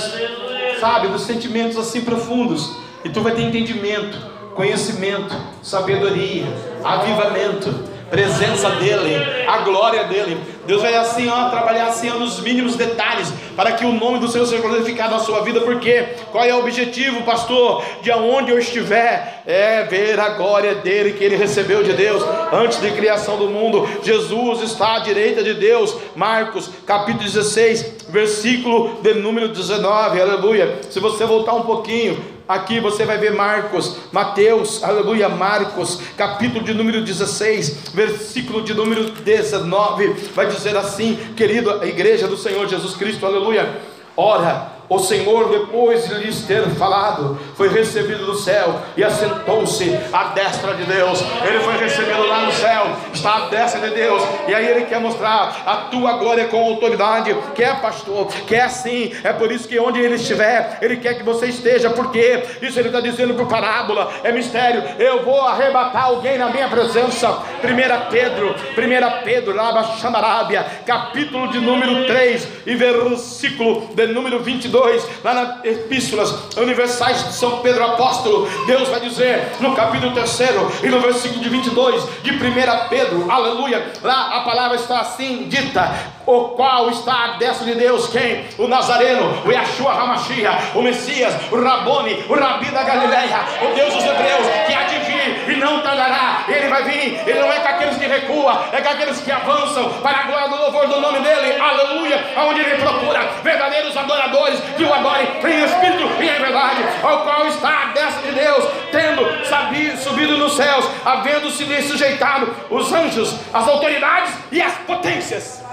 sabe? 0.80 1.08
Nos 1.08 1.24
sentimentos 1.24 1.78
assim 1.78 2.06
profundos 2.06 2.91
e 3.04 3.10
tu 3.10 3.22
vai 3.22 3.34
ter 3.34 3.44
entendimento, 3.44 4.18
conhecimento, 4.56 5.36
sabedoria, 5.62 6.46
avivamento, 6.84 7.92
presença 8.12 8.70
dele, 8.72 9.16
a 9.48 9.60
glória 9.60 10.04
dele. 10.04 10.38
Deus 10.68 10.82
vai 10.82 10.94
assim, 10.96 11.30
ó, 11.30 11.50
trabalhar 11.50 11.88
assim 11.88 12.10
ó, 12.10 12.16
nos 12.16 12.42
mínimos 12.42 12.76
detalhes, 12.76 13.34
para 13.56 13.72
que 13.72 13.86
o 13.86 13.94
nome 13.94 14.20
do 14.20 14.28
Senhor 14.28 14.46
seja 14.46 14.62
glorificado 14.62 15.14
na 15.14 15.20
sua 15.20 15.42
vida, 15.42 15.62
porque 15.62 16.04
qual 16.30 16.44
é 16.44 16.54
o 16.54 16.60
objetivo, 16.60 17.24
pastor? 17.24 17.84
De 18.02 18.12
aonde 18.12 18.52
eu 18.52 18.60
estiver, 18.60 19.42
é 19.48 19.84
ver 19.84 20.20
a 20.20 20.30
glória 20.30 20.76
dele 20.76 21.14
que 21.14 21.24
ele 21.24 21.38
recebeu 21.38 21.84
de 21.84 21.94
Deus 21.94 22.22
antes 22.52 22.82
de 22.82 22.92
criação 22.92 23.38
do 23.38 23.50
mundo. 23.50 23.88
Jesus 24.04 24.62
está 24.62 24.98
à 24.98 25.00
direita 25.00 25.42
de 25.42 25.54
Deus. 25.54 25.96
Marcos, 26.14 26.70
capítulo 26.86 27.24
16, 27.24 28.01
versículo 28.12 29.00
de 29.02 29.14
número 29.16 29.50
19, 29.50 30.22
aleluia. 30.22 30.82
Se 30.90 31.00
você 31.00 31.26
voltar 31.26 31.54
um 31.54 31.64
pouquinho, 31.64 32.22
Aqui 32.52 32.82
você 32.82 33.06
vai 33.06 33.18
ver 33.18 33.34
Marcos, 33.34 33.96
Mateus, 34.12 34.84
aleluia, 34.84 35.30
Marcos, 35.30 36.02
capítulo 36.18 36.66
de 36.66 36.74
número 36.74 37.02
16, 37.02 37.92
versículo 37.94 38.62
de 38.62 38.74
número 38.74 39.10
19, 39.10 40.08
vai 40.36 40.48
dizer 40.48 40.76
assim, 40.76 41.18
querida 41.38 41.80
igreja 41.88 42.28
do 42.28 42.36
Senhor 42.36 42.68
Jesus 42.68 42.94
Cristo, 42.96 43.26
aleluia. 43.26 43.80
Ora, 44.18 44.81
o 44.92 45.00
Senhor, 45.00 45.48
depois 45.48 46.06
de 46.06 46.16
lhes 46.16 46.42
ter 46.42 46.68
falado, 46.72 47.40
foi 47.56 47.70
recebido 47.70 48.26
do 48.26 48.36
céu 48.36 48.78
e 48.98 49.02
assentou-se 49.02 49.98
à 50.12 50.26
destra 50.34 50.74
de 50.74 50.84
Deus. 50.84 51.24
Ele 51.48 51.60
foi 51.62 51.78
recebido 51.78 52.28
lá 52.28 52.42
no 52.42 52.52
céu, 52.52 52.88
está 53.14 53.38
à 53.38 53.40
destra 53.48 53.88
de 53.88 53.96
Deus. 53.96 54.22
E 54.50 54.54
aí 54.54 54.68
ele 54.68 54.84
quer 54.84 55.00
mostrar 55.00 55.64
a 55.66 55.76
tua 55.90 56.12
glória 56.18 56.46
com 56.50 56.62
autoridade. 56.62 57.34
Quer, 57.56 57.80
pastor? 57.80 58.28
Quer 58.46 58.70
sim. 58.70 59.14
É 59.24 59.32
por 59.32 59.50
isso 59.50 59.66
que 59.66 59.80
onde 59.80 60.02
ele 60.02 60.16
estiver, 60.16 60.80
ele 60.82 60.98
quer 60.98 61.14
que 61.14 61.24
você 61.24 61.46
esteja. 61.46 61.90
Porque 61.92 62.44
isso 62.62 62.78
ele 62.78 62.90
está 62.90 63.00
dizendo 63.00 63.34
por 63.34 63.48
parábola, 63.48 64.12
é 64.26 64.34
mistério. 64.34 64.84
Eu 65.00 65.24
vou 65.24 65.40
arrebatar 65.40 66.08
alguém 66.08 66.38
na 66.38 66.50
minha 66.50 66.68
presença. 66.68 67.30
1 67.64 68.12
Pedro, 68.12 68.54
1 68.78 69.24
Pedro, 69.24 69.56
lá 69.56 69.72
Xamarábia, 70.02 70.66
capítulo 70.86 71.48
de 71.48 71.62
número 71.62 72.06
3 72.08 72.48
e 72.66 72.76
versículo 72.76 73.88
de 73.96 74.08
número 74.08 74.40
22 74.40 74.81
2, 74.82 75.08
lá 75.24 75.34
nas 75.34 75.66
Epístolas 75.66 76.34
Universais 76.58 77.24
de 77.26 77.34
São 77.34 77.60
Pedro 77.60 77.84
Apóstolo, 77.84 78.50
Deus 78.66 78.90
vai 78.90 79.00
dizer 79.00 79.52
no 79.60 79.76
capítulo 79.76 80.12
3 80.14 80.40
e 80.84 80.90
no 80.90 81.00
versículo 81.00 81.40
de 81.40 81.50
22 81.50 82.04
de 82.24 82.32
1 82.32 82.90
Pedro, 82.90 83.30
aleluia, 83.30 83.92
lá 84.02 84.38
a 84.38 84.42
palavra 84.42 84.78
está 84.78 85.02
assim 85.02 85.48
dita: 85.48 85.92
o 86.26 86.50
qual 86.50 86.90
está 86.90 87.26
a 87.26 87.28
destra 87.38 87.66
de 87.66 87.76
Deus, 87.76 88.08
quem? 88.08 88.46
O 88.58 88.68
Nazareno, 88.68 89.44
o 89.46 89.52
Yeshua 89.52 89.92
Hamashia, 89.92 90.52
o 90.76 90.82
Messias, 90.82 91.34
o 91.52 91.62
Rabone, 91.62 92.26
o 92.30 92.34
Rabi 92.34 92.68
da 92.72 92.84
Galileia, 92.84 93.40
o 93.62 93.76
Deus 93.76 93.94
dos 93.94 94.04
Hebreus, 94.04 94.48
que 94.68 94.74
há 94.74 94.84
de 94.84 95.00
vir 95.00 95.52
e 95.52 95.56
não 95.58 95.82
tardará, 95.82 96.46
ele 96.48 96.68
vai 96.70 96.84
vir, 96.84 97.22
ele 97.28 97.40
não 97.40 97.52
é 97.52 97.60
com 97.60 97.68
aqueles 97.68 97.98
que 97.98 98.06
recuam, 98.06 98.60
é 98.72 98.82
com 98.82 98.90
aqueles 98.90 99.20
que 99.20 99.32
avançam 99.32 99.90
para 100.02 100.20
a 100.20 100.24
glória 100.24 100.50
do 100.50 100.58
louvor 100.58 100.88
do 100.88 101.02
nome 101.02 101.20
dele, 101.20 101.60
aleluia, 101.60 102.24
aonde 102.36 102.62
ele 102.62 102.76
procura 102.82 103.28
verdadeiros 103.44 103.96
adoradores 103.98 104.60
que 104.76 104.84
o 104.84 104.94
adorem 104.94 105.28
em 105.44 105.64
espírito 105.64 106.10
e 106.22 106.30
em 106.30 106.40
verdade, 106.40 106.84
ao 107.04 107.24
qual 107.24 107.48
está 107.48 107.84
a 107.84 107.86
destra 107.88 108.22
de 108.24 108.32
Deus, 108.32 108.66
tendo 108.92 109.46
sabido, 109.46 109.98
subido 109.98 110.38
nos 110.38 110.56
céus, 110.56 110.86
havendo-se 111.06 111.64
lhe 111.64 111.82
sujeitado 111.84 112.54
os 112.70 112.92
anjos, 112.92 113.36
as 113.54 113.68
autoridades 113.68 114.34
e 114.52 114.62
as 114.62 114.74
potências. 114.80 115.64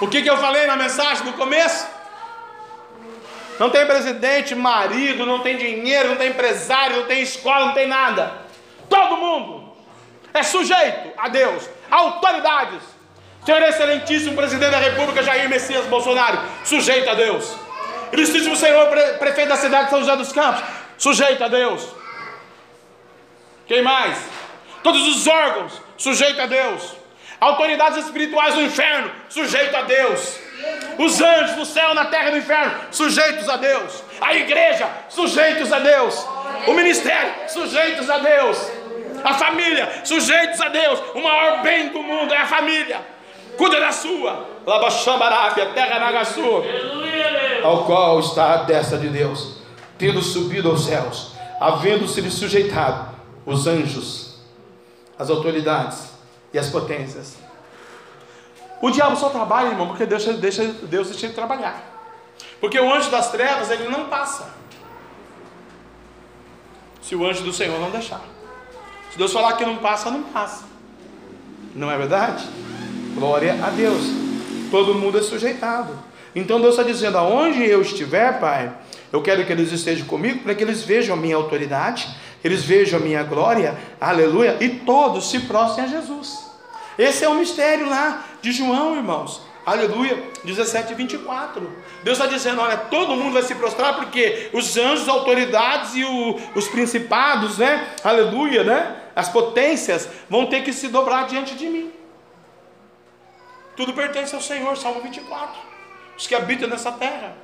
O 0.00 0.06
que, 0.06 0.22
que 0.22 0.30
eu 0.30 0.36
falei 0.36 0.66
na 0.66 0.76
mensagem 0.76 1.24
no 1.24 1.32
começo? 1.32 1.88
Não 3.58 3.70
tem 3.70 3.84
presidente, 3.86 4.54
marido, 4.54 5.26
não 5.26 5.40
tem 5.40 5.56
dinheiro, 5.56 6.10
não 6.10 6.16
tem 6.16 6.28
empresário, 6.28 6.96
não 6.96 7.06
tem 7.06 7.22
escola, 7.22 7.66
não 7.66 7.74
tem 7.74 7.88
nada. 7.88 8.32
Todo 8.88 9.16
mundo 9.16 9.72
é 10.32 10.42
sujeito 10.42 11.10
a 11.16 11.28
Deus, 11.28 11.68
autoridades. 11.90 12.97
Senhor 13.48 13.62
Excelentíssimo 13.62 14.36
Presidente 14.36 14.72
da 14.72 14.78
República 14.78 15.22
Jair 15.22 15.48
Messias 15.48 15.86
Bolsonaro, 15.86 16.38
sujeito 16.66 17.08
a 17.08 17.14
Deus. 17.14 17.56
Ilustríssimo 18.12 18.54
Senhor 18.54 18.86
Prefeito 19.18 19.48
da 19.48 19.56
cidade 19.56 19.84
de 19.84 19.90
São 19.90 20.00
José 20.00 20.16
dos 20.16 20.32
Campos, 20.34 20.62
sujeito 20.98 21.42
a 21.42 21.48
Deus. 21.48 21.88
Quem 23.66 23.80
mais? 23.80 24.18
Todos 24.82 25.00
os 25.08 25.26
órgãos, 25.26 25.72
sujeito 25.96 26.38
a 26.42 26.44
Deus 26.44 26.98
autoridades 27.40 28.04
espirituais 28.04 28.54
do 28.54 28.62
inferno, 28.62 29.10
sujeito 29.30 29.74
a 29.76 29.82
Deus. 29.82 30.40
Os 30.98 31.18
anjos 31.18 31.56
no 31.56 31.64
céu, 31.64 31.94
na 31.94 32.06
terra 32.06 32.28
e 32.28 32.32
no 32.32 32.38
inferno, 32.38 32.74
sujeitos 32.90 33.48
a 33.48 33.56
Deus. 33.56 34.02
A 34.20 34.34
igreja, 34.34 34.90
sujeitos 35.08 35.72
a 35.72 35.78
Deus. 35.78 36.26
O 36.66 36.74
ministério, 36.74 37.32
sujeitos 37.48 38.10
a 38.10 38.18
Deus. 38.18 38.70
A 39.22 39.34
família, 39.34 40.02
sujeitos 40.04 40.60
a 40.60 40.68
Deus. 40.68 41.00
O 41.14 41.22
maior 41.22 41.62
bem 41.62 41.88
do 41.90 42.02
mundo 42.02 42.34
é 42.34 42.38
a 42.38 42.46
família. 42.46 43.17
Cuida 43.58 43.80
da 43.80 43.90
sua. 43.90 44.46
Labaxambarábia, 44.64 45.66
terra 45.66 45.98
Nagaçu. 45.98 46.62
Ao 47.64 47.84
qual 47.84 48.20
está 48.20 48.54
a 48.54 48.56
destra 48.58 48.96
de 48.96 49.08
Deus, 49.08 49.58
tendo 49.98 50.22
subido 50.22 50.70
aos 50.70 50.84
céus, 50.84 51.32
havendo-se 51.60 52.20
lhe 52.20 52.30
sujeitado 52.30 53.08
os 53.44 53.66
anjos, 53.66 54.38
as 55.18 55.28
autoridades 55.28 56.12
e 56.54 56.58
as 56.58 56.68
potências. 56.68 57.36
O 58.80 58.90
diabo 58.90 59.16
só 59.16 59.28
trabalha, 59.28 59.70
irmão, 59.70 59.88
porque 59.88 60.06
Deus 60.06 60.24
deixa, 60.24 60.64
Deus 60.64 61.08
deixa 61.08 61.26
ele 61.26 61.34
trabalhar. 61.34 61.82
Porque 62.60 62.78
o 62.78 62.92
anjo 62.92 63.10
das 63.10 63.32
trevas, 63.32 63.70
ele 63.70 63.88
não 63.88 64.04
passa. 64.04 64.56
se 67.02 67.16
o 67.16 67.26
anjo 67.26 67.42
do 67.42 67.52
Senhor 67.52 67.80
não 67.80 67.90
deixar. 67.90 68.20
Se 69.10 69.18
Deus 69.18 69.32
falar 69.32 69.54
que 69.54 69.64
não 69.64 69.78
passa, 69.78 70.10
não 70.10 70.22
passa. 70.22 70.64
Não 71.74 71.90
é 71.90 71.96
verdade? 71.96 72.46
Glória 73.18 73.58
a 73.64 73.70
Deus. 73.70 74.02
Todo 74.70 74.94
mundo 74.94 75.18
é 75.18 75.22
sujeitado. 75.22 75.92
Então 76.36 76.60
Deus 76.60 76.74
está 76.78 76.84
dizendo: 76.84 77.18
aonde 77.18 77.64
eu 77.64 77.82
estiver, 77.82 78.38
Pai, 78.38 78.72
eu 79.12 79.20
quero 79.20 79.44
que 79.44 79.50
eles 79.50 79.72
estejam 79.72 80.06
comigo 80.06 80.44
para 80.44 80.54
que 80.54 80.62
eles 80.62 80.84
vejam 80.84 81.16
a 81.16 81.18
minha 81.18 81.34
autoridade, 81.34 82.08
eles 82.44 82.62
vejam 82.62 83.00
a 83.00 83.02
minha 83.02 83.24
glória, 83.24 83.76
aleluia, 84.00 84.56
e 84.60 84.68
todos 84.68 85.30
se 85.30 85.40
prostrem 85.40 85.86
a 85.86 85.88
Jesus. 85.88 86.46
Esse 86.96 87.24
é 87.24 87.28
o 87.28 87.34
mistério 87.34 87.88
lá 87.88 88.24
de 88.40 88.52
João, 88.52 88.94
irmãos. 88.94 89.42
Aleluia, 89.66 90.22
17 90.44 90.92
e 90.92 90.94
24. 90.94 91.68
Deus 92.04 92.18
está 92.18 92.30
dizendo: 92.32 92.60
olha, 92.60 92.76
todo 92.76 93.16
mundo 93.16 93.32
vai 93.32 93.42
se 93.42 93.56
prostrar, 93.56 93.96
porque 93.96 94.48
os 94.52 94.76
anjos, 94.76 95.08
autoridades 95.08 95.96
e 95.96 96.04
o, 96.04 96.38
os 96.54 96.68
principados, 96.68 97.58
né? 97.58 97.88
Aleluia, 98.04 98.62
né? 98.62 98.96
As 99.16 99.28
potências 99.28 100.08
vão 100.30 100.46
ter 100.46 100.62
que 100.62 100.72
se 100.72 100.86
dobrar 100.86 101.26
diante 101.26 101.56
de 101.56 101.66
mim. 101.66 101.97
Tudo 103.78 103.92
pertence 103.92 104.34
ao 104.34 104.40
Senhor, 104.40 104.76
Salmo 104.76 105.00
24. 105.00 105.56
Os 106.16 106.26
que 106.26 106.34
habitam 106.34 106.68
nessa 106.68 106.90
terra. 106.90 107.36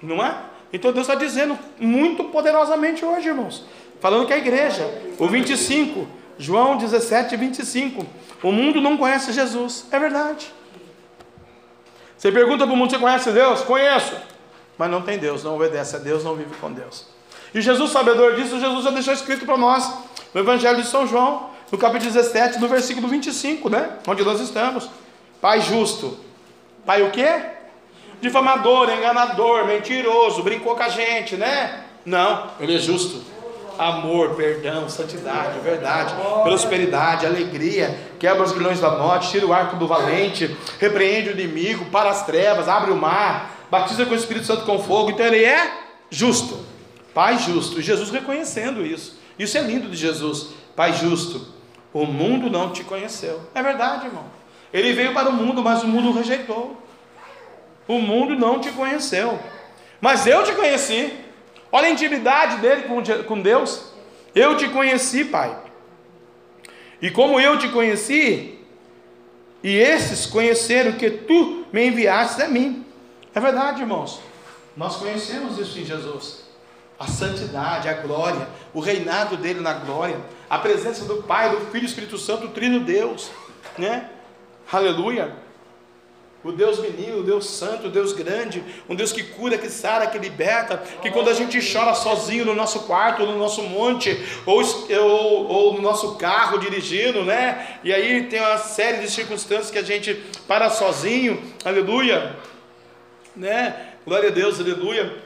Não 0.00 0.24
é? 0.24 0.36
Então 0.72 0.92
Deus 0.92 1.08
está 1.08 1.18
dizendo 1.18 1.58
muito 1.80 2.22
poderosamente 2.26 3.04
hoje, 3.04 3.26
irmãos. 3.26 3.64
Falando 4.00 4.24
que 4.24 4.32
a 4.32 4.38
igreja, 4.38 4.88
o 5.18 5.26
25, 5.26 6.06
João 6.38 6.76
17, 6.76 7.36
25. 7.36 8.06
O 8.40 8.52
mundo 8.52 8.80
não 8.80 8.96
conhece 8.96 9.32
Jesus. 9.32 9.86
É 9.90 9.98
verdade. 9.98 10.54
Você 12.16 12.30
pergunta 12.30 12.64
para 12.64 12.72
o 12.72 12.76
mundo: 12.76 12.92
você 12.92 12.98
conhece 12.98 13.32
Deus? 13.32 13.62
Conheço. 13.62 14.14
Mas 14.78 14.88
não 14.88 15.02
tem 15.02 15.18
Deus, 15.18 15.42
não 15.42 15.56
obedece 15.56 15.96
a 15.96 15.98
Deus, 15.98 16.22
não 16.22 16.36
vive 16.36 16.54
com 16.60 16.70
Deus. 16.70 17.04
E 17.52 17.60
Jesus, 17.60 17.90
sabedor 17.90 18.36
disso, 18.36 18.60
Jesus 18.60 18.84
já 18.84 18.90
deixou 18.92 19.12
escrito 19.12 19.44
para 19.44 19.56
nós 19.56 19.92
no 20.32 20.40
Evangelho 20.40 20.80
de 20.80 20.86
São 20.86 21.04
João, 21.04 21.50
no 21.72 21.78
capítulo 21.78 22.12
17, 22.12 22.60
no 22.60 22.68
versículo 22.68 23.08
25, 23.08 23.68
né? 23.68 23.98
Onde 24.06 24.22
nós 24.22 24.38
estamos. 24.40 24.88
Pai 25.46 25.60
justo. 25.60 26.18
Pai 26.84 27.04
o 27.04 27.12
quê? 27.12 27.40
Difamador, 28.20 28.90
enganador, 28.90 29.64
mentiroso, 29.64 30.42
brincou 30.42 30.74
com 30.74 30.82
a 30.82 30.88
gente, 30.88 31.36
né? 31.36 31.84
Não, 32.04 32.50
ele 32.58 32.74
é 32.74 32.78
justo. 32.80 33.22
Amor, 33.78 34.34
perdão, 34.34 34.88
santidade, 34.88 35.60
verdade, 35.60 36.14
prosperidade, 36.42 37.26
alegria, 37.26 37.96
quebra 38.18 38.42
os 38.42 38.50
grilhões 38.50 38.80
da 38.80 38.90
morte, 38.98 39.30
tira 39.30 39.46
o 39.46 39.52
arco 39.52 39.76
do 39.76 39.86
valente, 39.86 40.56
repreende 40.80 41.28
o 41.28 41.40
inimigo, 41.40 41.84
para 41.92 42.10
as 42.10 42.26
trevas, 42.26 42.68
abre 42.68 42.90
o 42.90 42.96
mar, 42.96 43.68
batiza 43.70 44.04
com 44.04 44.14
o 44.14 44.18
Espírito 44.18 44.46
Santo 44.46 44.64
com 44.64 44.80
fogo. 44.80 45.12
Então 45.12 45.26
ele 45.26 45.44
é 45.44 45.78
justo, 46.10 46.58
Pai 47.14 47.38
justo. 47.38 47.78
E 47.78 47.84
Jesus 47.84 48.10
reconhecendo 48.10 48.84
isso. 48.84 49.16
Isso 49.38 49.56
é 49.56 49.60
lindo 49.60 49.88
de 49.88 49.96
Jesus. 49.96 50.48
Pai 50.74 50.92
justo, 50.92 51.46
o 51.92 52.04
mundo 52.04 52.50
não 52.50 52.72
te 52.72 52.82
conheceu. 52.82 53.42
É 53.54 53.62
verdade, 53.62 54.06
irmão. 54.06 54.24
Ele 54.72 54.92
veio 54.92 55.12
para 55.12 55.28
o 55.28 55.32
mundo, 55.32 55.62
mas 55.62 55.82
o 55.82 55.88
mundo 55.88 56.10
o 56.10 56.12
rejeitou. 56.12 56.80
O 57.86 57.98
mundo 57.98 58.34
não 58.34 58.60
te 58.60 58.70
conheceu. 58.70 59.38
Mas 60.00 60.26
eu 60.26 60.42
te 60.44 60.52
conheci. 60.52 61.12
Olha 61.70 61.88
a 61.88 61.90
intimidade 61.90 62.58
dele 62.58 62.84
com 63.26 63.40
Deus. 63.40 63.92
Eu 64.34 64.56
te 64.56 64.68
conheci, 64.68 65.24
Pai. 65.24 65.56
E 67.00 67.10
como 67.10 67.38
eu 67.40 67.58
te 67.58 67.68
conheci, 67.68 68.58
e 69.62 69.76
esses 69.76 70.26
conheceram 70.26 70.92
que 70.92 71.10
tu 71.10 71.66
me 71.72 71.86
enviaste 71.86 72.42
a 72.42 72.48
mim. 72.48 72.84
É 73.34 73.40
verdade, 73.40 73.80
irmãos. 73.82 74.20
Nós 74.76 74.96
conhecemos 74.96 75.58
isso 75.58 75.78
em 75.78 75.84
Jesus. 75.84 76.44
A 76.98 77.06
santidade, 77.06 77.88
a 77.88 77.94
glória, 77.94 78.48
o 78.72 78.80
reinado 78.80 79.36
dele 79.36 79.60
na 79.60 79.74
glória, 79.74 80.18
a 80.48 80.58
presença 80.58 81.04
do 81.04 81.22
Pai, 81.22 81.50
do 81.50 81.58
Filho 81.66 81.78
e 81.78 81.80
do 81.80 81.86
Espírito 81.86 82.18
Santo, 82.18 82.46
o 82.46 82.50
Trino 82.50 82.80
Deus, 82.80 83.30
né? 83.76 84.10
Aleluia. 84.72 85.46
O 86.46 86.52
Deus 86.52 86.78
menino, 86.78 87.18
o 87.18 87.22
Deus 87.24 87.50
santo, 87.50 87.88
o 87.88 87.90
Deus 87.90 88.12
grande, 88.12 88.62
um 88.88 88.94
Deus 88.94 89.12
que 89.12 89.22
cura, 89.22 89.58
que 89.58 89.68
sara, 89.68 90.06
que 90.06 90.16
liberta, 90.16 90.78
que 91.02 91.10
quando 91.10 91.28
a 91.28 91.32
gente 91.32 91.58
chora 91.72 91.92
sozinho 91.92 92.44
no 92.44 92.54
nosso 92.54 92.80
quarto, 92.80 93.26
no 93.26 93.36
nosso 93.36 93.62
monte, 93.64 94.16
ou, 94.46 94.62
ou, 94.62 95.46
ou, 95.48 95.74
no 95.74 95.82
nosso 95.82 96.14
carro 96.14 96.58
dirigindo, 96.58 97.24
né? 97.24 97.78
E 97.82 97.92
aí 97.92 98.28
tem 98.28 98.38
uma 98.40 98.58
série 98.58 98.98
de 98.98 99.10
circunstâncias 99.10 99.72
que 99.72 99.78
a 99.78 99.82
gente 99.82 100.14
para 100.46 100.70
sozinho, 100.70 101.42
aleluia, 101.64 102.36
né? 103.34 103.94
Glória 104.06 104.28
a 104.28 104.32
Deus, 104.32 104.60
aleluia. 104.60 105.16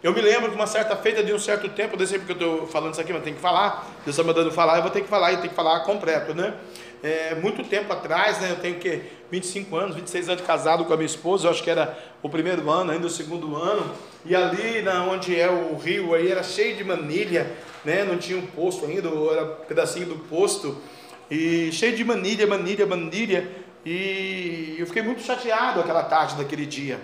Eu 0.00 0.12
me 0.12 0.20
lembro 0.20 0.50
que 0.50 0.54
uma 0.56 0.66
certa 0.66 0.96
feita 0.96 1.24
de 1.24 1.32
um 1.32 1.38
certo 1.38 1.68
tempo, 1.68 1.96
eu 2.00 2.06
sempre 2.06 2.26
que 2.26 2.32
eu 2.32 2.50
estou 2.50 2.66
falando 2.68 2.92
isso 2.92 3.00
aqui, 3.00 3.12
mas 3.12 3.22
tem 3.22 3.34
que 3.34 3.40
falar, 3.40 3.86
Deus 4.04 4.16
está 4.16 4.22
mandando 4.22 4.50
falar, 4.52 4.76
eu 4.76 4.82
vou 4.82 4.90
ter 4.90 5.00
que 5.00 5.08
falar, 5.08 5.32
eu 5.32 5.38
tenho 5.38 5.50
que 5.50 5.54
falar 5.56 5.80
completo, 5.80 6.34
né? 6.34 6.54
É, 7.02 7.34
muito 7.34 7.64
tempo 7.64 7.92
atrás, 7.92 8.40
né, 8.40 8.52
eu 8.52 8.60
tenho 8.60 8.78
que 8.78 9.02
25 9.28 9.76
anos, 9.76 9.96
26 9.96 10.28
anos 10.28 10.40
de 10.40 10.46
casado 10.46 10.84
com 10.84 10.92
a 10.92 10.96
minha 10.96 11.06
esposa, 11.06 11.46
eu 11.46 11.50
acho 11.50 11.60
que 11.60 11.68
era 11.68 11.98
o 12.22 12.28
primeiro 12.28 12.70
ano, 12.70 12.92
ainda 12.92 13.08
o 13.08 13.10
segundo 13.10 13.56
ano, 13.56 13.92
e 14.24 14.36
ali 14.36 14.82
na 14.82 15.04
onde 15.06 15.38
é 15.38 15.50
o 15.50 15.76
rio 15.76 16.14
aí 16.14 16.30
era 16.30 16.44
cheio 16.44 16.76
de 16.76 16.84
manilha, 16.84 17.50
né, 17.84 18.04
não 18.04 18.16
tinha 18.18 18.38
um 18.38 18.46
posto 18.46 18.86
ainda, 18.86 19.08
era 19.08 19.44
um 19.44 19.64
pedacinho 19.66 20.06
do 20.06 20.16
posto, 20.16 20.80
e 21.28 21.72
cheio 21.72 21.96
de 21.96 22.04
manilha, 22.04 22.46
manilha, 22.46 22.86
manilha, 22.86 23.50
e 23.84 24.76
eu 24.78 24.86
fiquei 24.86 25.02
muito 25.02 25.22
chateado 25.22 25.80
aquela 25.80 26.04
tarde 26.04 26.36
daquele 26.36 26.66
dia, 26.66 27.00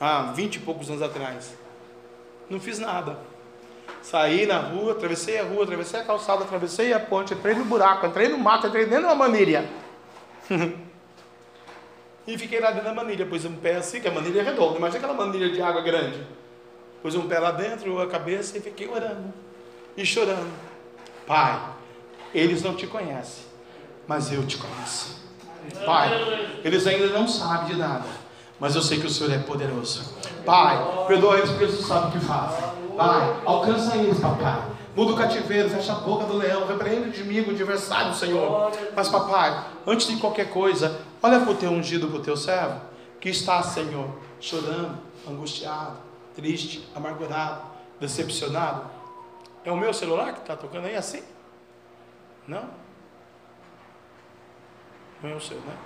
há 0.00 0.32
20 0.32 0.56
e 0.56 0.58
poucos 0.58 0.90
anos 0.90 1.02
atrás. 1.02 1.54
Não 2.50 2.58
fiz 2.58 2.80
nada. 2.80 3.18
Saí 4.10 4.46
na 4.46 4.56
rua, 4.56 4.92
atravessei 4.92 5.38
a 5.38 5.44
rua, 5.44 5.64
atravessei 5.64 6.00
a 6.00 6.04
calçada, 6.04 6.42
atravessei 6.42 6.94
a 6.94 6.98
ponte, 6.98 7.34
entrei 7.34 7.54
no 7.54 7.66
buraco, 7.66 8.06
entrei 8.06 8.26
no 8.28 8.38
mato, 8.38 8.66
entrei 8.66 8.86
dentro 8.86 9.00
de 9.00 9.06
uma 9.08 9.14
manilha. 9.14 9.68
e 12.26 12.38
fiquei 12.38 12.58
lá 12.58 12.70
dentro 12.70 12.86
da 12.86 12.94
manilha, 12.94 13.26
pus 13.26 13.44
um 13.44 13.54
pé 13.56 13.76
assim, 13.76 14.00
que 14.00 14.08
a 14.08 14.10
manilha 14.10 14.40
é 14.40 14.44
redonda, 14.44 14.78
imagina 14.78 15.04
aquela 15.04 15.12
manilha 15.12 15.50
de 15.50 15.60
água 15.60 15.82
grande. 15.82 16.26
Pus 17.02 17.14
um 17.16 17.28
pé 17.28 17.38
lá 17.38 17.50
dentro, 17.50 18.00
a 18.00 18.06
cabeça 18.06 18.56
e 18.56 18.62
fiquei 18.62 18.88
orando 18.88 19.30
e 19.94 20.06
chorando. 20.06 20.54
Pai, 21.26 21.60
eles 22.32 22.62
não 22.62 22.74
te 22.74 22.86
conhecem, 22.86 23.44
mas 24.06 24.32
eu 24.32 24.42
te 24.46 24.56
conheço. 24.56 25.22
Pai, 25.84 26.08
eles 26.64 26.86
ainda 26.86 27.08
não 27.08 27.28
sabem 27.28 27.74
de 27.74 27.76
nada, 27.76 28.06
mas 28.58 28.74
eu 28.74 28.80
sei 28.80 28.98
que 28.98 29.06
o 29.06 29.10
Senhor 29.10 29.34
é 29.34 29.38
poderoso. 29.38 30.14
Pai, 30.46 30.78
perdoa 31.06 31.36
eles 31.36 31.50
porque 31.50 31.64
eles 31.64 31.78
não 31.78 31.86
sabem 31.86 32.08
o 32.08 32.12
que 32.12 32.20
fazem. 32.24 32.77
Pai, 32.98 33.42
alcança 33.46 33.96
eles, 33.96 34.18
papai. 34.18 34.60
Muda 34.96 35.12
o 35.12 35.16
cativeiro, 35.16 35.70
fecha 35.70 35.92
a 35.92 36.00
boca 36.00 36.24
do 36.24 36.36
leão, 36.36 36.66
repreende 36.66 37.08
o 37.08 37.14
inimigo, 37.14 37.52
o 37.52 37.54
adversário, 37.54 38.12
Senhor. 38.12 38.72
Mas, 38.96 39.08
papai, 39.08 39.66
antes 39.86 40.08
de 40.08 40.16
qualquer 40.16 40.50
coisa, 40.50 41.00
olha 41.22 41.38
para 41.38 41.50
o 41.52 41.54
teu 41.54 41.70
ungido, 41.70 42.08
para 42.08 42.18
o 42.18 42.22
teu 42.22 42.36
servo, 42.36 42.80
que 43.20 43.28
está, 43.28 43.62
Senhor, 43.62 44.08
chorando, 44.40 44.98
angustiado, 45.28 45.96
triste, 46.34 46.88
amargurado, 46.92 47.62
decepcionado. 48.00 48.90
É 49.64 49.70
o 49.70 49.76
meu 49.76 49.94
celular 49.94 50.32
que 50.32 50.40
está 50.40 50.56
tocando 50.56 50.86
aí 50.86 50.96
assim? 50.96 51.22
Não? 52.48 52.68
Não 55.22 55.30
é 55.30 55.34
o 55.34 55.40
seu, 55.40 55.58
né? 55.58 55.76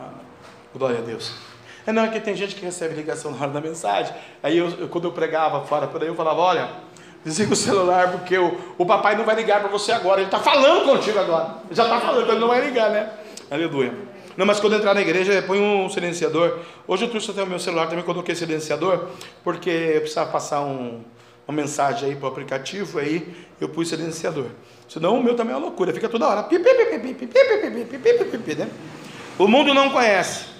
Ah, 0.00 0.10
Glória 0.74 1.00
a 1.00 1.02
Deus. 1.02 1.34
É 1.86 1.92
não, 1.92 2.02
é 2.02 2.08
que 2.08 2.18
tem 2.18 2.34
gente 2.34 2.56
que 2.56 2.64
recebe 2.64 2.96
ligação 2.96 3.30
na 3.30 3.38
hora 3.38 3.50
da 3.50 3.60
mensagem. 3.60 4.12
Aí 4.42 4.58
eu, 4.58 4.68
eu, 4.70 4.88
quando 4.88 5.04
eu 5.04 5.12
pregava 5.12 5.64
fora 5.64 5.86
por 5.86 6.02
aí, 6.02 6.08
eu 6.08 6.16
falava, 6.16 6.40
olha, 6.40 6.68
desliga 7.24 7.52
o 7.52 7.56
celular, 7.56 8.10
porque 8.10 8.36
o, 8.36 8.58
o 8.76 8.84
papai 8.84 9.14
não 9.14 9.24
vai 9.24 9.36
ligar 9.36 9.60
para 9.60 9.68
você 9.68 9.92
agora. 9.92 10.20
Ele 10.20 10.26
está 10.26 10.40
falando 10.40 10.84
contigo 10.84 11.18
agora. 11.18 11.58
Ele 11.66 11.74
já 11.74 11.84
está 11.84 12.00
falando, 12.00 12.22
então 12.22 12.32
ele 12.32 12.40
não 12.40 12.48
vai 12.48 12.60
ligar, 12.64 12.90
né? 12.90 13.08
Aleluia. 13.48 13.94
Não, 14.36 14.44
mas 14.44 14.58
quando 14.58 14.74
entrar 14.74 14.94
na 14.94 15.00
igreja, 15.00 15.40
põe 15.46 15.60
um 15.60 15.88
silenciador. 15.88 16.58
Hoje 16.88 17.04
eu 17.04 17.08
trouxe 17.08 17.30
até 17.30 17.44
o 17.44 17.46
meu 17.46 17.60
celular, 17.60 17.86
também 17.88 18.04
coloquei 18.04 18.34
silenciador, 18.34 19.06
porque 19.44 19.70
eu 19.70 20.00
precisava 20.00 20.30
passar 20.30 20.62
um, 20.62 21.02
uma 21.46 21.56
mensagem 21.56 22.10
aí 22.10 22.16
para 22.16 22.26
o 22.26 22.28
aplicativo, 22.28 22.98
aí 22.98 23.32
eu 23.60 23.68
pus 23.68 23.88
silenciador. 23.88 24.46
Senão 24.88 25.18
o 25.18 25.22
meu 25.22 25.36
também 25.36 25.54
é 25.54 25.56
uma 25.56 25.66
loucura, 25.66 25.92
fica 25.92 26.08
toda 26.08 26.26
hora. 26.26 26.42
Né? 28.58 28.68
O 29.38 29.46
mundo 29.46 29.72
não 29.72 29.90
conhece 29.90 30.55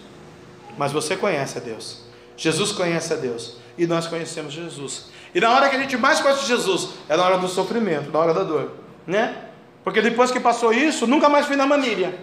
mas 0.77 0.93
você 0.93 1.17
conhece 1.17 1.59
a 1.59 1.61
Deus. 1.61 2.03
Jesus 2.37 2.73
conhece 2.73 3.13
a 3.13 3.17
Deus. 3.17 3.57
E 3.79 3.87
nós 3.87 4.07
conhecemos 4.07 4.53
Jesus. 4.53 5.07
E 5.35 5.41
na 5.41 5.51
hora 5.51 5.69
que 5.69 5.77
a 5.77 5.79
gente 5.79 5.97
mais 5.97 6.21
conhece 6.21 6.47
Jesus, 6.47 6.91
é 7.09 7.17
na 7.17 7.25
hora 7.25 7.39
do 7.39 7.49
sofrimento, 7.49 8.11
na 8.11 8.19
hora 8.19 8.33
da 8.33 8.43
dor. 8.43 8.73
Né? 9.07 9.37
Porque 9.85 10.01
depois 10.01 10.31
que 10.31 10.41
passou 10.41 10.73
isso, 10.73 11.07
nunca 11.07 11.29
mais 11.29 11.47
fui 11.47 11.57
na 11.57 11.67
manilha. 11.67 12.19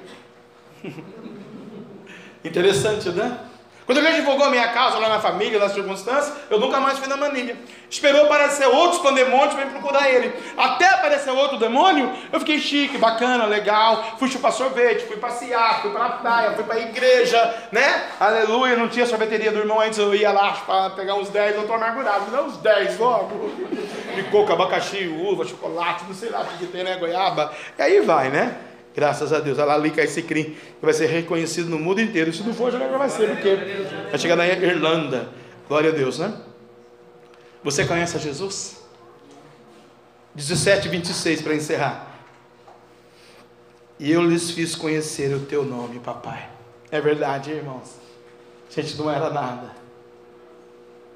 Interessante, 2.44 3.10
né? 3.10 3.40
Quando 3.86 3.98
ele 3.98 4.08
advogou 4.08 4.46
a 4.46 4.50
minha 4.50 4.68
causa 4.70 4.98
lá 4.98 5.10
na 5.10 5.20
família, 5.20 5.60
nas 5.60 5.74
circunstâncias, 5.74 6.34
eu 6.50 6.60
nunca 6.60 6.80
mais 6.80 6.98
fui 6.98 7.08
na 7.08 7.18
manilha. 7.18 7.58
Esperou 7.90 8.26
aparecer 8.26 8.66
outros 8.66 9.02
pandemônios 9.02 9.54
para 9.54 9.66
procurar 9.66 10.10
ele. 10.10 10.34
Até 10.58 10.86
aparecer 10.88 11.32
outro 11.32 11.58
demônio, 11.58 12.12
eu 12.32 12.40
fiquei 12.40 12.60
chique, 12.60 12.98
bacana, 12.98 13.46
legal. 13.46 14.16
Fui 14.18 14.30
chupar 14.30 14.52
sorvete, 14.52 15.06
fui 15.06 15.18
passear, 15.18 15.82
fui 15.82 15.92
para 15.92 16.06
a 16.06 16.10
praia, 16.10 16.52
fui 16.52 16.64
para 16.64 16.76
a 16.76 16.80
igreja, 16.80 17.56
né? 17.72 18.08
Aleluia, 18.20 18.76
não 18.76 18.88
tinha 18.88 19.06
sorveteria 19.06 19.52
do 19.52 19.60
irmão 19.60 19.82
antes, 19.82 20.00
eu 20.00 20.16
ia 20.16 20.32
lá 20.32 20.54
para 20.66 20.90
pegar 20.92 21.16
uns 21.16 21.30
10, 21.30 21.56
eu 21.56 21.62
estou 21.62 21.76
amargurado, 21.76 22.32
dá 22.32 22.42
uns 22.42 22.58
10 22.58 23.00
logo. 23.00 23.52
De 24.16 24.24
coco, 24.24 24.54
abacaxi, 24.54 25.08
uva, 25.08 25.46
chocolate, 25.46 26.06
não 26.08 26.14
sei 26.14 26.30
lá 26.30 26.42
o 26.42 26.58
que 26.58 26.68
tem, 26.68 26.84
né? 26.84 26.96
Goiaba. 26.98 27.54
E 27.78 27.82
aí 27.82 28.00
vai, 28.02 28.30
né? 28.30 28.56
Graças 28.96 29.34
a 29.34 29.40
Deus. 29.40 29.58
A 29.60 29.66
Lalica 29.66 30.04
esse 30.04 30.22
crime 30.22 30.52
que 30.52 30.86
vai 30.86 30.94
ser 30.94 31.08
reconhecido 31.08 31.70
no 31.70 31.80
mundo 31.80 32.00
inteiro. 32.00 32.32
Se 32.32 32.44
não 32.44 32.54
for, 32.54 32.72
já 32.72 32.80
vai 32.98 33.10
ser, 33.10 33.30
porque 33.30 33.56
vai 34.10 34.20
chegar 34.20 34.36
na 34.36 34.48
Irlanda. 34.48 35.30
Glória 35.68 35.90
a 35.90 35.94
Deus, 35.94 36.20
né? 36.20 36.34
Você 37.64 37.86
conhece 37.86 38.18
a 38.18 38.20
Jesus? 38.20 38.78
17, 40.36 40.90
26 40.90 41.42
para 41.42 41.56
encerrar. 41.56 42.14
E 44.00 44.12
eu 44.12 44.22
lhes 44.22 44.52
fiz 44.52 44.76
conhecer 44.76 45.34
o 45.34 45.40
teu 45.42 45.64
nome, 45.64 46.00
papai. 46.00 46.50
É 46.92 47.00
verdade, 47.00 47.52
irmãos. 47.52 47.96
A 48.70 48.82
gente 48.82 48.98
não 48.98 49.10
era 49.10 49.30
nada. 49.30 49.72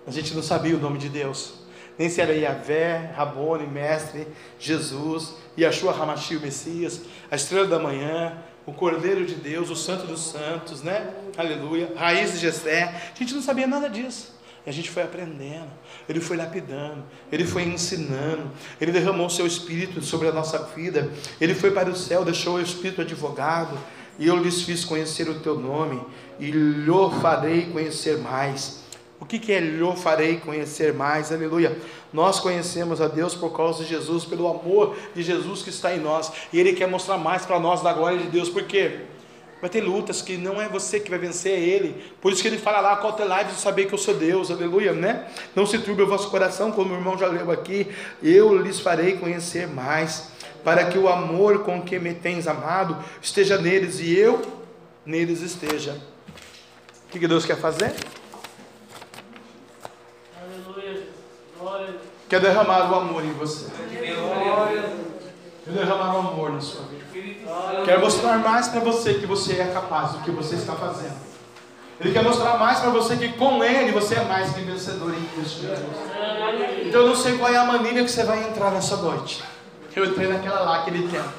A 0.06 0.12
gente 0.12 0.34
não 0.34 0.42
sabia 0.42 0.76
o 0.76 0.80
nome 0.80 0.98
de 0.98 1.10
Deus. 1.10 1.67
Nem 1.98 2.10
se 2.10 2.22
era 2.22 2.34
Yahvé, 2.34 3.12
Rabone, 3.16 3.66
Mestre, 3.66 4.28
Jesus 4.60 5.34
Yahshua 5.58 5.92
Hamashi, 5.92 6.36
o 6.36 6.42
Messias, 6.42 7.02
a 7.32 7.36
estrela 7.36 7.68
da 7.68 7.80
manhã, 7.80 8.38
o 8.66 8.72
Cordeiro 8.72 9.26
de 9.26 9.36
Deus, 9.36 9.70
o 9.70 9.76
Santo 9.76 10.06
dos 10.06 10.22
Santos, 10.22 10.84
né? 10.84 11.10
Aleluia. 11.36 11.92
Raiz 11.96 12.34
de 12.34 12.38
Jessé. 12.38 12.84
A 13.16 13.18
gente 13.18 13.34
não 13.34 13.42
sabia 13.42 13.66
nada 13.66 13.90
disso. 13.90 14.38
E 14.66 14.70
a 14.70 14.74
gente 14.74 14.92
foi 14.92 15.02
aprendendo, 15.02 15.70
ele 16.10 16.20
foi 16.20 16.36
lapidando, 16.36 17.02
ele 17.32 17.46
foi 17.46 17.64
ensinando, 17.64 18.52
ele 18.82 18.92
derramou 18.92 19.28
o 19.28 19.30
seu 19.30 19.48
espírito 19.48 20.02
sobre 20.04 20.28
a 20.28 20.32
nossa 20.34 20.62
vida, 20.76 21.10
ele 21.40 21.56
foi 21.56 21.72
para 21.72 21.90
o 21.90 21.96
céu, 21.96 22.26
deixou 22.26 22.56
o 22.56 22.62
espírito 22.62 23.00
advogado, 23.00 23.80
e 24.20 24.28
eu 24.28 24.36
lhes 24.36 24.64
fiz 24.64 24.84
conhecer 24.84 25.30
o 25.30 25.40
teu 25.40 25.58
nome, 25.58 26.02
e 26.38 26.52
lhe 26.52 26.92
farei 27.22 27.68
conhecer 27.68 28.18
mais. 28.18 28.84
O 29.20 29.26
que, 29.26 29.40
que 29.40 29.52
é 29.52 29.60
lhe 29.60 29.96
farei 29.96 30.38
conhecer 30.38 30.94
mais? 30.94 31.32
Aleluia. 31.32 31.78
Nós 32.14 32.40
conhecemos 32.40 33.02
a 33.02 33.08
Deus 33.08 33.34
por 33.34 33.56
causa 33.56 33.84
de 33.84 33.90
Jesus, 33.90 34.26
pelo 34.26 34.48
amor 34.48 34.96
de 35.16 35.24
Jesus 35.24 35.64
que 35.64 35.70
está 35.70 35.94
em 35.96 36.00
nós. 36.00 36.32
E 36.54 36.60
Ele 36.60 36.74
quer 36.74 36.88
mostrar 36.88 37.18
mais 37.18 37.46
para 37.46 37.60
nós 37.60 37.82
da 37.82 37.92
glória 37.94 38.20
de 38.20 38.28
Deus. 38.28 38.48
Por 38.48 38.64
quê? 38.64 39.02
Vai 39.60 39.72
ter 39.72 39.82
lutas 39.82 40.22
que 40.22 40.38
não 40.38 40.62
é 40.62 40.70
você 40.70 41.00
que 41.00 41.10
vai 41.10 41.18
vencer, 41.18 41.52
é 41.54 41.60
Ele. 41.60 42.04
Por 42.22 42.32
isso 42.32 42.44
que 42.44 42.48
Ele 42.48 42.60
fala 42.60 42.80
lá, 42.80 42.96
cautelai 42.98 43.46
de 43.46 43.54
saber 43.54 43.88
que 43.88 43.94
eu 43.94 43.98
sou 43.98 44.14
Deus, 44.14 44.52
aleluia, 44.52 44.94
né? 44.94 45.28
Não 45.56 45.66
se 45.66 45.80
turbe 45.80 46.04
o 46.04 46.08
vosso 46.08 46.30
coração, 46.30 46.72
como 46.72 46.94
o 46.94 46.98
irmão 46.98 47.18
já 47.18 47.26
leu 47.26 47.50
aqui. 47.50 47.88
Eu 48.22 48.56
lhes 48.56 48.80
farei 48.80 49.14
conhecer 49.14 49.68
mais, 49.68 50.30
para 50.64 50.86
que 50.86 50.98
o 50.98 51.10
amor 51.10 51.64
com 51.64 51.82
que 51.82 51.98
me 51.98 52.14
tens 52.14 52.48
amado 52.48 53.04
esteja 53.20 53.58
neles 53.58 54.00
e 54.00 54.16
eu 54.16 54.42
neles 55.04 55.42
esteja. 55.42 55.98
O 57.08 57.20
que 57.20 57.28
Deus 57.28 57.44
quer 57.44 57.58
fazer? 57.58 57.96
Quer 62.30 62.42
derramar 62.42 62.92
o 62.92 62.96
amor 62.96 63.24
em 63.24 63.32
você. 63.34 63.68
Quer 65.64 65.74
derramar 65.74 66.16
o 66.16 66.20
amor 66.20 66.52
na 66.52 66.62
sua 66.62 66.84
vida. 66.84 67.06
Quer 67.86 68.00
mostrar 68.00 68.38
mais 68.40 68.68
para 68.68 68.80
você 68.82 69.16
que 69.16 69.26
você 69.26 69.60
é 69.60 69.68
capaz 69.68 70.12
do 70.12 70.20
que 70.20 70.32
você 70.32 70.56
está 70.56 70.74
fazendo. 70.74 71.18
Ele 72.00 72.14
quer 72.14 72.24
mostrar 72.24 72.58
mais 72.58 72.80
para 72.80 72.90
você 72.90 73.18
que 73.18 73.30
com 73.34 73.64
Ele 73.64 73.92
você 73.92 74.16
é 74.16 74.24
mais 74.24 74.54
que 74.54 74.62
vencedor 74.62 75.14
em 75.14 75.26
Cristo 75.26 75.62
Jesus. 75.62 75.98
Então 76.86 77.02
eu 77.02 77.08
não 77.08 77.16
sei 77.16 77.38
qual 77.38 77.52
é 77.52 77.58
a 77.58 77.66
maneira 77.66 78.04
que 78.04 78.12
você 78.12 78.24
vai 78.24 78.48
entrar 78.48 78.72
nessa 78.72 78.98
noite. 78.98 79.44
Eu 79.96 80.06
entrei 80.06 80.28
naquela 80.28 80.60
lá, 80.60 80.82
aquele 80.82 81.08
tempo. 81.08 81.30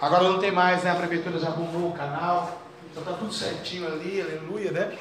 Agora 0.00 0.24
não 0.24 0.40
tem 0.40 0.50
mais, 0.50 0.82
né? 0.82 0.90
A 0.90 0.96
prefeitura 0.96 1.38
já 1.38 1.48
arrumou 1.48 1.90
o 1.90 1.92
canal. 1.92 2.60
Então 2.90 3.02
está 3.02 3.14
tudo 3.16 3.32
certinho 3.32 3.86
ali, 3.86 4.20
aleluia, 4.20 4.72
né? 4.72 4.98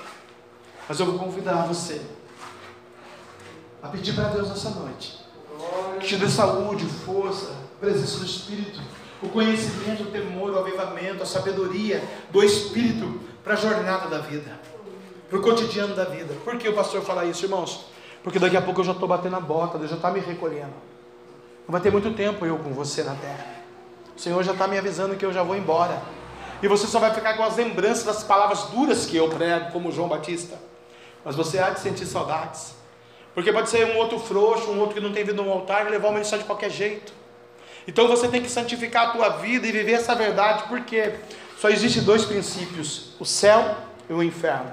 Mas 0.88 1.00
eu 1.00 1.06
vou 1.08 1.18
convidar 1.18 1.66
você 1.66 2.02
a 3.86 3.90
pedir 3.90 4.14
para 4.14 4.30
Deus 4.30 4.50
nessa 4.50 4.70
noite. 4.72 5.20
Que 6.00 6.08
te 6.08 6.18
dê 6.18 6.28
saúde, 6.28 6.86
força, 6.86 7.56
presença 7.80 8.20
do 8.20 8.26
Espírito, 8.26 8.82
o 9.22 9.30
conhecimento, 9.30 10.04
o 10.04 10.08
temor, 10.08 10.52
o 10.52 10.60
avivamento, 10.60 11.24
a 11.24 11.26
sabedoria 11.26 12.04
do 12.32 12.44
Espírito 12.44 13.20
para 13.44 13.54
a 13.54 13.58
jornada 13.58 14.08
da 14.08 14.20
vida, 14.20 14.60
para 15.30 15.40
o 15.40 15.42
cotidiano 15.42 15.96
da 15.96 16.06
vida. 16.06 16.34
Por 16.44 16.58
que 16.58 16.68
o 16.68 16.74
pastor 16.74 17.02
fala 17.04 17.26
isso, 17.26 17.46
irmãos? 17.46 17.86
Porque 18.24 18.40
daqui 18.40 18.58
a 18.58 18.62
pouco 18.62 18.82
eu 18.82 18.86
já 18.86 18.92
estou 18.92 19.08
batendo 19.08 19.36
a 19.36 19.40
bota, 19.40 19.78
Deus 19.78 19.92
já 19.92 19.98
está 19.98 20.10
me 20.10 20.20
recolhendo. 20.20 20.74
Não 21.68 21.72
vai 21.72 21.82
ter 21.82 21.92
muito 21.92 22.12
tempo 22.14 22.46
eu 22.46 22.58
com 22.58 22.72
você 22.72 23.04
na 23.04 23.14
terra. 23.16 23.46
O 24.16 24.20
Senhor 24.20 24.42
já 24.44 24.54
está 24.54 24.68
me 24.68 24.78
avisando 24.78 25.16
que 25.16 25.26
eu 25.26 25.34
já 25.34 25.44
vou 25.44 25.56
embora. 25.56 26.02
E 26.62 26.68
você 26.68 26.88
só 26.88 27.00
vai 27.00 27.14
ficar 27.14 27.36
com 27.36 27.44
as 27.44 27.56
lembranças 27.56 28.04
das 28.04 28.24
palavras 28.24 28.64
duras 28.64 29.06
que 29.06 29.18
eu 29.18 29.30
prego, 29.30 29.72
como 29.72 29.92
João 29.92 30.08
Batista. 30.08 30.58
Mas 31.24 31.36
você 31.36 31.60
há 31.60 31.70
de 31.70 31.80
sentir 31.80 32.06
saudades. 32.06 32.76
Porque 33.36 33.52
pode 33.52 33.70
ser 33.70 33.86
um 33.94 33.98
outro 33.98 34.18
frouxo, 34.18 34.72
um 34.72 34.80
outro 34.80 34.96
que 34.96 35.02
não 35.02 35.12
tem 35.12 35.26
vindo 35.26 35.44
no 35.44 35.52
altar 35.52 35.86
e 35.86 35.90
levar 35.90 36.08
uma 36.08 36.20
lição 36.20 36.40
de 36.40 36.46
qualquer 36.46 36.72
jeito. 36.72 37.14
Então 37.86 38.08
você 38.08 38.30
tem 38.30 38.42
que 38.42 38.50
santificar 38.50 39.10
a 39.10 39.12
tua 39.12 39.30
vida 39.30 39.68
e 39.68 39.72
viver 39.72 39.92
essa 39.92 40.16
verdade, 40.16 40.64
porque 40.70 41.14
só 41.60 41.70
existem 41.70 42.02
dois 42.02 42.24
princípios: 42.24 43.14
o 43.20 43.26
céu 43.26 43.76
e 44.10 44.14
o 44.14 44.24
inferno. 44.24 44.72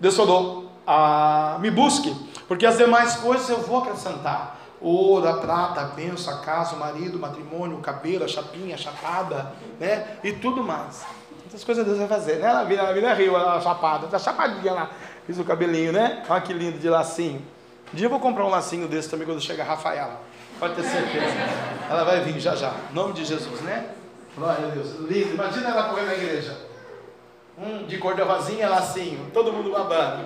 Deus 0.00 0.16
falou: 0.16 0.72
ah, 0.86 1.58
me 1.60 1.70
busque, 1.70 2.14
porque 2.48 2.64
as 2.64 2.78
demais 2.78 3.16
coisas 3.16 3.48
eu 3.50 3.60
vou 3.60 3.78
acrescentar. 3.78 4.58
Ouro, 4.80 5.28
a 5.28 5.34
prata, 5.34 5.80
a 5.80 5.84
benção, 5.84 6.32
a 6.32 6.38
casa, 6.38 6.74
o 6.74 6.78
marido, 6.78 7.18
o 7.18 7.20
matrimônio, 7.20 7.76
o 7.76 7.80
cabelo, 7.80 8.24
a 8.24 8.28
chapinha, 8.28 8.76
a 8.76 8.78
chapada, 8.78 9.52
né? 9.78 10.18
E 10.24 10.32
tudo 10.32 10.62
mais. 10.62 11.04
Essas 11.46 11.64
coisas 11.64 11.84
Deus 11.84 11.98
vai 11.98 12.06
fazer, 12.06 12.36
né? 12.36 12.48
Ela 12.48 12.64
vira, 12.64 12.82
ela 12.82 12.92
vira 12.92 13.12
rio, 13.12 13.36
a 13.36 13.60
chapada, 13.60 14.06
tá 14.06 14.18
chapadinha 14.18 14.72
lá. 14.72 14.90
Fiz 15.26 15.38
o 15.38 15.44
cabelinho, 15.44 15.92
né? 15.92 16.22
Olha 16.28 16.40
que 16.40 16.52
lindo 16.52 16.78
de 16.78 16.88
lacinho. 16.88 17.42
Um 17.92 17.96
dia 17.96 18.06
eu 18.06 18.10
vou 18.10 18.20
comprar 18.20 18.44
um 18.44 18.50
lacinho 18.50 18.86
desse 18.86 19.08
também 19.08 19.26
quando 19.26 19.40
chegar 19.40 19.64
a 19.64 19.68
Rafaela. 19.68 20.20
Pode 20.58 20.74
ter 20.74 20.82
certeza. 20.82 21.34
Ela 21.88 22.04
vai 22.04 22.20
vir 22.20 22.38
já 22.38 22.54
já. 22.54 22.74
Em 22.90 22.94
nome 22.94 23.14
de 23.14 23.24
Jesus, 23.24 23.60
né? 23.62 23.86
Glória 24.36 24.66
a 24.66 24.70
Deus. 24.70 24.94
Lindo. 25.08 25.34
Imagina 25.34 25.70
ela 25.70 25.84
correndo 25.84 26.06
na 26.06 26.14
igreja. 26.14 26.56
Um 27.56 27.86
de 27.86 27.96
cor 27.98 28.14
de 28.14 28.22
rosinha, 28.22 28.68
lacinho. 28.68 29.30
Todo 29.32 29.52
mundo 29.52 29.70
babando. 29.70 30.24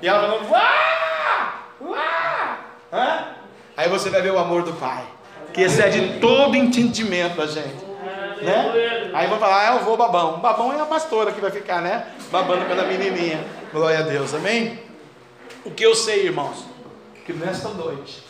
E 0.00 0.08
ela 0.08 0.20
falando, 0.20 0.50
uá! 0.50 1.62
Uá! 1.80 2.58
Hã? 2.92 3.28
Aí 3.76 3.88
você 3.88 4.08
vai 4.08 4.22
ver 4.22 4.32
o 4.32 4.38
amor 4.38 4.62
do 4.62 4.72
Pai. 4.74 5.04
Que 5.52 5.62
excede 5.62 6.18
todo 6.18 6.56
entendimento 6.56 7.36
da 7.36 7.46
gente. 7.46 7.84
Né? 8.40 9.10
Aí 9.12 9.28
vão 9.28 9.38
falar, 9.38 9.68
ah, 9.68 9.74
eu 9.76 9.84
vou 9.84 9.96
babão. 9.96 10.40
Babão 10.40 10.72
é 10.72 10.80
a 10.80 10.86
pastora 10.86 11.30
que 11.30 11.40
vai 11.40 11.50
ficar, 11.50 11.80
né? 11.82 12.06
Babando 12.30 12.64
pela 12.64 12.84
menininha. 12.84 13.44
Glória 13.72 14.00
a 14.00 14.02
Deus, 14.02 14.34
amém? 14.34 14.80
O 15.64 15.70
que 15.70 15.84
eu 15.84 15.94
sei, 15.94 16.24
irmãos, 16.26 16.71
que 17.24 17.32
nesta 17.32 17.68
noite 17.70 18.22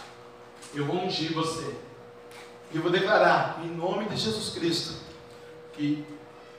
eu 0.75 0.85
vou 0.85 1.05
ungir 1.05 1.33
você. 1.33 1.75
E 2.73 2.79
vou 2.79 2.91
declarar, 2.91 3.61
em 3.63 3.69
nome 3.69 4.07
de 4.07 4.17
Jesus 4.17 4.55
Cristo, 4.55 4.95
que 5.75 6.05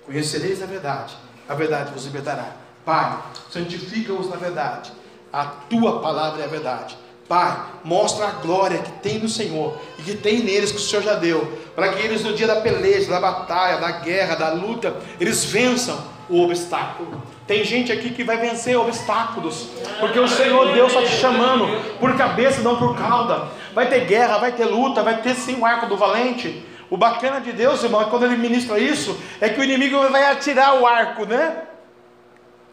conhecereis 0.05 0.61
a 0.61 0.65
verdade, 0.65 1.15
a 1.47 1.55
verdade 1.55 1.91
vos 1.91 2.05
libertará. 2.05 2.55
Pai, 2.85 3.23
santifica-os 3.49 4.29
na 4.29 4.35
verdade, 4.35 4.91
a 5.31 5.45
tua 5.45 6.01
palavra 6.01 6.43
é 6.43 6.45
a 6.45 6.49
verdade. 6.49 6.97
Pai, 7.27 7.65
mostra 7.83 8.27
a 8.27 8.31
glória 8.31 8.79
que 8.79 8.91
tem 8.99 9.17
no 9.17 9.29
Senhor 9.29 9.79
e 9.97 10.03
que 10.03 10.15
tem 10.15 10.43
neles 10.43 10.71
que 10.71 10.77
o 10.77 10.81
Senhor 10.81 11.01
já 11.01 11.15
deu, 11.15 11.57
para 11.73 11.93
que 11.93 12.03
eles 12.03 12.21
no 12.23 12.33
dia 12.33 12.45
da 12.45 12.61
peleja, 12.61 13.09
da 13.09 13.19
batalha, 13.19 13.79
da 13.79 13.91
guerra, 13.91 14.35
da 14.35 14.51
luta, 14.51 14.95
eles 15.19 15.45
vençam 15.45 15.97
o 16.29 16.43
obstáculo. 16.43 17.23
Tem 17.45 17.63
gente 17.63 17.91
aqui 17.91 18.11
que 18.11 18.23
vai 18.23 18.37
vencer 18.37 18.77
obstáculos, 18.77 19.67
porque 19.99 20.17
o 20.17 20.27
Senhor 20.27 20.73
Deus 20.73 20.93
está 20.93 21.03
te 21.03 21.15
chamando 21.19 21.67
por 21.99 22.15
cabeça, 22.17 22.61
não 22.61 22.77
por 22.77 22.97
cauda. 22.97 23.47
Vai 23.73 23.89
ter 23.89 24.05
guerra, 24.05 24.37
vai 24.37 24.53
ter 24.53 24.65
luta, 24.65 25.03
vai 25.03 25.21
ter 25.21 25.35
sim 25.35 25.59
o 25.59 25.65
arco 25.65 25.87
do 25.87 25.97
valente. 25.97 26.65
O 26.89 26.95
bacana 26.95 27.41
de 27.41 27.51
Deus, 27.51 27.83
irmão, 27.83 28.01
é 28.01 28.05
quando 28.05 28.25
ele 28.25 28.37
ministra 28.37 28.79
isso, 28.79 29.19
é 29.41 29.49
que 29.49 29.59
o 29.59 29.63
inimigo 29.63 29.97
vai 30.09 30.31
atirar 30.31 30.79
o 30.79 30.87
arco, 30.87 31.25
né? 31.25 31.63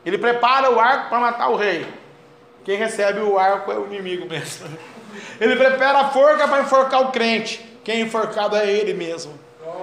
Ele 0.04 0.18
prepara 0.18 0.70
o 0.70 0.78
arco 0.78 1.08
para 1.08 1.18
matar 1.18 1.48
o 1.48 1.56
rei. 1.56 1.86
Quem 2.64 2.76
recebe 2.76 3.20
o 3.20 3.38
arco 3.38 3.72
é 3.72 3.78
o 3.78 3.86
inimigo 3.86 4.28
mesmo. 4.28 4.68
Ele 5.40 5.56
prepara 5.56 6.00
a 6.00 6.08
forca 6.10 6.46
para 6.46 6.62
enforcar 6.62 7.00
o 7.02 7.10
crente. 7.10 7.66
Quem 7.82 7.96
é 7.96 8.00
enforcado 8.02 8.54
é 8.54 8.70
ele 8.70 8.94
mesmo. 8.94 9.32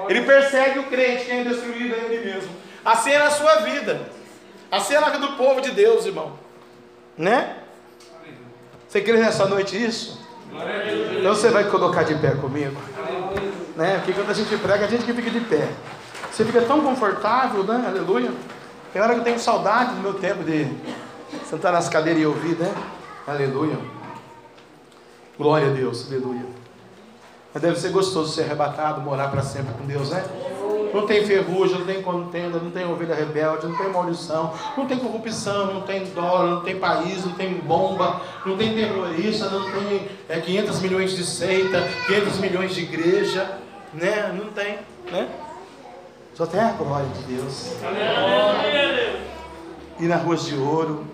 Ele 0.07 0.21
persegue 0.21 0.79
o 0.79 0.83
crente, 0.83 1.25
quem 1.25 1.41
é 1.41 1.43
destruído 1.43 1.95
é 1.95 1.97
ele 1.97 2.33
mesmo. 2.33 2.49
Assim 2.85 3.11
é 3.11 3.19
na 3.19 3.31
sua 3.31 3.55
vida. 3.57 4.09
Assim 4.71 4.95
é 4.95 4.99
na 4.99 5.09
vida 5.09 5.27
do 5.27 5.33
povo 5.33 5.61
de 5.61 5.71
Deus, 5.71 6.05
irmão. 6.05 6.33
Né? 7.17 7.57
Você 8.87 9.01
crê 9.01 9.17
nessa 9.17 9.45
noite 9.45 9.81
isso? 9.81 10.25
Então 11.19 11.35
você 11.35 11.49
vai 11.49 11.69
colocar 11.69 12.03
de 12.03 12.15
pé 12.15 12.31
comigo. 12.31 12.75
Né? 13.75 13.97
Porque 13.97 14.13
quando 14.13 14.29
a 14.29 14.33
gente 14.33 14.55
prega, 14.57 14.85
a 14.85 14.87
gente 14.87 15.05
que 15.05 15.13
fica 15.13 15.29
de 15.29 15.41
pé. 15.41 15.67
Você 16.31 16.45
fica 16.45 16.61
tão 16.61 16.81
confortável, 16.81 17.63
né? 17.63 17.85
Aleluia. 17.87 18.31
Tem 18.93 19.01
hora 19.01 19.13
que 19.13 19.19
eu 19.19 19.23
tenho 19.23 19.39
saudade 19.39 19.95
do 19.95 20.01
meu 20.01 20.13
tempo 20.15 20.43
de 20.43 20.67
Sentar 21.49 21.73
nas 21.73 21.89
cadeiras 21.89 22.21
e 22.21 22.25
ouvir, 22.25 22.57
né? 22.57 22.73
Aleluia. 23.27 23.77
Glória 25.37 25.67
a 25.67 25.71
Deus, 25.71 26.07
aleluia. 26.07 26.45
Mas 27.53 27.61
deve 27.61 27.79
ser 27.79 27.89
gostoso 27.89 28.33
ser 28.33 28.43
arrebatado, 28.43 29.01
morar 29.01 29.29
para 29.29 29.41
sempre 29.41 29.73
com 29.73 29.85
Deus, 29.85 30.09
né? 30.09 30.23
Não 30.93 31.05
tem 31.05 31.25
ferrugem, 31.25 31.79
não 31.79 31.85
tem 31.85 32.01
contenda, 32.01 32.59
não 32.59 32.71
tem 32.71 32.85
ovelha 32.85 33.15
rebelde, 33.15 33.67
não 33.67 33.77
tem 33.77 33.89
maldição, 33.89 34.53
não 34.75 34.85
tem 34.85 34.97
corrupção, 34.97 35.73
não 35.73 35.81
tem 35.81 36.05
dólar, 36.05 36.47
não 36.47 36.61
tem 36.61 36.77
país, 36.77 37.25
não 37.25 37.33
tem 37.33 37.53
bomba, 37.55 38.21
não 38.45 38.57
tem 38.57 38.73
terrorista, 38.73 39.49
não 39.49 39.71
tem 39.71 40.07
é, 40.29 40.39
500 40.39 40.79
milhões 40.81 41.11
de 41.15 41.25
seita, 41.25 41.81
500 42.07 42.37
milhões 42.39 42.75
de 42.75 42.81
igreja, 42.81 43.59
né? 43.93 44.33
Não 44.37 44.51
tem, 44.51 44.79
né? 45.11 45.27
Só 46.33 46.45
tem 46.45 46.59
a 46.59 46.71
glória 46.71 47.07
de 47.09 47.35
Deus. 47.35 47.73
E 49.99 50.05
nas 50.05 50.21
ruas 50.21 50.45
de 50.45 50.55
ouro, 50.55 51.05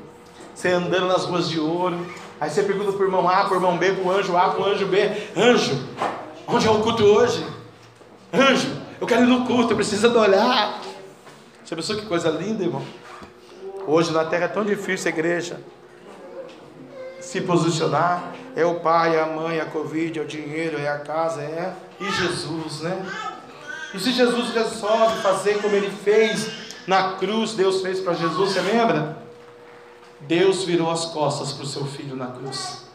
você 0.53 0.69
andando 0.69 1.07
nas 1.07 1.25
ruas 1.25 1.49
de 1.49 1.59
ouro, 1.59 2.05
aí 2.39 2.49
você 2.49 2.63
pergunta 2.63 2.91
para 2.91 3.01
o 3.01 3.05
irmão 3.05 3.29
A, 3.29 3.45
para 3.45 3.53
o 3.53 3.55
irmão 3.55 3.77
B, 3.77 3.93
para 3.93 4.03
o 4.03 4.11
anjo 4.11 4.35
A, 4.35 4.49
para 4.49 4.61
o 4.61 4.65
anjo 4.65 4.85
B, 4.87 5.11
anjo, 5.37 5.87
onde 6.47 6.67
é 6.67 6.71
o 6.71 6.79
culto 6.81 7.03
hoje? 7.03 7.45
Anjo, 8.33 8.82
eu 9.03 9.07
quero 9.07 9.23
ir 9.23 9.27
no 9.27 9.45
culto, 9.45 9.73
eu 9.73 9.75
preciso 9.75 10.17
olhar. 10.17 10.79
Você 11.61 11.75
pensou 11.75 11.97
que 11.97 12.05
coisa 12.05 12.29
linda, 12.29 12.63
irmão? 12.63 12.81
Hoje 13.85 14.13
na 14.13 14.23
terra 14.23 14.45
é 14.45 14.47
tão 14.47 14.63
difícil 14.63 15.07
a 15.07 15.13
igreja 15.13 15.59
se 17.19 17.41
posicionar. 17.41 18.33
É 18.55 18.65
o 18.65 18.79
pai, 18.79 19.17
é 19.17 19.21
a 19.21 19.25
mãe, 19.25 19.57
é 19.57 19.61
a 19.61 19.65
Covid, 19.65 20.17
é 20.17 20.21
o 20.21 20.25
dinheiro, 20.25 20.79
é 20.79 20.87
a 20.87 20.99
casa, 20.99 21.41
é. 21.41 21.73
E 21.99 22.09
Jesus, 22.11 22.79
né? 22.79 23.05
E 23.93 23.99
se 23.99 24.13
Jesus 24.13 24.53
resolve 24.53 25.21
fazer 25.21 25.61
como 25.61 25.75
ele 25.75 25.91
fez 25.91 26.49
na 26.87 27.15
cruz, 27.15 27.55
Deus 27.55 27.81
fez 27.81 27.99
para 27.99 28.13
Jesus, 28.13 28.53
você 28.53 28.61
lembra? 28.61 29.17
Deus 30.21 30.63
virou 30.63 30.89
as 30.89 31.07
costas 31.07 31.51
para 31.51 31.65
o 31.65 31.67
seu 31.67 31.85
filho 31.85 32.15
na 32.15 32.27
cruz. 32.27 32.85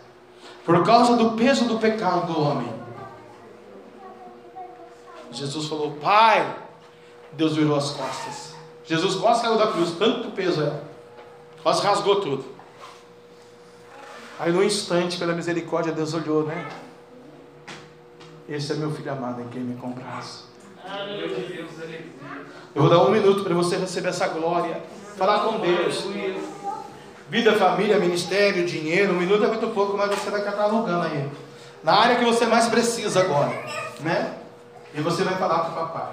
Por 0.64 0.82
causa 0.84 1.16
do 1.16 1.32
peso 1.32 1.66
do 1.66 1.78
pecado 1.78 2.32
do 2.32 2.40
homem. 2.40 2.77
Jesus 5.32 5.66
falou, 5.66 5.92
Pai, 5.92 6.56
Deus 7.32 7.56
virou 7.56 7.76
as 7.76 7.90
costas. 7.90 8.54
Jesus 8.84 9.16
quase 9.16 9.42
caiu 9.42 9.58
da 9.58 9.66
cruz, 9.68 9.92
tanto 9.98 10.30
peso 10.30 10.62
é. 10.62 10.80
Quase 11.62 11.82
rasgou 11.82 12.20
tudo. 12.20 12.44
Aí 14.38 14.52
no 14.52 14.62
instante, 14.62 15.18
pela 15.18 15.34
misericórdia, 15.34 15.92
Deus 15.92 16.14
olhou, 16.14 16.44
né? 16.44 16.68
Esse 18.48 18.72
é 18.72 18.76
meu 18.76 18.90
filho 18.90 19.12
amado 19.12 19.42
em 19.42 19.48
quem 19.48 19.60
me 19.60 19.76
compraz. 19.76 20.44
Eu 22.74 22.82
vou 22.82 22.90
dar 22.90 23.02
um 23.02 23.10
minuto 23.10 23.44
para 23.44 23.54
você 23.54 23.76
receber 23.76 24.08
essa 24.08 24.28
glória. 24.28 24.82
Falar 25.16 25.40
com 25.40 25.58
Deus. 25.58 26.06
Vida, 27.28 27.56
família, 27.56 27.98
ministério, 27.98 28.64
dinheiro. 28.64 29.12
Um 29.12 29.18
minuto 29.18 29.44
é 29.44 29.48
muito 29.48 29.66
pouco, 29.68 29.96
mas 29.96 30.10
você 30.10 30.30
vai 30.30 30.42
catalogando 30.42 31.06
aí. 31.06 31.28
Na 31.84 31.92
área 31.92 32.16
que 32.16 32.24
você 32.24 32.46
mais 32.46 32.68
precisa 32.68 33.20
agora. 33.20 33.52
Né? 34.00 34.37
E 34.94 35.00
você 35.00 35.22
vai 35.24 35.34
falar 35.34 35.60
para 35.60 35.70
o 35.70 35.86
papai. 35.86 36.12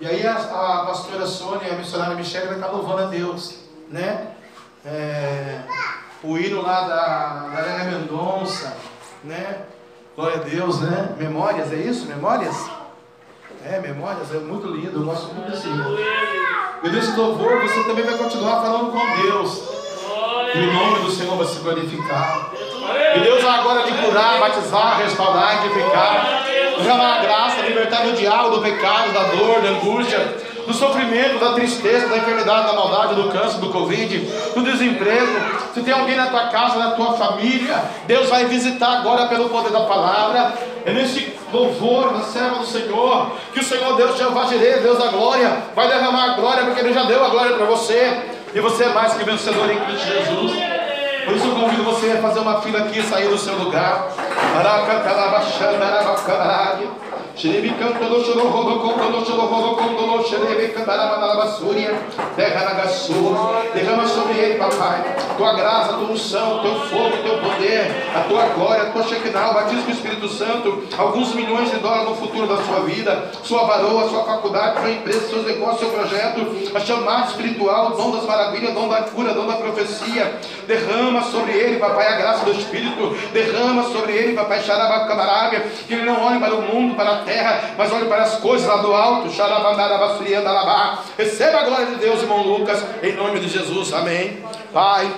E 0.00 0.06
aí 0.06 0.26
a, 0.26 0.34
a 0.34 0.86
pastora 0.86 1.26
Sônia 1.26 1.72
a 1.72 1.76
missionária 1.76 2.16
Michelle 2.16 2.46
vai 2.46 2.56
estar 2.56 2.68
louvando 2.68 3.02
a 3.02 3.06
Deus. 3.06 3.60
Né? 3.88 4.28
É, 4.84 5.60
o 6.22 6.36
hino 6.36 6.62
lá 6.62 6.80
da, 6.82 7.48
da 7.54 7.60
Helena 7.60 7.98
Mendonça. 7.98 8.76
Né? 9.24 9.62
Glória 10.14 10.36
a 10.36 10.40
Deus, 10.40 10.80
né? 10.80 11.14
Memórias, 11.16 11.72
é 11.72 11.76
isso? 11.76 12.06
Memórias? 12.06 12.68
É, 13.64 13.78
memórias, 13.78 14.34
é 14.34 14.38
muito 14.38 14.66
lindo, 14.66 15.00
eu 15.00 15.04
gosto 15.04 15.32
muito 15.32 15.50
desse. 15.50 15.68
E 16.82 16.88
nesse 16.88 17.16
louvor 17.16 17.62
você 17.62 17.84
também 17.84 18.04
vai 18.04 18.18
continuar 18.18 18.60
falando 18.60 18.90
com 18.90 19.22
Deus. 19.22 19.62
E 20.54 20.58
o 20.58 20.72
nome 20.72 21.04
do 21.04 21.10
Senhor 21.10 21.36
vai 21.36 21.46
se 21.46 21.60
glorificar. 21.60 22.50
E 23.16 23.20
Deus 23.20 23.42
vai 23.42 23.58
agora 23.60 23.84
te 23.84 23.92
curar, 23.92 24.40
batizar, 24.40 24.98
restaurar, 24.98 25.64
edificar. 25.64 26.42
Derramar 26.82 27.18
a 27.18 27.22
graça, 27.22 27.61
libertar 27.92 28.04
do 28.04 28.12
diabo, 28.12 28.50
do 28.56 28.62
pecado, 28.62 29.12
da 29.12 29.24
dor, 29.24 29.60
da 29.60 29.68
angústia, 29.68 30.18
do 30.66 30.72
sofrimento, 30.72 31.38
da 31.38 31.52
tristeza, 31.52 32.08
da 32.08 32.16
enfermidade, 32.16 32.66
da 32.66 32.72
maldade, 32.72 33.14
do 33.14 33.28
câncer, 33.28 33.58
do 33.58 33.68
Covid, 33.68 34.18
do 34.54 34.62
desemprego. 34.62 35.32
Se 35.74 35.82
tem 35.82 35.92
alguém 35.92 36.16
na 36.16 36.26
tua 36.26 36.46
casa, 36.48 36.78
na 36.78 36.92
tua 36.92 37.12
família, 37.14 37.82
Deus 38.06 38.28
vai 38.28 38.46
visitar 38.46 38.98
agora 38.98 39.26
pelo 39.26 39.48
poder 39.50 39.70
da 39.70 39.80
palavra. 39.80 40.54
É 40.84 40.92
nesse 40.92 41.34
louvor, 41.52 42.12
na 42.12 42.22
serva 42.24 42.56
do 42.56 42.66
Senhor, 42.66 43.32
que 43.52 43.60
o 43.60 43.64
Senhor 43.64 43.96
Deus 43.96 44.16
Jeová 44.16 44.46
Jireh, 44.46 44.80
Deus 44.80 44.98
da 44.98 45.08
glória, 45.08 45.62
vai 45.74 45.88
derramar 45.88 46.32
a 46.32 46.34
glória, 46.34 46.64
porque 46.64 46.80
Ele 46.80 46.94
já 46.94 47.02
deu 47.04 47.24
a 47.24 47.28
glória 47.28 47.56
para 47.56 47.66
você. 47.66 48.22
E 48.54 48.60
você 48.60 48.84
é 48.84 48.88
mais 48.88 49.14
que 49.14 49.24
vencedor 49.24 49.70
em 49.70 49.78
Cristo 49.80 50.06
Jesus. 50.06 50.52
Por 51.24 51.36
isso 51.36 51.46
eu 51.46 51.54
convido 51.54 51.84
você 51.84 52.10
a 52.12 52.20
fazer 52.20 52.40
uma 52.40 52.60
fila 52.60 52.80
aqui 52.80 53.00
sair 53.02 53.28
do 53.28 53.38
seu 53.38 53.54
lugar. 53.56 54.08
Derrama 63.74 64.06
sobre 64.06 64.38
ele, 64.38 64.58
papai, 64.58 65.02
tua 65.36 65.54
graça, 65.54 65.94
tua 65.94 66.10
unção, 66.10 66.60
teu 66.60 66.74
fogo, 66.82 67.16
teu 67.22 67.38
poder, 67.38 67.90
a 68.14 68.20
tua 68.28 68.44
glória, 68.54 68.82
a 68.84 68.90
tua 68.90 69.02
Shekinah, 69.04 69.50
o 69.50 69.54
batismo 69.54 69.82
do 69.82 69.90
Espírito 69.90 70.28
Santo, 70.28 70.84
alguns 70.96 71.34
milhões 71.34 71.70
de 71.70 71.78
dólares 71.78 72.10
no 72.10 72.16
futuro 72.16 72.46
da 72.46 72.62
sua 72.62 72.80
vida, 72.80 73.30
sua 73.42 73.64
varoa, 73.64 74.08
sua 74.08 74.24
faculdade, 74.24 74.80
sua 74.80 74.90
empresa, 74.90 75.28
seus 75.28 75.46
negócios, 75.46 75.80
seu 75.80 75.90
projeto, 75.90 76.70
a 76.74 76.80
chamada 76.80 77.28
espiritual, 77.28 77.92
o 77.92 77.96
dom 77.96 78.10
das 78.12 78.24
maravilhas, 78.24 78.70
o 78.70 78.74
dom 78.74 78.88
da 78.88 79.02
cura, 79.02 79.32
o 79.32 79.34
dom 79.34 79.46
da 79.46 79.56
profecia. 79.56 80.40
Derrama 80.66 81.22
sobre 81.22 81.52
ele, 81.52 81.78
papai, 81.78 82.06
a 82.08 82.16
graça 82.16 82.44
do 82.44 82.52
Espírito, 82.52 83.16
derrama 83.32 83.84
sobre 83.84 84.12
ele, 84.12 84.34
papai, 84.34 84.62
xarabacamarabia, 84.62 85.60
que 85.88 85.94
ele 85.94 86.04
não 86.04 86.24
olhe 86.24 86.38
para 86.38 86.54
o 86.54 86.62
mundo, 86.62 86.94
para 86.94 87.10
a 87.10 87.21
terra, 87.24 87.74
mas 87.76 87.92
olhe 87.92 88.06
para 88.06 88.22
as 88.22 88.36
coisas 88.36 88.66
lá 88.66 88.76
do 88.76 88.92
alto. 88.92 89.30
Receba 91.16 91.60
a 91.60 91.64
glória 91.64 91.86
de 91.86 91.96
Deus, 91.96 92.22
irmão 92.22 92.42
Lucas, 92.42 92.84
em 93.02 93.12
nome 93.12 93.40
de 93.40 93.48
Jesus, 93.48 93.92
amém. 93.92 94.44
Pai, 94.72 95.12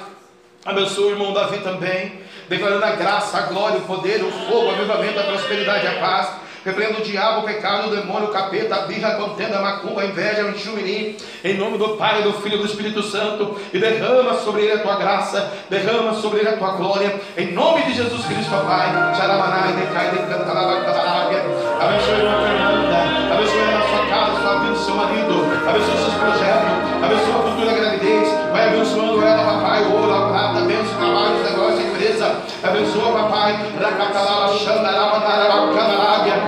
abençoe 0.65 1.05
o 1.05 1.11
irmão 1.11 1.33
Davi 1.33 1.59
também, 1.59 2.21
declarando 2.49 2.85
a 2.85 2.91
graça, 2.91 3.37
a 3.39 3.43
glória, 3.43 3.79
o 3.79 3.83
poder, 3.83 4.23
o 4.23 4.31
fogo, 4.31 4.67
o 4.67 4.71
avivamento, 4.71 5.21
a 5.21 5.25
prosperidade 5.25 5.85
e 5.85 5.89
a 5.89 6.01
paz. 6.01 6.44
Repreenda 6.65 6.99
o 6.99 7.03
diabo, 7.03 7.41
o 7.41 7.45
pecado, 7.45 7.89
o 7.89 7.95
demônio, 7.95 8.31
o 8.31 8.33
capeta, 8.33 8.75
a 8.75 8.79
birra, 8.87 9.09
a 9.09 9.15
contenda, 9.17 9.59
a 9.59 9.63
macumba, 9.63 10.01
a 10.01 10.07
inveja, 10.07 10.47
o 10.47 10.51
enxumirim, 10.51 11.15
em 11.45 11.59
nome 11.59 11.77
do 11.77 11.91
Pai, 11.91 12.23
do 12.23 12.33
Filho 12.33 12.55
e 12.55 12.59
do 12.59 12.65
Espírito 12.65 13.03
Santo, 13.03 13.61
e 13.71 13.79
derrama 13.79 14.39
sobre 14.39 14.63
ele 14.63 14.73
a 14.73 14.79
tua 14.79 14.97
graça, 14.97 15.53
derrama 15.69 16.15
sobre 16.15 16.41
ele 16.41 16.49
a 16.49 16.57
tua 16.57 16.71
glória, 16.71 17.21
em 17.37 17.53
nome 17.53 17.83
de 17.83 17.93
Jesus 17.93 18.25
Cristo, 18.25 18.51
Pai. 18.51 19.15
Xaramanai, 19.15 19.75
decai, 19.75 20.11
decanta, 20.13 20.53
lavacabarábia. 20.55 21.43
Abençoe 21.79 22.27
a 22.27 22.41
Fernanda, 22.41 23.35
abençoe 23.35 23.65
na 23.67 23.83
sua 23.83 24.07
casa, 24.07 24.41
sua 24.41 24.59
vida, 24.61 24.77
seu 24.77 24.95
marido, 24.95 25.69
abençoe 25.69 25.99
seus 25.99 26.15
projetos, 26.15 27.05
abençoe 27.05 27.31
a 27.31 27.43
futura 27.43 27.73
gravidez, 27.75 28.29
vai 28.51 28.69
abençoando 28.69 29.23
ela, 29.23 29.45
papai, 29.45 29.85
ouro, 29.85 30.15
a 30.15 30.29
prata, 30.29 30.59
abençoe 30.61 30.95
o 30.95 30.97
trabalho, 30.97 31.79
a 31.79 31.83
empresa, 31.83 32.37
abençoa, 32.63 33.13
papai, 33.13 33.59
Racatalava, 33.79 34.59
Xandarava, 34.59 35.19
Narava, 35.19 35.75
Canarábia, 35.75 36.44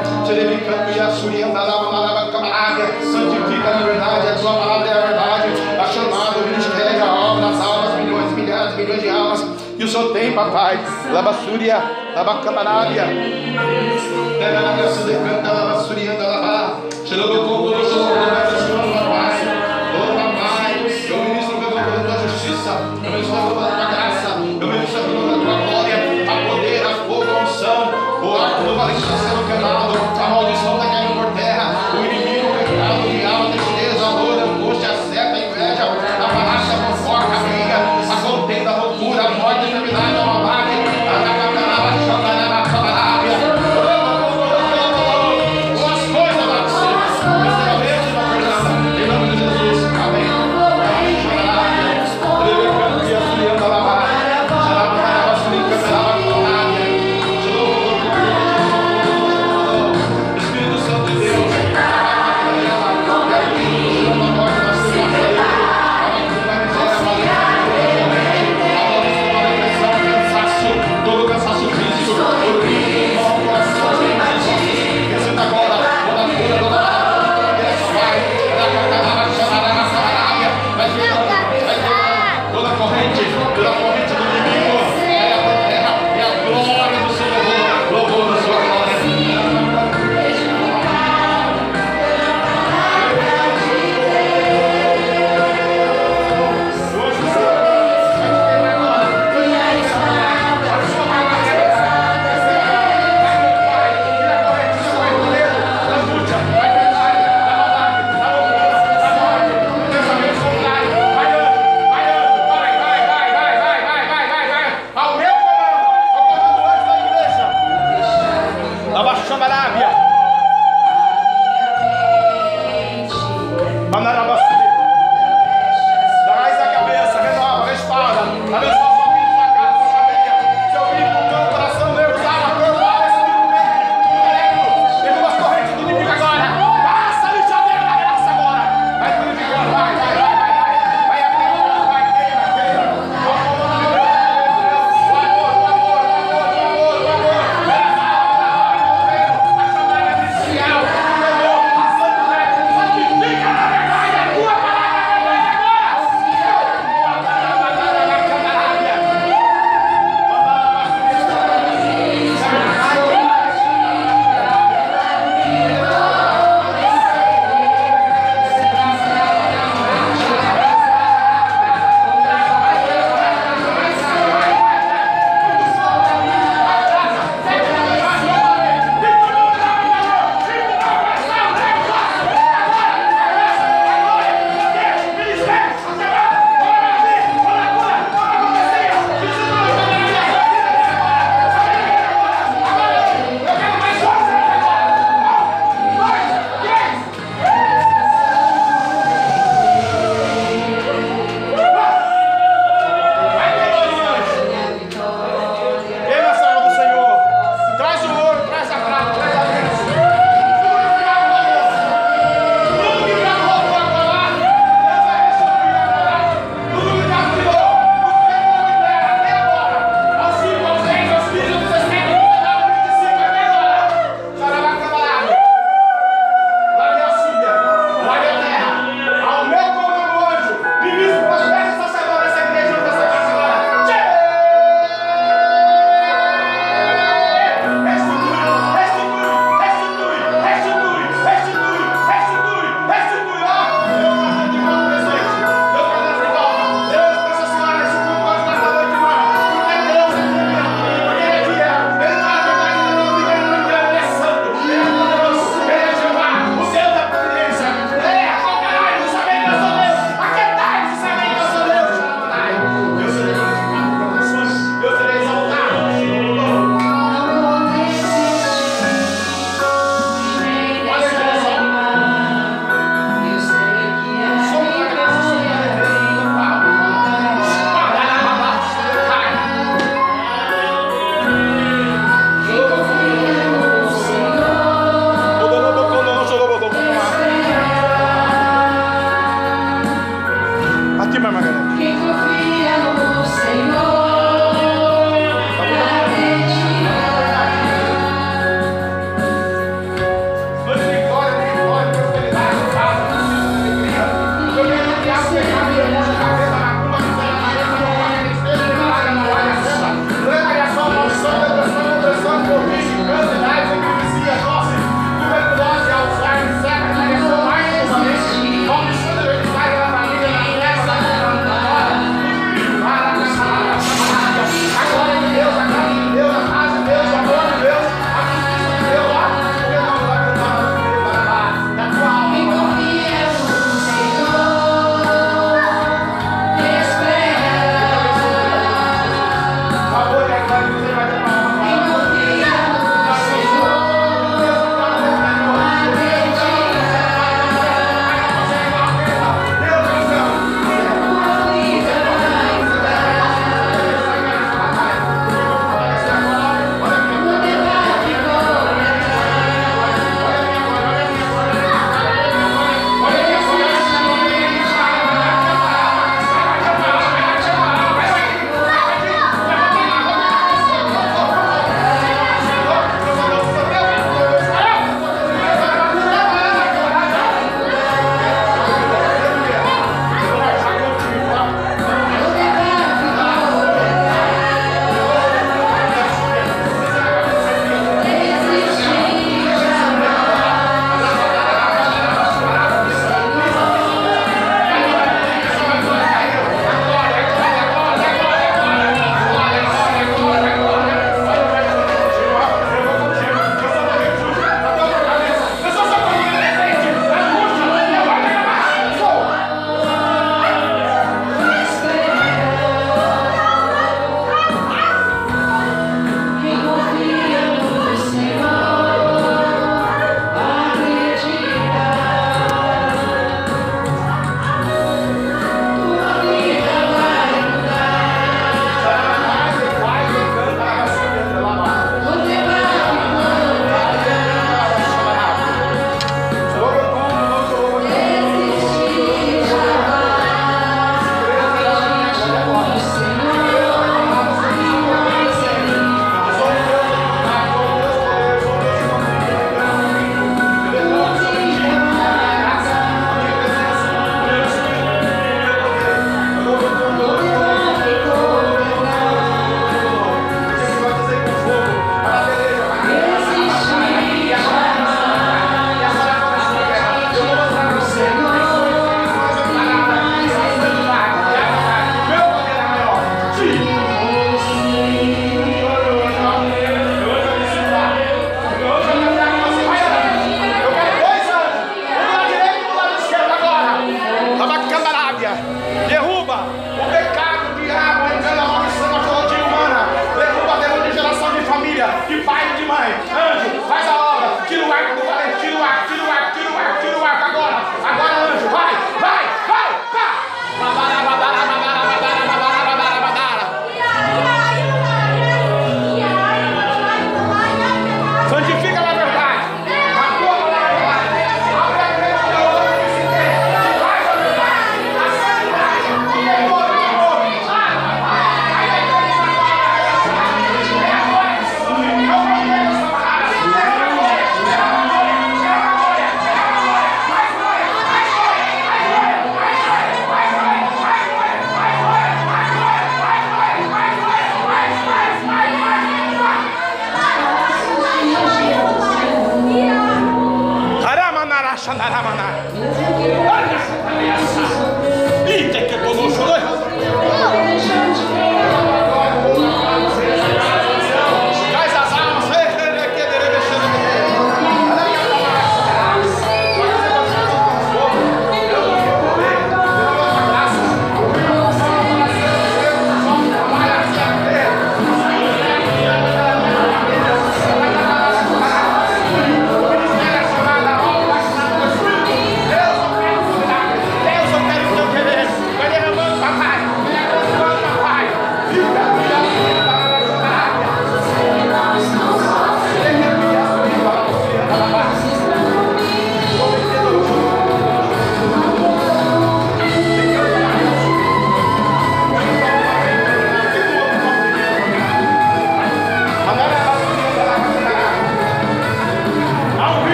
Santifica 3.00 3.70
na 3.70 3.86
verdade, 3.86 4.28
a 4.28 4.34
tua 4.34 4.52
palavra 4.54 4.88
é 4.88 4.92
a 4.92 5.06
verdade, 5.06 5.48
a 5.78 5.84
chamada, 5.86 6.38
o 6.38 6.48
ministério, 6.48 7.04
a 7.04 7.14
obra, 7.32 7.46
as 7.48 7.60
almas, 7.60 7.94
milhões, 7.94 8.32
milhares, 8.32 8.74
milhões 8.76 9.02
de 9.02 9.08
almas, 9.08 9.44
que 9.76 9.84
o 9.84 9.88
Senhor 9.88 10.12
tem, 10.12 10.32
papai, 10.32 10.80
Labassúria, 11.12 11.82
Labacamarábia, 12.14 13.04
Derrama, 14.38 14.88
se 14.88 15.04
decanta, 15.04 15.52
Labassurianda, 15.52 16.26
Labá, 16.26 16.80
Xerobocondo, 17.04 17.84
Xerobocondo, 17.84 18.92
papai, 18.94 19.34
oh 19.94 20.06
papai, 20.16 20.72
eu 21.08 21.18
ministro 21.24 21.56
pelo 21.58 21.70
poder 21.70 22.02
da 22.06 22.18
justiça, 22.18 22.70
eu 23.04 23.10
ministro 23.10 23.36
pelo 23.36 23.54
poder 23.54 23.76
da 23.76 23.84
graça, 23.86 24.28
eu 24.30 24.66
ministro 24.66 25.00
pelo 25.02 25.20
poder 25.20 25.28
da 25.28 25.44
tua 25.44 25.56
glória, 25.66 25.96
a 26.26 26.50
poder, 26.50 26.82
a 26.84 26.94
fogo, 27.06 27.30
a 27.30 27.42
unção, 27.42 27.78
o 28.22 28.36
arco 28.36 28.62
do 28.64 28.76
valente 28.76 29.00
está 29.00 29.16
sendo 29.16 29.46
queimado, 29.46 30.05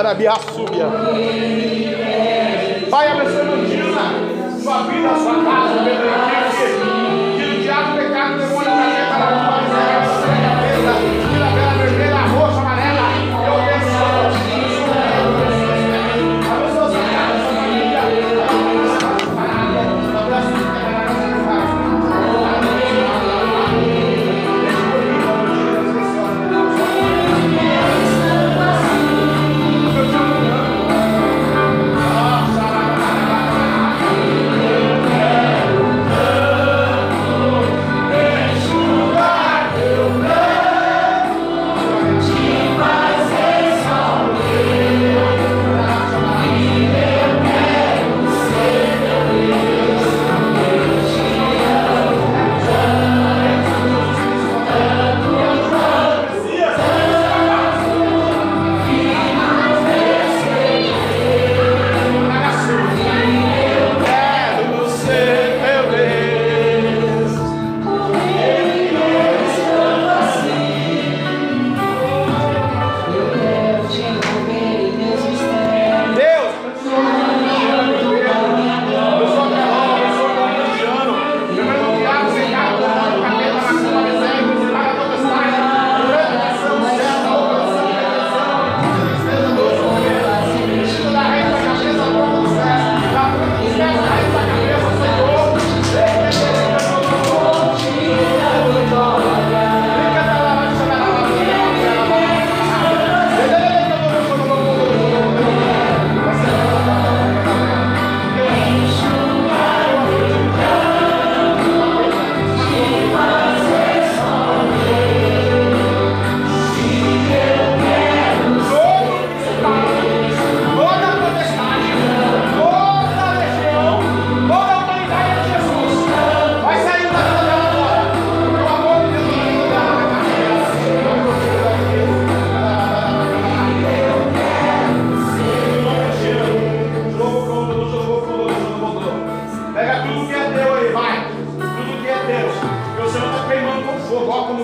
Mandarabia 0.00 0.32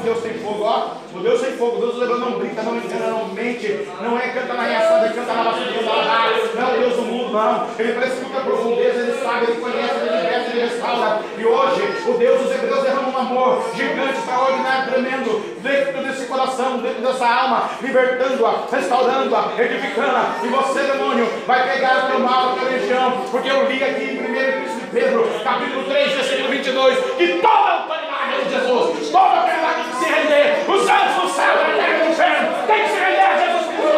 Deus 0.07 0.23
tem 0.23 0.35
fogo, 0.35 0.63
ó. 0.63 0.93
O 1.13 1.19
Deus 1.19 1.41
tem 1.41 1.53
fogo. 1.57 1.81
Deus 1.81 2.21
não 2.21 2.39
brinca, 2.39 2.63
não 2.63 2.77
engana, 2.77 3.07
não 3.09 3.29
mente. 3.35 3.89
Não 4.01 4.17
é 4.17 4.29
canta 4.29 4.55
na 4.55 4.63
reação, 4.63 5.01
canta 5.13 5.35
na 5.35 5.43
bacia, 5.43 5.83
não 6.55 6.69
é 6.69 6.79
Deus 6.79 6.95
do 6.95 7.03
mundo, 7.03 7.33
não. 7.33 7.67
Ele 7.77 7.93
prescruta 7.93 8.39
a 8.39 8.43
profundeza, 8.43 9.01
ele 9.01 9.19
sabe, 9.21 9.47
ele 9.47 9.61
conhece, 9.61 9.95
ele 9.97 10.17
liberta, 10.17 10.51
ele 10.53 10.61
restaura. 10.61 11.23
E 11.37 11.45
hoje, 11.45 11.83
o 12.07 12.13
Deus 12.13 12.41
dos 12.41 12.53
Hebreus 12.53 12.83
derrama 12.85 13.09
um 13.09 13.19
amor 13.19 13.65
gigante, 13.75 14.19
extraordinário, 14.19 14.93
tremendo, 14.93 15.57
dentro 15.61 16.03
desse 16.05 16.27
coração, 16.27 16.79
dentro 16.79 17.03
dessa 17.03 17.27
alma, 17.27 17.71
libertando-a, 17.83 18.67
restaurando-a, 18.71 19.53
edificando-a. 19.59 20.37
E 20.45 20.47
você, 20.47 20.83
demônio, 20.85 21.29
vai 21.49 21.69
pegar 21.69 22.05
o 22.05 22.11
teu 22.13 22.21
mal, 22.21 22.51
a 22.51 22.53
tua 22.55 22.69
legião, 22.71 23.25
porque 23.33 23.49
eu 23.49 23.67
li 23.69 23.83
aqui 23.83 24.05
em 24.05 24.21
1 24.21 24.63
Cristo 24.63 24.87
Pedro, 24.93 25.29
capítulo 25.43 25.83
3, 25.85 26.13
versículo 26.13 26.49
22, 26.49 26.99
que 27.19 27.29
toda 27.41 27.49
a 27.49 27.83
autoridade 27.83 28.35
é 28.35 28.45
de 28.45 28.55
Jesus, 28.55 29.06
toda 29.17 29.41
a 29.41 29.45
tem 29.47 29.85
que 29.85 29.97
se 29.97 30.05
render, 30.05 30.47
os 30.69 30.89
anjos 30.89 31.23
do 31.23 31.29
céu, 31.31 31.57
da 31.57 31.65
terra 31.65 31.89
e 31.89 32.05
do 32.05 32.11
inferno, 32.11 32.67
tem 32.67 32.83
que 32.83 32.89
se 32.91 32.97
render 32.97 33.21
a 33.21 33.37
Jesus 33.39 33.67
Cristo. 33.67 33.97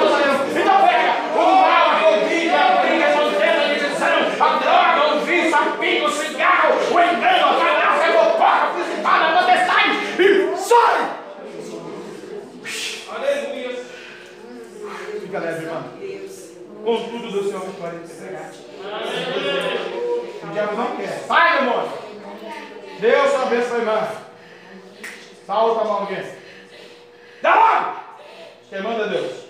Então 0.60 0.76
pega 0.86 1.12
o 1.34 1.36
mal, 1.36 1.90
a 1.90 2.00
Covid, 2.02 2.50
a 2.54 2.56
briga, 2.82 3.06
a 3.06 3.12
tonteira, 3.12 3.58
a 3.58 3.74
divisão, 3.74 4.18
a 4.40 4.48
droga, 4.58 5.16
o 5.16 5.20
vício, 5.22 5.56
a 5.56 5.62
pinga, 5.76 6.06
o 6.06 6.10
cigarro, 6.10 6.74
o 6.74 7.00
engano, 7.00 7.46
a 7.48 7.54
canastra, 7.58 8.06
a 8.06 8.12
bococa, 8.12 8.44
a 8.46 8.70
principal, 8.74 9.18
a 9.20 9.32
potestade, 9.38 9.92
e 10.22 10.56
sai! 10.56 10.98
Aleluia. 13.16 13.70
Fica 15.20 15.38
leve, 15.40 15.64
irmão. 15.64 15.82
Contudo, 16.84 17.32
do 17.32 17.42
Senhor 17.44 17.60
te 17.60 18.12
entregar. 18.12 18.50
O 20.42 20.46
diabo 20.52 20.76
não 20.76 20.96
quer. 20.96 21.24
Sai, 21.26 21.58
demônio! 21.58 21.90
Deus 23.00 23.30
sua 23.30 23.46
bênção, 23.46 23.78
irmã. 23.78 24.27
Salta 25.48 25.80
a 25.80 25.84
mão 25.84 26.00
alguém. 26.00 26.22
Dá 27.40 27.54
logo! 27.54 27.96
Quem 28.68 28.82
manda 28.82 29.08
Deus. 29.08 29.44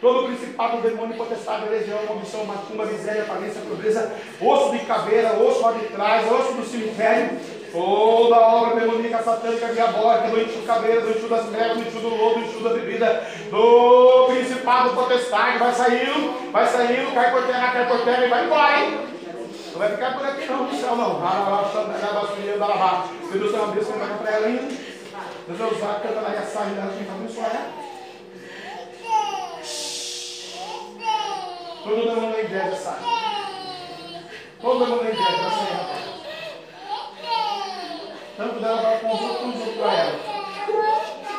Todo 0.00 0.28
principado, 0.28 0.80
demônio, 0.80 1.14
potestade, 1.14 1.68
legião, 1.68 1.98
maldição, 2.08 2.46
macumba, 2.46 2.86
miséria, 2.86 3.26
falência, 3.26 3.60
pobreza, 3.68 4.10
osso 4.40 4.70
de 4.72 4.78
caveira, 4.86 5.34
osso 5.34 5.62
trás, 5.92 6.32
osso 6.32 6.54
do 6.54 6.64
cemitério, 6.64 7.38
toda 7.70 8.40
obra 8.40 8.80
demoníaca, 8.80 9.22
satânica, 9.22 9.74
diabólica, 9.74 10.28
do 10.28 10.40
enxudo 10.40 10.66
caveira, 10.66 11.02
do 11.02 11.10
enxudo 11.10 11.28
das 11.28 11.50
trevas, 11.50 11.76
do 11.76 11.82
enxudo 11.82 12.08
do 12.08 12.16
lodo, 12.16 12.34
do 12.36 12.46
enxudo 12.46 12.68
da 12.70 12.74
bebida, 12.74 13.26
do 13.50 14.26
principado, 14.28 14.94
potestade, 14.94 15.58
vai 15.58 15.74
saindo, 15.74 16.50
vai 16.50 16.66
saindo, 16.66 17.12
cai 17.12 17.30
por 17.30 17.46
terra, 17.46 17.72
cai 17.72 17.86
por 17.86 18.00
terra 18.06 18.24
e 18.24 18.28
vai 18.30 18.46
embora, 18.46 18.80
hein? 18.80 19.11
Não 19.72 19.78
vai 19.78 19.88
ficar 19.88 20.12
por 20.18 20.26
aqui 20.26 20.46
não, 20.46 20.64
no 20.64 20.78
céu 20.78 20.96
não. 20.96 21.20
Se 23.30 23.38
Deus 23.38 23.50
tem 23.50 23.60
uma 23.60 23.72
bênção, 23.74 23.98
vai 23.98 24.18
para 24.18 24.30
ela 24.30 24.46
ainda. 24.46 24.62
Deus 25.46 25.58
vai 25.58 25.72
usar, 25.72 26.00
canta 26.00 26.20
lá 26.20 26.34
e 26.34 26.36
a 26.36 26.42
sarra 26.42 26.70
dela, 26.70 26.92
quem 26.94 27.06
vai 27.06 27.16
abençoar 27.16 27.50
ela. 27.54 27.72
Todo 31.82 31.96
mundo 31.96 32.20
na 32.20 32.40
inveja 32.40 32.76
sai. 32.76 32.98
Todo 34.60 34.78
mundo 34.78 35.02
na 35.02 35.10
inveja 35.10 35.22
vai 35.22 35.50
sair, 35.50 35.72
rapaz. 35.72 36.04
Tanto 38.36 38.60
dela 38.60 38.82
vai 38.82 38.98
com 39.00 39.14
os 39.14 39.20
outros, 39.20 39.38
como 39.38 39.54
os 39.54 39.60
outros 39.60 39.76
para 39.78 39.92
ela. 39.94 40.18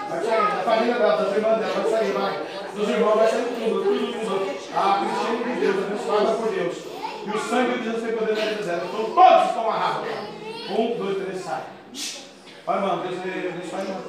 Vai 0.09 0.23
sair, 0.23 0.41
da 0.41 0.63
família 0.63 0.95
dela, 0.95 1.17
das 1.17 1.35
irmãs 1.35 1.59
dela, 1.59 1.73
vai 1.73 1.91
sair, 1.91 2.11
vai. 2.11 2.33
Dos 2.73 2.89
irmãos 2.89 3.15
vai 3.15 3.27
sair 3.27 3.43
tudo, 3.43 3.83
tudo, 3.83 4.11
tudo. 4.11 4.35
A 4.75 4.99
Cristina 4.99 5.53
de 5.53 5.59
Deus, 5.61 5.77
abençoada 5.85 6.31
por 6.35 6.51
Deus. 6.51 6.92
E 7.25 7.29
o 7.29 7.39
sangue 7.39 7.77
de 7.77 7.83
Jesus 7.85 8.03
tem 8.03 8.17
poder 8.17 8.35
vida 8.35 8.63
dela. 8.63 8.83
Então 8.85 9.05
todos 9.15 9.45
estão 9.47 9.69
amarrados. 9.69 10.09
Um, 10.69 10.97
dois, 10.97 11.23
três, 11.23 11.43
sai. 11.43 11.63
Vai, 12.65 12.77
irmão, 12.77 12.99
Deus 12.99 13.19
abençoe 13.19 13.79
a 13.79 13.83
irmã. 13.83 14.01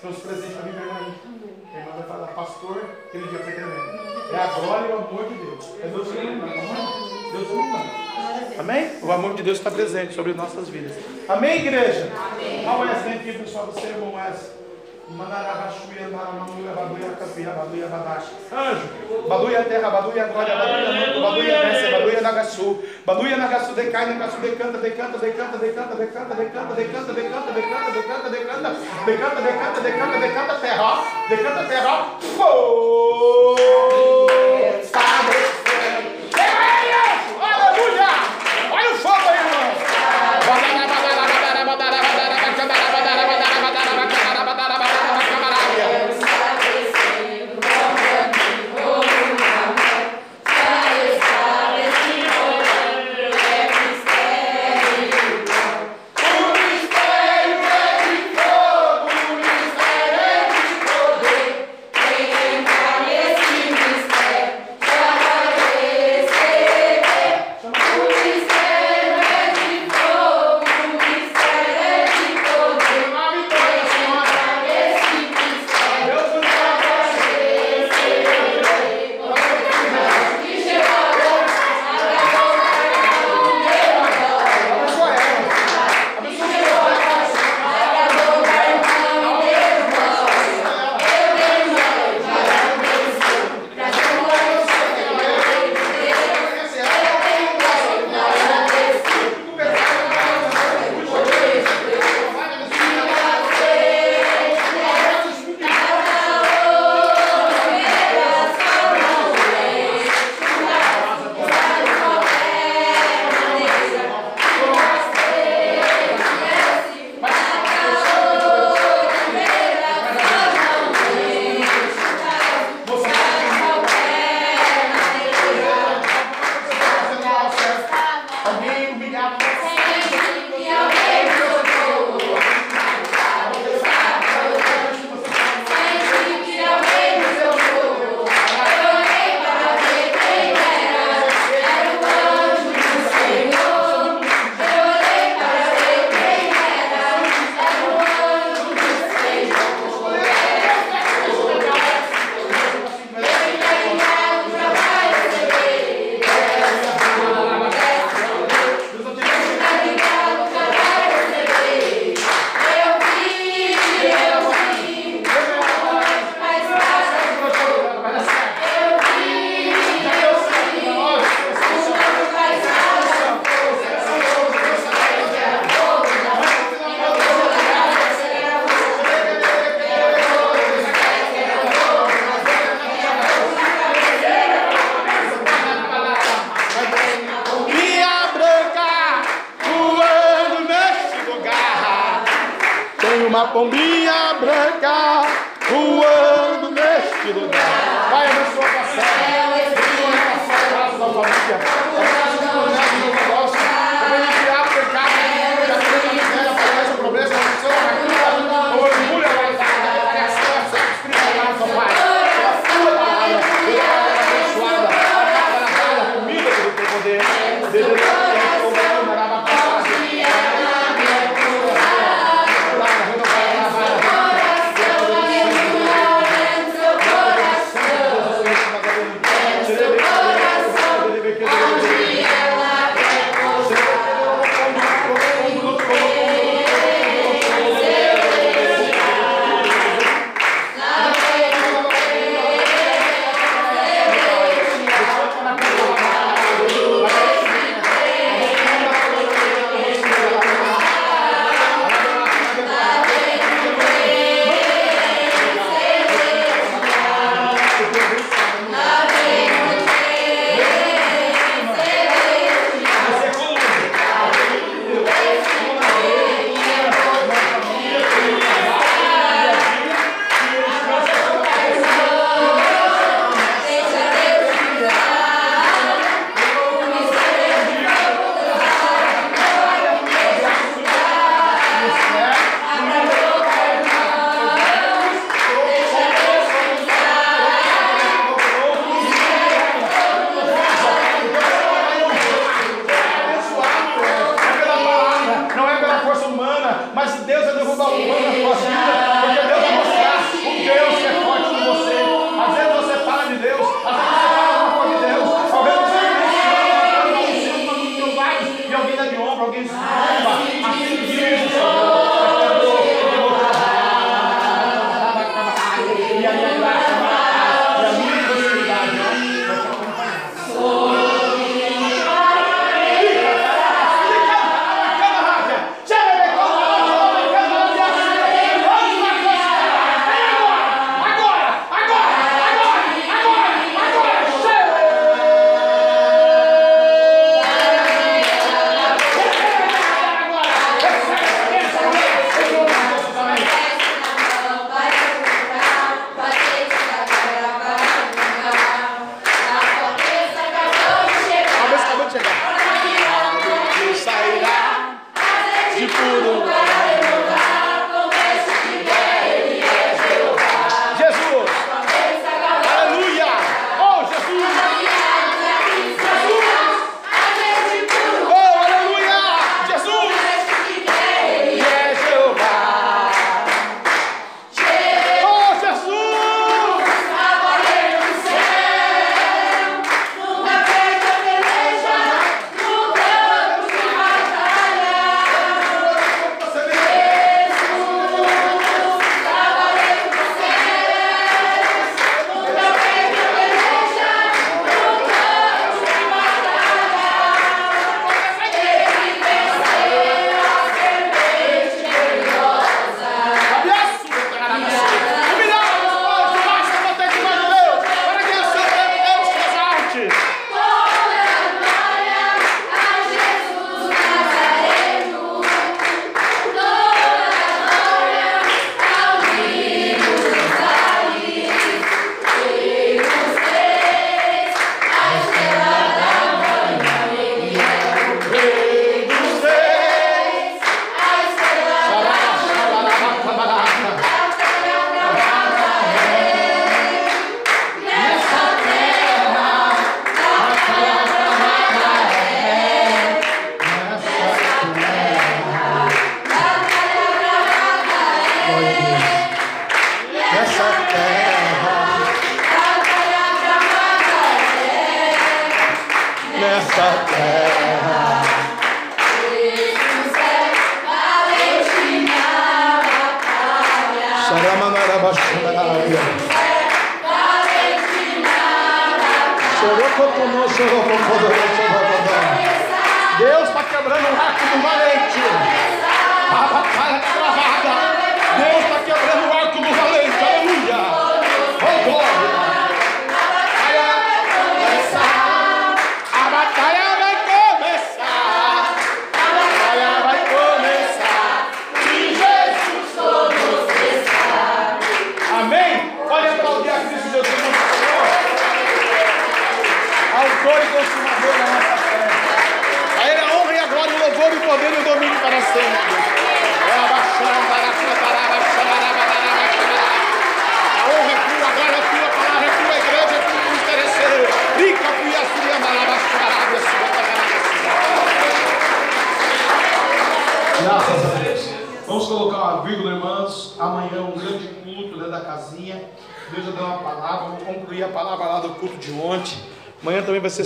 Tem 0.00 0.10
uns 0.10 0.18
presentes 0.18 0.56
para 0.56 0.62
mim, 0.64 0.72
minha 0.72 0.86
irmã. 0.86 1.14
A 1.74 1.78
irmã 1.78 1.92
vai 1.92 2.06
falar, 2.06 2.26
pastor, 2.28 2.82
aquele 3.06 3.28
dia 3.28 3.38
foi 3.38 3.52
tremendo. 3.52 4.06
É 4.32 4.36
a 4.36 4.46
glória 4.46 4.86
e 4.86 4.92
o 4.92 4.98
amor 4.98 5.24
de 5.28 5.34
Deus. 5.34 5.64
É 5.82 5.86
Deus 5.88 6.08
que 6.08 6.24
não 6.24 6.36
manda. 6.36 7.32
Deus 7.32 7.48
não 7.48 7.62
manda. 7.62 8.06
Amém? 8.58 8.90
O 9.02 9.12
amor 9.12 9.34
de 9.34 9.42
Deus 9.42 9.58
está 9.58 9.70
presente 9.70 10.14
sobre 10.14 10.32
nossas 10.32 10.68
vidas. 10.68 10.92
Amém, 11.28 11.60
igreja? 11.60 12.10
Amém. 12.32 12.60
Irmão 12.60 12.80
Wes, 12.80 13.02
vem 13.02 13.14
aqui, 13.14 13.32
pessoal, 13.34 13.66
você, 13.66 13.86
irmão 13.86 14.14
Wes. 14.14 14.50
Anjo, 18.52 18.88
baduia 19.28 19.62
terra, 19.62 19.90
baduia 19.90 20.24
glória, 20.24 20.56
baduia 20.56 20.92
manto, 20.92 21.20
baduia 21.20 21.60
desce, 21.60 21.92
baduia 21.92 22.20
nagaçu, 22.20 22.82
baduia 23.06 23.36
nagaçu, 23.36 23.72
decai, 23.74 24.06
nagaçu, 24.06 24.38
decanta, 24.38 24.78
decanta, 24.78 25.18
decanta, 25.18 25.58
decanta, 25.58 25.94
decanta, 25.94 26.34
decanta, 26.34 26.74
decanta, 26.74 27.12
decanta, 27.14 27.52
decanta, 27.52 27.52
decanta, 27.52 28.30
decanta, 28.30 28.70
decanta, 29.06 29.40
decanta, 29.40 29.80
decanta, 29.80 30.18
decanta, 30.18 30.54
terra, 30.54 31.04
decanta, 31.28 31.64
terra, 31.64 32.06
fogo! 32.36 33.56
Está 34.82 35.22
descendo. 35.30 36.26
Aleluia! 37.40 38.10
Olha 38.72 38.90
o 38.90 38.94
fogo 38.98 39.28
aí, 39.28 39.45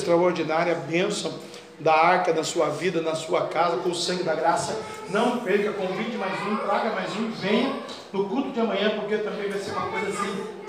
extraordinária 0.01 0.75
bênção 0.75 1.33
da 1.79 1.95
arca 1.95 2.33
na 2.33 2.45
sua 2.45 2.69
vida, 2.69 3.01
na 3.01 3.15
sua 3.15 3.47
casa, 3.47 3.77
com 3.79 3.91
o 3.91 3.95
sangue 3.95 4.23
da 4.23 4.35
graça. 4.35 4.77
Não 5.09 5.39
perca, 5.39 5.73
convide 5.73 6.17
mais 6.17 6.35
um, 6.47 6.57
traga 6.57 6.91
mais 6.91 7.11
um, 7.17 7.31
venha 7.31 7.73
no 8.13 8.29
culto 8.29 8.51
de 8.51 8.61
amanhã, 8.61 8.91
porque 8.99 9.17
também 9.19 9.49
vai 9.49 9.59
ser 9.59 9.73
uma 9.73 9.87
coisa 9.87 10.09
assim 10.09 10.61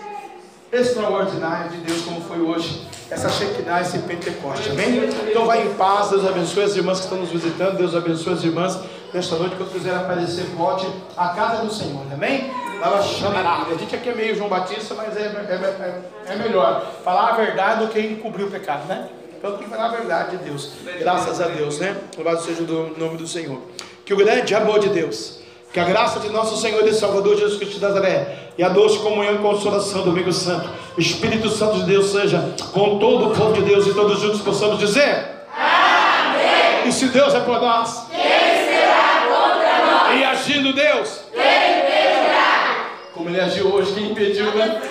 extraordinária 0.72 1.70
de 1.70 1.78
Deus, 1.78 2.02
como 2.03 2.22
foi 2.22 2.40
hoje, 2.40 2.88
essa 3.10 3.28
Shekinah, 3.30 3.82
esse 3.82 3.99
Pentecoste, 3.99 4.70
amém? 4.70 5.03
Então 5.30 5.45
vai 5.45 5.68
em 5.68 5.74
paz, 5.74 6.12
Deus 6.12 6.26
abençoe 6.26 6.64
as 6.64 6.76
irmãs 6.78 6.99
que 6.99 7.03
estão 7.03 7.20
nos 7.20 7.30
visitando, 7.30 7.76
Deus 7.76 7.94
abençoe 7.94 8.34
as 8.34 8.44
irmãs 8.45 8.80
nesta 9.14 9.36
noite, 9.36 9.58
quando 9.58 9.74
quiser 9.74 9.94
aparecer, 9.94 10.45
volte 10.56 10.88
à 11.18 11.30
casa 11.30 11.64
do 11.64 11.74
Senhor, 11.74 12.02
amém? 12.14 12.49
Ela 12.82 13.02
chamará. 13.02 13.68
A 13.70 13.76
gente 13.76 13.94
aqui 13.94 14.10
é 14.10 14.16
meio 14.16 14.34
João 14.34 14.49
Batista, 14.49 14.95
mas 14.95 15.16
é, 15.18 15.24
é, 15.24 16.02
é, 16.30 16.34
é 16.34 16.36
melhor 16.38 16.90
falar 17.03 17.32
a 17.32 17.36
verdade 17.36 17.86
do 17.86 17.91
que 17.91 17.99
encobrir 17.99 18.45
o 18.45 18.49
pecado, 18.49 18.88
né? 18.88 19.10
Então 19.41 19.53
tem 19.53 19.63
que 19.63 19.76
falar 19.76 19.85
a 19.85 19.89
verdade 19.89 20.38
de 20.38 20.43
Deus. 20.43 20.69
Graças 20.99 21.41
a 21.41 21.47
Deus, 21.47 21.80
né? 21.80 21.97
Louvado 22.15 22.43
seja 22.43 22.61
o 22.61 22.93
nome 22.95 23.18
do 23.18 23.26
Senhor. 23.26 23.59
Que 24.05 24.13
o 24.13 24.18
grande 24.18 24.53
amor 24.53 24.80
de 24.80 24.89
Deus, 24.89 25.39
que 25.73 25.80
a 25.80 25.84
graça 25.84 26.19
de 26.19 26.30
nosso 26.30 26.61
Senhor 26.61 26.88
e 26.88 26.93
Salvador 26.93 27.35
Jesus 27.35 27.57
Cristo 27.57 27.80
de 27.80 27.81
Nazaré 27.81 28.51
e 28.55 28.63
a 28.63 28.69
doce 28.69 28.99
comunhão 28.99 29.34
e 29.34 29.39
consolação 29.39 30.01
do 30.01 30.11
Domingo 30.11 30.31
Santo, 30.31 30.69
Espírito 30.95 31.49
Santo 31.49 31.80
de 31.80 31.85
Deus 31.85 32.11
seja 32.11 32.53
com 32.72 32.99
todo 32.99 33.30
o 33.30 33.35
povo 33.35 33.53
de 33.53 33.63
Deus 33.63 33.88
e 33.88 33.95
todos 33.95 34.19
juntos 34.19 34.41
possamos 34.41 34.77
dizer: 34.77 35.26
Amém. 35.57 36.88
E 36.88 36.91
se 36.91 37.07
Deus 37.07 37.34
é 37.34 37.39
por 37.39 37.59
nós, 37.59 38.05
quem 38.11 38.22
será 38.22 39.26
contra 39.27 39.91
nós? 39.91 40.19
E 40.19 40.23
agindo 40.23 40.72
Deus, 40.72 41.22
quem 41.34 41.80
impedirá? 41.80 42.91
Como 43.15 43.27
ele 43.27 43.41
agiu 43.41 43.73
hoje, 43.73 43.91
quem 43.95 44.11
impediu, 44.11 44.53
né? 44.53 44.80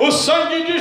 o 0.00 0.10
sangue 0.10 0.64
de 0.64 0.80